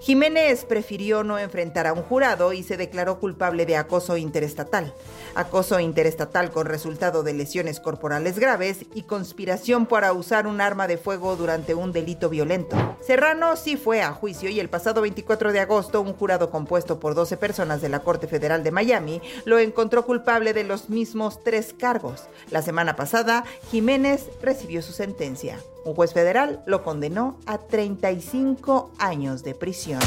Jiménez 0.00 0.64
prefirió 0.64 1.24
no 1.24 1.38
enfrentar 1.38 1.86
a 1.86 1.92
un 1.92 2.02
jurado 2.02 2.52
y 2.52 2.62
se 2.62 2.76
declaró 2.76 3.18
culpable 3.18 3.66
de 3.66 3.76
acoso 3.76 4.16
interestatal, 4.16 4.92
acoso 5.34 5.80
interestatal 5.80 6.50
con 6.50 6.66
resultado 6.66 7.22
de 7.22 7.34
lesiones 7.34 7.80
corporales 7.80 8.38
graves 8.38 8.86
y 8.94 9.02
conspiración 9.02 9.86
para 9.86 10.12
usar 10.12 10.46
un 10.46 10.60
arma 10.60 10.86
de 10.86 10.98
fuego 10.98 11.36
durante 11.36 11.74
un 11.74 11.92
delito 11.92 12.28
violento. 12.28 12.76
Serrano 13.00 13.56
sí 13.56 13.76
fue 13.76 14.02
a 14.02 14.12
juicio 14.12 14.50
y 14.50 14.60
el 14.60 14.68
pasado 14.68 15.02
24 15.02 15.52
de 15.52 15.60
agosto 15.60 16.00
un 16.00 16.14
jurado 16.14 16.50
compuesto 16.50 17.00
por 17.00 17.14
12 17.14 17.36
personas 17.36 17.80
de 17.80 17.88
la 17.88 18.00
Corte 18.00 18.26
Federal 18.26 18.62
de 18.62 18.70
Miami 18.70 19.20
lo 19.44 19.58
encontró 19.58 20.04
culpable 20.04 20.52
de 20.52 20.64
los 20.64 20.90
mismos 20.90 21.42
tres 21.42 21.74
cargos. 21.78 22.24
La 22.50 22.62
semana 22.62 22.96
pasada, 22.96 23.44
Jiménez 23.70 24.28
recibió 24.42 24.82
su 24.82 24.92
sentencia. 24.92 25.58
Un 25.84 25.94
juez 25.94 26.12
federal 26.12 26.62
lo 26.66 26.82
condenó 26.82 27.38
a 27.46 27.58
35 27.58 28.90
años 28.98 29.42
de 29.42 29.54
prisión. 29.54 30.00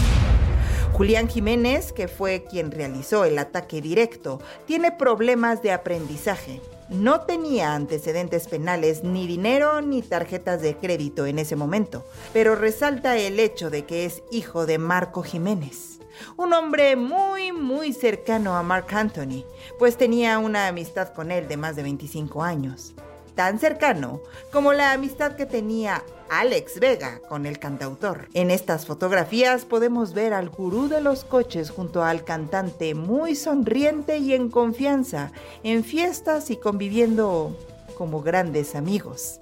Julián 0.94 1.28
Jiménez, 1.28 1.92
que 1.92 2.08
fue 2.08 2.46
quien 2.48 2.70
realizó 2.70 3.26
el 3.26 3.40
ataque 3.40 3.82
directo, 3.82 4.40
tiene 4.68 4.92
problemas 4.92 5.64
de 5.64 5.72
aprendizaje. 5.72 6.62
No 6.90 7.22
tenía 7.22 7.74
antecedentes 7.74 8.48
penales, 8.48 9.04
ni 9.04 9.26
dinero, 9.26 9.82
ni 9.82 10.04
tarjetas 10.04 10.62
de 10.62 10.78
crédito 10.78 11.26
en 11.26 11.40
ese 11.40 11.56
momento, 11.56 12.06
pero 12.32 12.56
resalta 12.56 13.18
el 13.18 13.40
hecho 13.40 13.72
de 13.72 13.86
que 13.86 14.06
es 14.06 14.22
hijo 14.32 14.68
de 14.68 14.78
Marco 14.78 15.24
Jiménez, 15.24 16.00
un 16.38 16.54
hombre 16.54 16.96
muy, 16.96 17.52
muy 17.52 17.94
cercano 17.94 18.56
a 18.56 18.62
Mark 18.62 18.88
Anthony, 18.92 19.44
pues 19.80 19.98
tenía 19.98 20.38
una 20.38 20.68
amistad 20.68 21.14
con 21.14 21.32
él 21.32 21.48
de 21.48 21.58
más 21.58 21.76
de 21.76 21.82
25 21.82 22.44
años 22.44 22.94
tan 23.36 23.60
cercano 23.60 24.22
como 24.52 24.74
la 24.74 24.92
amistad 24.92 25.36
que 25.36 25.46
tenía 25.46 26.04
Alex 26.30 26.80
Vega 26.80 27.20
con 27.30 27.46
el 27.46 27.60
cantautor. 27.60 28.28
En 28.34 28.52
estas 28.52 28.86
fotografías 28.86 29.66
podemos 29.66 30.14
ver 30.14 30.34
al 30.34 30.50
gurú 30.50 30.88
de 30.88 31.02
los 31.02 31.24
coches 31.24 31.70
junto 31.70 32.04
al 32.04 32.24
cantante 32.24 32.96
muy 32.96 33.36
sonriente 33.36 34.18
y 34.18 34.34
en 34.34 34.50
confianza, 34.50 35.32
en 35.64 35.84
fiestas 35.84 36.50
y 36.50 36.58
conviviendo 36.58 37.56
como 37.98 38.22
grandes 38.22 38.76
amigos. 38.76 39.40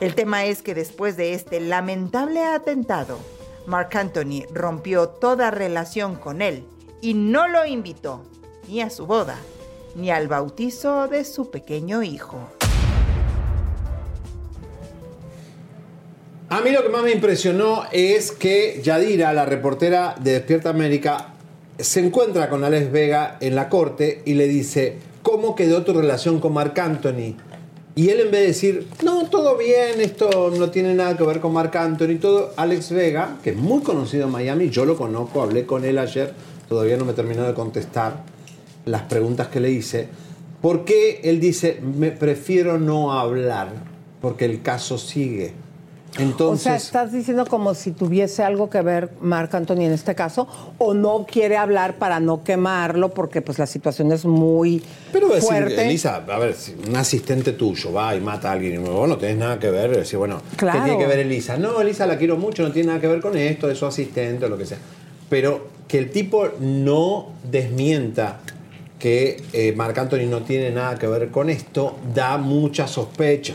El 0.00 0.14
tema 0.14 0.44
es 0.44 0.62
que 0.62 0.74
después 0.74 1.16
de 1.16 1.34
este 1.34 1.60
lamentable 1.60 2.44
atentado, 2.44 3.18
Mark 3.66 3.96
Anthony 3.96 4.44
rompió 4.52 5.08
toda 5.08 5.50
relación 5.50 6.16
con 6.16 6.42
él 6.42 6.64
y 7.00 7.14
no 7.14 7.48
lo 7.48 7.64
invitó 7.64 8.22
ni 8.68 8.80
a 8.82 8.90
su 8.90 9.06
boda 9.06 9.36
ni 9.94 10.10
al 10.10 10.28
bautizo 10.28 11.08
de 11.08 11.24
su 11.24 11.50
pequeño 11.50 12.02
hijo. 12.02 12.48
A 16.50 16.60
mí 16.60 16.70
lo 16.70 16.82
que 16.82 16.90
más 16.90 17.02
me 17.02 17.10
impresionó 17.10 17.84
es 17.90 18.30
que 18.30 18.80
Yadira, 18.82 19.32
la 19.32 19.46
reportera 19.46 20.14
de 20.20 20.32
Despierta 20.32 20.68
América, 20.68 21.34
se 21.78 22.00
encuentra 22.00 22.50
con 22.50 22.62
Alex 22.64 22.92
Vega 22.92 23.38
en 23.40 23.54
la 23.54 23.70
corte 23.70 24.20
y 24.26 24.34
le 24.34 24.46
dice, 24.46 24.98
¿cómo 25.22 25.54
quedó 25.54 25.84
tu 25.84 25.94
relación 25.94 26.40
con 26.40 26.52
Marc 26.52 26.78
Anthony? 26.78 27.34
Y 27.96 28.10
él 28.10 28.20
en 28.20 28.30
vez 28.30 28.40
de 28.42 28.46
decir, 28.48 28.86
no, 29.02 29.30
todo 29.30 29.56
bien, 29.56 30.00
esto 30.00 30.52
no 30.56 30.70
tiene 30.70 30.94
nada 30.94 31.16
que 31.16 31.24
ver 31.24 31.40
con 31.40 31.54
Marc 31.54 31.74
Anthony, 31.76 32.18
todo, 32.20 32.52
Alex 32.56 32.90
Vega, 32.90 33.38
que 33.42 33.50
es 33.50 33.56
muy 33.56 33.82
conocido 33.82 34.26
en 34.26 34.32
Miami, 34.32 34.68
yo 34.68 34.84
lo 34.84 34.96
conozco, 34.96 35.42
hablé 35.42 35.64
con 35.64 35.84
él 35.84 35.98
ayer, 35.98 36.34
todavía 36.68 36.98
no 36.98 37.06
me 37.06 37.14
terminó 37.14 37.44
de 37.44 37.54
contestar 37.54 38.22
las 38.84 39.02
preguntas 39.02 39.48
que 39.48 39.60
le 39.60 39.70
hice, 39.70 40.08
¿por 40.60 40.84
qué 40.84 41.20
él 41.24 41.40
dice, 41.40 41.80
me 41.80 42.10
prefiero 42.10 42.78
no 42.78 43.12
hablar? 43.12 43.70
Porque 44.20 44.44
el 44.44 44.60
caso 44.60 44.98
sigue. 44.98 45.63
Entonces, 46.18 46.60
o 46.60 46.62
sea, 46.62 46.76
estás 46.76 47.12
diciendo 47.12 47.44
como 47.46 47.74
si 47.74 47.90
tuviese 47.90 48.44
algo 48.44 48.70
que 48.70 48.80
ver 48.82 49.10
Marc 49.20 49.52
Anthony 49.54 49.82
en 49.82 49.92
este 49.92 50.14
caso, 50.14 50.46
o 50.78 50.94
no 50.94 51.26
quiere 51.28 51.56
hablar 51.56 51.96
para 51.96 52.20
no 52.20 52.44
quemarlo, 52.44 53.12
porque 53.12 53.42
pues 53.42 53.58
la 53.58 53.66
situación 53.66 54.12
es 54.12 54.24
muy 54.24 54.82
pero 55.12 55.28
decir, 55.28 55.48
fuerte. 55.48 55.84
Elisa, 55.84 56.16
a 56.16 56.38
ver, 56.38 56.54
si 56.54 56.74
un 56.88 56.94
asistente 56.96 57.52
tuyo 57.52 57.92
va 57.92 58.14
y 58.14 58.20
mata 58.20 58.50
a 58.50 58.52
alguien 58.52 58.74
y 58.74 58.78
vos 58.78 59.08
no 59.08 59.18
tenés 59.18 59.38
nada 59.38 59.58
que 59.58 59.70
ver, 59.70 59.96
decir, 59.96 60.18
bueno, 60.18 60.40
¿qué 60.56 60.66
tiene 60.66 60.98
que 60.98 61.06
ver 61.06 61.18
Elisa? 61.18 61.56
No, 61.56 61.80
Elisa 61.80 62.06
la 62.06 62.16
quiero 62.16 62.36
mucho, 62.36 62.62
no 62.62 62.70
tiene 62.70 62.88
nada 62.88 63.00
que 63.00 63.08
ver 63.08 63.20
con 63.20 63.36
esto, 63.36 63.68
es 63.68 63.78
su 63.78 63.86
asistente 63.86 64.44
o 64.44 64.48
lo 64.48 64.56
que 64.56 64.66
sea. 64.66 64.78
Pero 65.28 65.66
que 65.88 65.98
el 65.98 66.10
tipo 66.10 66.48
no 66.60 67.32
desmienta 67.50 68.40
que 68.98 69.42
eh, 69.52 69.72
Marc 69.76 69.98
Anthony 69.98 70.26
no 70.28 70.42
tiene 70.42 70.70
nada 70.70 70.96
que 70.96 71.06
ver 71.06 71.30
con 71.30 71.50
esto, 71.50 71.98
da 72.14 72.38
mucha 72.38 72.86
sospecha. 72.86 73.54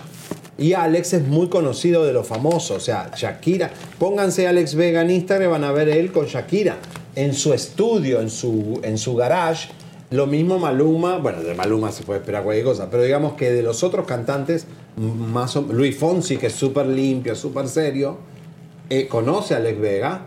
Y 0.59 0.73
Alex 0.73 1.13
es 1.13 1.25
muy 1.25 1.47
conocido 1.47 2.03
de 2.03 2.11
los 2.11 2.27
famosos, 2.27 2.77
o 2.77 2.79
sea, 2.81 3.11
Shakira. 3.15 3.71
Pónganse 3.97 4.45
Alex 4.45 4.75
Vega 4.75 5.01
en 5.01 5.11
Instagram, 5.11 5.51
van 5.51 5.63
a 5.63 5.71
ver 5.71 5.87
él 5.87 6.11
con 6.11 6.25
Shakira 6.25 6.77
en 7.15 7.33
su 7.33 7.53
estudio, 7.53 8.19
en 8.19 8.29
su, 8.29 8.79
en 8.83 8.97
su 8.97 9.15
garage. 9.15 9.69
Lo 10.11 10.27
mismo 10.27 10.59
Maluma, 10.59 11.17
bueno, 11.17 11.41
de 11.41 11.55
Maluma 11.55 11.93
se 11.93 12.03
puede 12.03 12.19
esperar 12.19 12.43
cualquier 12.43 12.65
cosa, 12.65 12.89
pero 12.89 13.03
digamos 13.03 13.33
que 13.33 13.51
de 13.51 13.63
los 13.63 13.83
otros 13.83 14.05
cantantes, 14.05 14.65
más 14.97 15.55
Luis 15.55 15.97
Fonsi, 15.97 16.37
que 16.37 16.47
es 16.47 16.53
súper 16.53 16.87
limpio, 16.87 17.35
súper 17.35 17.69
serio, 17.69 18.17
eh, 18.89 19.07
conoce 19.07 19.53
a 19.53 19.57
Alex 19.57 19.79
Vega. 19.79 20.25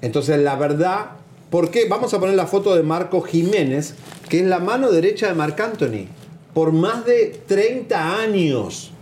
Entonces, 0.00 0.38
la 0.38 0.54
verdad, 0.54 1.12
¿por 1.50 1.70
qué? 1.70 1.88
Vamos 1.88 2.14
a 2.14 2.20
poner 2.20 2.36
la 2.36 2.46
foto 2.46 2.76
de 2.76 2.84
Marco 2.84 3.20
Jiménez, 3.20 3.94
que 4.28 4.40
es 4.40 4.46
la 4.46 4.60
mano 4.60 4.92
derecha 4.92 5.26
de 5.26 5.34
Marc 5.34 5.58
Anthony, 5.58 6.06
por 6.54 6.70
más 6.70 7.04
de 7.04 7.40
30 7.48 8.20
años. 8.20 8.92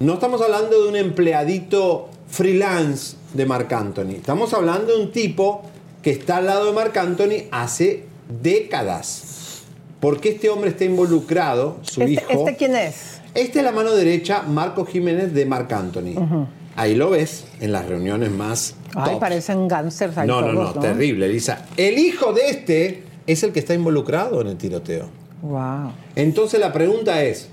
No 0.00 0.14
estamos 0.14 0.42
hablando 0.42 0.82
de 0.82 0.88
un 0.88 0.96
empleadito 0.96 2.08
freelance 2.28 3.16
de 3.32 3.46
Marc 3.46 3.72
Anthony. 3.72 4.10
Estamos 4.16 4.52
hablando 4.52 4.96
de 4.96 5.02
un 5.02 5.12
tipo 5.12 5.62
que 6.02 6.10
está 6.10 6.38
al 6.38 6.46
lado 6.46 6.66
de 6.66 6.72
Marc 6.72 6.96
Anthony 6.96 7.46
hace 7.52 8.04
décadas. 8.42 9.62
Porque 10.00 10.30
este 10.30 10.50
hombre 10.50 10.70
está 10.70 10.84
involucrado, 10.84 11.78
su 11.82 12.02
¿Este, 12.02 12.12
hijo. 12.12 12.24
¿Este 12.28 12.56
quién 12.56 12.74
es? 12.74 13.20
Este 13.34 13.60
es 13.60 13.64
la 13.64 13.72
mano 13.72 13.92
derecha, 13.92 14.42
Marco 14.42 14.84
Jiménez 14.84 15.32
de 15.32 15.46
Marc 15.46 15.72
Anthony. 15.72 16.48
Ahí 16.76 16.96
lo 16.96 17.10
ves 17.10 17.44
en 17.60 17.72
las 17.72 17.86
reuniones 17.86 18.32
más. 18.32 18.74
Ay, 18.96 19.16
parecen 19.20 19.68
gánsters 19.68 20.18
ahí 20.18 20.26
No, 20.26 20.40
no, 20.40 20.52
todos, 20.52 20.74
no, 20.74 20.80
terrible, 20.80 21.26
Elisa. 21.26 21.66
El 21.76 21.98
hijo 21.98 22.32
de 22.32 22.50
este 22.50 23.04
es 23.26 23.44
el 23.44 23.52
que 23.52 23.60
está 23.60 23.74
involucrado 23.74 24.40
en 24.40 24.48
el 24.48 24.56
tiroteo. 24.56 25.08
Wow. 25.42 25.92
Entonces 26.16 26.58
la 26.58 26.72
pregunta 26.72 27.22
es, 27.22 27.48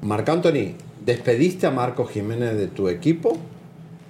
Marc 0.00 0.28
Anthony, 0.28 0.74
¿despediste 1.04 1.66
a 1.66 1.70
Marco 1.70 2.04
Jiménez 2.06 2.56
de 2.56 2.68
tu 2.68 2.88
equipo? 2.88 3.36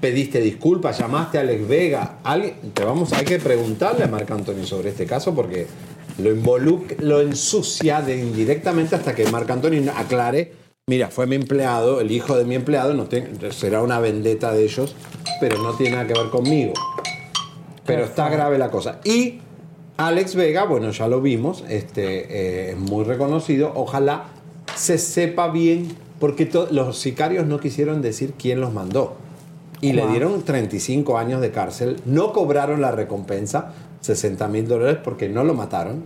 ¿Pediste 0.00 0.40
disculpas? 0.40 0.98
¿Llamaste 0.98 1.38
a 1.38 1.40
Alex 1.42 1.66
Vega? 1.68 2.18
¿Alguien? 2.24 2.54
Te 2.74 2.84
vamos, 2.84 3.12
hay 3.12 3.24
que 3.24 3.38
preguntarle 3.38 4.04
a 4.04 4.08
Marc 4.08 4.30
Anthony 4.30 4.64
sobre 4.64 4.90
este 4.90 5.06
caso 5.06 5.34
porque 5.34 5.66
lo, 6.18 6.30
involuc- 6.34 6.98
lo 6.98 7.20
ensucia 7.20 8.02
de 8.02 8.18
indirectamente 8.18 8.94
hasta 8.96 9.14
que 9.14 9.26
Marc 9.28 9.50
Anthony 9.50 9.88
aclare 9.94 10.64
Mira, 10.86 11.08
fue 11.08 11.26
mi 11.26 11.34
empleado, 11.36 12.02
el 12.02 12.10
hijo 12.10 12.36
de 12.36 12.44
mi 12.44 12.54
empleado, 12.54 12.92
no 12.92 13.04
te- 13.06 13.50
será 13.52 13.80
una 13.80 14.00
vendetta 14.00 14.52
de 14.52 14.64
ellos, 14.64 14.94
pero 15.40 15.56
no 15.62 15.72
tiene 15.72 15.92
nada 15.96 16.06
que 16.06 16.12
ver 16.12 16.28
conmigo. 16.28 16.74
Pero 17.86 18.04
está 18.04 18.28
grave 18.28 18.58
la 18.58 18.70
cosa. 18.70 19.00
Y 19.02 19.38
Alex 19.96 20.34
Vega, 20.34 20.64
bueno, 20.64 20.90
ya 20.90 21.08
lo 21.08 21.22
vimos, 21.22 21.64
este, 21.70 22.26
eh, 22.68 22.70
es 22.72 22.76
muy 22.76 23.02
reconocido. 23.04 23.72
Ojalá 23.74 24.24
se 24.74 24.98
sepa 24.98 25.48
bien, 25.48 25.88
porque 26.18 26.50
los 26.70 26.98
sicarios 26.98 27.46
no 27.46 27.60
quisieron 27.60 28.02
decir 28.02 28.34
quién 28.38 28.60
los 28.60 28.72
mandó. 28.72 29.16
Y 29.80 29.92
le 29.92 30.06
dieron 30.06 30.42
35 30.42 31.18
años 31.18 31.40
de 31.42 31.50
cárcel. 31.50 32.00
No 32.06 32.32
cobraron 32.32 32.80
la 32.80 32.90
recompensa, 32.90 33.74
60 34.00 34.48
mil 34.48 34.66
dólares, 34.66 34.98
porque 35.04 35.28
no 35.28 35.44
lo 35.44 35.52
mataron. 35.52 36.02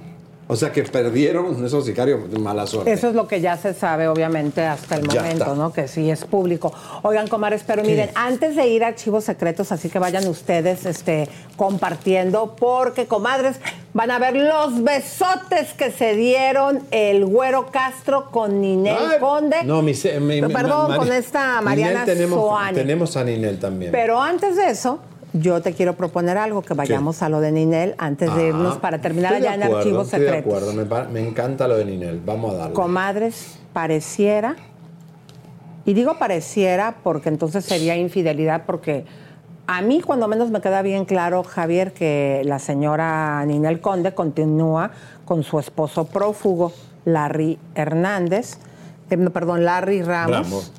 O 0.51 0.57
sea 0.57 0.73
que 0.73 0.83
perdieron 0.85 1.63
esos 1.65 1.85
sicarios, 1.85 2.21
mala 2.41 2.67
suerte. 2.67 2.91
Eso 2.91 3.09
es 3.09 3.15
lo 3.15 3.29
que 3.29 3.41
ya 3.43 3.59
se 3.59 3.75
sabe, 3.75 4.09
obviamente, 4.09 4.65
hasta 4.65 4.97
el 4.97 5.07
Ya 5.09 5.21
momento, 5.21 5.45
está. 5.45 5.55
¿no? 5.55 5.73
Que 5.75 5.87
sí 5.89 6.11
es 6.11 6.25
público. 6.25 6.73
Oigan, 7.03 7.29
comares, 7.29 7.63
pero 7.67 7.83
miren, 7.85 8.11
antes 8.15 8.57
de 8.57 8.67
ir 8.67 8.83
a 8.83 8.89
archivos 8.89 9.25
secretos, 9.25 9.73
así 9.73 9.91
que 9.91 9.99
vayan 9.99 10.27
ustedes 10.27 10.87
este, 10.87 11.29
compartiendo, 11.57 12.57
porque, 12.59 13.07
comadres, 13.07 13.57
van 13.93 14.11
a 14.11 14.19
ver 14.19 14.37
los 14.37 14.83
besotes 14.83 15.75
que 15.77 15.91
se 15.91 16.15
dieron 16.17 16.81
el 16.91 17.27
Güero 17.27 17.67
Castro 17.71 18.31
con 18.31 18.61
Ninel 18.61 18.97
Ay, 19.13 19.19
Conde. 19.21 19.57
No, 19.65 19.83
mi, 19.83 19.93
se- 19.95 20.19
mi- 20.19 20.41
mi- 20.41 20.53
Perdón, 20.53 20.97
con 20.97 21.13
esta 21.13 21.61
Mariana 21.61 22.01
Ninel 22.01 22.07
tenemos, 22.07 22.41
Soane. 22.41 22.73
tenemos 22.73 23.17
a 23.19 23.25
Ninel 23.25 23.59
también. 23.59 23.93
Pero 23.93 24.21
antes 24.21 24.57
de 24.57 24.71
eso, 24.71 24.99
yo 25.33 25.61
te 25.61 25.73
quiero 25.75 25.95
proponer 25.95 26.39
algo, 26.39 26.63
que 26.63 26.75
vayamos 26.75 27.23
a 27.23 27.29
lo 27.29 27.41
de 27.41 27.53
Ninel 27.53 27.95
antes 27.99 28.35
de 28.35 28.45
Ah, 28.45 28.49
irnos 28.49 28.79
para 28.79 29.01
terminar 29.01 29.33
de 29.33 29.49
allá 29.49 29.55
en 29.55 29.63
archivos 29.63 30.07
estoy 30.07 30.21
de 30.21 30.27
secretos. 30.27 30.63
acuerdo, 30.63 30.73
me, 30.73 31.09
me 31.13 31.29
encanta 31.29 31.69
lo 31.69 31.77
de 31.77 31.85
Ninel. 31.85 32.21
Vamos 32.25 32.55
a 32.55 32.57
darle. 32.57 32.75
Comadres, 32.75 33.59
pareciera, 33.73 34.57
y 35.85 35.95
digo 35.95 36.19
pareciera 36.19 36.97
porque 37.03 37.29
entonces 37.29 37.65
sería 37.65 37.97
infidelidad, 37.97 38.65
porque 38.67 39.05
a 39.67 39.83
mí 39.83 40.01
cuando 40.01 40.29
menos 40.29 40.51
me 40.51 40.61
queda 40.61 40.83
bien 40.83 41.05
claro, 41.05 41.43
Javier, 41.45 41.93
que 41.93 42.43
la 42.45 42.59
señora 42.59 43.45
Ninel 43.47 43.81
Conde 43.81 44.15
continúa 44.15 44.91
con 45.25 45.43
su 45.43 45.59
esposo 45.59 46.07
prófugo, 46.07 46.73
Larry 47.05 47.59
Hernández, 47.75 48.59
eh, 49.11 49.17
perdón, 49.31 49.65
Larry 49.65 50.03
Ramos. 50.03 50.37
Ramos. 50.51 50.73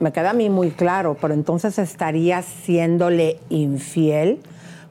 Me 0.00 0.12
queda 0.12 0.30
a 0.30 0.34
mí 0.34 0.50
muy 0.50 0.70
claro, 0.70 1.16
pero 1.20 1.34
entonces 1.34 1.78
estaría 1.78 2.42
siéndole 2.42 3.38
infiel. 3.48 4.40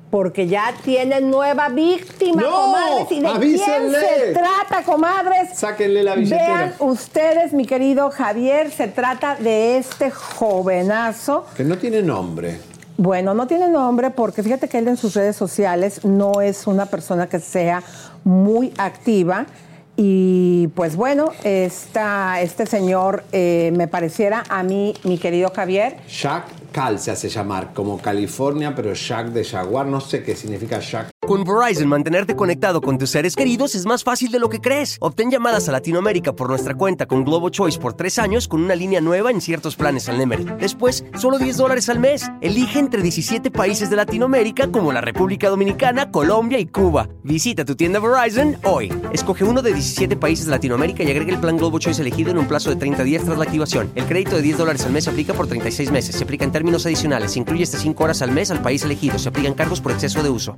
Porque 0.10 0.46
ya 0.46 0.76
tiene 0.84 1.22
nueva 1.22 1.70
víctima, 1.70 2.44
¡No! 2.44 2.52
comadres. 2.52 3.12
¿Y 3.12 3.20
de 3.20 3.28
¡Avísenle! 3.28 3.98
quién 3.98 4.20
se 4.28 4.34
trata, 4.34 4.84
comadres? 4.86 5.58
Sáquenle 5.58 6.04
la 6.04 6.14
billetera. 6.14 6.46
Vean 6.56 6.74
ustedes, 6.80 7.52
mi 7.52 7.66
querido 7.66 8.12
Javier, 8.12 8.70
se 8.70 8.88
trata 8.88 9.36
de 9.38 9.78
este 9.78 10.12
jovenazo. 10.12 11.48
Que 11.58 11.64
no 11.64 11.80
tiene 11.80 12.04
nombre. 12.04 12.60
Bueno, 12.96 13.34
no 13.34 13.48
tiene 13.48 13.70
nombre 13.70 14.12
porque 14.12 14.44
fíjate 14.44 14.68
que 14.70 14.78
él 14.78 14.88
en 14.88 14.98
sus 14.98 15.16
redes 15.16 15.36
sociales 15.36 16.06
no 16.06 16.42
es 16.42 16.68
una 16.68 16.86
persona 16.86 17.28
que 17.28 17.40
sea 17.40 17.82
muy 18.24 18.72
activa. 18.78 19.48
Y 19.96 20.70
pues 20.70 20.96
bueno, 20.96 21.32
esta, 21.44 22.42
este 22.42 22.66
señor 22.66 23.24
eh, 23.32 23.72
me 23.76 23.88
pareciera 23.88 24.44
a 24.50 24.64
mí, 24.64 24.94
mi 25.04 25.18
querido 25.18 25.52
Javier, 25.56 25.98
Jack 26.08 26.63
Cal 26.74 27.00
se 27.00 27.12
hace 27.12 27.30
llamar, 27.30 27.72
como 27.74 28.00
California, 28.00 28.76
pero 28.76 28.94
Jack 28.94 29.28
de 29.28 29.46
Jaguar. 29.46 29.86
No 29.86 30.02
sé 30.02 30.24
qué 30.24 30.36
significa 30.36 30.80
Jack. 30.80 31.14
Con 31.26 31.46
Verizon, 31.46 31.88
mantenerte 31.88 32.36
conectado 32.36 32.82
con 32.82 32.98
tus 32.98 33.12
seres 33.12 33.38
queridos 33.38 33.76
es 33.76 33.86
más 33.86 34.04
fácil 34.04 34.30
de 34.30 34.40
lo 34.40 34.50
que 34.50 34.60
crees. 34.60 34.98
Obtén 35.00 35.32
llamadas 35.32 35.70
a 35.70 35.72
Latinoamérica 35.72 36.34
por 36.34 36.50
nuestra 36.50 36.76
cuenta 36.76 37.06
con 37.06 37.24
Globo 37.24 37.50
Choice 37.50 37.80
por 37.80 37.94
tres 37.94 38.20
años 38.20 38.50
con 38.50 38.62
una 38.62 38.76
línea 38.76 39.00
nueva 39.00 39.32
en 39.32 39.40
ciertos 39.40 39.78
planes 39.78 40.10
al 40.10 40.18
Nemery. 40.18 40.46
Después, 40.60 41.06
solo 41.18 41.40
10 41.40 41.56
dólares 41.56 41.88
al 41.88 42.00
mes. 42.00 42.30
Elige 42.42 42.80
entre 42.80 43.02
17 43.02 43.52
países 43.52 43.90
de 43.90 43.96
Latinoamérica 43.96 44.70
como 44.70 44.92
la 44.92 45.00
República 45.00 45.50
Dominicana, 45.50 46.12
Colombia 46.12 46.60
y 46.60 46.66
Cuba. 46.66 47.08
Visita 47.24 47.64
tu 47.64 47.76
tienda 47.76 48.00
Verizon 48.00 48.58
hoy. 48.66 48.94
Escoge 49.14 49.46
uno 49.46 49.62
de 49.62 49.74
17 49.74 50.18
países 50.18 50.46
de 50.46 50.52
Latinoamérica 50.52 51.04
y 51.04 51.12
agrega 51.12 51.32
el 51.32 51.40
plan 51.40 51.56
Globo 51.56 51.80
Choice 51.80 52.02
elegido 52.02 52.32
en 52.32 52.40
un 52.40 52.48
plazo 52.48 52.70
de 52.70 52.76
30 52.76 53.04
días 53.04 53.24
tras 53.24 53.38
la 53.38 53.46
activación. 53.46 53.92
El 53.96 54.06
crédito 54.06 54.36
de 54.36 54.42
10 54.42 54.58
dólares 54.58 54.86
al 54.86 54.92
mes 54.92 55.06
se 55.06 55.12
aplica 55.12 55.34
por 55.34 55.48
36 55.48 55.90
meses. 55.92 56.16
Se 56.16 56.24
aplica 56.26 56.44
en 56.44 56.52
términos 56.52 56.63
adicionales. 56.86 57.32
Se 57.32 57.40
incluye 57.40 57.64
hasta 57.64 57.78
5 57.78 58.04
horas 58.04 58.22
al 58.22 58.32
mes 58.32 58.52
al 58.52 58.62
país 58.62 58.84
elegido. 58.84 59.20
Se 59.20 59.30
aplican 59.30 59.54
cargos 59.54 59.82
por 59.82 59.92
exceso 59.92 60.24
de 60.24 60.30
uso. 60.30 60.58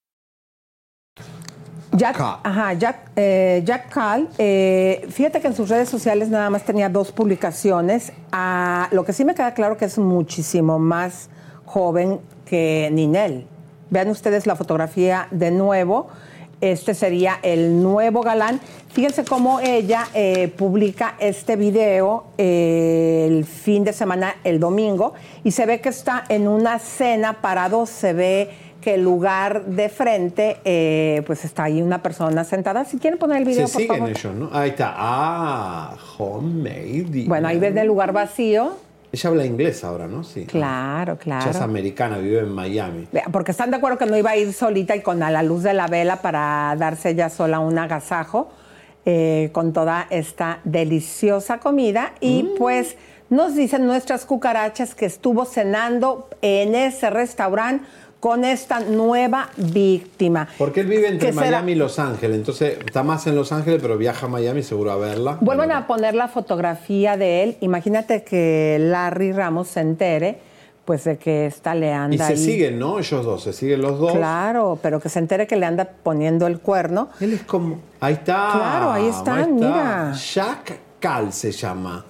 Jack, 1.93 2.19
ajá, 2.19 2.73
Jack, 2.73 3.11
eh, 3.17 3.61
Jack 3.65 3.89
Cal, 3.89 4.29
eh, 4.37 5.05
fíjate 5.09 5.41
que 5.41 5.47
en 5.47 5.55
sus 5.55 5.67
redes 5.67 5.89
sociales 5.89 6.29
nada 6.29 6.49
más 6.49 6.63
tenía 6.63 6.87
dos 6.87 7.11
publicaciones. 7.11 8.13
Ah, 8.31 8.87
lo 8.91 9.03
que 9.03 9.11
sí 9.11 9.25
me 9.25 9.35
queda 9.35 9.53
claro 9.53 9.75
que 9.75 9.85
es 9.85 9.97
muchísimo 9.97 10.79
más 10.79 11.29
joven 11.65 12.19
que 12.45 12.89
Ninel. 12.93 13.45
Vean 13.89 14.09
ustedes 14.09 14.47
la 14.47 14.55
fotografía 14.55 15.27
de 15.31 15.51
nuevo. 15.51 16.07
Este 16.61 16.93
sería 16.93 17.39
el 17.41 17.81
nuevo 17.81 18.21
galán. 18.21 18.61
Fíjense 18.93 19.25
cómo 19.25 19.59
ella 19.59 20.07
eh, 20.13 20.47
publica 20.47 21.15
este 21.19 21.55
video 21.55 22.25
eh, 22.37 23.25
el 23.27 23.45
fin 23.45 23.83
de 23.83 23.93
semana, 23.93 24.35
el 24.43 24.59
domingo, 24.59 25.13
y 25.43 25.51
se 25.51 25.65
ve 25.65 25.81
que 25.81 25.89
está 25.89 26.23
en 26.29 26.47
una 26.47 26.77
cena 26.79 27.41
parado, 27.41 27.85
se 27.85 28.13
ve 28.13 28.49
que 28.81 28.95
el 28.95 29.03
lugar 29.03 29.65
de 29.65 29.87
frente, 29.89 30.57
eh, 30.65 31.21
pues 31.27 31.45
está 31.45 31.63
ahí 31.65 31.81
una 31.81 32.01
persona 32.01 32.43
sentada. 32.43 32.83
Si 32.83 32.97
quieren 32.97 33.19
poner 33.19 33.37
el 33.37 33.45
video, 33.45 33.67
Se 33.67 33.73
por 33.73 33.81
siguen 33.81 33.97
favor. 33.97 34.09
ellos, 34.09 34.35
¿no? 34.35 34.49
Ahí 34.51 34.71
está. 34.71 34.93
Ah, 34.97 35.95
homemade. 36.17 37.25
Bueno, 37.27 37.47
ahí 37.47 37.59
ven 37.59 37.77
el 37.77 37.87
lugar 37.87 38.11
vacío. 38.11 38.73
Ella 39.13 39.29
habla 39.29 39.45
inglés 39.45 39.83
ahora, 39.83 40.07
¿no? 40.07 40.23
Sí. 40.23 40.45
Claro, 40.45 41.17
Ella 41.25 41.39
es 41.39 41.43
claro. 41.51 41.63
americana, 41.63 42.17
vive 42.17 42.39
en 42.39 42.49
Miami. 42.51 43.07
Porque 43.31 43.51
están 43.51 43.69
de 43.69 43.77
acuerdo 43.77 43.97
que 43.97 44.05
no 44.05 44.17
iba 44.17 44.31
a 44.31 44.37
ir 44.37 44.53
solita 44.53 44.95
y 44.95 45.01
con 45.01 45.21
a 45.21 45.29
la 45.29 45.43
luz 45.43 45.63
de 45.63 45.73
la 45.73 45.87
vela 45.87 46.17
para 46.21 46.73
darse 46.77 47.09
ella 47.09 47.29
sola 47.29 47.59
un 47.59 47.77
agasajo 47.77 48.49
eh, 49.05 49.49
con 49.51 49.73
toda 49.73 50.07
esta 50.11 50.59
deliciosa 50.63 51.57
comida. 51.59 52.13
Y 52.21 52.51
pues 52.57 52.95
nos 53.29 53.55
dicen 53.55 53.85
nuestras 53.85 54.25
cucarachas 54.25 54.95
que 54.95 55.05
estuvo 55.07 55.43
cenando 55.45 56.29
en 56.41 56.73
ese 56.75 57.09
restaurante 57.09 57.85
con 58.21 58.45
esta 58.45 58.79
nueva 58.79 59.49
víctima. 59.57 60.47
Porque 60.59 60.81
él 60.81 60.87
vive 60.87 61.07
entre. 61.07 61.33
Miami 61.33 61.71
y 61.73 61.75
Los 61.75 61.97
Ángeles. 61.97 62.37
Entonces 62.37 62.77
está 62.85 63.01
más 63.03 63.25
en 63.25 63.35
Los 63.35 63.51
Ángeles, 63.51 63.79
pero 63.81 63.97
viaja 63.97 64.27
a 64.27 64.29
Miami 64.29 64.61
seguro 64.63 64.91
a 64.91 64.95
verla. 64.95 65.39
Vuelvan 65.41 65.71
a 65.71 65.87
poner 65.87 66.13
la 66.13 66.27
fotografía 66.27 67.17
de 67.17 67.43
él. 67.43 67.57
Imagínate 67.61 68.23
que 68.23 68.77
Larry 68.79 69.31
Ramos 69.31 69.69
se 69.69 69.79
entere, 69.79 70.37
pues 70.85 71.03
de 71.03 71.17
que 71.17 71.47
esta 71.47 71.73
le 71.73 71.91
anda 71.91 72.13
Y 72.15 72.17
se 72.19 72.23
ahí. 72.23 72.37
siguen, 72.37 72.77
¿no? 72.77 72.99
Ellos 72.99 73.25
dos, 73.25 73.41
se 73.43 73.53
siguen 73.53 73.81
los 73.81 73.99
dos. 73.99 74.13
Claro, 74.13 74.77
pero 74.83 74.99
que 74.99 75.09
se 75.09 75.17
entere 75.17 75.47
que 75.47 75.55
le 75.55 75.65
anda 75.65 75.89
poniendo 76.03 76.45
el 76.45 76.59
cuerno. 76.59 77.09
Él 77.19 77.33
es 77.33 77.41
como. 77.41 77.79
Ahí 77.99 78.13
está. 78.13 78.51
Claro, 78.53 78.91
ahí 78.91 79.07
están, 79.07 79.55
mira. 79.55 80.13
Jack 80.13 80.79
Cal 80.99 81.33
se 81.33 81.51
llama 81.51 82.05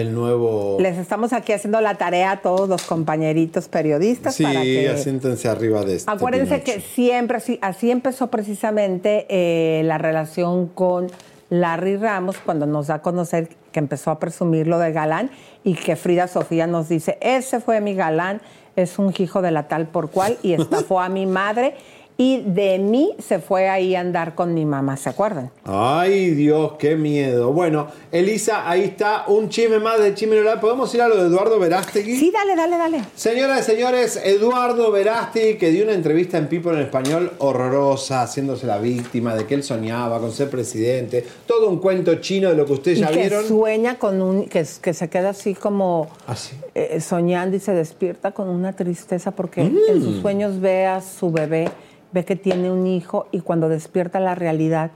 el 0.00 0.14
nuevo. 0.14 0.76
Les 0.80 0.98
estamos 0.98 1.32
aquí 1.32 1.52
haciendo 1.52 1.80
la 1.80 1.94
tarea 1.94 2.32
a 2.32 2.40
todos 2.42 2.68
los 2.68 2.82
compañeritos 2.82 3.68
periodistas 3.68 4.34
Sí, 4.34 4.42
para 4.42 4.62
que 4.62 4.88
asiéntense 4.88 5.48
arriba 5.48 5.84
de 5.84 5.96
este. 5.96 6.10
Acuérdense 6.10 6.58
Pinocho. 6.58 6.72
que 6.72 6.80
siempre, 6.80 7.38
así, 7.38 7.58
así 7.62 7.90
empezó 7.90 8.28
precisamente 8.28 9.26
eh, 9.28 9.82
la 9.84 9.98
relación 9.98 10.66
con 10.68 11.08
Larry 11.48 11.96
Ramos 11.96 12.36
cuando 12.38 12.66
nos 12.66 12.88
da 12.88 12.96
a 12.96 13.02
conocer 13.02 13.48
que 13.72 13.78
empezó 13.78 14.10
a 14.10 14.18
presumir 14.18 14.66
lo 14.66 14.78
de 14.78 14.92
galán 14.92 15.30
y 15.64 15.74
que 15.74 15.96
Frida 15.96 16.28
Sofía 16.28 16.66
nos 16.66 16.88
dice, 16.88 17.18
ese 17.20 17.60
fue 17.60 17.80
mi 17.80 17.94
galán, 17.94 18.40
es 18.74 18.98
un 18.98 19.12
hijo 19.16 19.42
de 19.42 19.50
la 19.50 19.68
tal 19.68 19.86
por 19.86 20.10
cual 20.10 20.36
y 20.42 20.52
estafó 20.52 21.00
a 21.00 21.08
mi 21.08 21.26
madre 21.26 21.74
Y 22.18 22.40
de 22.46 22.78
mí 22.78 23.14
se 23.18 23.40
fue 23.40 23.68
ahí 23.68 23.94
a 23.94 24.00
andar 24.00 24.34
con 24.34 24.54
mi 24.54 24.64
mamá, 24.64 24.96
¿se 24.96 25.10
acuerdan? 25.10 25.50
Ay, 25.64 26.30
Dios, 26.30 26.72
qué 26.78 26.96
miedo. 26.96 27.52
Bueno, 27.52 27.88
Elisa, 28.10 28.66
ahí 28.70 28.84
está 28.84 29.24
un 29.26 29.50
chisme 29.50 29.80
más 29.80 30.00
de 30.00 30.14
chisme. 30.14 30.36
¿Podemos 30.58 30.94
ir 30.94 31.02
a 31.02 31.08
lo 31.08 31.16
de 31.22 31.28
Eduardo 31.28 31.58
Verástegui? 31.58 32.16
Sí, 32.16 32.30
dale, 32.32 32.56
dale, 32.56 32.78
dale. 32.78 33.02
Señoras 33.14 33.60
y 33.68 33.70
señores, 33.70 34.18
Eduardo 34.24 34.90
Verástegui, 34.90 35.58
que 35.58 35.68
dio 35.70 35.84
una 35.84 35.92
entrevista 35.92 36.38
en 36.38 36.48
People 36.48 36.72
en 36.72 36.78
español 36.80 37.32
horrorosa, 37.36 38.22
haciéndose 38.22 38.66
la 38.66 38.78
víctima 38.78 39.34
de 39.34 39.44
que 39.44 39.54
él 39.54 39.62
soñaba 39.62 40.18
con 40.18 40.32
ser 40.32 40.48
presidente. 40.48 41.22
Todo 41.46 41.68
un 41.68 41.80
cuento 41.80 42.14
chino 42.16 42.48
de 42.48 42.54
lo 42.56 42.64
que 42.64 42.72
ustedes 42.72 42.96
y 42.96 43.00
ya 43.02 43.08
que 43.08 43.16
vieron. 43.20 43.46
sueña 43.46 43.98
con 43.98 44.22
un, 44.22 44.46
que, 44.48 44.64
que 44.80 44.94
se 44.94 45.10
queda 45.10 45.30
así 45.30 45.52
como 45.52 46.08
Así. 46.26 46.56
eh, 46.74 46.98
soñando 47.02 47.56
y 47.56 47.60
se 47.60 47.72
despierta 47.72 48.30
con 48.32 48.48
una 48.48 48.72
tristeza 48.72 49.32
porque 49.32 49.64
Mm. 49.64 49.76
en 49.88 50.02
sus 50.02 50.22
sueños 50.22 50.60
ve 50.60 50.86
a 50.86 51.02
su 51.02 51.30
bebé, 51.30 51.68
ve 52.12 52.24
que 52.24 52.36
tiene 52.36 52.70
un 52.70 52.86
hijo 52.86 53.26
y 53.32 53.40
cuando 53.40 53.68
despierta 53.68 54.20
la 54.20 54.34
realidad 54.34 54.90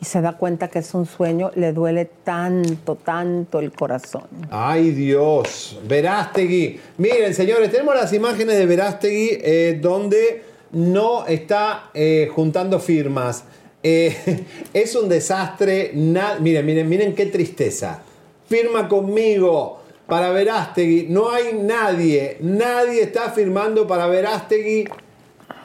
y 0.00 0.04
se 0.04 0.20
da 0.20 0.32
cuenta 0.36 0.68
que 0.68 0.80
es 0.80 0.92
un 0.94 1.06
sueño, 1.06 1.50
le 1.54 1.72
duele 1.72 2.04
tanto, 2.24 2.96
tanto 2.96 3.60
el 3.60 3.72
corazón. 3.72 4.24
Ay 4.50 4.90
Dios, 4.90 5.78
Verástegui. 5.88 6.78
Miren, 6.98 7.32
señores, 7.34 7.70
tenemos 7.70 7.94
las 7.94 8.12
imágenes 8.12 8.58
de 8.58 8.66
Verástegui 8.66 9.28
eh, 9.40 9.78
donde 9.80 10.42
no 10.72 11.26
está 11.26 11.90
eh, 11.94 12.28
juntando 12.34 12.78
firmas. 12.78 13.44
Eh, 13.82 14.44
es 14.74 14.94
un 14.96 15.08
desastre. 15.08 15.92
na- 15.94 16.38
miren, 16.40 16.66
miren, 16.66 16.88
miren 16.88 17.14
qué 17.14 17.26
tristeza. 17.26 18.02
Firma 18.48 18.88
conmigo 18.88 19.80
para 20.06 20.30
Verástegui. 20.30 21.06
No 21.08 21.30
hay 21.30 21.54
nadie, 21.54 22.36
nadie 22.40 23.02
está 23.02 23.30
firmando 23.30 23.86
para 23.86 24.06
Verástegui. 24.08 24.86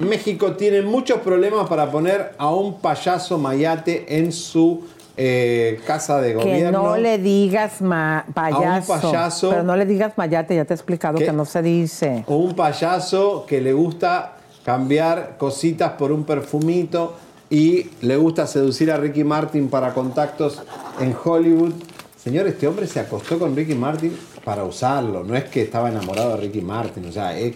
México 0.08 0.54
tiene 0.54 0.82
muchos 0.82 1.20
problemas 1.20 1.68
para 1.68 1.90
poner 1.92 2.34
a 2.38 2.50
un 2.54 2.80
payaso 2.80 3.38
mayate 3.38 4.18
en 4.18 4.32
su 4.32 4.82
eh, 5.18 5.80
casa 5.86 6.22
de 6.22 6.30
Que 6.30 6.36
gobierno. 6.36 6.84
no 6.84 6.98
le 6.98 7.18
digas 7.18 7.82
ma- 7.82 8.26
payaso, 8.34 8.94
payaso. 9.02 9.50
Pero 9.50 9.64
no 9.64 9.76
le 9.76 9.86
digas 9.86 10.14
mayate, 10.18 10.56
ya 10.56 10.66
te 10.66 10.74
he 10.74 10.76
explicado 10.76 11.18
que 11.20 11.32
no 11.32 11.46
se 11.46 11.62
dice. 11.62 12.24
O 12.28 12.36
un 12.38 12.56
payaso 12.56 13.46
que 13.48 13.60
le 13.62 13.74
gusta 13.74 14.38
cambiar 14.64 15.36
cositas 15.38 15.92
por 15.94 16.12
un 16.12 16.24
perfumito 16.24 17.16
y 17.50 17.90
le 18.02 18.16
gusta 18.16 18.48
seducir 18.48 18.92
a 18.92 18.98
Ricky 18.98 19.24
Martin 19.24 19.68
para 19.70 19.94
contactos 19.94 20.62
en 21.00 21.16
Hollywood. 21.24 21.74
Señor, 22.16 22.48
este 22.48 22.68
hombre 22.68 22.88
se 22.88 23.00
acostó 23.00 23.38
con 23.40 23.56
Ricky 23.56 23.74
Martin 23.76 24.16
para 24.46 24.64
usarlo. 24.64 25.24
No 25.24 25.36
es 25.36 25.44
que 25.46 25.62
estaba 25.64 25.90
enamorado 25.90 26.36
de 26.36 26.38
Ricky 26.38 26.62
Martin. 26.62 27.06
O 27.08 27.12
sea, 27.12 27.38
es, 27.38 27.56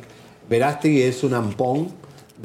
Verástegui 0.49 1.01
es 1.03 1.23
un 1.23 1.33
ampón 1.35 1.87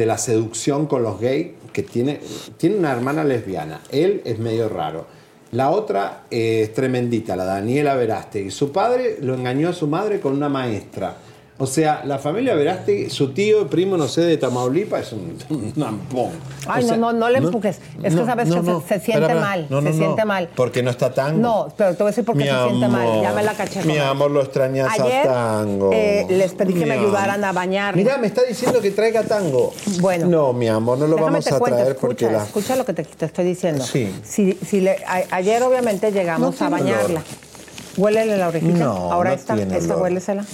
de 0.01 0.07
la 0.07 0.17
seducción 0.17 0.87
con 0.87 1.03
los 1.03 1.21
gays 1.21 1.49
que 1.75 1.83
tiene, 1.83 2.21
tiene 2.57 2.77
una 2.77 2.91
hermana 2.91 3.23
lesbiana. 3.23 3.83
Él 3.91 4.23
es 4.25 4.39
medio 4.39 4.71
raro. 4.71 5.05
La 5.53 5.69
otra 5.69 6.23
eh, 6.31 6.63
es 6.63 6.73
tremendita, 6.73 7.37
la 7.37 7.45
Daniela 7.45 7.97
Verástegui. 7.97 8.51
Su 8.51 8.73
padre 8.73 9.19
lo 9.21 9.35
engañó 9.35 9.69
a 9.69 9.73
su 9.75 9.87
madre 9.87 10.19
con 10.19 10.33
una 10.33 10.49
maestra. 10.49 11.17
O 11.63 11.67
sea, 11.67 12.03
la 12.07 12.19
familia 12.19 12.55
Verástegui, 12.55 13.11
su 13.11 13.33
tío, 13.33 13.69
primo, 13.69 13.97
no 13.99 14.09
sé, 14.09 14.23
de 14.23 14.39
Tamaulipas, 14.39 15.09
es 15.09 15.13
un, 15.13 15.37
un 15.77 15.83
ampón. 15.83 16.31
Ay, 16.67 16.83
O 16.85 16.89
sea, 16.89 16.97
no, 16.97 17.13
no, 17.13 17.19
no 17.21 17.29
le 17.29 17.39
empujes. 17.39 17.79
Es 18.03 18.15
que 18.15 18.25
sabes 18.25 18.49
no, 18.49 18.63
que 18.65 18.89
se- 18.89 19.01
siente 19.01 19.25
espérame. 19.27 19.41
mal. 19.41 19.67
No, 19.69 19.81
no, 19.83 19.91
se 19.93 19.99
no, 19.99 20.05
siente 20.05 20.25
mal. 20.25 20.49
Porque 20.57 20.83
no 20.83 20.91
está 20.91 21.13
tango. 21.13 21.39
No, 21.39 21.69
pero 21.77 21.91
te 21.91 21.99
voy 22.03 22.09
a 22.09 22.11
decir 22.13 22.25
por 22.25 22.37
qué 22.39 22.45
se 22.45 22.65
siente 22.69 22.89
mal. 22.89 23.21
Ya 23.23 23.33
me 23.33 23.43
la 23.43 23.53
caché. 23.53 23.85
Mi 23.85 23.99
amor, 23.99 24.31
lo 24.31 24.41
extrañas 24.43 24.89
Ayer 24.99 25.29
a 25.29 25.33
tango. 25.33 25.91
eh, 25.93 26.27
les 26.31 26.53
pedí 26.55 26.73
que 26.73 26.87
me 26.87 26.95
amor. 26.95 27.05
ayudaran 27.07 27.45
a 27.45 27.53
bañar. 27.53 27.95
Mira, 27.95 28.17
me 28.17 28.27
está 28.27 28.43
diciendo 28.43 28.81
que 28.81 28.91
traiga 28.91 29.23
tango. 29.25 29.73
Bueno. 30.01 30.27
No, 30.29 30.53
mi 30.55 30.67
amor, 30.69 30.97
no 30.99 31.07
lo 31.07 31.17
vamos 31.17 31.47
a 31.47 31.59
cuento, 31.59 31.77
traer 31.77 31.93
escucha, 31.93 32.07
porque 32.07 32.31
la. 32.31 32.43
escucha 32.45 32.75
lo 32.77 32.85
que 32.87 32.95
te, 32.95 33.05
te 33.05 33.27
estoy 33.27 33.45
diciendo. 33.45 33.85
Sí. 33.85 34.11
Si, 34.25 34.55
si 34.67 34.81
le- 34.81 34.97
a- 35.07 35.25
ayer 35.37 35.63
obviamente 35.63 36.11
llegamos 36.11 36.61
a 36.63 36.71
bañarla. 36.71 37.21
olor. 37.21 37.23
Huélele 37.97 38.37
la 38.39 38.49
orejita. 38.49 38.79
No, 38.79 39.13
Ahora 39.13 39.31
no 39.31 39.37
esta, 39.37 39.55
esta 39.61 39.97
huélesela. 39.97 40.47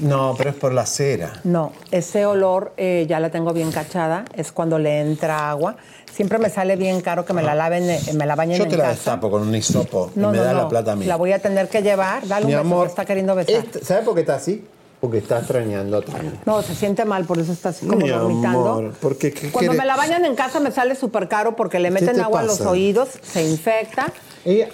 No, 0.00 0.34
pero 0.36 0.50
es 0.50 0.56
por 0.56 0.72
la 0.72 0.86
cera. 0.86 1.32
No, 1.44 1.72
ese 1.90 2.26
olor 2.26 2.72
eh, 2.76 3.06
ya 3.08 3.20
la 3.20 3.30
tengo 3.30 3.52
bien 3.52 3.70
cachada. 3.72 4.24
Es 4.34 4.52
cuando 4.52 4.78
le 4.78 5.00
entra 5.00 5.50
agua. 5.50 5.76
Siempre 6.12 6.38
me 6.38 6.50
sale 6.50 6.76
bien 6.76 7.00
caro 7.00 7.24
que 7.24 7.32
me 7.32 7.42
la 7.42 7.54
laven, 7.54 7.88
eh, 7.88 8.00
me 8.14 8.26
la 8.26 8.34
bañen 8.34 8.58
Yo 8.58 8.64
en 8.64 8.70
te 8.70 8.76
la 8.76 8.82
casa. 8.84 8.94
destapo 8.96 9.30
con 9.30 9.42
un 9.42 9.54
hisopo 9.54 10.10
No, 10.16 10.28
y 10.28 10.32
me 10.32 10.38
no, 10.38 10.44
da 10.44 10.52
no. 10.52 10.58
la 10.62 10.68
plata 10.68 10.92
a 10.92 10.96
mí. 10.96 11.06
La 11.06 11.16
voy 11.16 11.32
a 11.32 11.38
tener 11.38 11.68
que 11.68 11.82
llevar. 11.82 12.26
Dale 12.26 12.46
un 12.46 12.50
Mi 12.50 12.54
beso 12.54 12.60
amor, 12.66 12.86
que 12.86 12.90
está 12.90 13.04
queriendo 13.04 13.34
besar. 13.34 13.54
Este- 13.54 13.84
¿Sabes 13.84 14.04
por 14.04 14.14
qué 14.14 14.20
está 14.20 14.34
así? 14.34 14.64
Porque 15.00 15.18
está 15.18 15.38
extrañando 15.38 15.96
a 15.98 16.02
tango. 16.02 16.32
No, 16.44 16.60
se 16.62 16.74
siente 16.74 17.04
mal, 17.06 17.24
por 17.24 17.38
eso 17.38 17.52
está 17.52 17.70
así 17.70 17.86
como 17.86 18.04
Mi 18.04 18.10
vomitando. 18.10 18.58
amor, 18.72 18.92
porque 19.00 19.32
¿qué 19.32 19.50
Cuando 19.50 19.72
me 19.72 19.86
la 19.86 19.96
bañan 19.96 20.24
en 20.26 20.34
casa 20.34 20.60
me 20.60 20.70
sale 20.72 20.94
súper 20.94 21.26
caro 21.26 21.56
porque 21.56 21.78
le 21.78 21.88
¿Qué 21.88 21.94
meten 21.94 22.16
te 22.16 22.20
agua 22.22 22.40
a 22.40 22.42
los 22.42 22.60
oídos, 22.60 23.08
se 23.22 23.48
infecta. 23.48 24.12
Ella, 24.44 24.68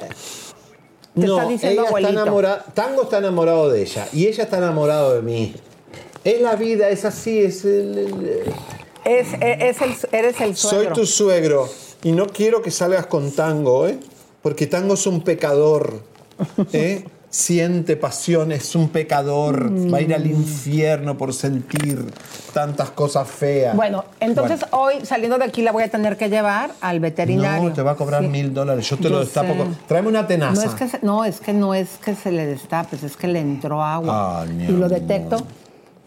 Te 1.18 1.26
no, 1.26 1.36
está 1.38 1.48
diciendo 1.48 1.80
ella 1.80 1.88
abuelito. 1.88 2.10
está 2.10 2.22
enamorada. 2.22 2.64
Tango 2.74 3.02
está 3.04 3.18
enamorado 3.18 3.70
de 3.70 3.82
ella 3.82 4.06
y 4.12 4.26
ella 4.26 4.44
está 4.44 4.58
enamorado 4.58 5.14
de 5.14 5.22
mí. 5.22 5.54
Es 6.24 6.40
la 6.40 6.56
vida, 6.56 6.88
es 6.90 7.04
así, 7.04 7.40
es 7.40 7.64
el- 7.64 7.98
el- 7.98 8.42
Es, 9.04 9.28
es 9.40 9.80
el, 9.82 9.94
eres 10.12 10.40
el 10.40 10.56
Soy 10.56 10.70
suegro. 10.70 10.94
tu 10.94 11.06
suegro 11.06 11.68
y 12.02 12.12
no 12.12 12.26
quiero 12.26 12.60
que 12.62 12.70
salgas 12.70 13.06
con 13.06 13.30
tango, 13.32 13.86
¿eh? 13.88 13.98
Porque 14.42 14.66
tango 14.66 14.94
es 14.94 15.06
un 15.06 15.22
pecador, 15.22 16.00
¿eh? 16.72 17.04
Siente 17.28 17.96
pasión, 17.96 18.50
es 18.52 18.74
un 18.76 18.88
pecador, 18.88 19.70
va 19.92 19.98
a 19.98 20.00
ir 20.00 20.14
al 20.14 20.26
infierno 20.26 21.18
por 21.18 21.34
sentir 21.34 22.02
tantas 22.54 22.90
cosas 22.90 23.28
feas. 23.28 23.76
Bueno, 23.76 24.04
entonces 24.20 24.64
hoy 24.70 24.94
saliendo 25.04 25.36
de 25.36 25.44
aquí 25.44 25.60
la 25.60 25.72
voy 25.72 25.82
a 25.82 25.88
tener 25.88 26.16
que 26.16 26.30
llevar 26.30 26.70
al 26.80 27.00
veterinario. 27.00 27.68
No, 27.68 27.74
te 27.74 27.82
va 27.82 27.90
a 27.90 27.94
cobrar 27.96 28.22
Sí. 28.22 28.28
mil 28.28 28.54
dólares. 28.54 28.88
Yo 28.88 28.96
te 28.96 29.02
Yo 29.04 29.10
lo 29.10 29.20
destapo. 29.20 29.54
con- 29.54 29.76
Tráeme 29.86 30.08
una 30.08 30.22
No 30.22 30.28
tenaza. 30.28 30.64
es, 30.66 30.74
que 30.74 30.88
se, 30.88 30.98
no, 31.02 31.24
es 31.24 31.40
que 31.40 31.52
no 31.52 31.74
es 31.74 31.88
que 32.02 32.14
se 32.14 32.32
le 32.32 32.46
destapes, 32.46 33.02
es 33.02 33.16
que 33.16 33.26
le 33.28 33.40
entró 33.40 33.82
agua. 33.82 34.42
Ay, 34.42 34.66
y 34.68 34.72
lo 34.72 34.86
amor. 34.86 34.88
detecto 34.90 35.46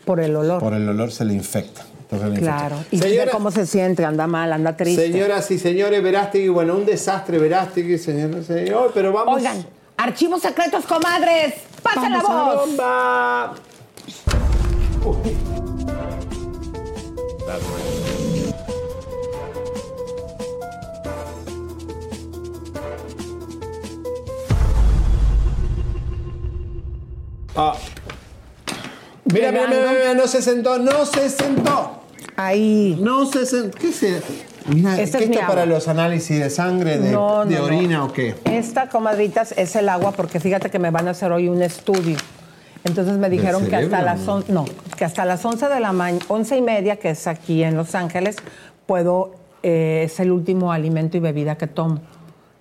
por 0.06 0.20
el 0.22 0.36
olor. 0.36 0.60
Por 0.62 0.74
el 0.74 0.88
olor 0.90 1.12
se 1.12 1.26
le 1.26 1.34
infecta. 1.34 1.82
Entonces. 2.10 2.40
Claro. 2.40 2.78
Y 2.90 2.98
Señora- 2.98 3.30
cómo 3.32 3.52
se 3.52 3.68
siente, 3.68 4.04
anda 4.04 4.26
mal, 4.26 4.52
anda 4.52 4.76
triste. 4.76 5.12
Señoras 5.12 5.52
y 5.52 5.60
señores, 5.60 6.02
Verástegui, 6.02 6.48
bueno, 6.48 6.76
un 6.76 6.86
desastre 6.86 7.38
Verástegui, 7.38 8.00
señoras 8.00 8.46
y 8.50 8.54
señores, 8.54 8.92
pero 8.96 9.14
vamos... 9.14 9.36
Oigan, 9.36 9.64
archivos 10.00 10.42
secretos, 10.42 10.86
comadres. 10.86 11.56
¡Pasen 11.84 12.12
la 12.12 12.22
Vamos 12.22 12.32
a 12.32 12.36
la 12.36 12.44
voz! 12.44 12.68
bomba. 12.68 13.56
Ah. 27.56 27.76
Mira, 29.26 29.52
mira, 29.52 29.68
mira, 29.68 29.92
mira, 29.92 30.14
no 30.14 30.28
se 30.28 30.42
sentó, 30.42 30.80
no 30.80 31.06
se 31.06 31.30
sentó. 31.30 32.02
Ahí. 32.36 32.98
No 33.00 33.26
se 33.26 33.46
sentó. 33.46 33.78
¿Qué 33.78 33.92
se? 33.92 34.22
Mira, 34.74 35.00
Este 35.00 35.18
¿qué 35.18 35.24
es 35.26 35.30
esto 35.32 35.48
para 35.48 35.66
los 35.66 35.88
análisis 35.88 36.40
de 36.40 36.50
sangre, 36.50 36.98
de, 37.00 37.12
No, 37.12 37.44
no, 37.46 37.50
de 37.50 37.58
no. 37.58 37.64
orina 37.66 38.04
o 38.06 38.14
qué? 38.14 38.36
Esta, 38.46 38.90
comadritas, 38.90 39.54
es 39.58 39.76
el 39.76 39.90
agua 39.90 40.12
porque 40.12 40.40
fíjate 40.40 40.70
que 40.70 40.80
me 40.80 40.90
van 40.92 41.08
a 41.08 41.12
hacer 41.12 41.32
hoy 41.32 41.48
un 41.48 41.62
estudio. 41.62 42.18
Entonces 42.84 43.18
me 43.18 43.30
dijeron 43.30 43.66
que 43.68 43.76
hasta 43.76 44.02
las 44.02 44.28
on- 44.28 44.46
no, 44.48 44.66
que 44.98 45.04
hasta 45.06 45.26
las 45.26 45.44
11 45.44 45.68
de 45.68 45.80
la 45.80 45.92
mañana, 45.92 46.24
11 46.30 46.58
y 46.58 46.62
media, 46.62 46.96
que 46.98 47.10
es 47.10 47.28
aquí 47.28 47.64
en 47.64 47.76
Los 47.76 47.94
Ángeles, 47.96 48.38
puedo, 48.86 49.32
eh, 49.64 50.04
es 50.06 50.20
el 50.20 50.32
último 50.32 50.72
alimento 50.72 51.18
y 51.18 51.20
bebida 51.20 51.58
que 51.58 51.68
tomo. 51.68 52.00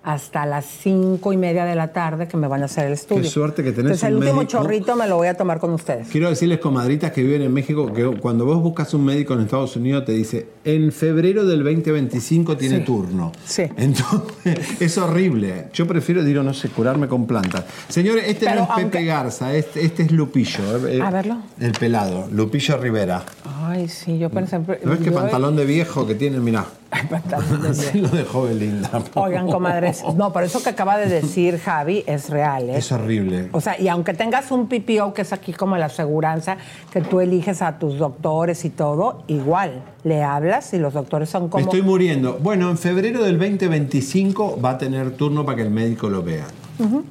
Hasta 0.01 0.45
las 0.45 0.65
5 0.65 1.33
y 1.33 1.37
media 1.37 1.65
de 1.65 1.75
la 1.75 1.89
tarde 1.91 2.29
que 2.29 2.37
me 2.37 2.47
van 2.47 2.61
a 2.61 2.65
hacer 2.65 2.87
el 2.87 2.93
estudio. 2.93 3.29
suerte 3.29 3.63
que 3.63 3.71
tenés 3.71 4.01
Entonces 4.01 4.03
el 4.07 4.13
un 4.15 4.19
último 4.21 4.37
médico. 4.37 4.51
chorrito 4.59 4.95
me 4.95 5.07
lo 5.09 5.17
voy 5.17 5.27
a 5.27 5.33
tomar 5.35 5.59
con 5.59 5.73
ustedes. 5.73 6.07
Quiero 6.07 6.29
decirles, 6.29 6.59
comadritas 6.59 7.11
que 7.11 7.21
viven 7.21 7.41
en 7.41 7.51
México, 7.53 7.91
que 7.91 8.05
cuando 8.17 8.45
vos 8.45 8.61
buscas 8.63 8.93
un 8.93 9.03
médico 9.03 9.33
en 9.33 9.41
Estados 9.41 9.75
Unidos 9.75 10.05
te 10.05 10.13
dice, 10.13 10.47
en 10.63 10.93
febrero 10.93 11.45
del 11.45 11.63
2025 11.65 12.55
tiene 12.55 12.77
Sí. 12.77 12.83
turno. 12.85 13.33
Sí. 13.45 13.63
Entonces, 13.75 14.57
es 14.81 14.97
horrible. 14.97 15.65
Yo 15.73 15.85
prefiero, 15.85 16.23
digo, 16.23 16.43
no 16.43 16.53
sé, 16.53 16.69
curarme 16.69 17.09
con 17.09 17.27
plantas. 17.27 17.65
Señores, 17.89 18.23
este 18.27 18.45
Pero 18.45 18.55
no 18.55 18.63
es 18.63 18.69
Pepe 18.69 18.81
aunque- 18.83 19.05
Garza, 19.05 19.53
este, 19.53 19.83
este 19.85 20.03
es 20.03 20.11
Lupillo. 20.13 20.87
eh, 20.87 21.01
A 21.01 21.11
verlo. 21.11 21.39
El 21.59 21.73
pelado, 21.73 22.27
Lupillo 22.31 22.77
Rivera. 22.77 23.23
Ay, 23.65 23.89
sí, 23.89 24.17
yo 24.17 24.29
pensé... 24.29 24.59
¿No 24.59 24.65
ves 24.65 24.99
qué 24.99 25.05
yo- 25.05 25.13
pantalón 25.13 25.57
de 25.57 25.65
viejo 25.65 26.07
que 26.07 26.15
tiene? 26.15 26.39
Mirá. 26.39 26.65
lo 27.93 28.07
dejó 28.09 28.43
Belinda. 28.43 28.89
Oigan, 29.13 29.49
comadres, 29.49 30.03
no, 30.15 30.33
por 30.33 30.43
eso 30.43 30.61
que 30.63 30.69
acaba 30.69 30.97
de 30.97 31.07
decir 31.07 31.59
Javi 31.59 32.03
es 32.07 32.29
real, 32.29 32.69
¿eh? 32.69 32.77
Es 32.77 32.91
horrible. 32.91 33.49
O 33.51 33.61
sea, 33.61 33.79
y 33.79 33.87
aunque 33.87 34.13
tengas 34.13 34.51
un 34.51 34.67
PPO, 34.67 35.13
que 35.13 35.21
es 35.21 35.31
aquí 35.31 35.53
como 35.53 35.77
la 35.77 35.85
aseguranza, 35.85 36.57
que 36.91 37.01
tú 37.01 37.19
eliges 37.19 37.61
a 37.61 37.77
tus 37.77 37.97
doctores 37.97 38.65
y 38.65 38.69
todo, 38.69 39.23
igual, 39.27 39.83
le 40.03 40.23
hablas 40.23 40.73
y 40.73 40.79
los 40.79 40.93
doctores 40.93 41.29
son 41.29 41.49
como... 41.49 41.63
estoy 41.63 41.81
muriendo. 41.81 42.39
Bueno, 42.41 42.69
en 42.69 42.77
febrero 42.77 43.23
del 43.23 43.37
2025 43.37 44.59
va 44.59 44.71
a 44.71 44.77
tener 44.77 45.11
turno 45.11 45.45
para 45.45 45.57
que 45.57 45.63
el 45.63 45.71
médico 45.71 46.09
lo 46.09 46.23
vea. 46.23 46.47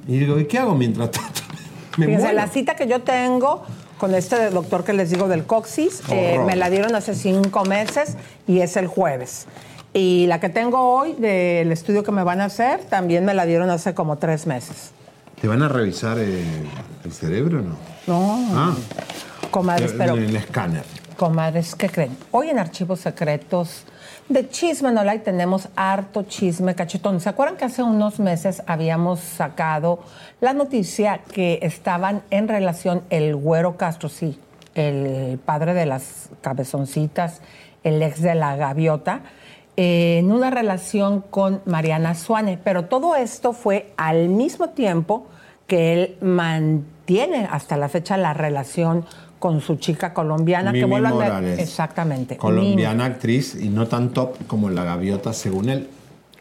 Y 0.07 0.19
digo, 0.19 0.39
¿y 0.41 0.47
qué 0.47 0.59
hago 0.59 0.75
mientras 0.75 1.11
tanto? 1.11 1.41
Me 1.99 2.07
Fíjense, 2.07 2.27
muero. 2.27 2.37
la 2.37 2.49
cita 2.49 2.75
que 2.75 2.87
yo 2.87 3.01
tengo 3.03 3.65
con 3.99 4.15
este 4.15 4.51
doctor 4.51 4.85
que 4.85 4.93
les 4.93 5.11
digo 5.11 5.29
del 5.29 5.45
coxis. 5.45 6.03
Eh, 6.11 6.39
me 6.47 6.57
la 6.57 6.70
dieron 6.70 6.95
hace 6.95 7.15
cinco 7.15 7.65
meses 7.65 8.16
y 8.47 8.61
es 8.61 8.77
el 8.77 8.87
jueves. 8.87 9.47
Y 9.93 10.27
la 10.27 10.39
que 10.41 10.49
tengo 10.49 10.97
hoy 10.97 11.15
del 11.15 11.73
estudio 11.73 12.03
que 12.03 12.12
me 12.12 12.23
van 12.23 12.41
a 12.41 12.47
hacer, 12.47 12.81
también 12.85 13.25
me 13.25 13.35
la 13.35 13.45
dieron 13.47 13.70
hace 13.70 13.95
como 13.95 14.16
tres 14.16 14.47
meses. 14.47 14.91
¿Te 15.41 15.49
van 15.49 15.62
a 15.62 15.69
revisar 15.69 16.19
eh, 16.19 16.45
el 17.05 17.12
cerebro 17.12 17.61
o 17.61 17.62
no? 17.62 17.77
No, 18.07 18.49
Ah, 18.59 18.75
comadres, 19.51 19.95
pero... 19.97 20.16
en 20.16 20.25
el 20.25 20.37
escáner. 20.37 20.85
Comadres, 21.16 21.75
¿qué 21.75 21.89
creen? 21.89 22.16
Hoy 22.31 22.51
en 22.51 22.59
Archivos 22.59 23.01
Secretos 23.01 23.83
de 24.29 24.49
Chisme 24.49 24.93
No 24.93 25.05
Like 25.05 25.25
tenemos 25.25 25.69
harto 25.75 26.25
chisme 26.25 26.75
cachetón. 26.75 27.21
¿Se 27.21 27.29
acuerdan 27.29 27.57
que 27.57 27.65
hace 27.65 27.83
unos 27.83 28.21
meses 28.21 28.63
habíamos 28.67 29.21
sacado 29.21 30.01
la 30.41 30.53
noticia 30.53 31.21
que 31.33 31.59
estaban 31.63 32.23
en 32.31 32.47
relación 32.49 33.03
el 33.09 33.35
Güero 33.37 33.77
Castro, 33.77 34.09
sí, 34.09 34.39
el 34.75 35.39
padre 35.39 35.73
de 35.73 35.87
las 35.87 36.29
cabezoncitas, 36.43 37.41
el 37.85 38.03
ex 38.03 38.21
de 38.21 38.35
la 38.35 38.57
gaviota, 38.57 39.23
en 39.77 40.31
una 40.31 40.51
relación 40.51 41.23
con 41.23 41.63
Mariana 41.65 42.15
Suane? 42.15 42.59
Pero 42.63 42.85
todo 42.85 43.17
esto 43.17 43.55
fue 43.55 43.93
al 43.97 44.29
mismo 44.29 44.71
tiempo 44.71 45.27
que 45.67 45.95
él 45.95 46.17
mantiene 46.21 47.49
hasta 47.51 47.79
la 47.79 47.89
fecha 47.89 48.19
la 48.19 48.35
relación 48.35 49.07
con 49.39 49.60
su 49.60 49.77
chica 49.77 50.12
colombiana 50.12 50.73
que 50.73 50.85
vuelvan 50.85 51.20
a 51.23 51.40
ver- 51.40 51.60
exactamente. 51.60 52.36
Colombiana 52.36 53.05
actriz 53.05 53.55
y 53.55 53.69
no 53.69 53.86
tan 53.86 54.10
top 54.10 54.36
como 54.47 54.70
la 54.70 54.85
gaviota, 54.85 55.32
según 55.32 55.69
él. 55.69 55.89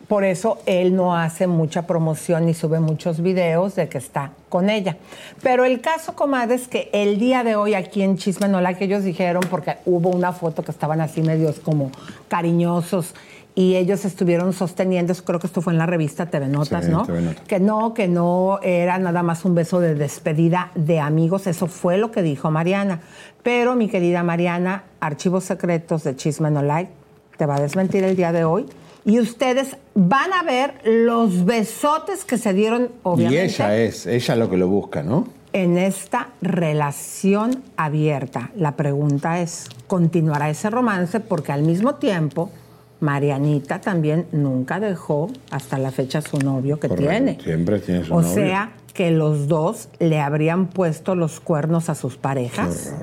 Por 0.07 0.23
eso 0.23 0.59
él 0.65 0.95
no 0.95 1.17
hace 1.17 1.47
mucha 1.47 1.85
promoción 1.85 2.45
ni 2.45 2.53
sube 2.53 2.79
muchos 2.79 3.21
videos 3.21 3.75
de 3.75 3.89
que 3.89 3.97
está 3.97 4.31
con 4.47 4.69
ella. 4.69 4.95
Pero 5.43 5.65
el 5.65 5.81
caso 5.81 6.15
comadre 6.15 6.55
es 6.55 6.69
que 6.69 6.89
el 6.93 7.19
día 7.19 7.43
de 7.43 7.57
hoy 7.57 7.73
aquí 7.73 8.01
en 8.03 8.17
Chisme 8.17 8.47
No 8.47 8.61
Like, 8.61 8.79
que 8.79 8.85
ellos 8.85 9.03
dijeron 9.03 9.43
porque 9.51 9.75
hubo 9.85 10.09
una 10.09 10.31
foto 10.31 10.63
que 10.63 10.71
estaban 10.71 11.01
así 11.01 11.21
medios 11.21 11.59
como 11.59 11.91
cariñosos 12.29 13.13
y 13.57 13.75
ellos 13.75 14.05
estuvieron 14.05 14.53
sosteniendo, 14.53 15.15
creo 15.15 15.39
que 15.39 15.47
esto 15.47 15.63
fue 15.63 15.73
en 15.73 15.79
la 15.79 15.87
revista 15.87 16.27
TV 16.27 16.47
Notas, 16.47 16.85
Sí, 16.85 16.91
¿no? 16.91 17.07
TV 17.07 17.23
Notas. 17.23 17.43
Que 17.47 17.59
no, 17.59 17.95
que 17.95 18.07
no 18.07 18.59
era 18.61 18.99
nada 18.99 19.23
más 19.23 19.45
un 19.45 19.55
beso 19.55 19.79
de 19.79 19.95
despedida 19.95 20.69
de 20.75 20.99
amigos, 20.99 21.47
eso 21.47 21.65
fue 21.65 21.97
lo 21.97 22.11
que 22.11 22.21
dijo 22.21 22.51
Mariana. 22.51 23.01
Pero 23.41 23.75
mi 23.75 23.89
querida 23.89 24.21
Mariana, 24.21 24.83
Archivos 24.99 25.45
Secretos 25.45 26.03
de 26.03 26.15
Chisme 26.15 26.51
No 26.51 26.61
Like 26.61 26.91
te 27.35 27.47
va 27.47 27.55
a 27.55 27.59
desmentir 27.59 28.03
el 28.03 28.15
día 28.15 28.31
de 28.31 28.43
hoy. 28.43 28.67
Y 29.05 29.19
ustedes 29.19 29.75
van 29.95 30.33
a 30.33 30.43
ver 30.43 30.75
los 30.85 31.43
besotes 31.43 32.25
que 32.25 32.37
se 32.37 32.53
dieron, 32.53 32.89
obviamente, 33.01 33.41
Y 33.41 33.45
ella 33.45 33.75
es, 33.75 34.05
ella 34.05 34.35
lo 34.35 34.51
que 34.51 34.57
lo 34.57 34.67
busca, 34.67 35.01
¿no? 35.01 35.29
en 35.53 35.79
esta 35.79 36.27
relación 36.41 37.63
abierta. 37.75 38.51
La 38.55 38.73
pregunta 38.75 39.41
es, 39.41 39.65
¿continuará 39.87 40.51
ese 40.51 40.69
romance? 40.69 41.19
Porque 41.19 41.51
al 41.51 41.63
mismo 41.63 41.95
tiempo, 41.95 42.51
Marianita 42.99 43.79
también 43.81 44.27
nunca 44.31 44.79
dejó 44.79 45.29
hasta 45.51 45.77
la 45.77 45.91
fecha 45.91 46.19
a 46.19 46.21
su 46.21 46.39
novio 46.39 46.79
que 46.79 46.87
Correcto, 46.89 47.09
tiene. 47.11 47.39
Siempre 47.41 47.79
tiene 47.79 48.05
su 48.05 48.13
O 48.13 48.21
novio. 48.21 48.33
sea, 48.33 48.71
que 48.93 49.11
los 49.11 49.47
dos 49.47 49.89
le 49.99 50.19
habrían 50.19 50.67
puesto 50.67 51.13
los 51.13 51.39
cuernos 51.39 51.89
a 51.89 51.95
sus 51.95 52.17
parejas. 52.17 52.95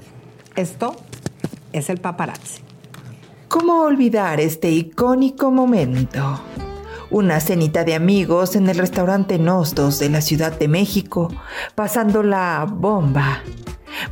Esto 0.56 0.96
es 1.72 1.88
el 1.88 1.98
paparazzi. 1.98 2.62
¿Cómo 3.48 3.82
olvidar 3.82 4.40
este 4.40 4.70
icónico 4.70 5.52
momento? 5.52 6.40
Una 7.10 7.38
cenita 7.38 7.84
de 7.84 7.94
amigos 7.94 8.56
en 8.56 8.68
el 8.68 8.76
restaurante 8.78 9.38
Nostos 9.38 10.00
de 10.00 10.08
la 10.10 10.20
Ciudad 10.20 10.58
de 10.58 10.66
México, 10.66 11.28
pasando 11.76 12.24
la 12.24 12.66
bomba. 12.68 13.42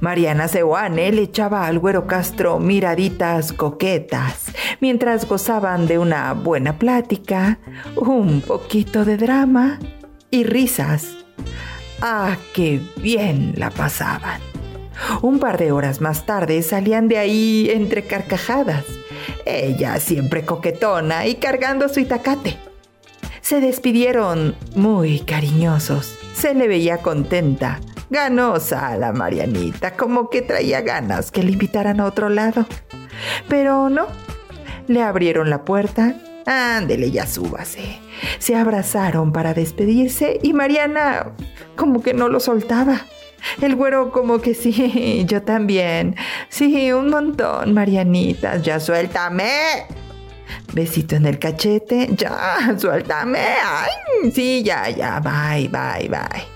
Mariana 0.00 0.48
Seoane 0.48 1.12
le 1.12 1.22
echaba 1.22 1.66
al 1.66 1.78
güero 1.78 2.06
Castro 2.06 2.58
miraditas 2.58 3.52
coquetas, 3.52 4.52
mientras 4.80 5.28
gozaban 5.28 5.86
de 5.86 5.98
una 5.98 6.32
buena 6.34 6.78
plática, 6.78 7.58
un 7.96 8.40
poquito 8.40 9.04
de 9.04 9.16
drama 9.16 9.78
y 10.30 10.44
risas. 10.44 11.16
¡Ah, 12.00 12.36
qué 12.54 12.80
bien 12.96 13.54
la 13.56 13.70
pasaban! 13.70 14.40
Un 15.20 15.38
par 15.38 15.58
de 15.58 15.72
horas 15.72 16.00
más 16.00 16.26
tarde 16.26 16.62
salían 16.62 17.08
de 17.08 17.18
ahí 17.18 17.68
entre 17.70 18.04
carcajadas. 18.04 18.84
Ella 19.44 19.98
siempre 20.00 20.44
coquetona 20.44 21.26
y 21.26 21.36
cargando 21.36 21.88
su 21.88 22.00
itacate. 22.00 22.58
Se 23.40 23.60
despidieron 23.60 24.54
muy 24.74 25.20
cariñosos. 25.20 26.18
Se 26.34 26.54
le 26.54 26.68
veía 26.68 26.98
contenta, 26.98 27.80
ganosa 28.12 28.88
a 28.88 28.96
la 28.96 29.12
Marianita, 29.12 29.96
como 29.96 30.28
que 30.28 30.42
traía 30.42 30.82
ganas 30.82 31.32
que 31.32 31.42
le 31.42 31.52
invitaran 31.52 31.98
a 31.98 32.04
otro 32.04 32.28
lado. 32.28 32.66
Pero 33.48 33.88
no. 33.88 34.06
Le 34.86 35.02
abrieron 35.02 35.48
la 35.48 35.64
puerta. 35.64 36.14
Ándele, 36.44 37.10
ya 37.10 37.26
súbase. 37.26 37.98
Se 38.38 38.54
abrazaron 38.54 39.32
para 39.32 39.54
despedirse 39.54 40.38
y 40.42 40.52
Mariana 40.52 41.32
como 41.76 42.02
que 42.02 42.14
no 42.14 42.28
lo 42.28 42.40
soltaba. 42.40 43.06
El 43.60 43.74
güero 43.74 44.12
como 44.12 44.40
que 44.40 44.54
sí, 44.54 45.24
yo 45.26 45.42
también. 45.42 46.16
Sí, 46.48 46.92
un 46.92 47.08
montón, 47.08 47.72
Marianita. 47.72 48.58
Ya 48.58 48.78
suéltame. 48.78 49.86
Besito 50.74 51.16
en 51.16 51.26
el 51.26 51.38
cachete. 51.38 52.10
Ya, 52.14 52.76
suéltame. 52.78 53.38
Ay, 53.40 54.30
sí, 54.32 54.62
ya, 54.62 54.90
ya. 54.90 55.20
Bye, 55.20 55.68
bye, 55.68 56.08
bye. 56.08 56.51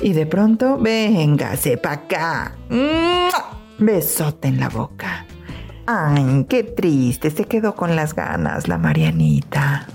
Y 0.00 0.12
de 0.12 0.26
pronto, 0.26 0.78
véngase 0.78 1.76
pa' 1.76 1.92
acá. 1.92 2.56
¡Mua! 2.70 3.58
Besote 3.78 4.48
en 4.48 4.60
la 4.60 4.68
boca. 4.68 5.26
Ay, 5.86 6.44
qué 6.48 6.64
triste. 6.64 7.30
Se 7.30 7.44
quedó 7.44 7.74
con 7.74 7.96
las 7.96 8.14
ganas 8.14 8.68
la 8.68 8.76
Marianita. 8.76 9.86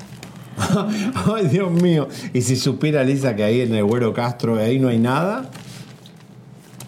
Ay, 1.35 1.47
Dios 1.47 1.71
mío. 1.71 2.07
Y 2.33 2.41
si 2.41 2.55
supiera 2.55 3.03
Lisa 3.03 3.35
que 3.35 3.43
ahí 3.43 3.61
en 3.61 3.75
el 3.75 3.83
Güero 3.83 4.13
Castro 4.13 4.57
ahí 4.57 4.79
no 4.79 4.87
hay 4.87 4.99
nada, 4.99 5.49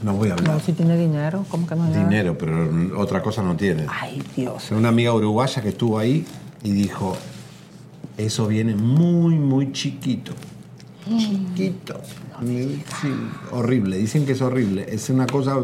no 0.03 0.14
voy 0.14 0.30
a 0.30 0.34
hablar. 0.34 0.56
No, 0.56 0.60
si 0.60 0.73
tiene 0.73 0.98
dinero, 0.98 1.45
¿cómo 1.49 1.68
que 1.68 1.76
no 1.76 1.84
hay 1.84 1.91
nada? 1.91 2.03
Dinero, 2.03 2.38
pero 2.38 2.69
otra 2.98 3.22
cosa 3.22 3.41
no 3.41 3.56
tiene. 3.56 3.86
Ay, 3.90 4.23
Dios. 4.36 4.72
Una 4.72 4.90
amiga 4.90 5.14
uruguaya 5.14 5.61
que 5.61 5.69
estuvo 5.69 5.99
ahí 5.99 6.26
y 6.64 6.72
dijo, 6.72 7.18
eso 8.18 8.48
viene 8.48 8.76
muy, 8.76 9.36
muy 9.36 9.72
chiquito. 9.72 10.34
Chiquito. 11.18 12.02
Sí, 12.41 13.14
horrible, 13.52 13.98
dicen 13.98 14.26
que 14.26 14.34
es 14.34 14.41
horrible. 14.41 14.86
Es 14.90 15.10
una 15.10 15.26
cosa 15.28 15.56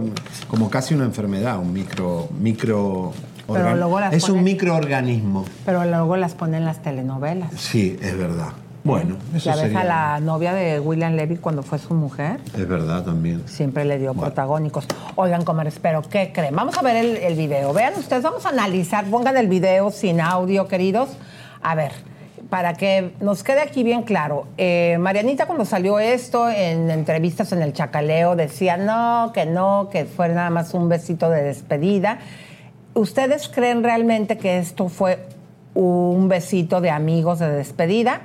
como 0.48 0.69
casi 0.69 0.93
una 0.93 1.06
enfermedad, 1.06 1.60
un 1.60 1.73
micro... 1.73 2.30
micro 2.39 3.11
Pero 3.48 3.60
organ- 3.65 3.77
luego 3.80 3.99
las 3.99 4.14
es 4.14 4.30
un 4.30 4.43
microorganismo. 4.43 5.45
Pero 5.65 5.85
luego 5.85 6.18
las 6.18 6.34
ponen 6.35 6.56
en 6.61 6.65
las 6.65 6.81
telenovelas. 6.81 7.52
Sí, 7.57 7.98
es 8.02 8.18
verdad. 8.18 8.49
Bueno, 8.84 9.18
eso 9.35 9.52
Ya 9.53 9.56
ves 9.61 9.76
a 9.76 9.84
la 9.84 10.19
novia 10.22 10.53
de 10.53 10.80
William 10.80 11.14
Levy 11.14 11.35
cuando 11.38 11.61
fue 11.61 11.77
su 11.77 11.93
mujer. 11.93 12.39
Es 12.57 12.68
verdad 12.68 13.03
también. 13.03 13.43
Siempre 13.45 13.85
le 13.85 13.99
dio 13.99 14.15
protagónicos. 14.15 14.88
Oigan, 15.15 15.43
comer, 15.43 15.72
pero 15.84 16.02
¿qué 16.02 16.31
creen? 16.34 16.56
Vamos 16.56 16.76
a 16.80 16.81
ver 16.81 16.95
el, 16.95 17.18
el 17.18 17.35
video. 17.35 17.73
Vean 17.73 17.93
ustedes, 17.95 18.23
vamos 18.23 18.43
a 18.48 18.49
analizar. 18.49 19.06
Pongan 19.06 19.38
el 19.38 19.48
video 19.48 19.91
sin 19.91 20.19
audio, 20.19 20.68
queridos. 20.68 21.10
A 21.61 21.76
ver, 21.76 21.91
para 22.51 22.73
que 22.73 23.13
nos 23.21 23.45
quede 23.45 23.61
aquí 23.61 23.81
bien 23.81 24.03
claro. 24.03 24.45
eh, 24.57 24.97
Marianita, 24.99 25.45
cuando 25.45 25.63
salió 25.63 25.99
esto 25.99 26.49
en 26.49 26.91
entrevistas 26.91 27.53
en 27.53 27.61
el 27.61 27.71
Chacaleo, 27.71 28.35
decía 28.35 28.75
no, 28.75 29.31
que 29.33 29.45
no, 29.45 29.87
que 29.89 30.03
fue 30.03 30.27
nada 30.27 30.49
más 30.49 30.73
un 30.73 30.89
besito 30.89 31.29
de 31.29 31.43
despedida. 31.43 32.19
¿Ustedes 32.93 33.47
creen 33.47 33.83
realmente 33.83 34.37
que 34.37 34.57
esto 34.57 34.89
fue 34.89 35.19
un 35.75 36.27
besito 36.27 36.81
de 36.81 36.89
amigos 36.89 37.39
de 37.39 37.49
despedida? 37.49 38.19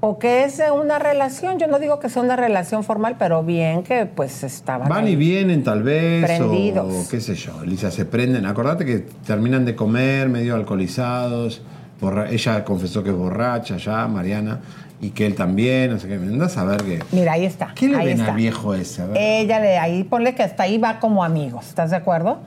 ¿O 0.00 0.18
que 0.18 0.44
es 0.44 0.60
una 0.74 0.98
relación? 0.98 1.58
Yo 1.58 1.66
no 1.66 1.78
digo 1.78 2.00
que 2.00 2.10
sea 2.10 2.20
una 2.20 2.36
relación 2.36 2.84
formal, 2.84 3.16
pero 3.18 3.42
bien 3.42 3.82
que 3.82 4.04
pues 4.04 4.44
estaban 4.44 4.90
Van 4.90 5.08
y 5.08 5.16
vienen 5.16 5.64
tal 5.64 5.82
vez, 5.82 6.22
Prendidos. 6.26 7.06
o 7.06 7.10
qué 7.10 7.18
sé 7.18 7.34
yo, 7.34 7.62
Elisa, 7.62 7.90
se 7.90 8.04
prenden. 8.04 8.44
Acordate 8.44 8.84
que 8.84 8.98
terminan 9.26 9.64
de 9.64 9.74
comer 9.74 10.28
medio 10.28 10.54
alcoholizados. 10.54 11.62
Borra- 12.00 12.30
ella 12.30 12.64
confesó 12.64 13.02
que 13.02 13.10
es 13.10 13.16
borracha 13.16 13.76
ya, 13.76 14.06
Mariana, 14.08 14.60
y 15.00 15.10
que 15.10 15.26
él 15.26 15.34
también, 15.34 15.90
no 15.92 15.98
sé 15.98 16.08
qué. 16.08 16.14
Andás 16.14 16.56
a 16.56 16.64
ver 16.64 16.82
qué. 16.82 17.00
Mira, 17.12 17.32
ahí 17.32 17.44
está. 17.44 17.72
¿Qué 17.74 17.88
le 17.88 17.96
ahí 17.96 18.06
ven 18.06 18.18
está. 18.20 18.30
al 18.32 18.36
viejo 18.36 18.74
ese? 18.74 19.02
A 19.02 19.06
ver. 19.06 19.16
Ella 19.18 19.60
le 19.60 19.78
ahí, 19.78 20.04
ponle 20.04 20.34
que 20.34 20.42
hasta 20.42 20.64
ahí 20.64 20.78
va 20.78 20.98
como 21.00 21.24
amigos, 21.24 21.66
¿estás 21.68 21.90
de 21.90 21.96
acuerdo? 21.96 22.38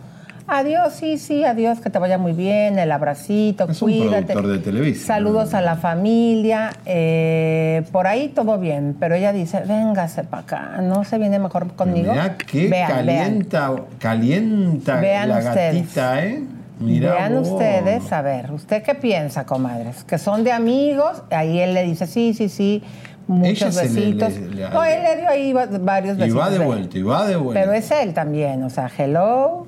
Adiós, 0.45 0.93
sí, 0.93 1.17
sí, 1.19 1.45
adiós, 1.45 1.79
que 1.79 1.89
te 1.89 1.97
vaya 1.99 2.17
muy 2.17 2.33
bien, 2.33 2.77
el 2.77 2.91
abracito, 2.91 3.63
es 3.69 3.81
un 3.81 3.89
cuídate. 3.89 4.33
productor 4.33 4.47
de 4.47 4.59
televisión. 4.59 5.07
Saludos 5.07 5.53
a 5.53 5.61
la 5.61 5.77
familia, 5.77 6.69
eh, 6.85 7.83
por 7.93 8.07
ahí 8.07 8.27
todo 8.27 8.57
bien, 8.59 8.93
pero 8.99 9.15
ella 9.15 9.31
dice, 9.31 9.61
véngase 9.61 10.25
para 10.25 10.43
acá, 10.43 10.81
¿no 10.81 11.05
se 11.05 11.17
viene 11.17 11.39
mejor 11.39 11.71
conmigo? 11.75 12.11
Mirá 12.11 12.35
qué 12.35 12.67
Vean, 12.67 12.91
calienta, 12.91 13.71
calienta 13.99 14.99
Vean 14.99 15.29
la 15.29 15.37
ustedes. 15.37 15.75
gatita, 15.75 16.25
¿eh? 16.25 16.43
Mirá 16.79 17.13
Vean 17.13 17.35
vos. 17.39 17.49
ustedes, 17.49 18.11
a 18.11 18.21
ver, 18.21 18.51
¿usted 18.51 18.81
qué 18.83 18.95
piensa, 18.95 19.45
comadres? 19.45 20.03
¿Que 20.03 20.17
son 20.17 20.43
de 20.43 20.51
amigos? 20.51 21.23
Ahí 21.31 21.59
él 21.59 21.73
le 21.73 21.83
dice, 21.83 22.07
sí, 22.07 22.33
sí, 22.33 22.49
sí, 22.49 22.83
muchos 23.27 23.75
besitos. 23.75 24.33
le- 24.33 24.49
le- 24.49 24.69
no, 24.69 24.83
él 24.83 25.03
le 25.03 25.15
dio 25.17 25.29
ahí 25.29 25.53
va- 25.53 25.67
varios 25.67 26.17
Y 26.17 26.21
besitos. 26.21 26.41
va 26.41 26.49
de 26.49 26.59
vuelta, 26.59 26.97
y 26.97 27.01
va 27.03 27.25
de 27.27 27.35
vuelta. 27.35 27.61
Pero 27.61 27.73
es 27.73 27.89
él 27.91 28.13
también, 28.13 28.63
o 28.63 28.69
sea, 28.69 28.89
hello. 28.97 29.67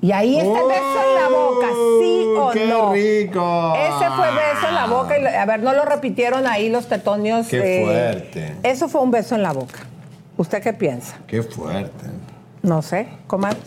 Y 0.00 0.12
ahí 0.12 0.36
está 0.36 0.58
el 0.60 0.66
beso 0.68 1.00
en 1.08 1.22
la 1.22 1.28
boca, 1.34 1.66
¿sí 2.00 2.24
o 2.36 2.46
¡Oh, 2.46 2.50
¡Qué 2.50 2.66
no? 2.66 2.92
rico! 2.92 3.74
Ese 3.74 4.10
fue 4.10 4.26
beso 4.32 4.68
en 4.68 4.74
la 4.74 4.86
boca. 4.86 5.18
Y, 5.18 5.24
a 5.24 5.46
ver, 5.46 5.62
no 5.62 5.72
lo 5.72 5.86
repitieron 5.86 6.46
ahí 6.46 6.68
los 6.68 6.88
tetonios. 6.88 7.48
¡Qué 7.48 7.80
eh, 7.80 7.84
fuerte! 7.84 8.54
Eso 8.62 8.88
fue 8.88 9.00
un 9.00 9.10
beso 9.10 9.34
en 9.34 9.42
la 9.42 9.52
boca. 9.52 9.78
¿Usted 10.36 10.62
qué 10.62 10.74
piensa? 10.74 11.16
¡Qué 11.26 11.42
fuerte! 11.42 12.04
No 12.62 12.82
sé, 12.82 13.08
comadres. 13.26 13.62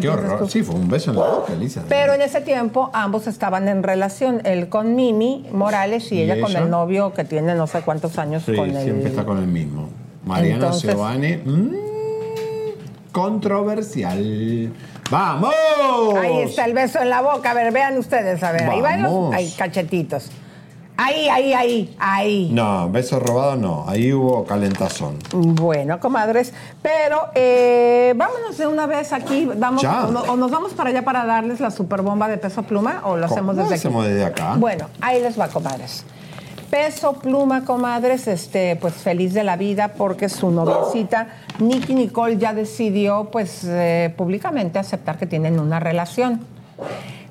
¡Qué, 0.00 0.08
piensas 0.08 0.24
horror! 0.32 0.38
tú? 0.40 0.48
Sí, 0.48 0.62
fue 0.62 0.74
un 0.74 0.88
beso 0.88 1.10
en 1.10 1.16
la 1.18 1.26
boca, 1.26 1.52
Elisa. 1.54 1.82
Pero 1.88 2.12
en 2.12 2.20
ese 2.20 2.40
tiempo 2.42 2.90
ambos 2.92 3.26
estaban 3.26 3.66
en 3.68 3.82
relación, 3.82 4.42
él 4.44 4.68
con 4.68 4.94
Mimi 4.94 5.46
Morales 5.52 6.12
y, 6.12 6.16
¿Y 6.16 6.20
ella, 6.22 6.40
con 6.40 6.54
el 6.54 6.68
novio 6.68 7.14
que 7.14 7.24
tiene 7.24 7.54
no 7.54 7.66
sé 7.66 7.80
cuántos 7.80 8.18
años 8.18 8.42
Sí, 8.44 8.54
con 8.54 8.70
siempre 8.70 9.00
el... 9.02 9.06
está 9.06 9.24
con 9.24 9.38
el 9.38 9.46
mismo. 9.46 9.88
Mariana 10.24 10.56
Entonces- 10.66 10.90
Seoane. 10.90 11.38
mm, 11.44 11.70
controversial. 13.12 14.72
¡Vamos! 15.10 15.54
Ahí 16.20 16.40
está 16.42 16.64
el 16.64 16.74
beso 16.74 17.00
en 17.00 17.08
la 17.10 17.22
boca, 17.22 17.52
a 17.52 17.54
ver, 17.54 17.72
vean 17.72 17.96
ustedes, 17.96 18.42
a 18.42 18.52
ver, 18.52 18.64
ahí 18.68 18.80
van 18.80 19.02
los 19.02 19.12
Vamos. 19.12 19.34
ahí, 19.34 19.52
cachetitos. 19.56 20.30
Ahí, 20.98 21.28
ahí, 21.28 21.52
ahí, 21.52 21.96
ahí. 21.98 22.50
No, 22.52 22.88
beso 22.90 23.20
robado 23.20 23.56
no. 23.56 23.84
Ahí 23.86 24.12
hubo 24.14 24.44
calentazón. 24.44 25.18
Bueno, 25.32 26.00
comadres, 26.00 26.54
pero 26.80 27.20
eh, 27.34 28.14
vámonos 28.16 28.56
de 28.56 28.66
una 28.66 28.86
vez 28.86 29.12
aquí, 29.12 29.46
vamos, 29.56 29.82
Ya. 29.82 30.06
o, 30.06 30.10
no- 30.10 30.22
o 30.22 30.36
nos 30.36 30.50
vamos 30.50 30.72
para 30.72 30.88
allá 30.90 31.04
para 31.04 31.26
darles 31.26 31.60
la 31.60 31.70
super 31.70 32.00
bomba 32.00 32.28
de 32.28 32.38
peso 32.38 32.62
pluma 32.62 33.02
o 33.04 33.16
lo 33.16 33.26
hacemos 33.26 33.54
¿Cómo 33.56 33.62
desde 33.68 33.74
hacemos 33.74 34.04
aquí. 34.04 34.14
desde 34.14 34.24
acá? 34.26 34.54
Bueno, 34.58 34.86
ahí 35.02 35.20
les 35.20 35.38
va, 35.38 35.48
comadres. 35.48 36.04
Peso 36.70 37.12
pluma, 37.12 37.64
comadres, 37.64 38.26
este, 38.26 38.74
pues 38.76 38.94
feliz 38.94 39.34
de 39.34 39.44
la 39.44 39.56
vida 39.56 39.92
porque 39.96 40.28
su 40.28 40.50
noviecita 40.50 41.28
Nicky 41.60 41.94
Nicole 41.94 42.38
ya 42.38 42.54
decidió, 42.54 43.28
pues 43.30 43.64
eh, 43.64 44.12
públicamente 44.16 44.78
aceptar 44.78 45.18
que 45.18 45.26
tienen 45.26 45.60
una 45.60 45.78
relación. 45.78 46.40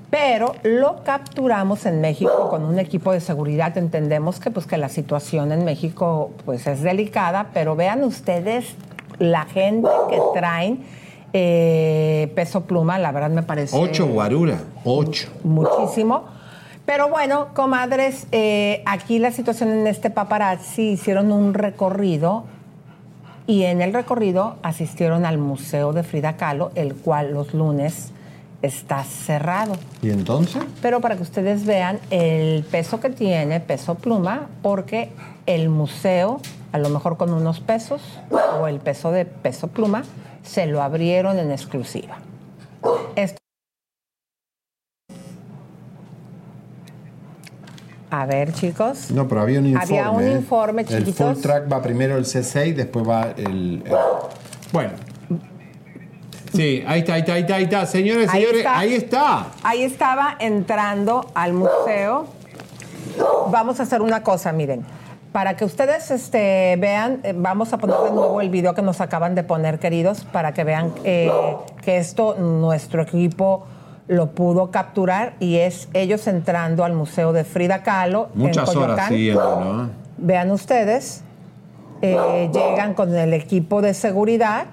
Pero 0.10 0.56
lo 0.64 1.04
capturamos 1.04 1.86
en 1.86 2.00
México 2.02 2.50
con 2.50 2.64
un 2.64 2.80
equipo 2.80 3.12
de 3.12 3.20
seguridad. 3.20 3.78
Entendemos 3.78 4.40
que, 4.40 4.52
pues, 4.52 4.66
que 4.66 4.78
la 4.78 4.90
situación 4.90 5.52
en 5.52 5.66
México 5.66 6.32
pues, 6.46 6.68
es 6.68 6.82
delicada, 6.82 7.48
pero 7.54 7.76
vean 7.76 8.04
ustedes 8.04 8.76
la 9.20 9.46
gente 9.46 9.90
que 10.10 10.20
traen 10.34 10.86
eh, 11.34 12.32
peso 12.34 12.62
pluma, 12.62 12.98
la 12.98 13.12
verdad 13.12 13.30
me 13.30 13.44
parece 13.44 13.76
Ocho 13.78 14.08
guarura. 14.08 14.60
Ocho. 14.86 15.30
muchísimo. 15.44 16.24
Pero 16.86 17.10
bueno, 17.10 17.48
comadres, 17.54 18.28
eh, 18.32 18.84
aquí 18.86 19.20
la 19.20 19.32
situación 19.32 19.70
en 19.70 19.88
este 19.88 20.10
paparazzi 20.12 20.92
hicieron 20.92 21.32
un 21.32 21.54
recorrido 21.54 22.46
y 23.48 23.64
en 23.64 23.82
el 23.82 23.92
recorrido 23.92 24.56
asistieron 24.62 25.26
al 25.26 25.38
Museo 25.38 25.94
de 25.94 26.04
Frida 26.04 26.38
Kahlo, 26.38 26.72
el 26.76 26.96
cual 26.96 27.34
los 27.34 27.54
lunes 27.54 28.12
está 28.66 29.04
cerrado. 29.04 29.74
¿Y 30.02 30.10
entonces? 30.10 30.64
Pero 30.82 31.02
para 31.02 31.16
que 31.16 31.24
ustedes 31.24 31.66
vean 31.66 32.00
el 32.10 32.64
peso 32.64 33.00
que 33.00 33.10
tiene, 33.10 33.60
peso 33.60 33.96
pluma, 33.96 34.48
porque 34.62 35.10
el 35.46 35.70
museo, 35.70 36.40
a 36.72 36.78
lo 36.80 36.90
mejor 36.90 37.18
con 37.18 37.34
unos 37.34 37.60
pesos, 37.62 38.02
o 38.60 38.68
el 38.68 38.80
peso 38.80 39.12
de 39.12 39.26
peso 39.26 39.68
pluma, 39.68 40.04
se 40.44 40.66
lo 40.66 40.82
abrieron 40.82 41.40
en 41.40 41.52
exclusiva. 41.52 42.18
Esto. 43.16 43.38
A 48.12 48.26
ver, 48.26 48.54
chicos. 48.54 49.12
No, 49.12 49.28
pero 49.28 49.42
había 49.42 49.60
un 49.60 49.66
informe. 49.68 50.00
Había 50.00 50.10
un 50.12 50.24
¿eh? 50.24 50.32
informe, 50.34 50.82
El 50.84 50.88
chiquitos. 50.88 51.34
full 51.34 51.42
track 51.42 51.72
va 51.72 51.82
primero 51.82 52.18
el 52.18 52.26
C6, 52.26 52.74
después 52.76 53.08
va 53.08 53.34
el. 53.36 53.84
el- 53.86 53.94
Bueno. 54.72 54.92
Sí, 56.56 56.84
ahí 56.88 57.00
está, 57.02 57.14
ahí 57.14 57.22
está, 57.22 57.34
ahí 57.34 57.42
está, 57.42 57.56
ahí 57.56 57.64
está. 57.64 57.86
Señores, 57.86 58.30
Ahí 58.30 58.42
señores, 58.42 58.60
está. 58.60 58.80
ahí 58.80 58.94
está. 58.94 59.48
Ahí 59.64 59.84
estaba 59.84 60.36
entrando 60.40 61.30
al 61.34 61.54
museo. 61.54 62.28
Vamos 63.50 63.80
a 63.80 63.84
hacer 63.84 64.02
una 64.02 64.24
cosa, 64.24 64.52
miren. 64.52 64.86
Para 65.32 65.58
que 65.58 65.66
ustedes 65.66 66.12
este, 66.12 66.78
vean, 66.80 67.20
eh, 67.24 67.34
vamos 67.36 67.74
a 67.74 67.78
poner 67.78 67.98
de 67.98 68.12
nuevo 68.12 68.40
el 68.40 68.50
video 68.50 68.74
que 68.74 68.82
nos 68.82 69.02
acaban 69.02 69.36
de 69.36 69.44
poner, 69.44 69.80
queridos, 69.80 70.24
para 70.32 70.54
que 70.54 70.64
vean 70.64 70.94
eh, 71.04 71.30
que 71.84 71.98
esto 71.98 72.36
nuestro 72.36 73.02
equipo 73.02 73.66
lo 74.08 74.32
pudo 74.32 74.72
capturar 74.72 75.34
y 75.40 75.58
es 75.58 75.90
ellos 75.94 76.28
entrando 76.28 76.86
al 76.86 76.94
Museo 76.94 77.34
de 77.34 77.44
Frida 77.44 77.84
Kahlo 77.84 78.30
Muchas 78.34 78.72
en 78.72 78.78
horas 78.78 79.08
siguiendo, 79.08 79.60
¿no? 79.60 79.90
Vean 80.18 80.52
ustedes, 80.52 81.24
eh, 82.02 82.50
llegan 82.54 82.94
con 82.94 83.14
el 83.14 83.34
equipo 83.34 83.82
de 83.82 83.94
seguridad 83.94 84.68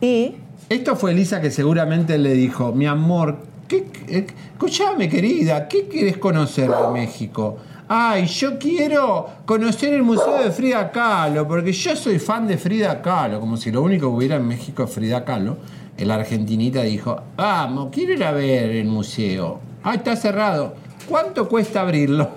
y 0.00 0.36
Esto 0.68 0.96
fue 0.96 1.12
Elisa 1.12 1.40
que 1.40 1.50
seguramente 1.50 2.18
le 2.18 2.32
dijo, 2.34 2.72
mi 2.72 2.86
amor, 2.86 3.36
¿qué, 3.68 3.86
eh, 4.08 4.26
escuchame 4.52 5.08
querida, 5.08 5.68
¿qué 5.68 5.86
quieres 5.88 6.16
conocer 6.18 6.68
de 6.70 6.88
México? 6.92 7.58
Ay, 7.88 8.26
yo 8.26 8.58
quiero 8.58 9.28
conocer 9.44 9.94
el 9.94 10.02
Museo 10.02 10.42
de 10.42 10.50
Frida 10.50 10.90
Kahlo, 10.90 11.46
porque 11.46 11.72
yo 11.72 11.94
soy 11.94 12.18
fan 12.18 12.48
de 12.48 12.58
Frida 12.58 13.00
Kahlo, 13.00 13.38
como 13.38 13.56
si 13.56 13.70
lo 13.70 13.80
único 13.82 14.08
que 14.10 14.16
hubiera 14.16 14.36
en 14.36 14.48
México 14.48 14.82
es 14.84 14.90
Frida 14.90 15.24
Kahlo. 15.24 15.56
El 15.96 16.10
argentinita 16.10 16.82
dijo, 16.82 17.16
vamos, 17.36 17.88
quiero 17.92 18.12
ir 18.14 18.24
a 18.24 18.32
ver 18.32 18.70
el 18.70 18.86
museo. 18.86 19.60
Ah, 19.84 19.94
está 19.94 20.16
cerrado. 20.16 20.74
¿Cuánto 21.08 21.48
cuesta 21.48 21.82
abrirlo? 21.82 22.28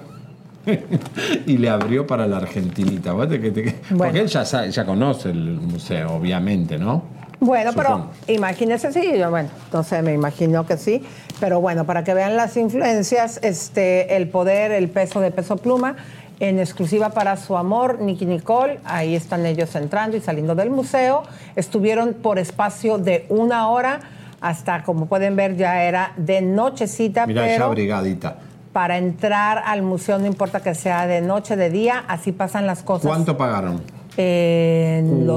y 1.48 1.58
le 1.58 1.68
abrió 1.70 2.06
para 2.06 2.28
la 2.28 2.38
argentinita. 2.38 3.12
¿Vos 3.14 3.28
te- 3.28 3.42
que 3.42 3.50
te- 3.52 3.76
Porque 3.98 4.20
él 4.20 4.28
ya, 4.28 4.46
sabe- 4.46 4.70
ya 4.72 4.86
conoce 4.86 5.32
el 5.32 5.60
museo, 5.60 6.12
obviamente, 6.14 6.78
¿no? 6.78 7.18
Bueno, 7.40 7.72
pero 7.74 7.90
Supongo. 7.90 8.11
imagínense, 8.28 8.91
sí, 8.91 9.18
yo, 9.18 9.30
bueno, 9.30 9.49
no 9.72 9.84
sé, 9.84 10.02
me 10.02 10.14
imagino 10.14 10.66
que 10.66 10.76
sí, 10.78 11.03
pero 11.40 11.61
bueno, 11.61 11.86
para 11.86 12.03
que 12.03 12.14
vean 12.14 12.36
las 12.36 12.57
influencias, 12.57 13.40
este, 13.41 14.18
el 14.18 14.28
poder, 14.28 14.72
el 14.72 14.90
peso 14.90 15.22
de 15.22 15.32
peso 15.32 15.56
pluma, 15.56 15.95
en 16.41 16.60
exclusiva 16.60 17.10
para 17.11 17.38
su 17.38 17.56
amor, 17.57 17.99
Nicky 17.99 18.26
Nicole, 18.26 18.80
ahí 18.84 19.16
están 19.16 19.45
ellos 19.45 19.74
entrando 19.76 20.18
y 20.18 20.22
saliendo 20.22 20.53
del 20.56 20.70
museo, 20.70 21.24
estuvieron 21.56 22.14
por 22.14 22.40
espacio 22.40 22.98
de 22.98 23.26
una 23.30 23.70
hora, 23.70 23.99
hasta 24.41 24.84
como 24.84 25.06
pueden 25.07 25.36
ver 25.36 25.56
ya 25.56 25.84
era 25.84 26.14
de 26.18 26.41
nochecita, 26.41 27.26
Mira, 27.26 27.45
ya 27.45 27.53
pero 27.53 27.66
abrigadita. 27.66 28.38
para 28.74 28.98
entrar 28.98 29.64
al 29.66 29.82
museo 29.82 30.18
no 30.20 30.28
importa 30.28 30.61
que 30.61 30.76
sea 30.76 31.07
de 31.07 31.22
noche, 31.22 31.56
de 31.56 31.70
día, 31.70 32.03
así 32.07 32.32
pasan 32.32 32.68
las 32.68 32.84
cosas. 32.84 33.07
¿Cuánto 33.07 33.38
pagaron? 33.38 33.82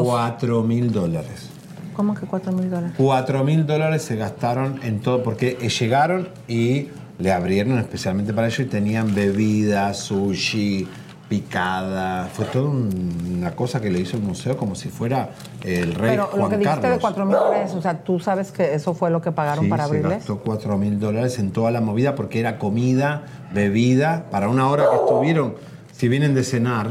Cuatro 0.05 0.63
mil 0.63 0.91
dólares. 0.93 1.52
¿Cómo 1.95 2.15
que 2.15 2.27
cuatro 2.27 2.53
mil 2.53 2.71
dólares? 2.71 2.93
Cuatro 2.97 3.45
mil 3.45 3.67
dólares 3.67 4.03
se 4.03 4.17
gastaron 4.17 4.81
en 4.83 5.01
todo, 5.01 5.23
porque 5.23 5.59
eh, 5.61 5.69
llegaron 5.69 6.29
y 6.49 6.89
le 7.19 7.33
abrieron 7.33 7.79
especialmente 7.79 8.33
para 8.33 8.47
ellos 8.49 8.61
y 8.61 8.65
tenían 8.65 9.15
bebida, 9.15 9.93
sushi, 9.95 10.89
picada. 11.29 12.27
Fue 12.33 12.45
toda 12.47 12.69
un- 12.69 13.35
una 13.39 13.53
cosa 13.53 13.81
que 13.81 13.91
le 13.91 14.01
hizo 14.01 14.17
el 14.17 14.23
museo 14.23 14.57
como 14.57 14.75
si 14.75 14.89
fuera 14.89 15.31
el 15.65 15.95
rey 15.95 16.11
Pero 16.11 16.27
Juan 16.27 16.41
lo 16.43 16.49
que 16.49 16.57
dijiste 16.59 16.81
Carlos. 16.81 16.97
de 16.97 17.01
cuatro 17.01 17.25
mil 17.27 17.35
dólares, 17.37 17.73
o 17.75 17.81
sea, 17.83 17.99
tú 18.05 18.19
sabes 18.21 18.53
que 18.53 18.75
eso 18.75 18.93
fue 18.95 19.11
lo 19.11 19.21
que 19.23 19.33
pagaron 19.33 19.65
Sí, 19.65 19.71
para 19.71 19.85
se 19.85 19.89
abrirles. 19.89 20.19
gastó 20.19 20.39
4 20.41 20.77
mil 20.79 20.99
dólares 21.01 21.39
en 21.39 21.51
toda 21.53 21.71
la 21.71 21.81
movida 21.81 22.15
porque 22.15 22.41
era 22.41 22.59
comida, 22.59 23.23
bebida, 23.55 24.27
para 24.31 24.49
una 24.49 24.69
hora 24.69 24.85
que 24.91 24.97
estuvieron, 24.97 25.55
si 25.93 26.09
vienen 26.09 26.35
de 26.35 26.43
cenar 26.45 26.91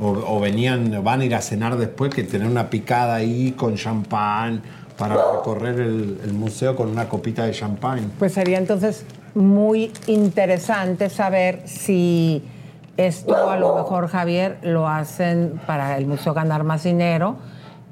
o, 0.00 0.08
o 0.08 0.40
venían, 0.40 1.02
van 1.04 1.20
a 1.20 1.24
ir 1.24 1.34
a 1.34 1.40
cenar 1.40 1.76
después, 1.76 2.14
que 2.14 2.24
tener 2.24 2.48
una 2.48 2.70
picada 2.70 3.14
ahí 3.14 3.52
con 3.52 3.76
champán 3.76 4.62
para 4.96 5.14
recorrer 5.14 5.80
el, 5.80 6.20
el 6.24 6.32
museo 6.32 6.76
con 6.76 6.88
una 6.88 7.08
copita 7.08 7.44
de 7.44 7.52
champán. 7.52 8.12
Pues 8.18 8.32
sería 8.32 8.58
entonces 8.58 9.04
muy 9.34 9.92
interesante 10.06 11.08
saber 11.08 11.62
si 11.64 12.42
esto 12.96 13.48
a 13.48 13.56
lo 13.56 13.76
mejor, 13.76 14.08
Javier, 14.08 14.58
lo 14.62 14.86
hacen 14.86 15.60
para 15.66 15.96
el 15.96 16.06
museo 16.06 16.34
ganar 16.34 16.64
más 16.64 16.82
dinero 16.82 17.36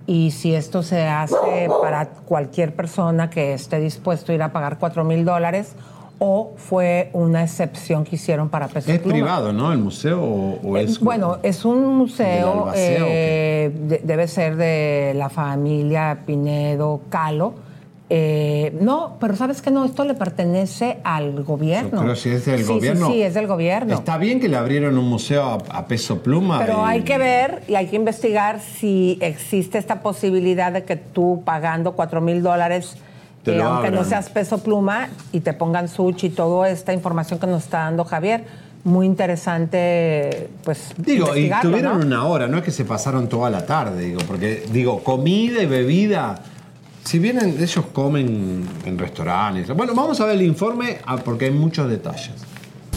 y 0.06 0.32
si 0.32 0.54
esto 0.54 0.82
se 0.82 1.06
hace 1.06 1.68
para 1.82 2.06
cualquier 2.10 2.74
persona 2.74 3.30
que 3.30 3.54
esté 3.54 3.78
dispuesto 3.78 4.32
a 4.32 4.34
ir 4.34 4.42
a 4.42 4.52
pagar 4.52 4.78
cuatro 4.78 5.04
mil 5.04 5.24
dólares 5.24 5.74
o 6.20 6.52
fue 6.56 7.10
una 7.12 7.44
excepción 7.44 8.04
que 8.04 8.16
hicieron 8.16 8.48
para 8.48 8.66
peso 8.68 8.90
Es 8.90 8.98
pluma. 8.98 9.12
privado, 9.14 9.52
¿no? 9.52 9.72
El 9.72 9.78
museo 9.78 10.20
o, 10.22 10.58
o 10.64 10.76
es... 10.76 10.98
Bueno, 11.00 11.38
es 11.42 11.64
un 11.64 11.76
¿Del 11.80 11.84
museo, 11.90 12.52
albacea 12.64 13.04
eh, 13.06 13.70
de- 13.86 14.00
debe 14.04 14.26
ser 14.26 14.56
de 14.56 15.12
la 15.16 15.28
familia 15.30 16.18
Pinedo 16.26 17.00
Calo. 17.08 17.54
Eh, 18.10 18.74
no, 18.80 19.16
pero 19.20 19.36
sabes 19.36 19.60
que 19.60 19.70
no, 19.70 19.84
esto 19.84 20.02
le 20.04 20.14
pertenece 20.14 20.96
al 21.04 21.44
gobierno. 21.44 22.00
Pero 22.00 22.16
si 22.16 22.30
es 22.30 22.46
del 22.46 22.64
Sí, 22.64 22.72
gobierno. 22.72 23.06
Sí, 23.08 23.22
es 23.22 23.34
del 23.34 23.46
gobierno. 23.46 23.92
Está 23.94 24.16
bien 24.16 24.40
que 24.40 24.48
le 24.48 24.56
abrieron 24.56 24.96
un 24.96 25.06
museo 25.08 25.44
a, 25.44 25.58
a 25.78 25.86
peso 25.86 26.22
pluma. 26.22 26.58
Pero 26.58 26.78
y- 26.78 26.88
hay 26.90 27.02
que 27.02 27.18
ver 27.18 27.62
y 27.68 27.74
hay 27.74 27.86
que 27.86 27.96
investigar 27.96 28.60
si 28.60 29.18
existe 29.20 29.76
esta 29.76 30.00
posibilidad 30.00 30.72
de 30.72 30.84
que 30.84 30.96
tú 30.96 31.42
pagando 31.44 31.92
cuatro 31.92 32.22
mil 32.22 32.42
dólares, 32.42 32.96
Lo 33.56 33.64
aunque 33.64 33.90
no 33.90 34.04
seas 34.04 34.28
peso 34.30 34.58
pluma, 34.58 35.08
y 35.32 35.40
te 35.40 35.52
pongan 35.52 35.88
sushi 35.88 36.28
y 36.28 36.30
toda 36.30 36.68
esta 36.68 36.92
información 36.92 37.38
que 37.38 37.46
nos 37.46 37.64
está 37.64 37.80
dando 37.80 38.04
Javier, 38.04 38.44
muy 38.84 39.06
interesante, 39.06 40.48
pues. 40.64 40.92
Digo, 40.96 41.36
y 41.36 41.50
tuvieron 41.62 42.00
¿no? 42.00 42.06
una 42.06 42.24
hora, 42.24 42.46
no 42.46 42.58
es 42.58 42.64
que 42.64 42.70
se 42.70 42.84
pasaron 42.84 43.28
toda 43.28 43.50
la 43.50 43.66
tarde, 43.66 44.04
digo, 44.06 44.20
porque, 44.26 44.64
digo, 44.70 45.02
comida 45.02 45.62
y 45.62 45.66
bebida. 45.66 46.42
Si 47.04 47.18
vienen, 47.18 47.56
ellos 47.58 47.86
comen 47.92 48.68
en 48.84 48.98
restaurantes. 48.98 49.74
Bueno, 49.74 49.94
vamos 49.94 50.20
a 50.20 50.26
ver 50.26 50.36
el 50.36 50.42
informe 50.42 50.98
ah, 51.06 51.16
porque 51.16 51.46
hay 51.46 51.52
muchos 51.52 51.88
detalles. 51.88 52.47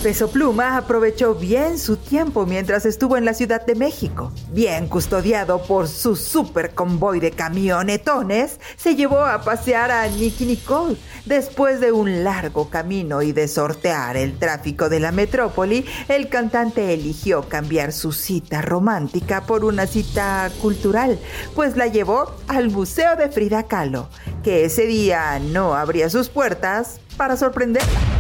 Peso 0.02 0.32
Pluma 0.32 0.78
aprovechó 0.78 1.36
bien 1.36 1.78
su 1.78 1.96
tiempo 1.96 2.48
mientras 2.48 2.88
estuvo 2.88 3.18
en 3.18 3.26
la 3.26 3.36
Ciudad 3.36 3.64
de 3.64 3.76
México. 3.76 4.32
Bien 4.52 4.88
custodiado 4.88 5.62
por 5.62 5.88
su 5.88 6.16
super 6.16 6.74
convoy 6.74 7.20
de 7.20 7.30
camionetones, 7.30 8.60
se 8.78 8.96
llevó 8.96 9.20
a 9.20 9.44
pasear 9.44 9.92
a 9.92 10.08
Nicky 10.08 10.46
Nicole. 10.48 10.98
Después 11.26 11.80
de 11.80 11.92
un 11.92 12.24
largo 12.24 12.72
camino 12.72 13.22
y 13.22 13.32
de 13.32 13.48
sortear 13.48 14.18
el 14.18 14.40
tráfico 14.40 14.90
de 14.90 15.00
la 15.00 15.12
metrópoli, 15.12 15.86
el 16.08 16.30
cantante 16.30 16.96
eligió 16.96 17.48
cambiar 17.48 17.94
su 17.94 18.12
cita 18.12 18.64
romántica 18.64 19.46
por 19.46 19.64
una 19.64 19.86
cita 19.86 20.50
cultural, 20.64 21.20
pues 21.54 21.78
la 21.78 21.86
llevó 21.86 22.36
al 22.48 22.72
Museo 22.72 23.16
de 23.18 23.30
Frida 23.30 23.68
Kahlo, 23.68 24.10
que 24.42 24.66
ese 24.66 24.88
día 24.88 25.38
no 25.38 25.76
abría 25.76 26.10
sus 26.10 26.30
puertas 26.30 27.00
para 27.18 27.38
sorprenderla. 27.38 28.11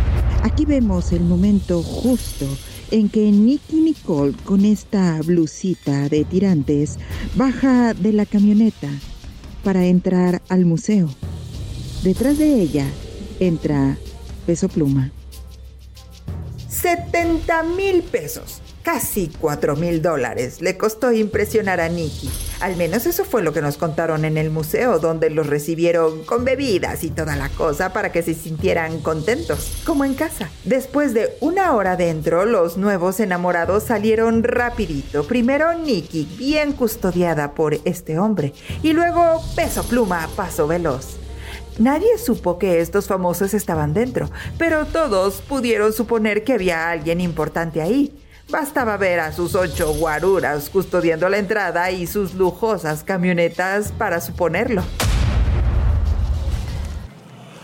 Aquí 0.43 0.65
vemos 0.65 1.11
el 1.11 1.21
momento 1.21 1.83
justo 1.83 2.47
en 2.89 3.09
que 3.09 3.31
Nicky 3.31 3.75
Nicole 3.75 4.33
con 4.43 4.65
esta 4.65 5.21
blusita 5.21 6.09
de 6.09 6.25
tirantes 6.25 6.97
baja 7.35 7.93
de 7.93 8.11
la 8.11 8.25
camioneta 8.25 8.89
para 9.63 9.85
entrar 9.85 10.41
al 10.49 10.65
museo. 10.65 11.09
Detrás 12.03 12.39
de 12.39 12.59
ella 12.59 12.87
entra 13.39 13.97
Peso 14.47 14.67
Pluma. 14.67 15.11
70 16.67 17.63
mil 17.63 18.01
pesos, 18.01 18.61
casi 18.83 19.31
4 19.39 19.75
mil 19.75 20.01
dólares, 20.01 20.61
le 20.61 20.77
costó 20.77 21.11
impresionar 21.11 21.79
a 21.79 21.89
Nicky. 21.89 22.29
Al 22.59 22.75
menos 22.75 23.05
eso 23.05 23.25
fue 23.25 23.41
lo 23.41 23.53
que 23.53 23.61
nos 23.61 23.77
contaron 23.77 24.25
en 24.25 24.37
el 24.37 24.49
museo, 24.49 24.99
donde 24.99 25.29
los 25.29 25.47
recibieron 25.47 26.23
con 26.23 26.45
bebidas 26.45 27.03
y 27.03 27.09
toda 27.09 27.35
la 27.35 27.49
cosa 27.49 27.93
para 27.93 28.11
que 28.11 28.23
se 28.23 28.33
sintieran 28.33 28.99
contentos, 29.01 29.81
como 29.85 30.05
en 30.05 30.13
casa. 30.13 30.49
Después 30.63 31.13
de 31.13 31.35
una 31.41 31.73
hora 31.73 31.95
dentro, 31.95 32.45
los 32.45 32.77
nuevos 32.77 33.19
enamorados 33.19 33.83
salieron 33.83 34.43
rapidito. 34.43 35.25
Primero 35.25 35.73
Nicky, 35.73 36.27
bien 36.37 36.73
custodiada 36.73 37.53
por 37.53 37.75
este 37.85 38.19
hombre, 38.19 38.53
y 38.83 38.93
luego 38.93 39.41
Peso 39.55 39.83
Pluma 39.83 40.23
a 40.23 40.27
paso 40.27 40.67
veloz. 40.67 41.17
Nadie 41.79 42.17
supo 42.17 42.59
que 42.59 42.81
estos 42.81 43.07
famosos 43.07 43.53
estaban 43.53 43.93
dentro, 43.93 44.29
pero 44.57 44.85
todos 44.85 45.41
pudieron 45.41 45.93
suponer 45.93 46.43
que 46.43 46.53
había 46.53 46.91
alguien 46.91 47.21
importante 47.21 47.81
ahí. 47.81 48.13
Bastaba 48.51 48.97
ver 48.97 49.21
a 49.21 49.31
sus 49.31 49.55
ocho 49.55 49.93
guaruras 49.93 50.69
custodiando 50.69 51.29
la 51.29 51.37
entrada 51.37 51.89
y 51.89 52.05
sus 52.05 52.33
lujosas 52.33 53.03
camionetas 53.03 53.93
para 53.93 54.19
suponerlo. 54.19 54.83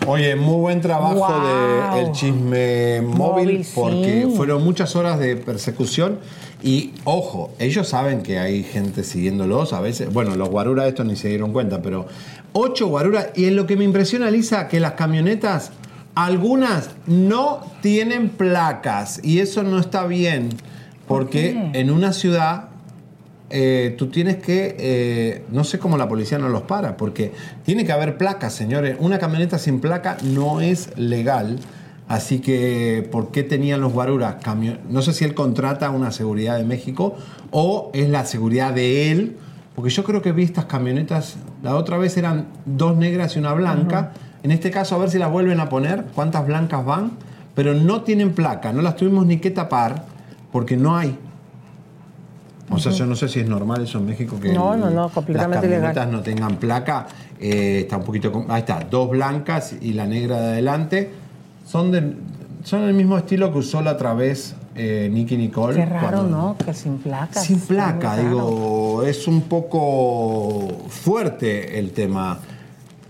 Oye, 0.05 0.37
muy 0.37 0.61
buen 0.61 0.79
trabajo 0.79 1.15
Wow. 1.15 1.97
del 1.97 2.11
chisme 2.13 3.01
móvil, 3.01 3.17
Móvil, 3.17 3.67
porque 3.75 4.23
sí. 4.25 4.33
fueron 4.37 4.63
muchas 4.63 4.95
horas 4.95 5.19
de 5.19 5.35
persecución 5.35 6.19
y 6.63 6.93
ojo, 7.03 7.51
ellos 7.59 7.89
saben 7.89 8.23
que 8.23 8.39
hay 8.39 8.63
gente 8.63 9.03
siguiéndolos 9.03 9.73
a 9.73 9.81
veces. 9.81 10.13
Bueno, 10.13 10.37
los 10.37 10.47
guaruras 10.47 10.87
estos 10.87 11.05
ni 11.05 11.17
se 11.17 11.27
dieron 11.27 11.51
cuenta, 11.51 11.81
pero 11.81 12.07
ocho 12.53 12.87
guaruras 12.87 13.27
y 13.35 13.45
en 13.47 13.57
lo 13.57 13.67
que 13.67 13.75
me 13.75 13.83
impresiona, 13.83 14.31
Lisa, 14.31 14.69
que 14.69 14.79
las 14.79 14.93
camionetas 14.93 15.71
algunas 16.15 16.91
no 17.05 17.59
tienen 17.81 18.29
placas 18.29 19.19
y 19.21 19.39
eso 19.39 19.61
no 19.63 19.77
está 19.77 20.07
bien, 20.07 20.49
porque 21.07 21.71
en 21.73 21.89
una 21.89 22.13
ciudad 22.13 22.69
eh, 23.49 23.95
tú 23.97 24.07
tienes 24.07 24.37
que, 24.37 24.75
eh, 24.77 25.45
no 25.51 25.63
sé 25.63 25.79
cómo 25.79 25.97
la 25.97 26.09
policía 26.09 26.37
no 26.37 26.49
los 26.49 26.63
para, 26.63 26.97
porque 26.97 27.31
tiene 27.63 27.85
que 27.85 27.93
haber 27.93 28.17
placas, 28.17 28.53
señores. 28.53 28.97
Una 28.99 29.19
camioneta 29.19 29.57
sin 29.57 29.79
placa 29.79 30.17
no 30.21 30.59
es 30.59 30.97
legal. 30.97 31.59
Así 32.09 32.39
que, 32.39 33.07
¿por 33.11 33.31
qué 33.31 33.43
tenían 33.43 33.81
los 33.81 33.93
guaruras? 33.93 34.35
No 34.89 35.01
sé 35.01 35.13
si 35.13 35.25
él 35.25 35.33
contrata 35.33 35.89
una 35.89 36.11
seguridad 36.11 36.57
de 36.57 36.63
México 36.63 37.15
o 37.51 37.91
es 37.93 38.09
la 38.09 38.25
seguridad 38.25 38.73
de 38.73 39.11
él, 39.11 39.37
porque 39.75 39.91
yo 39.91 40.03
creo 40.03 40.21
que 40.21 40.31
vi 40.31 40.43
estas 40.43 40.65
camionetas, 40.65 41.35
la 41.63 41.75
otra 41.75 41.97
vez 41.97 42.15
eran 42.17 42.47
dos 42.65 42.97
negras 42.97 43.35
y 43.35 43.39
una 43.39 43.53
blanca. 43.53 44.13
En 44.43 44.51
este 44.51 44.71
caso, 44.71 44.95
a 44.95 44.99
ver 44.99 45.09
si 45.09 45.19
las 45.19 45.31
vuelven 45.31 45.59
a 45.59 45.67
poner, 45.67 46.05
cuántas 46.15 46.47
blancas 46.47 46.85
van, 46.85 47.11
pero 47.55 47.73
no 47.73 48.01
tienen 48.03 48.33
placa, 48.33 48.71
no 48.71 48.81
las 48.81 48.95
tuvimos 48.95 49.25
ni 49.25 49.37
que 49.37 49.51
tapar 49.51 50.16
porque 50.51 50.77
no 50.77 50.95
hay. 50.97 51.17
O 52.69 52.77
sea, 52.79 52.91
yo 52.91 53.05
no 53.05 53.15
sé 53.15 53.29
si 53.29 53.39
es 53.39 53.47
normal 53.47 53.83
eso 53.83 53.97
en 53.97 54.07
México 54.07 54.37
que 54.41 54.51
No, 54.51 54.73
el- 54.73 54.81
no, 54.81 54.89
no, 54.89 55.09
completamente 55.09 55.55
las 55.55 55.61
camionetas 55.77 56.07
no 56.11 56.21
tengan 56.21 56.57
placa. 56.57 57.07
Eh, 57.39 57.81
está 57.83 57.97
un 57.97 58.03
poquito. 58.03 58.45
Ahí 58.49 58.59
está, 58.59 58.81
dos 58.89 59.09
blancas 59.09 59.73
y 59.79 59.93
la 59.93 60.05
negra 60.05 60.39
de 60.41 60.47
adelante. 60.47 61.11
Son 61.65 61.91
del 61.91 62.17
son 62.63 62.81
el 62.83 62.93
mismo 62.93 63.17
estilo 63.17 63.53
que 63.53 63.59
usó 63.59 63.81
la 63.81 63.93
otra 63.93 64.13
vez 64.13 64.53
eh, 64.75 65.09
Nicky 65.11 65.37
Nicole. 65.37 65.75
Qué 65.77 65.85
raro, 65.85 66.17
cuando- 66.17 66.37
¿no? 66.37 66.57
Que 66.57 66.73
sin 66.73 66.97
placas. 66.97 67.43
Sin 67.45 67.59
placa, 67.61 68.17
digo, 68.17 69.03
es 69.03 69.27
un 69.29 69.43
poco 69.43 70.67
fuerte 70.89 71.79
el 71.79 71.91
tema. 71.91 72.39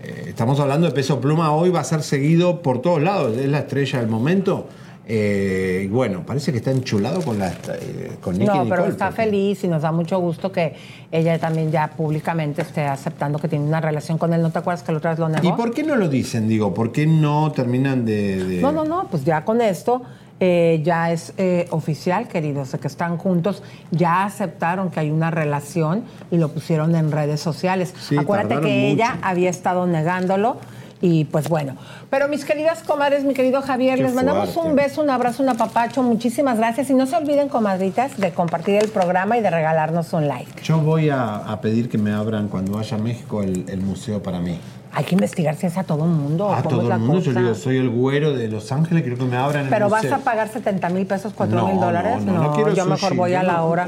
Eh, 0.00 0.26
estamos 0.28 0.60
hablando 0.60 0.86
de 0.86 0.92
peso 0.92 1.20
pluma, 1.20 1.50
hoy 1.52 1.70
va 1.70 1.80
a 1.80 1.84
ser 1.84 2.02
seguido 2.02 2.62
por 2.62 2.80
todos 2.80 3.02
lados, 3.02 3.36
es 3.36 3.48
la 3.48 3.58
estrella 3.60 3.98
del 3.98 4.08
momento. 4.08 4.68
Eh, 5.10 5.88
bueno, 5.90 6.22
parece 6.26 6.52
que 6.52 6.58
está 6.58 6.70
enchulado 6.70 7.22
con, 7.22 7.38
la, 7.38 7.48
eh, 7.48 8.12
con 8.20 8.34
Nicky 8.34 8.44
No, 8.46 8.52
pero 8.64 8.64
Nicole. 8.64 8.88
está 8.90 9.06
porque- 9.06 9.22
feliz 9.22 9.64
y 9.64 9.68
nos 9.68 9.80
da 9.80 9.90
mucho 9.90 10.18
gusto 10.20 10.52
que 10.52 10.74
ella 11.10 11.38
también 11.38 11.72
ya 11.72 11.88
públicamente 11.88 12.60
esté 12.60 12.82
aceptando 12.84 13.38
que 13.38 13.48
tiene 13.48 13.64
una 13.64 13.80
relación 13.80 14.18
con 14.18 14.34
él. 14.34 14.42
¿No 14.42 14.50
te 14.50 14.58
acuerdas 14.58 14.82
que 14.82 14.92
la 14.92 14.98
otra 14.98 15.10
vez 15.12 15.18
lo 15.18 15.30
negó? 15.30 15.48
¿Y 15.48 15.52
por 15.52 15.72
qué 15.72 15.82
no 15.82 15.96
lo 15.96 16.10
dicen? 16.10 16.46
Digo, 16.46 16.74
¿por 16.74 16.92
qué 16.92 17.06
no 17.06 17.50
terminan 17.52 18.04
de...? 18.04 18.44
de- 18.44 18.60
No, 18.60 18.70
no, 18.70 18.84
no, 18.84 19.08
pues 19.10 19.24
ya 19.24 19.46
con 19.46 19.62
esto 19.62 20.02
eh, 20.40 20.82
ya 20.84 21.10
es 21.10 21.32
eh, 21.38 21.66
oficial, 21.70 22.28
queridos, 22.28 22.70
de 22.72 22.78
que 22.78 22.86
están 22.86 23.16
juntos, 23.16 23.62
ya 23.90 24.24
aceptaron 24.24 24.90
que 24.90 25.00
hay 25.00 25.10
una 25.10 25.30
relación 25.30 26.04
y 26.30 26.36
lo 26.36 26.50
pusieron 26.50 26.94
en 26.94 27.10
redes 27.10 27.40
sociales. 27.40 27.92
Sí, 27.98 28.16
Acuérdate 28.18 28.60
que 28.60 28.88
ella 28.90 29.18
había 29.22 29.48
estado 29.50 29.86
negándolo. 29.86 30.58
Y 31.00 31.26
pues 31.26 31.48
bueno, 31.48 31.76
pero 32.10 32.26
mis 32.28 32.44
queridas 32.44 32.82
comadres, 32.82 33.22
mi 33.24 33.32
querido 33.32 33.62
Javier, 33.62 33.96
Qué 33.98 34.02
les 34.02 34.14
mandamos 34.14 34.50
fuerte. 34.50 34.70
un 34.70 34.76
beso, 34.76 35.00
un 35.02 35.10
abrazo, 35.10 35.42
un 35.44 35.48
apapacho, 35.48 36.02
muchísimas 36.02 36.58
gracias 36.58 36.90
y 36.90 36.94
no 36.94 37.06
se 37.06 37.14
olviden, 37.16 37.48
comadritas, 37.48 38.16
de 38.16 38.32
compartir 38.32 38.76
el 38.82 38.88
programa 38.88 39.38
y 39.38 39.40
de 39.40 39.50
regalarnos 39.50 40.12
un 40.12 40.26
like. 40.26 40.60
Yo 40.64 40.78
voy 40.80 41.08
a, 41.10 41.36
a 41.36 41.60
pedir 41.60 41.88
que 41.88 41.98
me 41.98 42.12
abran 42.12 42.48
cuando 42.48 42.72
vaya 42.72 42.96
a 42.96 43.00
México 43.00 43.42
el, 43.44 43.64
el 43.68 43.80
museo 43.80 44.22
para 44.22 44.40
mí. 44.40 44.58
Hay 44.90 45.04
que 45.04 45.14
investigar 45.14 45.54
si 45.54 45.66
es 45.66 45.76
a 45.76 45.84
todo 45.84 46.04
el 46.04 46.10
mundo. 46.10 46.52
A 46.52 46.62
todo 46.62 46.90
el 46.92 46.98
mundo, 46.98 47.20
yo 47.20 47.30
cosa. 47.32 47.40
digo, 47.40 47.54
soy 47.54 47.76
el 47.76 47.90
güero 47.90 48.32
de 48.32 48.48
Los 48.48 48.72
Ángeles, 48.72 49.02
quiero 49.04 49.18
que 49.18 49.24
me 49.24 49.36
abran 49.36 49.64
el 49.64 49.70
Pero 49.70 49.88
vas 49.90 50.10
a 50.10 50.18
pagar 50.18 50.48
70 50.48 50.88
mil 50.88 51.06
pesos, 51.06 51.32
4 51.36 51.54
No, 51.54 51.68
mil 51.68 51.78
dólares. 51.78 52.24
No, 52.24 52.32
no, 52.32 52.42
no 52.44 52.52
quiero 52.54 52.70
yo 52.74 52.84
sushi, 52.84 52.90
mejor 52.90 53.14
voy 53.14 53.34
a 53.34 53.42
yo 53.42 53.46
la 53.48 53.62
hora. 53.62 53.86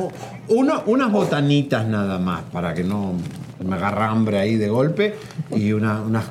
Uno- 0.48 0.82
unas 0.86 1.10
botanitas 1.10 1.86
nada 1.86 2.18
más, 2.18 2.42
para 2.52 2.74
que 2.74 2.84
no 2.84 3.14
me 3.64 3.76
agarre 3.76 4.04
hambre 4.04 4.38
ahí 4.38 4.56
de 4.56 4.68
golpe. 4.68 5.14
Y 5.54 5.72
una- 5.72 6.00
unas 6.02 6.26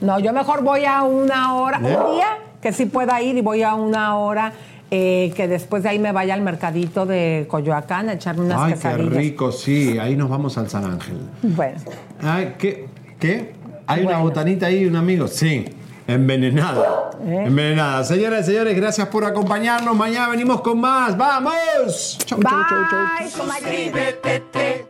No, 0.00 0.18
yo 0.18 0.32
mejor 0.32 0.62
voy 0.62 0.84
a 0.84 1.02
una 1.02 1.54
hora, 1.54 1.78
¿Eh? 1.78 1.96
un 1.96 2.14
día 2.16 2.38
que 2.62 2.72
sí 2.72 2.86
pueda 2.86 3.20
ir 3.22 3.36
y 3.36 3.40
voy 3.40 3.62
a 3.62 3.74
una 3.74 4.16
hora 4.16 4.52
eh, 4.92 5.32
que 5.36 5.46
después 5.46 5.84
de 5.84 5.90
ahí 5.90 5.98
me 6.00 6.10
vaya 6.10 6.34
al 6.34 6.42
mercadito 6.42 7.06
de 7.06 7.46
Coyoacán 7.48 8.08
a 8.08 8.14
echarme 8.14 8.42
unas 8.46 8.60
Ay, 8.60 8.74
qué 8.80 8.96
rico, 8.96 9.52
sí. 9.52 9.98
Ahí 9.98 10.16
nos 10.16 10.28
vamos 10.28 10.58
al 10.58 10.68
San 10.68 10.84
Ángel. 10.84 11.16
Bueno, 11.42 11.78
Ay, 12.22 12.54
¿qué? 12.58 12.88
¿Qué? 13.20 13.54
¿Hay 13.86 14.04
una 14.04 14.18
botanita 14.18 14.66
ahí, 14.66 14.84
un 14.86 14.96
amigo? 14.96 15.28
Sí. 15.28 15.64
Envenenada. 16.08 17.10
¿Eh? 17.24 17.44
Envenenada. 17.46 18.02
Señoras 18.02 18.48
y 18.48 18.50
señores, 18.50 18.74
gracias 18.76 19.06
por 19.08 19.24
acompañarnos. 19.24 19.96
Mañana 19.96 20.28
venimos 20.28 20.60
con 20.60 20.80
más. 20.80 21.16
¡Vamos! 21.16 22.18
Chau, 22.24 22.40
chau, 22.42 22.62
chau, 22.68 22.84
chau. 22.90 23.46
bye, 23.46 24.89